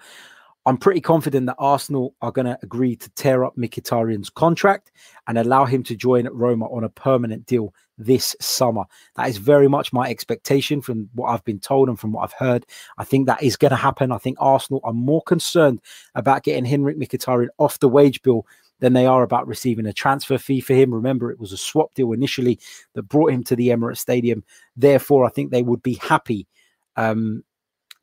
I'm 0.68 0.78
pretty 0.78 1.00
confident 1.00 1.46
that 1.46 1.56
Arsenal 1.60 2.14
are 2.22 2.32
going 2.32 2.46
to 2.46 2.60
agree 2.62 2.98
to 2.98 3.10
tear 3.12 3.46
up 3.46 3.56
Mkhitaryan's 3.56 4.30
contract 4.30 4.92
and 5.26 5.38
allow 5.38 5.64
him 5.64 5.82
to 5.84 5.96
join 5.96 6.28
Roma 6.28 6.66
on 6.66 6.84
a 6.84 6.90
permanent 6.90 7.46
deal 7.46 7.74
this 7.98 8.36
summer. 8.42 8.84
That 9.16 9.30
is 9.30 9.38
very 9.38 9.70
much 9.70 9.94
my 9.94 10.10
expectation 10.10 10.82
from 10.82 11.10
what 11.14 11.30
I've 11.30 11.46
been 11.46 11.62
told 11.62 11.88
and 11.88 11.98
from 11.98 12.12
what 12.12 12.24
I've 12.24 12.34
heard. 12.34 12.66
I 12.98 13.06
think 13.06 13.28
that 13.28 13.42
is 13.42 13.56
going 13.56 13.70
to 13.72 13.78
happen. 13.78 14.12
I 14.12 14.18
think 14.18 14.38
Arsenal 14.42 14.82
are 14.84 14.92
more 14.92 15.22
concerned 15.22 15.80
about 16.16 16.44
getting 16.44 16.66
Henrik 16.66 16.98
Mkhitaryan 16.98 17.48
off 17.60 17.80
the 17.80 17.88
wage 17.88 18.22
bill 18.22 18.46
than 18.80 18.94
they 18.94 19.06
are 19.06 19.24
about 19.24 19.48
receiving 19.48 19.86
a 19.86 19.94
transfer 19.94 20.38
fee 20.38 20.62
for 20.62 20.74
him. 20.74 20.94
Remember, 20.94 21.32
it 21.32 21.40
was 21.40 21.52
a 21.52 21.58
swap 21.58 21.94
deal 21.94 22.12
initially 22.14 22.60
that 22.94 23.04
brought 23.04 23.32
him 23.32 23.44
to 23.46 23.56
the 23.56 23.70
Emirates 23.70 23.98
Stadium. 23.98 24.44
Therefore, 24.76 25.26
I 25.26 25.30
think 25.30 25.52
they 25.52 25.64
would 25.64 25.82
be 25.82 25.96
happy 25.96 26.48
um, 26.96 27.44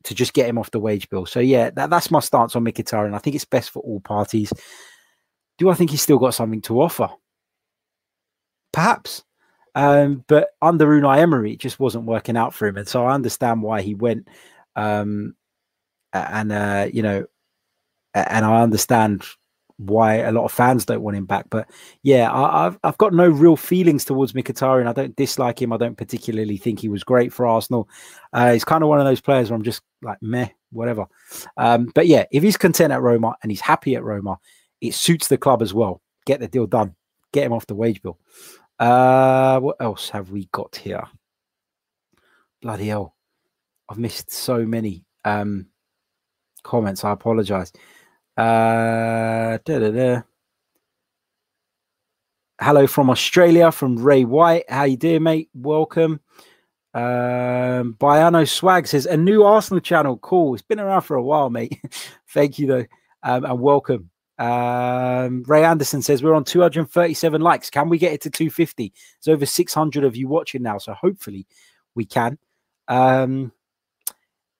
to 0.03 0.13
just 0.13 0.33
get 0.33 0.47
him 0.47 0.57
off 0.57 0.71
the 0.71 0.79
wage 0.79 1.09
bill. 1.09 1.25
So, 1.25 1.39
yeah, 1.39 1.69
that, 1.71 1.89
that's 1.89 2.11
my 2.11 2.19
stance 2.19 2.55
on 2.55 2.65
Mkhitaryan. 2.65 3.15
I 3.15 3.19
think 3.19 3.35
it's 3.35 3.45
best 3.45 3.69
for 3.69 3.79
all 3.79 4.01
parties. 4.01 4.51
Do 5.57 5.69
I 5.69 5.73
think 5.73 5.91
he's 5.91 6.01
still 6.01 6.19
got 6.19 6.33
something 6.33 6.61
to 6.63 6.81
offer? 6.81 7.09
Perhaps. 8.73 9.23
Um, 9.73 10.23
but 10.27 10.49
under 10.61 10.85
Unai 10.87 11.19
Emery, 11.19 11.53
it 11.53 11.59
just 11.59 11.79
wasn't 11.79 12.05
working 12.05 12.37
out 12.37 12.53
for 12.53 12.67
him. 12.67 12.77
And 12.77 12.87
so 12.87 13.05
I 13.05 13.13
understand 13.13 13.61
why 13.61 13.81
he 13.81 13.95
went. 13.95 14.27
Um, 14.75 15.35
and, 16.11 16.51
uh, 16.51 16.89
you 16.91 17.01
know, 17.01 17.25
and 18.13 18.45
I 18.45 18.61
understand 18.61 19.25
why 19.77 20.15
a 20.15 20.31
lot 20.31 20.45
of 20.45 20.51
fans 20.51 20.85
don't 20.85 21.01
want 21.01 21.17
him 21.17 21.25
back. 21.25 21.49
But 21.49 21.69
yeah, 22.03 22.31
I, 22.31 22.65
have 22.65 22.79
I've 22.83 22.97
got 22.97 23.13
no 23.13 23.27
real 23.27 23.55
feelings 23.55 24.05
towards 24.05 24.33
Mkhitaryan. 24.33 24.87
I 24.87 24.93
don't 24.93 25.15
dislike 25.15 25.61
him. 25.61 25.73
I 25.73 25.77
don't 25.77 25.97
particularly 25.97 26.57
think 26.57 26.79
he 26.79 26.89
was 26.89 27.03
great 27.03 27.33
for 27.33 27.45
Arsenal. 27.45 27.89
Uh, 28.33 28.53
he's 28.53 28.63
kind 28.65 28.83
of 28.83 28.89
one 28.89 28.99
of 28.99 29.05
those 29.05 29.21
players 29.21 29.49
where 29.49 29.57
I'm 29.57 29.63
just 29.63 29.81
like 30.01 30.21
meh, 30.21 30.49
whatever. 30.71 31.05
Um, 31.57 31.91
but 31.93 32.07
yeah, 32.07 32.25
if 32.31 32.43
he's 32.43 32.57
content 32.57 32.93
at 32.93 33.01
Roma 33.01 33.35
and 33.43 33.51
he's 33.51 33.61
happy 33.61 33.95
at 33.95 34.03
Roma, 34.03 34.37
it 34.81 34.93
suits 34.93 35.27
the 35.27 35.37
club 35.37 35.61
as 35.61 35.73
well. 35.73 36.01
Get 36.25 36.39
the 36.39 36.47
deal 36.47 36.67
done. 36.67 36.95
Get 37.33 37.45
him 37.45 37.53
off 37.53 37.67
the 37.67 37.75
wage 37.75 38.01
bill. 38.01 38.17
Uh, 38.79 39.59
what 39.59 39.77
else 39.79 40.09
have 40.09 40.31
we 40.31 40.47
got 40.51 40.75
here? 40.75 41.03
Bloody 42.61 42.87
hell. 42.87 43.15
I've 43.89 43.97
missed 43.97 44.31
so 44.31 44.65
many 44.65 45.05
um, 45.23 45.67
comments. 46.63 47.03
I 47.03 47.11
apologize. 47.11 47.71
Uh, 48.37 49.57
Hello 52.61 52.87
from 52.87 53.09
Australia, 53.09 53.71
from 53.71 53.97
Ray 53.97 54.25
White. 54.25 54.63
How 54.69 54.83
you 54.83 54.97
doing, 54.97 55.23
mate? 55.23 55.49
Welcome. 55.53 56.19
Um, 56.93 57.95
Biano 57.99 58.47
Swag 58.47 58.87
says 58.87 59.05
a 59.05 59.15
new 59.17 59.43
Arsenal 59.43 59.81
channel. 59.81 60.17
Cool. 60.17 60.53
It's 60.53 60.63
been 60.63 60.79
around 60.79 61.01
for 61.01 61.15
a 61.15 61.23
while, 61.23 61.49
mate. 61.49 61.79
Thank 62.29 62.59
you 62.59 62.67
though, 62.67 62.85
um, 63.23 63.45
and 63.45 63.59
welcome. 63.59 64.09
Um, 64.37 65.43
Ray 65.47 65.63
Anderson 65.63 66.01
says 66.01 66.21
we're 66.21 66.33
on 66.33 66.43
237 66.43 67.41
likes. 67.41 67.69
Can 67.69 67.87
we 67.87 67.97
get 67.97 68.13
it 68.13 68.21
to 68.21 68.29
250? 68.29 68.93
There's 69.23 69.33
over 69.33 69.45
600 69.45 70.03
of 70.03 70.15
you 70.15 70.27
watching 70.27 70.61
now, 70.61 70.77
so 70.77 70.93
hopefully 70.93 71.47
we 71.95 72.05
can. 72.05 72.37
Um, 72.89 73.53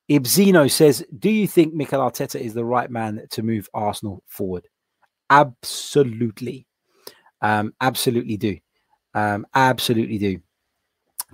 Ibzino 0.09 0.69
says, 0.69 1.05
Do 1.17 1.29
you 1.29 1.47
think 1.47 1.73
Mikel 1.73 1.99
Arteta 1.99 2.39
is 2.39 2.53
the 2.53 2.65
right 2.65 2.89
man 2.89 3.25
to 3.31 3.43
move 3.43 3.69
Arsenal 3.73 4.23
forward? 4.27 4.67
Absolutely. 5.29 6.67
Um, 7.41 7.73
absolutely 7.81 8.37
do. 8.37 8.57
Um, 9.13 9.47
absolutely 9.53 10.17
do 10.17 10.39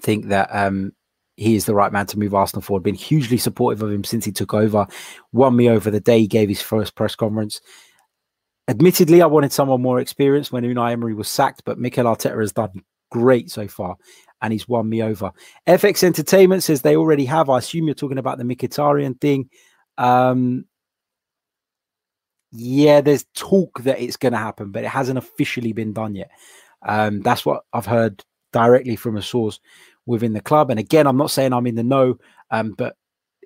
think 0.01 0.27
that 0.27 0.49
um, 0.53 0.93
he 1.35 1.55
is 1.55 1.65
the 1.65 1.75
right 1.75 1.91
man 1.91 2.05
to 2.07 2.19
move 2.19 2.33
Arsenal 2.33 2.61
forward. 2.61 2.83
Been 2.83 2.95
hugely 2.95 3.37
supportive 3.37 3.81
of 3.81 3.91
him 3.91 4.03
since 4.03 4.25
he 4.25 4.31
took 4.31 4.53
over. 4.53 4.87
Won 5.31 5.55
me 5.55 5.69
over 5.69 5.91
the 5.91 5.99
day 5.99 6.19
he 6.19 6.27
gave 6.27 6.49
his 6.49 6.61
first 6.61 6.95
press 6.95 7.15
conference. 7.15 7.61
Admittedly, 8.67 9.21
I 9.21 9.25
wanted 9.25 9.51
someone 9.51 9.81
more 9.81 9.99
experienced 9.99 10.51
when 10.51 10.63
Unai 10.63 10.91
Emery 10.91 11.13
was 11.13 11.27
sacked, 11.27 11.63
but 11.65 11.79
Mikel 11.79 12.05
Arteta 12.05 12.39
has 12.39 12.53
done 12.53 12.83
great 13.09 13.51
so 13.51 13.67
far 13.67 13.97
and 14.41 14.51
he's 14.51 14.67
won 14.67 14.89
me 14.89 15.03
over. 15.03 15.31
FX 15.67 16.03
Entertainment 16.03 16.63
says 16.63 16.81
they 16.81 16.95
already 16.95 17.25
have. 17.25 17.49
I 17.49 17.59
assume 17.59 17.85
you're 17.85 17.95
talking 17.95 18.17
about 18.17 18.37
the 18.37 18.43
Mkhitaryan 18.43 19.19
thing. 19.21 19.49
Um, 19.97 20.65
yeah, 22.51 23.01
there's 23.01 23.25
talk 23.35 23.83
that 23.83 23.99
it's 24.01 24.17
going 24.17 24.33
to 24.33 24.39
happen, 24.39 24.71
but 24.71 24.83
it 24.83 24.89
hasn't 24.89 25.17
officially 25.17 25.73
been 25.73 25.93
done 25.93 26.15
yet. 26.15 26.31
Um, 26.81 27.21
that's 27.21 27.45
what 27.45 27.63
I've 27.71 27.85
heard 27.85 28.23
directly 28.51 28.95
from 28.95 29.15
a 29.15 29.21
source 29.21 29.59
within 30.05 30.33
the 30.33 30.41
club. 30.41 30.69
And 30.69 30.79
again, 30.79 31.07
I'm 31.07 31.17
not 31.17 31.31
saying 31.31 31.53
I'm 31.53 31.67
in 31.67 31.75
the 31.75 31.83
know, 31.83 32.17
um, 32.49 32.71
but 32.71 32.97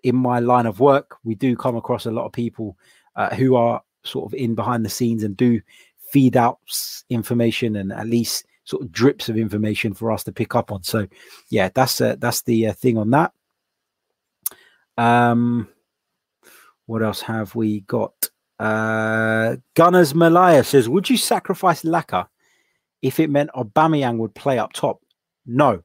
in 0.04 0.16
my 0.16 0.40
line 0.40 0.66
of 0.66 0.80
work, 0.80 1.18
we 1.24 1.36
do 1.36 1.56
come 1.56 1.76
across 1.76 2.06
a 2.06 2.12
lot 2.12 2.26
of 2.26 2.32
people 2.32 2.78
uh, 3.16 3.34
who 3.36 3.56
are 3.56 3.82
sort 4.04 4.26
of 4.26 4.34
in 4.34 4.56
behind 4.56 4.86
the 4.86 4.90
scenes 4.90 5.24
and 5.24 5.36
do 5.36 5.62
feed 6.12 6.38
out 6.38 6.60
information 7.10 7.76
and 7.76 7.92
at 7.92 8.08
least 8.08 8.46
sort 8.66 8.84
of 8.84 8.92
drips 8.92 9.30
of 9.30 9.38
information 9.38 9.94
for 9.94 10.12
us 10.12 10.24
to 10.26 10.32
pick 10.32 10.56
up 10.56 10.72
on. 10.72 10.84
So, 10.84 11.08
yeah, 11.50 11.70
that's 11.74 12.02
uh, 12.02 12.16
that's 12.20 12.42
the 12.42 12.68
uh, 12.68 12.74
thing 12.74 12.98
on 12.98 13.12
that. 13.12 13.32
Um, 14.98 15.70
what 16.86 17.02
else 17.02 17.22
have 17.22 17.56
we 17.56 17.82
got? 17.82 18.30
Uh, 18.60 19.58
Gunners 19.74 20.14
Malaya 20.14 20.64
says, 20.64 20.90
"Would 20.90 21.10
you 21.10 21.18
sacrifice 21.18 21.84
Laca 21.84 22.28
if 23.02 23.20
it 23.20 23.30
meant 23.30 23.52
Aubameyang 23.56 24.18
would 24.18 24.36
play 24.36 24.60
up 24.60 24.74
top?" 24.74 25.02
No, 25.46 25.84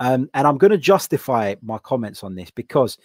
um, 0.00 0.30
and 0.34 0.46
I'm 0.46 0.58
going 0.58 0.72
to 0.72 0.78
justify 0.78 1.54
my 1.62 1.78
comments 1.78 2.24
on 2.24 2.34
this 2.34 2.50
because 2.50 2.98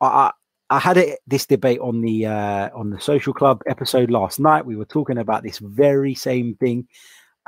I, 0.00 0.30
I 0.68 0.78
had 0.78 1.02
this 1.26 1.46
debate 1.46 1.80
on 1.80 2.00
the 2.00 2.26
uh, 2.26 2.70
on 2.74 2.90
the 2.90 3.00
social 3.00 3.32
club 3.32 3.62
episode 3.66 4.10
last 4.10 4.38
night. 4.38 4.66
We 4.66 4.76
were 4.76 4.84
talking 4.84 5.18
about 5.18 5.42
this 5.42 5.58
very 5.58 6.14
same 6.14 6.54
thing, 6.56 6.88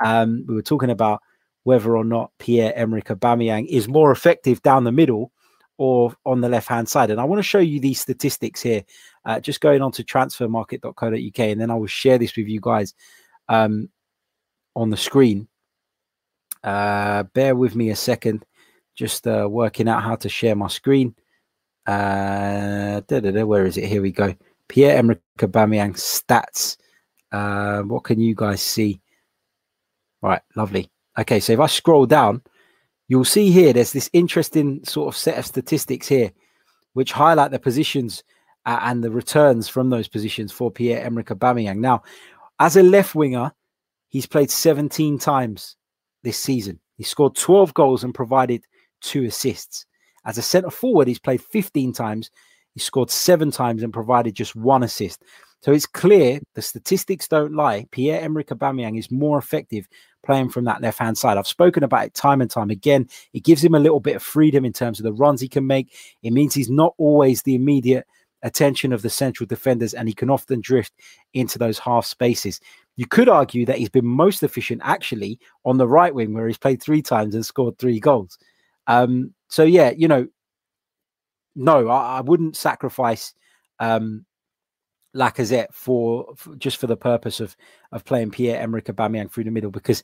um, 0.03 0.45
we 0.47 0.55
were 0.55 0.61
talking 0.61 0.89
about 0.89 1.21
whether 1.63 1.95
or 1.95 2.03
not 2.03 2.31
Pierre 2.39 2.73
Emerick 2.75 3.05
Aubameyang 3.05 3.67
is 3.67 3.87
more 3.87 4.11
effective 4.11 4.61
down 4.61 4.83
the 4.83 4.91
middle 4.91 5.31
or 5.77 6.13
on 6.25 6.41
the 6.41 6.49
left 6.49 6.67
hand 6.67 6.89
side. 6.89 7.09
And 7.09 7.21
I 7.21 7.23
want 7.23 7.39
to 7.39 7.43
show 7.43 7.59
you 7.59 7.79
these 7.79 8.01
statistics 8.01 8.61
here. 8.61 8.83
Uh, 9.25 9.39
just 9.39 9.61
going 9.61 9.81
on 9.81 9.91
to 9.93 10.03
transfermarkt.co.uk, 10.03 11.39
and 11.39 11.61
then 11.61 11.71
I 11.71 11.75
will 11.75 11.87
share 11.87 12.17
this 12.17 12.35
with 12.35 12.47
you 12.47 12.59
guys 12.61 12.93
um, 13.47 13.89
on 14.75 14.89
the 14.89 14.97
screen. 14.97 15.47
Uh, 16.63 17.23
bear 17.23 17.55
with 17.55 17.75
me 17.75 17.89
a 17.89 17.95
second. 17.95 18.45
Just 18.95 19.27
uh, 19.27 19.47
working 19.49 19.87
out 19.87 20.03
how 20.03 20.15
to 20.17 20.29
share 20.29 20.55
my 20.55 20.67
screen. 20.67 21.15
Uh, 21.87 23.01
where 23.09 23.65
is 23.65 23.77
it? 23.77 23.85
Here 23.85 24.01
we 24.01 24.11
go. 24.11 24.35
Pierre 24.67 24.97
Emerick 24.97 25.21
Aubameyang 25.37 25.95
stats. 25.95 26.77
Uh, 27.31 27.81
what 27.83 28.03
can 28.03 28.19
you 28.19 28.35
guys 28.35 28.61
see? 28.61 29.01
Right, 30.21 30.41
lovely. 30.55 30.89
Okay, 31.17 31.39
so 31.39 31.53
if 31.53 31.59
I 31.59 31.67
scroll 31.67 32.05
down, 32.05 32.41
you'll 33.07 33.25
see 33.25 33.51
here 33.51 33.73
there's 33.73 33.93
this 33.93 34.09
interesting 34.13 34.83
sort 34.85 35.13
of 35.13 35.17
set 35.17 35.37
of 35.37 35.45
statistics 35.45 36.07
here, 36.07 36.31
which 36.93 37.11
highlight 37.11 37.51
the 37.51 37.59
positions 37.59 38.23
uh, 38.65 38.79
and 38.83 39.03
the 39.03 39.11
returns 39.11 39.67
from 39.67 39.89
those 39.89 40.07
positions 40.07 40.51
for 40.51 40.71
Pierre 40.71 41.03
Emerick 41.03 41.27
Aubameyang. 41.27 41.77
Now, 41.77 42.03
as 42.59 42.75
a 42.75 42.83
left 42.83 43.15
winger, 43.15 43.53
he's 44.09 44.25
played 44.25 44.51
17 44.51 45.17
times 45.17 45.77
this 46.23 46.37
season. 46.37 46.79
He 46.97 47.03
scored 47.03 47.35
12 47.35 47.73
goals 47.73 48.03
and 48.03 48.13
provided 48.13 48.63
two 49.01 49.23
assists. 49.23 49.85
As 50.25 50.37
a 50.37 50.41
centre 50.41 50.69
forward, 50.69 51.07
he's 51.07 51.19
played 51.19 51.41
15 51.41 51.93
times. 51.93 52.29
He 52.73 52.79
scored 52.81 53.09
seven 53.09 53.51
times 53.51 53.83
and 53.83 53.93
provided 53.93 54.35
just 54.35 54.55
one 54.55 54.83
assist. 54.83 55.23
So 55.61 55.73
it's 55.73 55.85
clear 55.85 56.39
the 56.55 56.61
statistics 56.61 57.27
don't 57.27 57.53
lie. 57.53 57.85
Pierre 57.91 58.21
Emerick 58.21 58.47
Aubameyang 58.47 58.97
is 58.97 59.11
more 59.11 59.37
effective 59.37 59.87
playing 60.25 60.49
from 60.49 60.65
that 60.65 60.81
left 60.81 60.99
hand 60.99 61.17
side. 61.17 61.37
I've 61.37 61.47
spoken 61.47 61.83
about 61.83 62.05
it 62.05 62.13
time 62.13 62.41
and 62.41 62.49
time 62.49 62.69
again. 62.69 63.09
It 63.33 63.43
gives 63.43 63.63
him 63.63 63.75
a 63.75 63.79
little 63.79 63.99
bit 63.99 64.15
of 64.15 64.23
freedom 64.23 64.63
in 64.63 64.73
terms 64.73 64.99
of 64.99 65.03
the 65.03 65.13
runs 65.13 65.41
he 65.41 65.49
can 65.49 65.67
make. 65.67 65.93
It 66.23 66.31
means 66.31 66.53
he's 66.53 66.69
not 66.69 66.93
always 66.97 67.41
the 67.41 67.55
immediate 67.55 68.05
attention 68.43 68.93
of 68.93 69.01
the 69.01 69.09
central 69.09 69.45
defenders 69.45 69.93
and 69.93 70.07
he 70.07 70.13
can 70.13 70.29
often 70.29 70.61
drift 70.61 70.93
into 71.33 71.59
those 71.59 71.77
half 71.77 72.05
spaces. 72.05 72.61
You 72.95 73.05
could 73.05 73.27
argue 73.29 73.65
that 73.65 73.77
he's 73.77 73.89
been 73.89 74.05
most 74.05 74.43
efficient 74.43 74.81
actually 74.83 75.39
on 75.65 75.77
the 75.77 75.87
right 75.87 76.13
wing, 76.13 76.33
where 76.33 76.47
he's 76.47 76.57
played 76.57 76.81
three 76.81 77.01
times 77.01 77.35
and 77.35 77.45
scored 77.45 77.77
three 77.77 77.99
goals. 77.99 78.37
Um, 78.87 79.33
so, 79.49 79.63
yeah, 79.63 79.91
you 79.91 80.07
know, 80.07 80.27
no, 81.55 81.89
I, 81.89 82.17
I 82.17 82.21
wouldn't 82.21 82.55
sacrifice 82.55 83.33
um, 83.79 84.25
Lacazette 85.15 85.73
for, 85.73 86.33
for, 86.35 86.55
just 86.55 86.77
for 86.77 86.87
the 86.87 86.97
purpose 86.97 87.39
of 87.39 87.55
of 87.91 88.05
playing 88.05 88.31
Pierre 88.31 88.61
Emerick 88.61 88.85
Aubameyang 88.85 89.31
through 89.31 89.45
the 89.45 89.51
middle 89.51 89.71
because 89.71 90.03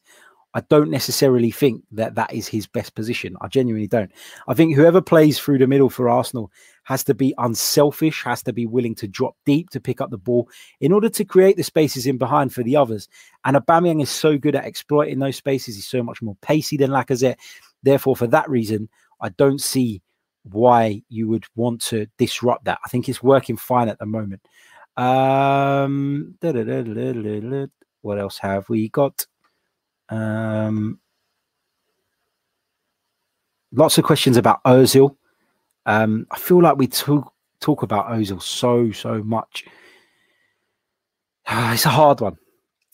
I 0.56 0.62
don't 0.70 0.90
necessarily 0.90 1.52
think 1.52 1.84
that 1.92 2.16
that 2.16 2.34
is 2.34 2.48
his 2.48 2.66
best 2.66 2.96
position. 2.96 3.36
I 3.42 3.50
genuinely 3.50 3.88
don't. 3.88 4.10
I 4.48 4.54
think 4.54 4.74
whoever 4.74 5.02
plays 5.02 5.38
through 5.38 5.58
the 5.58 5.68
middle 5.68 5.90
for 5.90 6.08
Arsenal 6.08 6.50
has 6.84 7.04
to 7.04 7.14
be 7.14 7.34
unselfish, 7.38 8.24
has 8.24 8.42
to 8.44 8.54
be 8.54 8.66
willing 8.66 8.96
to 8.96 9.08
drop 9.08 9.36
deep 9.46 9.70
to 9.72 9.82
pick 9.82 10.00
up 10.00 10.12
the 10.12 10.18
ball 10.18 10.48
in 10.80 10.94
order 10.94 11.10
to 11.10 11.26
create 11.26 11.58
the 11.58 11.64
spaces 11.64 12.08
in 12.08 12.18
behind 12.18 12.54
for 12.54 12.64
the 12.64 12.78
others. 12.78 13.10
And 13.44 13.58
Aubameyang 13.58 14.02
is 14.02 14.10
so 14.10 14.38
good 14.38 14.56
at 14.56 14.64
exploiting 14.64 15.20
those 15.20 15.36
spaces. 15.36 15.76
He's 15.76 15.90
so 15.90 16.02
much 16.02 16.22
more 16.22 16.38
pacey 16.42 16.78
than 16.78 16.90
Lacazette. 16.90 17.36
Therefore, 17.84 18.16
for 18.16 18.28
that 18.28 18.50
reason, 18.50 18.88
I 19.20 19.30
don't 19.30 19.60
see 19.60 20.02
why 20.44 21.02
you 21.10 21.28
would 21.28 21.46
want 21.56 21.82
to 21.82 22.08
disrupt 22.18 22.64
that. 22.64 22.80
I 22.86 22.88
think 22.88 23.10
it's 23.10 23.22
working 23.22 23.58
fine 23.58 23.90
at 23.90 24.00
the 24.00 24.06
moment. 24.06 24.42
Um, 24.98 26.38
what 28.02 28.20
else 28.20 28.38
have 28.38 28.70
we 28.70 28.90
got? 28.90 29.26
Um, 30.10 31.00
lots 33.72 33.98
of 33.98 34.04
questions 34.04 34.38
about 34.38 34.64
Ozil. 34.64 35.16
Um, 35.86 36.26
I 36.32 36.38
feel 36.38 36.62
like 36.62 36.78
we 36.78 36.88
talk 36.88 37.34
talk 37.60 37.84
about 37.84 38.08
Ozil 38.08 38.42
so 38.42 38.92
so 38.92 39.22
much. 39.24 39.66
it's 41.48 41.86
a 41.86 41.90
hard 41.90 42.22
one. 42.22 42.38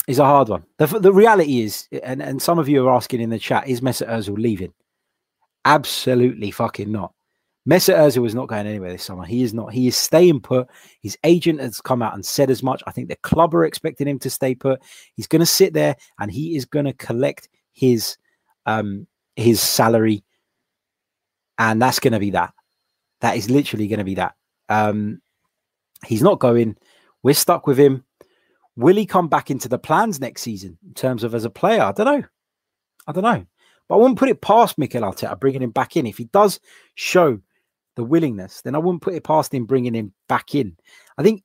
It's 0.07 0.19
a 0.19 0.25
hard 0.25 0.49
one. 0.49 0.63
The, 0.77 0.87
the 0.87 1.13
reality 1.13 1.61
is, 1.61 1.87
and, 2.03 2.21
and 2.21 2.41
some 2.41 2.57
of 2.57 2.67
you 2.67 2.85
are 2.85 2.93
asking 2.93 3.21
in 3.21 3.29
the 3.29 3.39
chat, 3.39 3.67
is 3.67 3.81
Mesut 3.81 4.09
Ozil 4.09 4.37
leaving? 4.37 4.73
Absolutely 5.63 6.51
fucking 6.51 6.91
not. 6.91 7.13
Mesut 7.69 7.95
Ozil 7.95 8.25
is 8.25 8.33
not 8.33 8.47
going 8.47 8.65
anywhere 8.65 8.91
this 8.91 9.03
summer. 9.03 9.23
He 9.23 9.43
is 9.43 9.53
not. 9.53 9.71
He 9.71 9.87
is 9.87 9.95
staying 9.95 10.41
put. 10.41 10.67
His 11.01 11.17
agent 11.23 11.59
has 11.61 11.79
come 11.79 12.01
out 12.01 12.15
and 12.15 12.25
said 12.25 12.49
as 12.49 12.63
much. 12.63 12.81
I 12.87 12.91
think 12.91 13.07
the 13.07 13.15
club 13.17 13.53
are 13.53 13.65
expecting 13.65 14.07
him 14.07 14.17
to 14.19 14.29
stay 14.31 14.55
put. 14.55 14.81
He's 15.15 15.27
going 15.27 15.41
to 15.41 15.45
sit 15.45 15.73
there 15.73 15.95
and 16.19 16.31
he 16.31 16.55
is 16.55 16.65
going 16.65 16.85
to 16.85 16.93
collect 16.93 17.49
his 17.71 18.17
um 18.65 19.05
his 19.35 19.61
salary, 19.61 20.23
and 21.57 21.81
that's 21.81 21.99
going 21.99 22.13
to 22.13 22.19
be 22.19 22.31
that. 22.31 22.53
That 23.21 23.37
is 23.37 23.49
literally 23.49 23.87
going 23.87 23.99
to 23.99 24.05
be 24.05 24.15
that. 24.15 24.35
Um, 24.67 25.21
he's 26.05 26.23
not 26.23 26.39
going. 26.39 26.77
We're 27.21 27.35
stuck 27.35 27.67
with 27.67 27.79
him. 27.79 28.03
Will 28.75 28.95
he 28.95 29.05
come 29.05 29.27
back 29.27 29.51
into 29.51 29.69
the 29.69 29.77
plans 29.77 30.19
next 30.19 30.41
season 30.41 30.79
in 30.85 30.95
terms 30.95 31.23
of 31.23 31.35
as 31.35 31.45
a 31.45 31.49
player? 31.51 31.83
I 31.83 31.91
don't 31.91 32.05
know. 32.05 32.23
I 33.05 33.11
don't 33.11 33.23
know. 33.23 33.45
But 33.87 33.95
I 33.95 33.97
wouldn't 33.97 34.17
put 34.17 34.29
it 34.29 34.41
past 34.41 34.77
Mikel 34.77 35.03
Arteta 35.03 35.39
bringing 35.39 35.61
him 35.61 35.71
back 35.71 35.95
in 35.95 36.07
if 36.07 36.17
he 36.17 36.23
does 36.25 36.59
show 36.95 37.39
the 37.95 38.03
willingness, 38.03 38.61
then 38.61 38.75
I 38.75 38.79
wouldn't 38.79 39.01
put 39.01 39.13
it 39.13 39.23
past 39.23 39.53
him 39.53 39.65
bringing 39.65 39.93
him 39.93 40.13
back 40.27 40.55
in. 40.55 40.77
I 41.17 41.23
think 41.23 41.43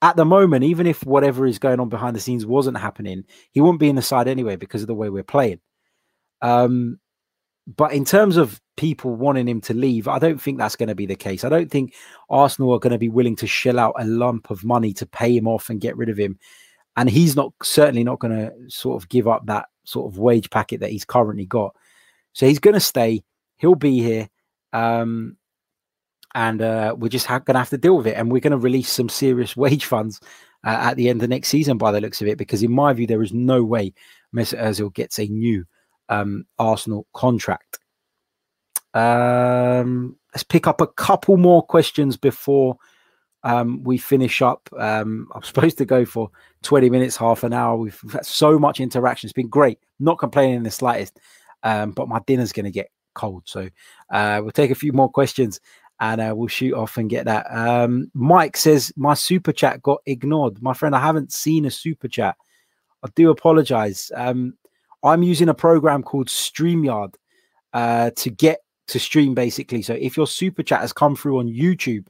at 0.00 0.16
the 0.16 0.24
moment, 0.24 0.64
even 0.64 0.86
if 0.86 1.04
whatever 1.04 1.46
is 1.46 1.58
going 1.58 1.80
on 1.80 1.88
behind 1.88 2.14
the 2.14 2.20
scenes 2.20 2.46
wasn't 2.46 2.78
happening, 2.78 3.24
he 3.50 3.60
wouldn't 3.60 3.80
be 3.80 3.88
in 3.88 3.96
the 3.96 4.02
side 4.02 4.28
anyway 4.28 4.56
because 4.56 4.82
of 4.82 4.88
the 4.88 4.94
way 4.94 5.10
we're 5.10 5.24
playing. 5.24 5.60
Um, 6.40 7.00
but 7.76 7.92
in 7.92 8.04
terms 8.04 8.36
of 8.36 8.60
people 8.76 9.14
wanting 9.14 9.48
him 9.48 9.60
to 9.62 9.74
leave, 9.74 10.08
I 10.08 10.18
don't 10.18 10.40
think 10.40 10.58
that's 10.58 10.76
going 10.76 10.88
to 10.88 10.94
be 10.94 11.06
the 11.06 11.16
case. 11.16 11.44
I 11.44 11.48
don't 11.48 11.70
think 11.70 11.94
Arsenal 12.30 12.72
are 12.72 12.78
going 12.78 12.92
to 12.92 12.98
be 12.98 13.08
willing 13.08 13.36
to 13.36 13.46
shell 13.46 13.78
out 13.78 13.94
a 13.98 14.04
lump 14.04 14.50
of 14.50 14.64
money 14.64 14.92
to 14.94 15.06
pay 15.06 15.36
him 15.36 15.48
off 15.48 15.68
and 15.68 15.80
get 15.80 15.96
rid 15.96 16.08
of 16.08 16.16
him. 16.16 16.38
And 16.96 17.10
he's 17.10 17.36
not 17.36 17.52
certainly 17.62 18.04
not 18.04 18.20
going 18.20 18.36
to 18.36 18.52
sort 18.70 19.00
of 19.00 19.08
give 19.08 19.28
up 19.28 19.46
that 19.46 19.66
sort 19.84 20.10
of 20.10 20.18
wage 20.18 20.48
packet 20.50 20.80
that 20.80 20.90
he's 20.90 21.04
currently 21.04 21.44
got. 21.44 21.74
So 22.32 22.46
he's 22.46 22.58
going 22.58 22.74
to 22.74 22.80
stay. 22.80 23.22
He'll 23.56 23.74
be 23.74 23.98
here. 24.00 24.28
Um, 24.72 25.36
and 26.38 26.62
uh, 26.62 26.94
we're 26.96 27.08
just 27.08 27.26
ha- 27.26 27.40
going 27.40 27.56
to 27.56 27.58
have 27.58 27.70
to 27.70 27.76
deal 27.76 27.96
with 27.96 28.06
it. 28.06 28.16
And 28.16 28.30
we're 28.30 28.40
going 28.40 28.52
to 28.52 28.58
release 28.58 28.92
some 28.92 29.08
serious 29.08 29.56
wage 29.64 29.86
funds 29.86 30.20
uh, 30.64 30.68
at 30.70 30.96
the 30.96 31.08
end 31.08 31.20
of 31.20 31.28
next 31.28 31.48
season, 31.48 31.78
by 31.78 31.90
the 31.90 32.00
looks 32.00 32.22
of 32.22 32.28
it, 32.28 32.38
because 32.38 32.62
in 32.62 32.70
my 32.70 32.92
view, 32.92 33.08
there 33.08 33.22
is 33.22 33.32
no 33.32 33.64
way 33.64 33.92
Mesut 34.34 34.62
Ozil 34.62 34.94
gets 34.94 35.18
a 35.18 35.26
new 35.26 35.64
um, 36.08 36.46
Arsenal 36.56 37.08
contract. 37.12 37.80
Um, 38.94 40.16
let's 40.32 40.44
pick 40.44 40.68
up 40.68 40.80
a 40.80 40.86
couple 40.86 41.38
more 41.38 41.60
questions 41.60 42.16
before 42.16 42.76
um, 43.42 43.82
we 43.82 43.98
finish 43.98 44.40
up. 44.40 44.68
Um, 44.78 45.28
I'm 45.34 45.42
supposed 45.42 45.78
to 45.78 45.84
go 45.84 46.04
for 46.04 46.30
20 46.62 46.88
minutes, 46.88 47.16
half 47.16 47.42
an 47.42 47.52
hour. 47.52 47.76
We've 47.76 48.00
had 48.12 48.24
so 48.24 48.60
much 48.60 48.78
interaction. 48.78 49.26
It's 49.26 49.32
been 49.32 49.48
great. 49.48 49.80
Not 49.98 50.20
complaining 50.20 50.54
in 50.54 50.62
the 50.62 50.70
slightest, 50.70 51.18
um, 51.64 51.90
but 51.90 52.06
my 52.06 52.20
dinner's 52.28 52.52
going 52.52 52.66
to 52.66 52.70
get 52.70 52.92
cold. 53.14 53.42
So 53.46 53.68
uh, 54.12 54.38
we'll 54.40 54.52
take 54.52 54.70
a 54.70 54.76
few 54.76 54.92
more 54.92 55.10
questions 55.10 55.58
and 56.00 56.20
uh, 56.20 56.32
we'll 56.36 56.48
shoot 56.48 56.74
off 56.74 56.96
and 56.96 57.10
get 57.10 57.24
that. 57.24 57.46
Um, 57.50 58.10
Mike 58.14 58.56
says 58.56 58.92
my 58.96 59.14
super 59.14 59.52
chat 59.52 59.82
got 59.82 60.00
ignored. 60.06 60.62
My 60.62 60.72
friend, 60.72 60.94
I 60.94 61.00
haven't 61.00 61.32
seen 61.32 61.64
a 61.64 61.70
super 61.70 62.08
chat. 62.08 62.36
I 63.02 63.08
do 63.14 63.30
apologize. 63.30 64.10
Um, 64.14 64.54
I'm 65.02 65.22
using 65.22 65.48
a 65.48 65.54
program 65.54 66.02
called 66.02 66.28
StreamYard 66.28 67.14
uh, 67.72 68.10
to 68.16 68.30
get 68.30 68.60
to 68.88 68.98
stream 68.98 69.34
basically. 69.34 69.82
So 69.82 69.94
if 69.94 70.16
your 70.16 70.26
super 70.26 70.62
chat 70.62 70.80
has 70.80 70.92
come 70.92 71.14
through 71.14 71.38
on 71.38 71.48
YouTube 71.48 72.06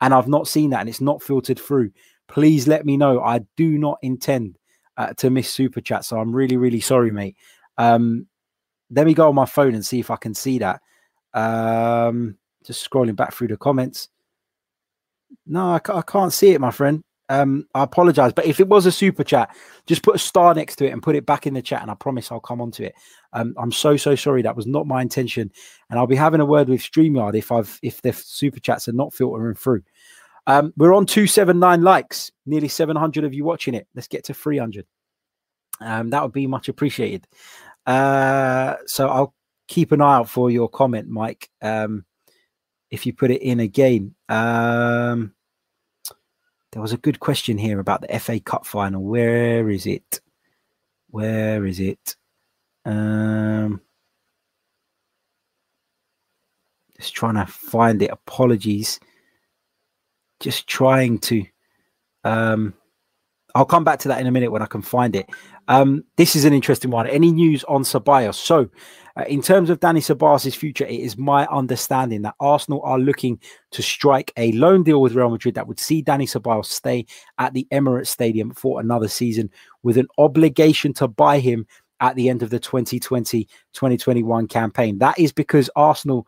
and 0.00 0.14
I've 0.14 0.28
not 0.28 0.48
seen 0.48 0.70
that 0.70 0.80
and 0.80 0.88
it's 0.88 1.00
not 1.00 1.22
filtered 1.22 1.60
through, 1.60 1.92
please 2.28 2.66
let 2.66 2.86
me 2.86 2.96
know. 2.96 3.20
I 3.20 3.40
do 3.56 3.78
not 3.78 3.98
intend 4.02 4.58
uh, 4.96 5.14
to 5.14 5.30
miss 5.30 5.50
super 5.50 5.80
chat. 5.80 6.04
So 6.04 6.18
I'm 6.18 6.34
really, 6.34 6.56
really 6.56 6.80
sorry, 6.80 7.10
mate. 7.10 7.36
Um, 7.76 8.26
let 8.90 9.06
me 9.06 9.14
go 9.14 9.28
on 9.28 9.34
my 9.34 9.46
phone 9.46 9.74
and 9.74 9.84
see 9.84 10.00
if 10.00 10.10
I 10.10 10.16
can 10.16 10.34
see 10.34 10.58
that. 10.58 10.80
Um, 11.34 12.36
just 12.64 12.88
scrolling 12.88 13.16
back 13.16 13.32
through 13.34 13.48
the 13.48 13.56
comments. 13.56 14.08
No, 15.46 15.70
I, 15.72 15.80
I 15.92 16.02
can't 16.02 16.32
see 16.32 16.50
it, 16.50 16.60
my 16.60 16.70
friend. 16.70 17.02
Um, 17.28 17.66
I 17.74 17.84
apologize, 17.84 18.32
but 18.34 18.44
if 18.44 18.60
it 18.60 18.68
was 18.68 18.84
a 18.84 18.92
super 18.92 19.24
chat, 19.24 19.56
just 19.86 20.02
put 20.02 20.16
a 20.16 20.18
star 20.18 20.54
next 20.54 20.76
to 20.76 20.86
it 20.86 20.92
and 20.92 21.02
put 21.02 21.16
it 21.16 21.24
back 21.24 21.46
in 21.46 21.54
the 21.54 21.62
chat, 21.62 21.80
and 21.80 21.90
I 21.90 21.94
promise 21.94 22.30
I'll 22.30 22.40
come 22.40 22.60
onto 22.60 22.82
it. 22.82 22.94
Um, 23.32 23.54
I'm 23.56 23.72
so 23.72 23.96
so 23.96 24.14
sorry. 24.14 24.42
That 24.42 24.56
was 24.56 24.66
not 24.66 24.86
my 24.86 25.00
intention, 25.00 25.50
and 25.88 25.98
I'll 25.98 26.06
be 26.06 26.16
having 26.16 26.40
a 26.40 26.44
word 26.44 26.68
with 26.68 26.82
Streamyard 26.82 27.34
if 27.34 27.50
I've 27.50 27.78
if 27.82 28.02
the 28.02 28.12
super 28.12 28.60
chats 28.60 28.86
are 28.88 28.92
not 28.92 29.14
filtering 29.14 29.54
through. 29.54 29.82
Um, 30.46 30.74
we're 30.76 30.92
on 30.92 31.06
two 31.06 31.26
seven 31.26 31.58
nine 31.58 31.82
likes, 31.82 32.30
nearly 32.44 32.68
700 32.68 33.24
of 33.24 33.32
you 33.32 33.44
watching 33.44 33.74
it. 33.74 33.86
Let's 33.94 34.08
get 34.08 34.24
to 34.24 34.34
300. 34.34 34.84
Um, 35.80 36.10
that 36.10 36.22
would 36.22 36.32
be 36.32 36.46
much 36.46 36.68
appreciated. 36.68 37.26
Uh, 37.86 38.76
so 38.86 39.08
I'll 39.08 39.34
keep 39.68 39.92
an 39.92 40.00
eye 40.00 40.16
out 40.16 40.28
for 40.28 40.50
your 40.50 40.68
comment, 40.68 41.08
Mike. 41.08 41.48
Um, 41.60 42.04
if 42.92 43.06
you 43.06 43.12
put 43.14 43.30
it 43.30 43.42
in 43.42 43.58
again. 43.58 44.14
Um, 44.28 45.32
there 46.70 46.82
was 46.82 46.92
a 46.92 46.98
good 46.98 47.18
question 47.18 47.58
here 47.58 47.80
about 47.80 48.02
the 48.02 48.18
FA 48.20 48.38
Cup 48.38 48.66
final. 48.66 49.02
Where 49.02 49.68
is 49.70 49.86
it? 49.86 50.20
Where 51.08 51.64
is 51.66 51.80
it? 51.80 52.16
Um, 52.84 53.80
just 57.00 57.14
trying 57.14 57.34
to 57.34 57.46
find 57.46 58.00
it. 58.02 58.10
Apologies. 58.10 59.00
Just 60.38 60.66
trying 60.66 61.18
to. 61.20 61.44
Um, 62.24 62.74
I'll 63.54 63.64
come 63.64 63.84
back 63.84 64.00
to 64.00 64.08
that 64.08 64.20
in 64.20 64.26
a 64.26 64.30
minute 64.30 64.52
when 64.52 64.62
I 64.62 64.66
can 64.66 64.82
find 64.82 65.16
it. 65.16 65.28
Um, 65.68 66.04
this 66.16 66.36
is 66.36 66.44
an 66.44 66.52
interesting 66.52 66.90
one. 66.90 67.06
Any 67.06 67.32
news 67.32 67.64
on 67.64 67.82
Ceballos? 67.84 68.34
So, 68.34 68.68
uh, 69.16 69.24
in 69.28 69.42
terms 69.42 69.70
of 69.70 69.80
Danny 69.80 70.00
Ceballos' 70.00 70.54
future, 70.54 70.86
it 70.86 71.00
is 71.00 71.18
my 71.18 71.46
understanding 71.46 72.22
that 72.22 72.34
Arsenal 72.40 72.80
are 72.82 72.98
looking 72.98 73.40
to 73.72 73.82
strike 73.82 74.32
a 74.36 74.52
loan 74.52 74.82
deal 74.82 75.00
with 75.00 75.14
Real 75.14 75.30
Madrid 75.30 75.54
that 75.54 75.66
would 75.66 75.80
see 75.80 76.02
Danny 76.02 76.26
Ceballos 76.26 76.66
stay 76.66 77.06
at 77.38 77.52
the 77.52 77.66
Emirates 77.72 78.08
Stadium 78.08 78.52
for 78.52 78.80
another 78.80 79.08
season 79.08 79.50
with 79.82 79.98
an 79.98 80.08
obligation 80.18 80.92
to 80.94 81.08
buy 81.08 81.38
him 81.38 81.66
at 82.00 82.16
the 82.16 82.28
end 82.28 82.42
of 82.42 82.50
the 82.50 82.58
2020 82.58 83.44
2021 83.72 84.48
campaign. 84.48 84.98
That 84.98 85.18
is 85.18 85.32
because 85.32 85.70
Arsenal 85.76 86.26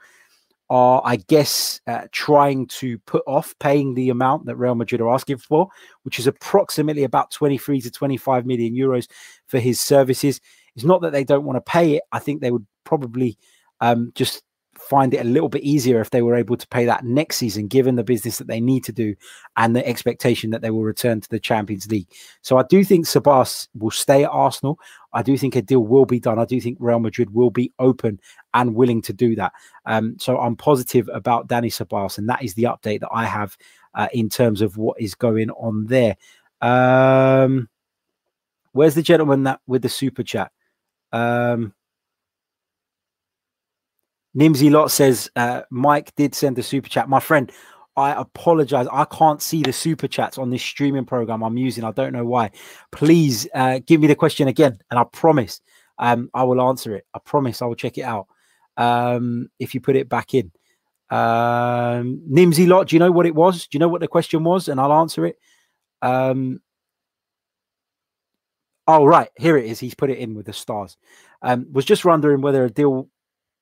are, 0.71 1.03
I 1.05 1.17
guess, 1.17 1.81
uh, 1.87 2.07
trying 2.11 2.67
to 2.69 2.99
put 3.01 3.23
off 3.27 3.55
paying 3.59 3.95
the 3.95 4.09
amount 4.09 4.47
that 4.47 4.57
Real 4.57 4.75
Madrid 4.75 5.01
are 5.01 5.13
asking 5.13 5.39
for, 5.39 5.69
which 6.05 6.19
is 6.19 6.27
approximately 6.27 7.05
about 7.05 7.31
23 7.31 7.81
to 7.83 7.91
25 7.91 8.47
million 8.47 8.75
euros 8.75 9.07
for 9.47 9.59
his 9.59 9.81
services. 9.81 10.41
It's 10.75 10.85
not 10.85 11.03
that 11.03 11.13
they 11.13 11.25
don't 11.25 11.45
want 11.45 11.57
to 11.57 11.71
pay 11.71 11.97
it. 11.97 12.03
I 12.13 12.19
think 12.19 12.41
they 12.41 12.51
would 12.51 12.67
probably 12.85 13.39
um, 13.81 14.13
just 14.15 14.43
find 14.79 15.15
it 15.15 15.21
a 15.21 15.29
little 15.29 15.49
bit 15.49 15.63
easier 15.63 16.01
if 16.01 16.11
they 16.11 16.23
were 16.23 16.35
able 16.35 16.57
to 16.57 16.67
pay 16.69 16.85
that 16.85 17.05
next 17.05 17.37
season, 17.37 17.69
given 17.69 17.97
the 17.97 18.05
business 18.05 18.39
that 18.39 18.47
they 18.47 18.61
need 18.61 18.85
to 18.85 18.93
do 18.93 19.15
and 19.57 19.75
the 19.75 19.87
expectation 19.87 20.51
that 20.51 20.63
they 20.63 20.71
will 20.71 20.83
return 20.83 21.21
to 21.21 21.29
the 21.29 21.41
Champions 21.41 21.91
League. 21.91 22.09
So 22.43 22.59
I 22.59 22.65
do 22.69 22.85
think 22.85 23.07
Ceballos 23.07 23.69
will 23.75 23.91
stay 23.91 24.25
at 24.25 24.31
Arsenal. 24.31 24.79
I 25.13 25.23
do 25.23 25.37
think 25.37 25.57
a 25.57 25.63
deal 25.63 25.81
will 25.81 26.07
be 26.07 26.21
done. 26.21 26.39
I 26.39 26.45
do 26.45 26.61
think 26.61 26.79
Real 26.81 26.99
Madrid 26.99 27.33
will 27.33 27.51
be 27.51 27.73
open 27.79 28.21
and 28.53 28.75
willing 28.75 29.01
to 29.03 29.13
do 29.13 29.37
that. 29.37 29.53
Um, 29.87 30.17
so 30.19 30.39
I'm 30.39 30.57
positive 30.57 31.09
about 31.13 31.49
Danny 31.49 31.71
Ceballos, 31.71 32.19
and 32.19 32.29
that 32.29 32.43
is 32.43 32.55
the 32.55 32.65
update 32.65 33.01
that 33.01 33.11
I 33.13 33.25
have 33.27 33.57
uh, 33.95 34.09
in 34.13 34.29
terms 34.29 34.61
of 34.61 34.77
what 34.77 35.01
is 35.01 35.15
going 35.15 35.51
on 35.51 35.87
there. 35.87 36.17
Um, 36.61 37.69
where's 38.73 38.95
the 38.95 39.03
gentleman 39.03 39.45
that 39.45 39.61
with 39.67 39.83
the 39.83 39.89
super 39.89 40.23
chat? 40.23 40.51
Um, 41.15 41.73
Nimsy 44.37 44.71
Lot 44.71 44.91
says 44.91 45.31
uh, 45.37 45.63
Mike 45.71 46.13
did 46.17 46.35
send 46.35 46.59
a 46.59 46.63
super 46.63 46.89
chat. 46.89 47.09
My 47.09 47.21
friend, 47.21 47.53
I 47.97 48.11
apologize. 48.13 48.89
I 48.93 49.05
can't 49.05 49.41
see 49.41 49.63
the 49.63 49.73
super 49.73 50.09
chats 50.09 50.39
on 50.39 50.51
this 50.51 50.63
streaming 50.63 51.05
program 51.05 51.45
I'm 51.45 51.57
using. 51.57 51.85
I 51.85 51.93
don't 51.93 52.13
know 52.13 52.25
why. 52.25 52.51
Please 52.91 53.47
uh, 53.55 53.79
give 53.87 54.01
me 54.01 54.09
the 54.09 54.17
question 54.17 54.49
again, 54.49 54.79
and 54.91 54.99
I 54.99 55.05
promise 55.05 55.61
um, 55.99 56.31
I 56.35 56.43
will 56.43 56.61
answer 56.61 56.97
it. 56.97 57.07
I 57.15 57.21
promise 57.21 57.63
I 57.63 57.67
will 57.67 57.77
check 57.77 57.97
it 57.97 58.03
out 58.03 58.27
um, 58.77 59.49
if 59.61 59.73
you 59.73 59.81
put 59.81 59.95
it 59.95 60.09
back 60.09 60.35
in. 60.35 60.51
Um, 61.11 62.23
Nimsy 62.29 62.67
Lot, 62.67 62.89
do 62.89 62.97
you 62.97 63.01
know 63.01 63.13
what 63.13 63.27
it 63.27 63.37
was? 63.37 63.69
Do 63.69 63.77
you 63.77 63.79
know 63.79 63.89
what 63.89 64.01
the 64.01 64.09
question 64.09 64.43
was? 64.43 64.67
And 64.67 64.81
I'll 64.81 64.93
answer 64.93 65.27
it. 65.27 65.39
Um, 66.03 66.61
oh, 68.87 69.05
right. 69.05 69.29
Here 69.37 69.57
it 69.57 69.67
is. 69.67 69.81
He's 69.81 69.95
put 69.95 70.11
it 70.11 70.19
in 70.19 70.35
with 70.35 70.47
the 70.47 70.53
stars. 70.53 70.97
Um, 71.43 71.67
was 71.73 71.85
just 71.85 72.05
wondering 72.05 72.41
whether 72.41 72.65
a 72.65 72.71
deal 72.71 73.09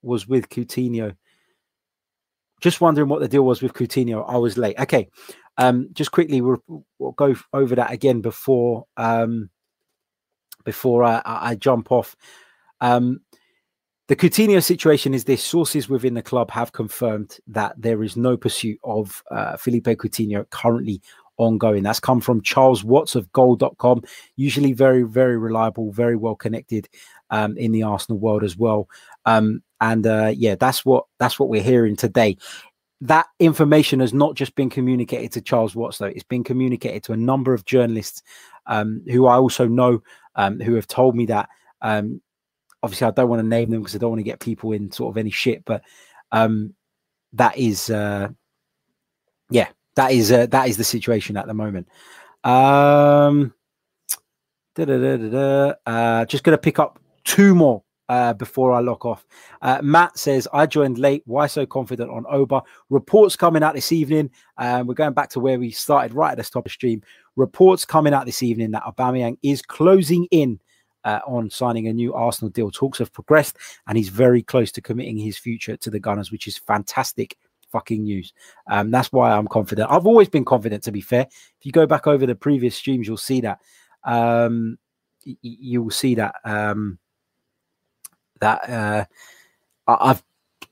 was 0.03 0.27
with 0.29 0.49
Coutinho. 0.49 1.17
Just 2.61 2.81
wondering 2.81 3.09
what 3.09 3.21
the 3.21 3.29
deal 3.29 3.45
was 3.45 3.61
with 3.61 3.75
Coutinho. 3.75 4.25
I 4.29 4.37
was 4.37 4.57
late. 4.57 4.79
Okay, 4.79 5.09
um, 5.59 5.89
just 5.93 6.13
quickly 6.13 6.41
we'll, 6.41 6.63
we'll 6.99 7.13
go 7.13 7.35
over 7.53 7.75
that 7.75 7.93
again 7.93 8.21
before 8.21 8.87
um, 8.97 9.51
before 10.65 11.03
I, 11.03 11.21
I 11.25 11.55
jump 11.57 11.91
off. 11.91 12.17
Um, 12.81 13.21
the 14.09 14.17
Coutinho 14.17 14.63
situation 14.63 15.15
is 15.15 15.25
this: 15.25 15.43
sources 15.43 15.89
within 15.89 16.15
the 16.15 16.23
club 16.23 16.51
have 16.51 16.73
confirmed 16.73 17.39
that 17.49 17.75
there 17.81 18.03
is 18.03 18.17
no 18.17 18.37
pursuit 18.37 18.79
of 18.85 19.23
uh, 19.31 19.57
Philippe 19.57 19.97
Coutinho 19.97 20.49
currently 20.51 21.01
ongoing. 21.37 21.83
That's 21.83 22.01
come 22.01 22.21
from 22.21 22.43
Charles 22.43 22.85
Watts 22.85 23.15
of 23.15 23.33
Goal.com, 23.33 24.03
usually 24.37 24.73
very, 24.73 25.03
very 25.03 25.37
reliable, 25.37 25.93
very 25.93 26.17
well 26.17 26.35
connected 26.35 26.89
um, 27.31 27.57
in 27.57 27.73
the 27.73 27.83
Arsenal 27.83 28.19
world 28.19 28.45
as 28.45 28.57
well. 28.57 28.89
Um, 29.27 29.63
and 29.81 30.07
uh, 30.07 30.33
yeah, 30.37 30.55
that's 30.55 30.85
what 30.85 31.05
that's 31.19 31.39
what 31.39 31.49
we're 31.49 31.63
hearing 31.63 31.97
today. 31.97 32.37
That 33.01 33.27
information 33.41 33.99
has 34.01 34.15
not 34.15 34.37
just 34.37 34.55
been 34.55 34.71
communicated 34.71 35.33
to 35.33 35.41
Charles 35.41 35.75
Watts, 35.75 35.99
though. 35.99 36.07
It's 36.07 36.23
been 36.23 36.45
communicated 36.45 37.03
to 37.05 37.13
a 37.13 37.17
number 37.17 37.53
of 37.53 37.65
journalists 37.65 38.23
um, 38.67 39.03
who 39.11 39.27
I 39.27 39.37
also 39.37 39.67
know 39.67 40.03
um, 40.37 40.61
who 40.61 40.75
have 40.75 40.87
told 40.87 41.17
me 41.17 41.27
that. 41.27 41.49
Um, 41.81 42.21
obviously, 42.83 43.09
I 43.09 43.11
don't 43.11 43.29
want 43.29 43.41
to 43.41 43.47
name 43.47 43.71
them 43.71 43.81
because 43.81 43.97
I 43.97 43.99
don't 43.99 44.11
want 44.11 44.21
to 44.21 44.25
get 44.25 44.41
people 44.41 44.73
in 44.73 44.93
sort 44.93 45.13
of 45.13 45.19
any 45.19 45.31
shit, 45.31 45.65
but 45.65 45.83
um, 46.31 46.75
that 47.33 47.57
is, 47.57 47.91
uh, 47.91 48.29
yeah, 49.51 49.69
that 49.97 50.13
is 50.13 50.33
uh, 50.33 50.47
that 50.47 50.69
is 50.69 50.77
the 50.77 50.85
situation 50.85 51.37
at 51.37 51.47
the 51.47 51.55
moment. 51.55 51.89
Um, 52.45 53.55
uh, 54.79 56.25
just 56.25 56.45
going 56.45 56.57
to 56.57 56.59
pick 56.59 56.79
up 56.79 56.99
two 57.25 57.55
more 57.55 57.83
uh, 58.09 58.33
before 58.35 58.73
I 58.73 58.81
lock 58.81 59.05
off. 59.05 59.25
Uh, 59.61 59.81
Matt 59.83 60.19
says, 60.19 60.49
I 60.53 60.67
joined 60.67 60.99
late. 60.99 61.23
Why 61.27 61.47
so 61.47 61.67
confident 61.67 62.11
on 62.11 62.25
Oba? 62.29 62.63
Reports 62.91 63.37
coming 63.37 63.63
out 63.63 63.75
this 63.75 63.93
evening. 63.93 64.31
Um, 64.59 64.87
we're 64.87 64.95
going 64.95 65.13
back 65.13 65.31
to 65.31 65.41
where 65.41 65.59
we 65.59 65.71
started 65.71 66.15
right 66.15 66.33
at 66.33 66.39
the 66.39 66.45
top 66.45 66.67
of 66.67 66.73
stream. 66.73 67.03
Reports 67.37 67.85
coming 67.85 68.13
out 68.13 68.27
this 68.27 68.43
evening 68.43 68.71
that 68.73 68.83
Aubameyang 68.83 69.39
is 69.43 69.63
closing 69.63 70.27
in 70.31 70.61
uh, 71.05 71.21
on 71.27 71.51
signing 71.51 71.89
a 71.89 71.93
new 71.93 72.15
Arsenal 72.15 72.51
deal. 72.51 72.71
Talks 72.71 72.99
have 72.99 73.13
progressed, 73.13 73.57
and 73.87 73.97
he's 73.97 74.09
very 74.09 74.43
close 74.43 74.73
to 74.73 74.81
committing 74.81 75.17
his 75.17 75.39
future 75.39 75.77
to 75.79 75.91
the 75.91 76.01
Gunners, 76.01 76.31
which 76.31 76.47
is 76.47 76.59
fantastic 76.59 77.37
fucking 77.73 78.05
news. 78.05 78.33
Um, 78.71 78.91
that's 78.91 79.11
why 79.13 79.33
I'm 79.33 79.49
confident. 79.49 79.91
I've 79.91 80.07
always 80.07 80.29
been 80.29 80.45
confident, 80.45 80.85
to 80.85 80.93
be 80.93 81.01
fair. 81.01 81.23
If 81.23 81.65
you 81.67 81.73
go 81.73 81.87
back 81.87 82.07
over 82.07 82.27
the 82.27 82.35
previous 82.35 82.77
streams, 82.77 83.09
you'll 83.09 83.17
see 83.17 83.41
that. 83.41 83.59
Um, 84.05 84.79
y- 85.27 85.37
you 85.43 85.83
will 85.83 85.91
see 85.91 86.15
that. 86.17 86.35
Um, 86.45 86.99
that 88.41 88.69
uh, 88.69 89.05
I've 89.87 90.23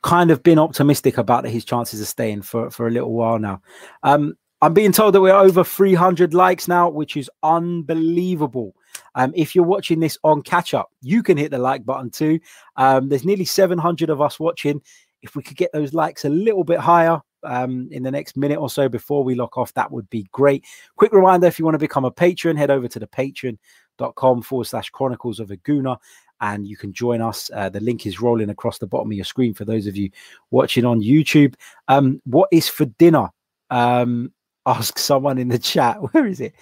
kind 0.03 0.31
of 0.31 0.43
been 0.43 0.59
optimistic 0.59 1.19
about 1.19 1.45
his 1.47 1.65
chances 1.65 2.01
of 2.01 2.09
staying 2.09 2.43
for, 2.43 2.71
for 2.71 2.87
a 2.87 2.91
little 2.91 3.13
while 3.13 3.39
now. 3.39 3.61
Um, 4.03 4.37
I'm 4.63 4.75
being 4.75 4.93
told 4.93 5.15
that 5.15 5.23
we're 5.23 5.33
over 5.33 5.65
300 5.65 6.35
likes 6.35 6.69
now, 6.69 6.89
which 6.91 7.17
is 7.17 7.31
unbelievable. 7.43 8.75
Um, 9.15 9.33
if 9.35 9.55
you're 9.55 9.65
watching 9.65 10.01
this 10.01 10.19
on 10.23 10.43
catch 10.43 10.75
up, 10.75 10.91
you 11.01 11.23
can 11.23 11.39
hit 11.39 11.51
the 11.51 11.59
like 11.59 11.85
button 11.87 12.11
too. 12.11 12.41
Um, 12.77 13.09
there's 13.09 13.25
nearly 13.25 13.47
700 13.47 14.11
of 14.11 14.21
us 14.21 14.39
watching. 14.39 14.83
If 15.23 15.37
we 15.37 15.43
could 15.43 15.57
get 15.57 15.73
those 15.73 15.95
likes 15.95 16.25
a 16.25 16.29
little 16.29 16.65
bit 16.65 16.79
higher 16.79 17.21
um, 17.43 17.89
in 17.91 18.03
the 18.03 18.11
next 18.11 18.37
minute 18.37 18.59
or 18.59 18.71
so 18.71 18.89
before 18.89 19.25
we 19.25 19.35
lock 19.35 19.59
off, 19.59 19.73
that 19.75 19.91
would 19.91 20.09
be 20.11 20.27
great. 20.33 20.65
Quick 20.97 21.13
reminder 21.13 21.47
if 21.47 21.59
you 21.59 21.65
want 21.65 21.75
to 21.75 21.79
become 21.79 22.05
a 22.05 22.11
patron, 22.11 22.57
head 22.57 22.71
over 22.71 22.89
to 22.89 22.99
the 22.99 23.07
patreon.com 23.07 24.43
forward 24.43 24.67
slash 24.67 24.91
chronicles 24.91 25.41
of 25.41 25.51
a 25.51 25.57
Gooner 25.59 25.99
and 26.41 26.67
you 26.67 26.77
can 26.77 26.93
join 26.93 27.21
us. 27.21 27.51
Uh, 27.55 27.69
the 27.69 27.81
link 27.81 28.07
is 28.07 28.21
rolling 28.21 28.51
across 28.51 28.79
the 28.79 28.87
bottom 28.87 29.11
of 29.11 29.17
your 29.17 29.25
screen 29.25 29.55
for 29.55 29.65
those 29.65 29.87
of 29.87 29.97
you 29.97 30.11
watching 30.51 30.85
on 30.85 31.01
YouTube. 31.01 31.55
Um, 31.89 32.21
what 32.25 32.49
is 32.53 32.69
for 32.69 32.87
dinner? 32.87 33.29
Um, 33.71 34.33
ask 34.67 34.99
someone 34.99 35.39
in 35.39 35.49
the 35.49 35.59
chat. 35.59 35.97
Where 36.13 36.27
is 36.27 36.41
it? 36.41 36.55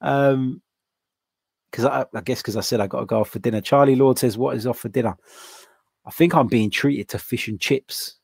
Um, 0.00 0.62
because 1.70 1.84
I, 1.84 2.06
I, 2.14 2.20
guess 2.22 2.40
because 2.40 2.56
I 2.56 2.60
said 2.60 2.80
I 2.80 2.86
got 2.86 3.00
to 3.00 3.06
go 3.06 3.20
off 3.20 3.30
for 3.30 3.38
dinner. 3.38 3.60
Charlie 3.60 3.96
Lord 3.96 4.18
says, 4.18 4.38
"What 4.38 4.56
is 4.56 4.66
off 4.66 4.78
for 4.78 4.88
dinner?" 4.88 5.16
I 6.06 6.10
think 6.10 6.34
I'm 6.34 6.46
being 6.46 6.70
treated 6.70 7.08
to 7.10 7.18
fish 7.18 7.48
and 7.48 7.60
chips. 7.60 8.16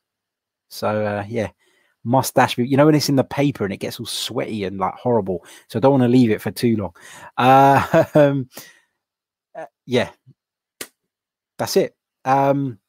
So 0.69 1.05
uh, 1.05 1.25
yeah, 1.27 1.49
mustache. 2.03 2.57
You 2.57 2.77
know 2.77 2.85
when 2.85 2.95
it's 2.95 3.09
in 3.09 3.15
the 3.15 3.23
paper 3.23 3.63
and 3.63 3.73
it 3.73 3.77
gets 3.77 3.99
all 3.99 4.05
sweaty 4.05 4.63
and 4.63 4.77
like 4.77 4.93
horrible. 4.95 5.45
So 5.67 5.77
I 5.77 5.81
don't 5.81 5.91
want 5.91 6.03
to 6.03 6.07
leave 6.07 6.31
it 6.31 6.41
for 6.41 6.51
too 6.51 6.75
long. 6.77 6.95
Uh, 7.37 8.05
um, 8.15 8.49
uh, 9.55 9.65
yeah, 9.85 10.09
that's 11.57 11.77
it. 11.77 11.95
Um, 12.25 12.79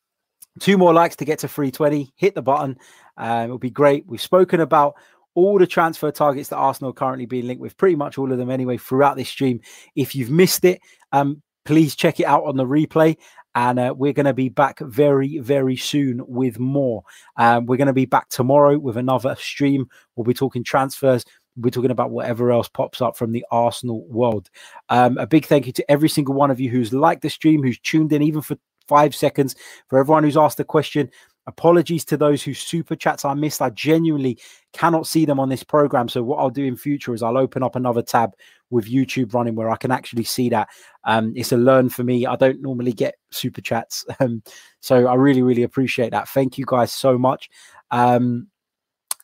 two 0.60 0.78
more 0.78 0.92
likes 0.94 1.16
to 1.16 1.24
get 1.24 1.40
to 1.40 1.48
320. 1.48 2.12
Hit 2.16 2.34
the 2.34 2.42
button. 2.42 2.78
Um, 3.16 3.44
it'll 3.44 3.58
be 3.58 3.70
great. 3.70 4.06
We've 4.06 4.20
spoken 4.20 4.60
about 4.60 4.94
all 5.34 5.58
the 5.58 5.66
transfer 5.66 6.12
targets 6.12 6.48
that 6.48 6.56
Arsenal 6.56 6.90
are 6.90 6.94
currently 6.94 7.26
being 7.26 7.46
linked 7.46 7.60
with, 7.60 7.76
pretty 7.76 7.96
much 7.96 8.18
all 8.18 8.30
of 8.30 8.38
them 8.38 8.50
anyway, 8.50 8.76
throughout 8.76 9.16
this 9.16 9.28
stream. 9.28 9.60
If 9.96 10.14
you've 10.14 10.30
missed 10.30 10.64
it, 10.64 10.80
um, 11.12 11.42
please 11.64 11.96
check 11.96 12.20
it 12.20 12.26
out 12.26 12.44
on 12.44 12.56
the 12.56 12.64
replay. 12.64 13.16
And 13.54 13.78
uh, 13.78 13.94
we're 13.96 14.12
going 14.12 14.26
to 14.26 14.34
be 14.34 14.48
back 14.48 14.80
very, 14.80 15.38
very 15.38 15.76
soon 15.76 16.22
with 16.26 16.58
more. 16.58 17.04
Um, 17.36 17.66
we're 17.66 17.76
going 17.76 17.86
to 17.86 17.92
be 17.92 18.06
back 18.06 18.28
tomorrow 18.28 18.78
with 18.78 18.96
another 18.96 19.36
stream. 19.36 19.88
We'll 20.16 20.24
be 20.24 20.34
talking 20.34 20.64
transfers. 20.64 21.24
We're 21.56 21.70
talking 21.70 21.92
about 21.92 22.10
whatever 22.10 22.50
else 22.50 22.68
pops 22.68 23.00
up 23.00 23.16
from 23.16 23.30
the 23.30 23.44
Arsenal 23.50 24.04
world. 24.08 24.50
Um, 24.88 25.18
a 25.18 25.26
big 25.26 25.46
thank 25.46 25.66
you 25.66 25.72
to 25.74 25.90
every 25.90 26.08
single 26.08 26.34
one 26.34 26.50
of 26.50 26.58
you 26.58 26.68
who's 26.68 26.92
liked 26.92 27.22
the 27.22 27.30
stream, 27.30 27.62
who's 27.62 27.78
tuned 27.78 28.12
in, 28.12 28.22
even 28.22 28.42
for 28.42 28.56
five 28.88 29.14
seconds. 29.14 29.54
For 29.88 29.98
everyone 29.98 30.24
who's 30.24 30.36
asked 30.36 30.58
a 30.58 30.64
question, 30.64 31.10
apologies 31.46 32.04
to 32.06 32.16
those 32.16 32.42
whose 32.42 32.58
super 32.58 32.96
chats 32.96 33.24
I 33.24 33.34
missed. 33.34 33.62
I 33.62 33.70
genuinely 33.70 34.38
cannot 34.72 35.06
see 35.06 35.24
them 35.24 35.38
on 35.38 35.48
this 35.48 35.62
program. 35.62 36.08
So 36.08 36.22
what 36.22 36.38
I'll 36.38 36.50
do 36.50 36.64
in 36.64 36.76
future 36.76 37.14
is 37.14 37.22
I'll 37.22 37.38
open 37.38 37.62
up 37.62 37.76
another 37.76 38.02
tab 38.02 38.32
with 38.70 38.90
YouTube 38.90 39.34
running 39.34 39.54
where 39.54 39.70
I 39.70 39.76
can 39.76 39.90
actually 39.90 40.24
see 40.24 40.48
that. 40.50 40.68
Um, 41.04 41.32
it's 41.36 41.52
a 41.52 41.56
learn 41.56 41.88
for 41.88 42.04
me. 42.04 42.26
I 42.26 42.36
don't 42.36 42.62
normally 42.62 42.92
get 42.92 43.14
super 43.30 43.60
chats, 43.60 44.04
um, 44.20 44.42
so 44.80 45.06
I 45.06 45.14
really, 45.14 45.42
really 45.42 45.62
appreciate 45.62 46.10
that. 46.10 46.28
Thank 46.28 46.58
you 46.58 46.64
guys 46.66 46.92
so 46.92 47.18
much. 47.18 47.50
Um, 47.90 48.48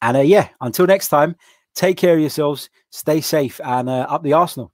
and 0.02 0.16
uh, 0.16 0.20
yeah, 0.20 0.48
until 0.60 0.86
next 0.86 1.08
time. 1.08 1.36
Take 1.74 1.96
care 1.96 2.14
of 2.14 2.20
yourselves, 2.20 2.68
stay 2.90 3.20
safe, 3.20 3.60
and 3.64 3.88
uh, 3.88 4.06
up 4.08 4.22
the 4.22 4.32
Arsenal. 4.32 4.72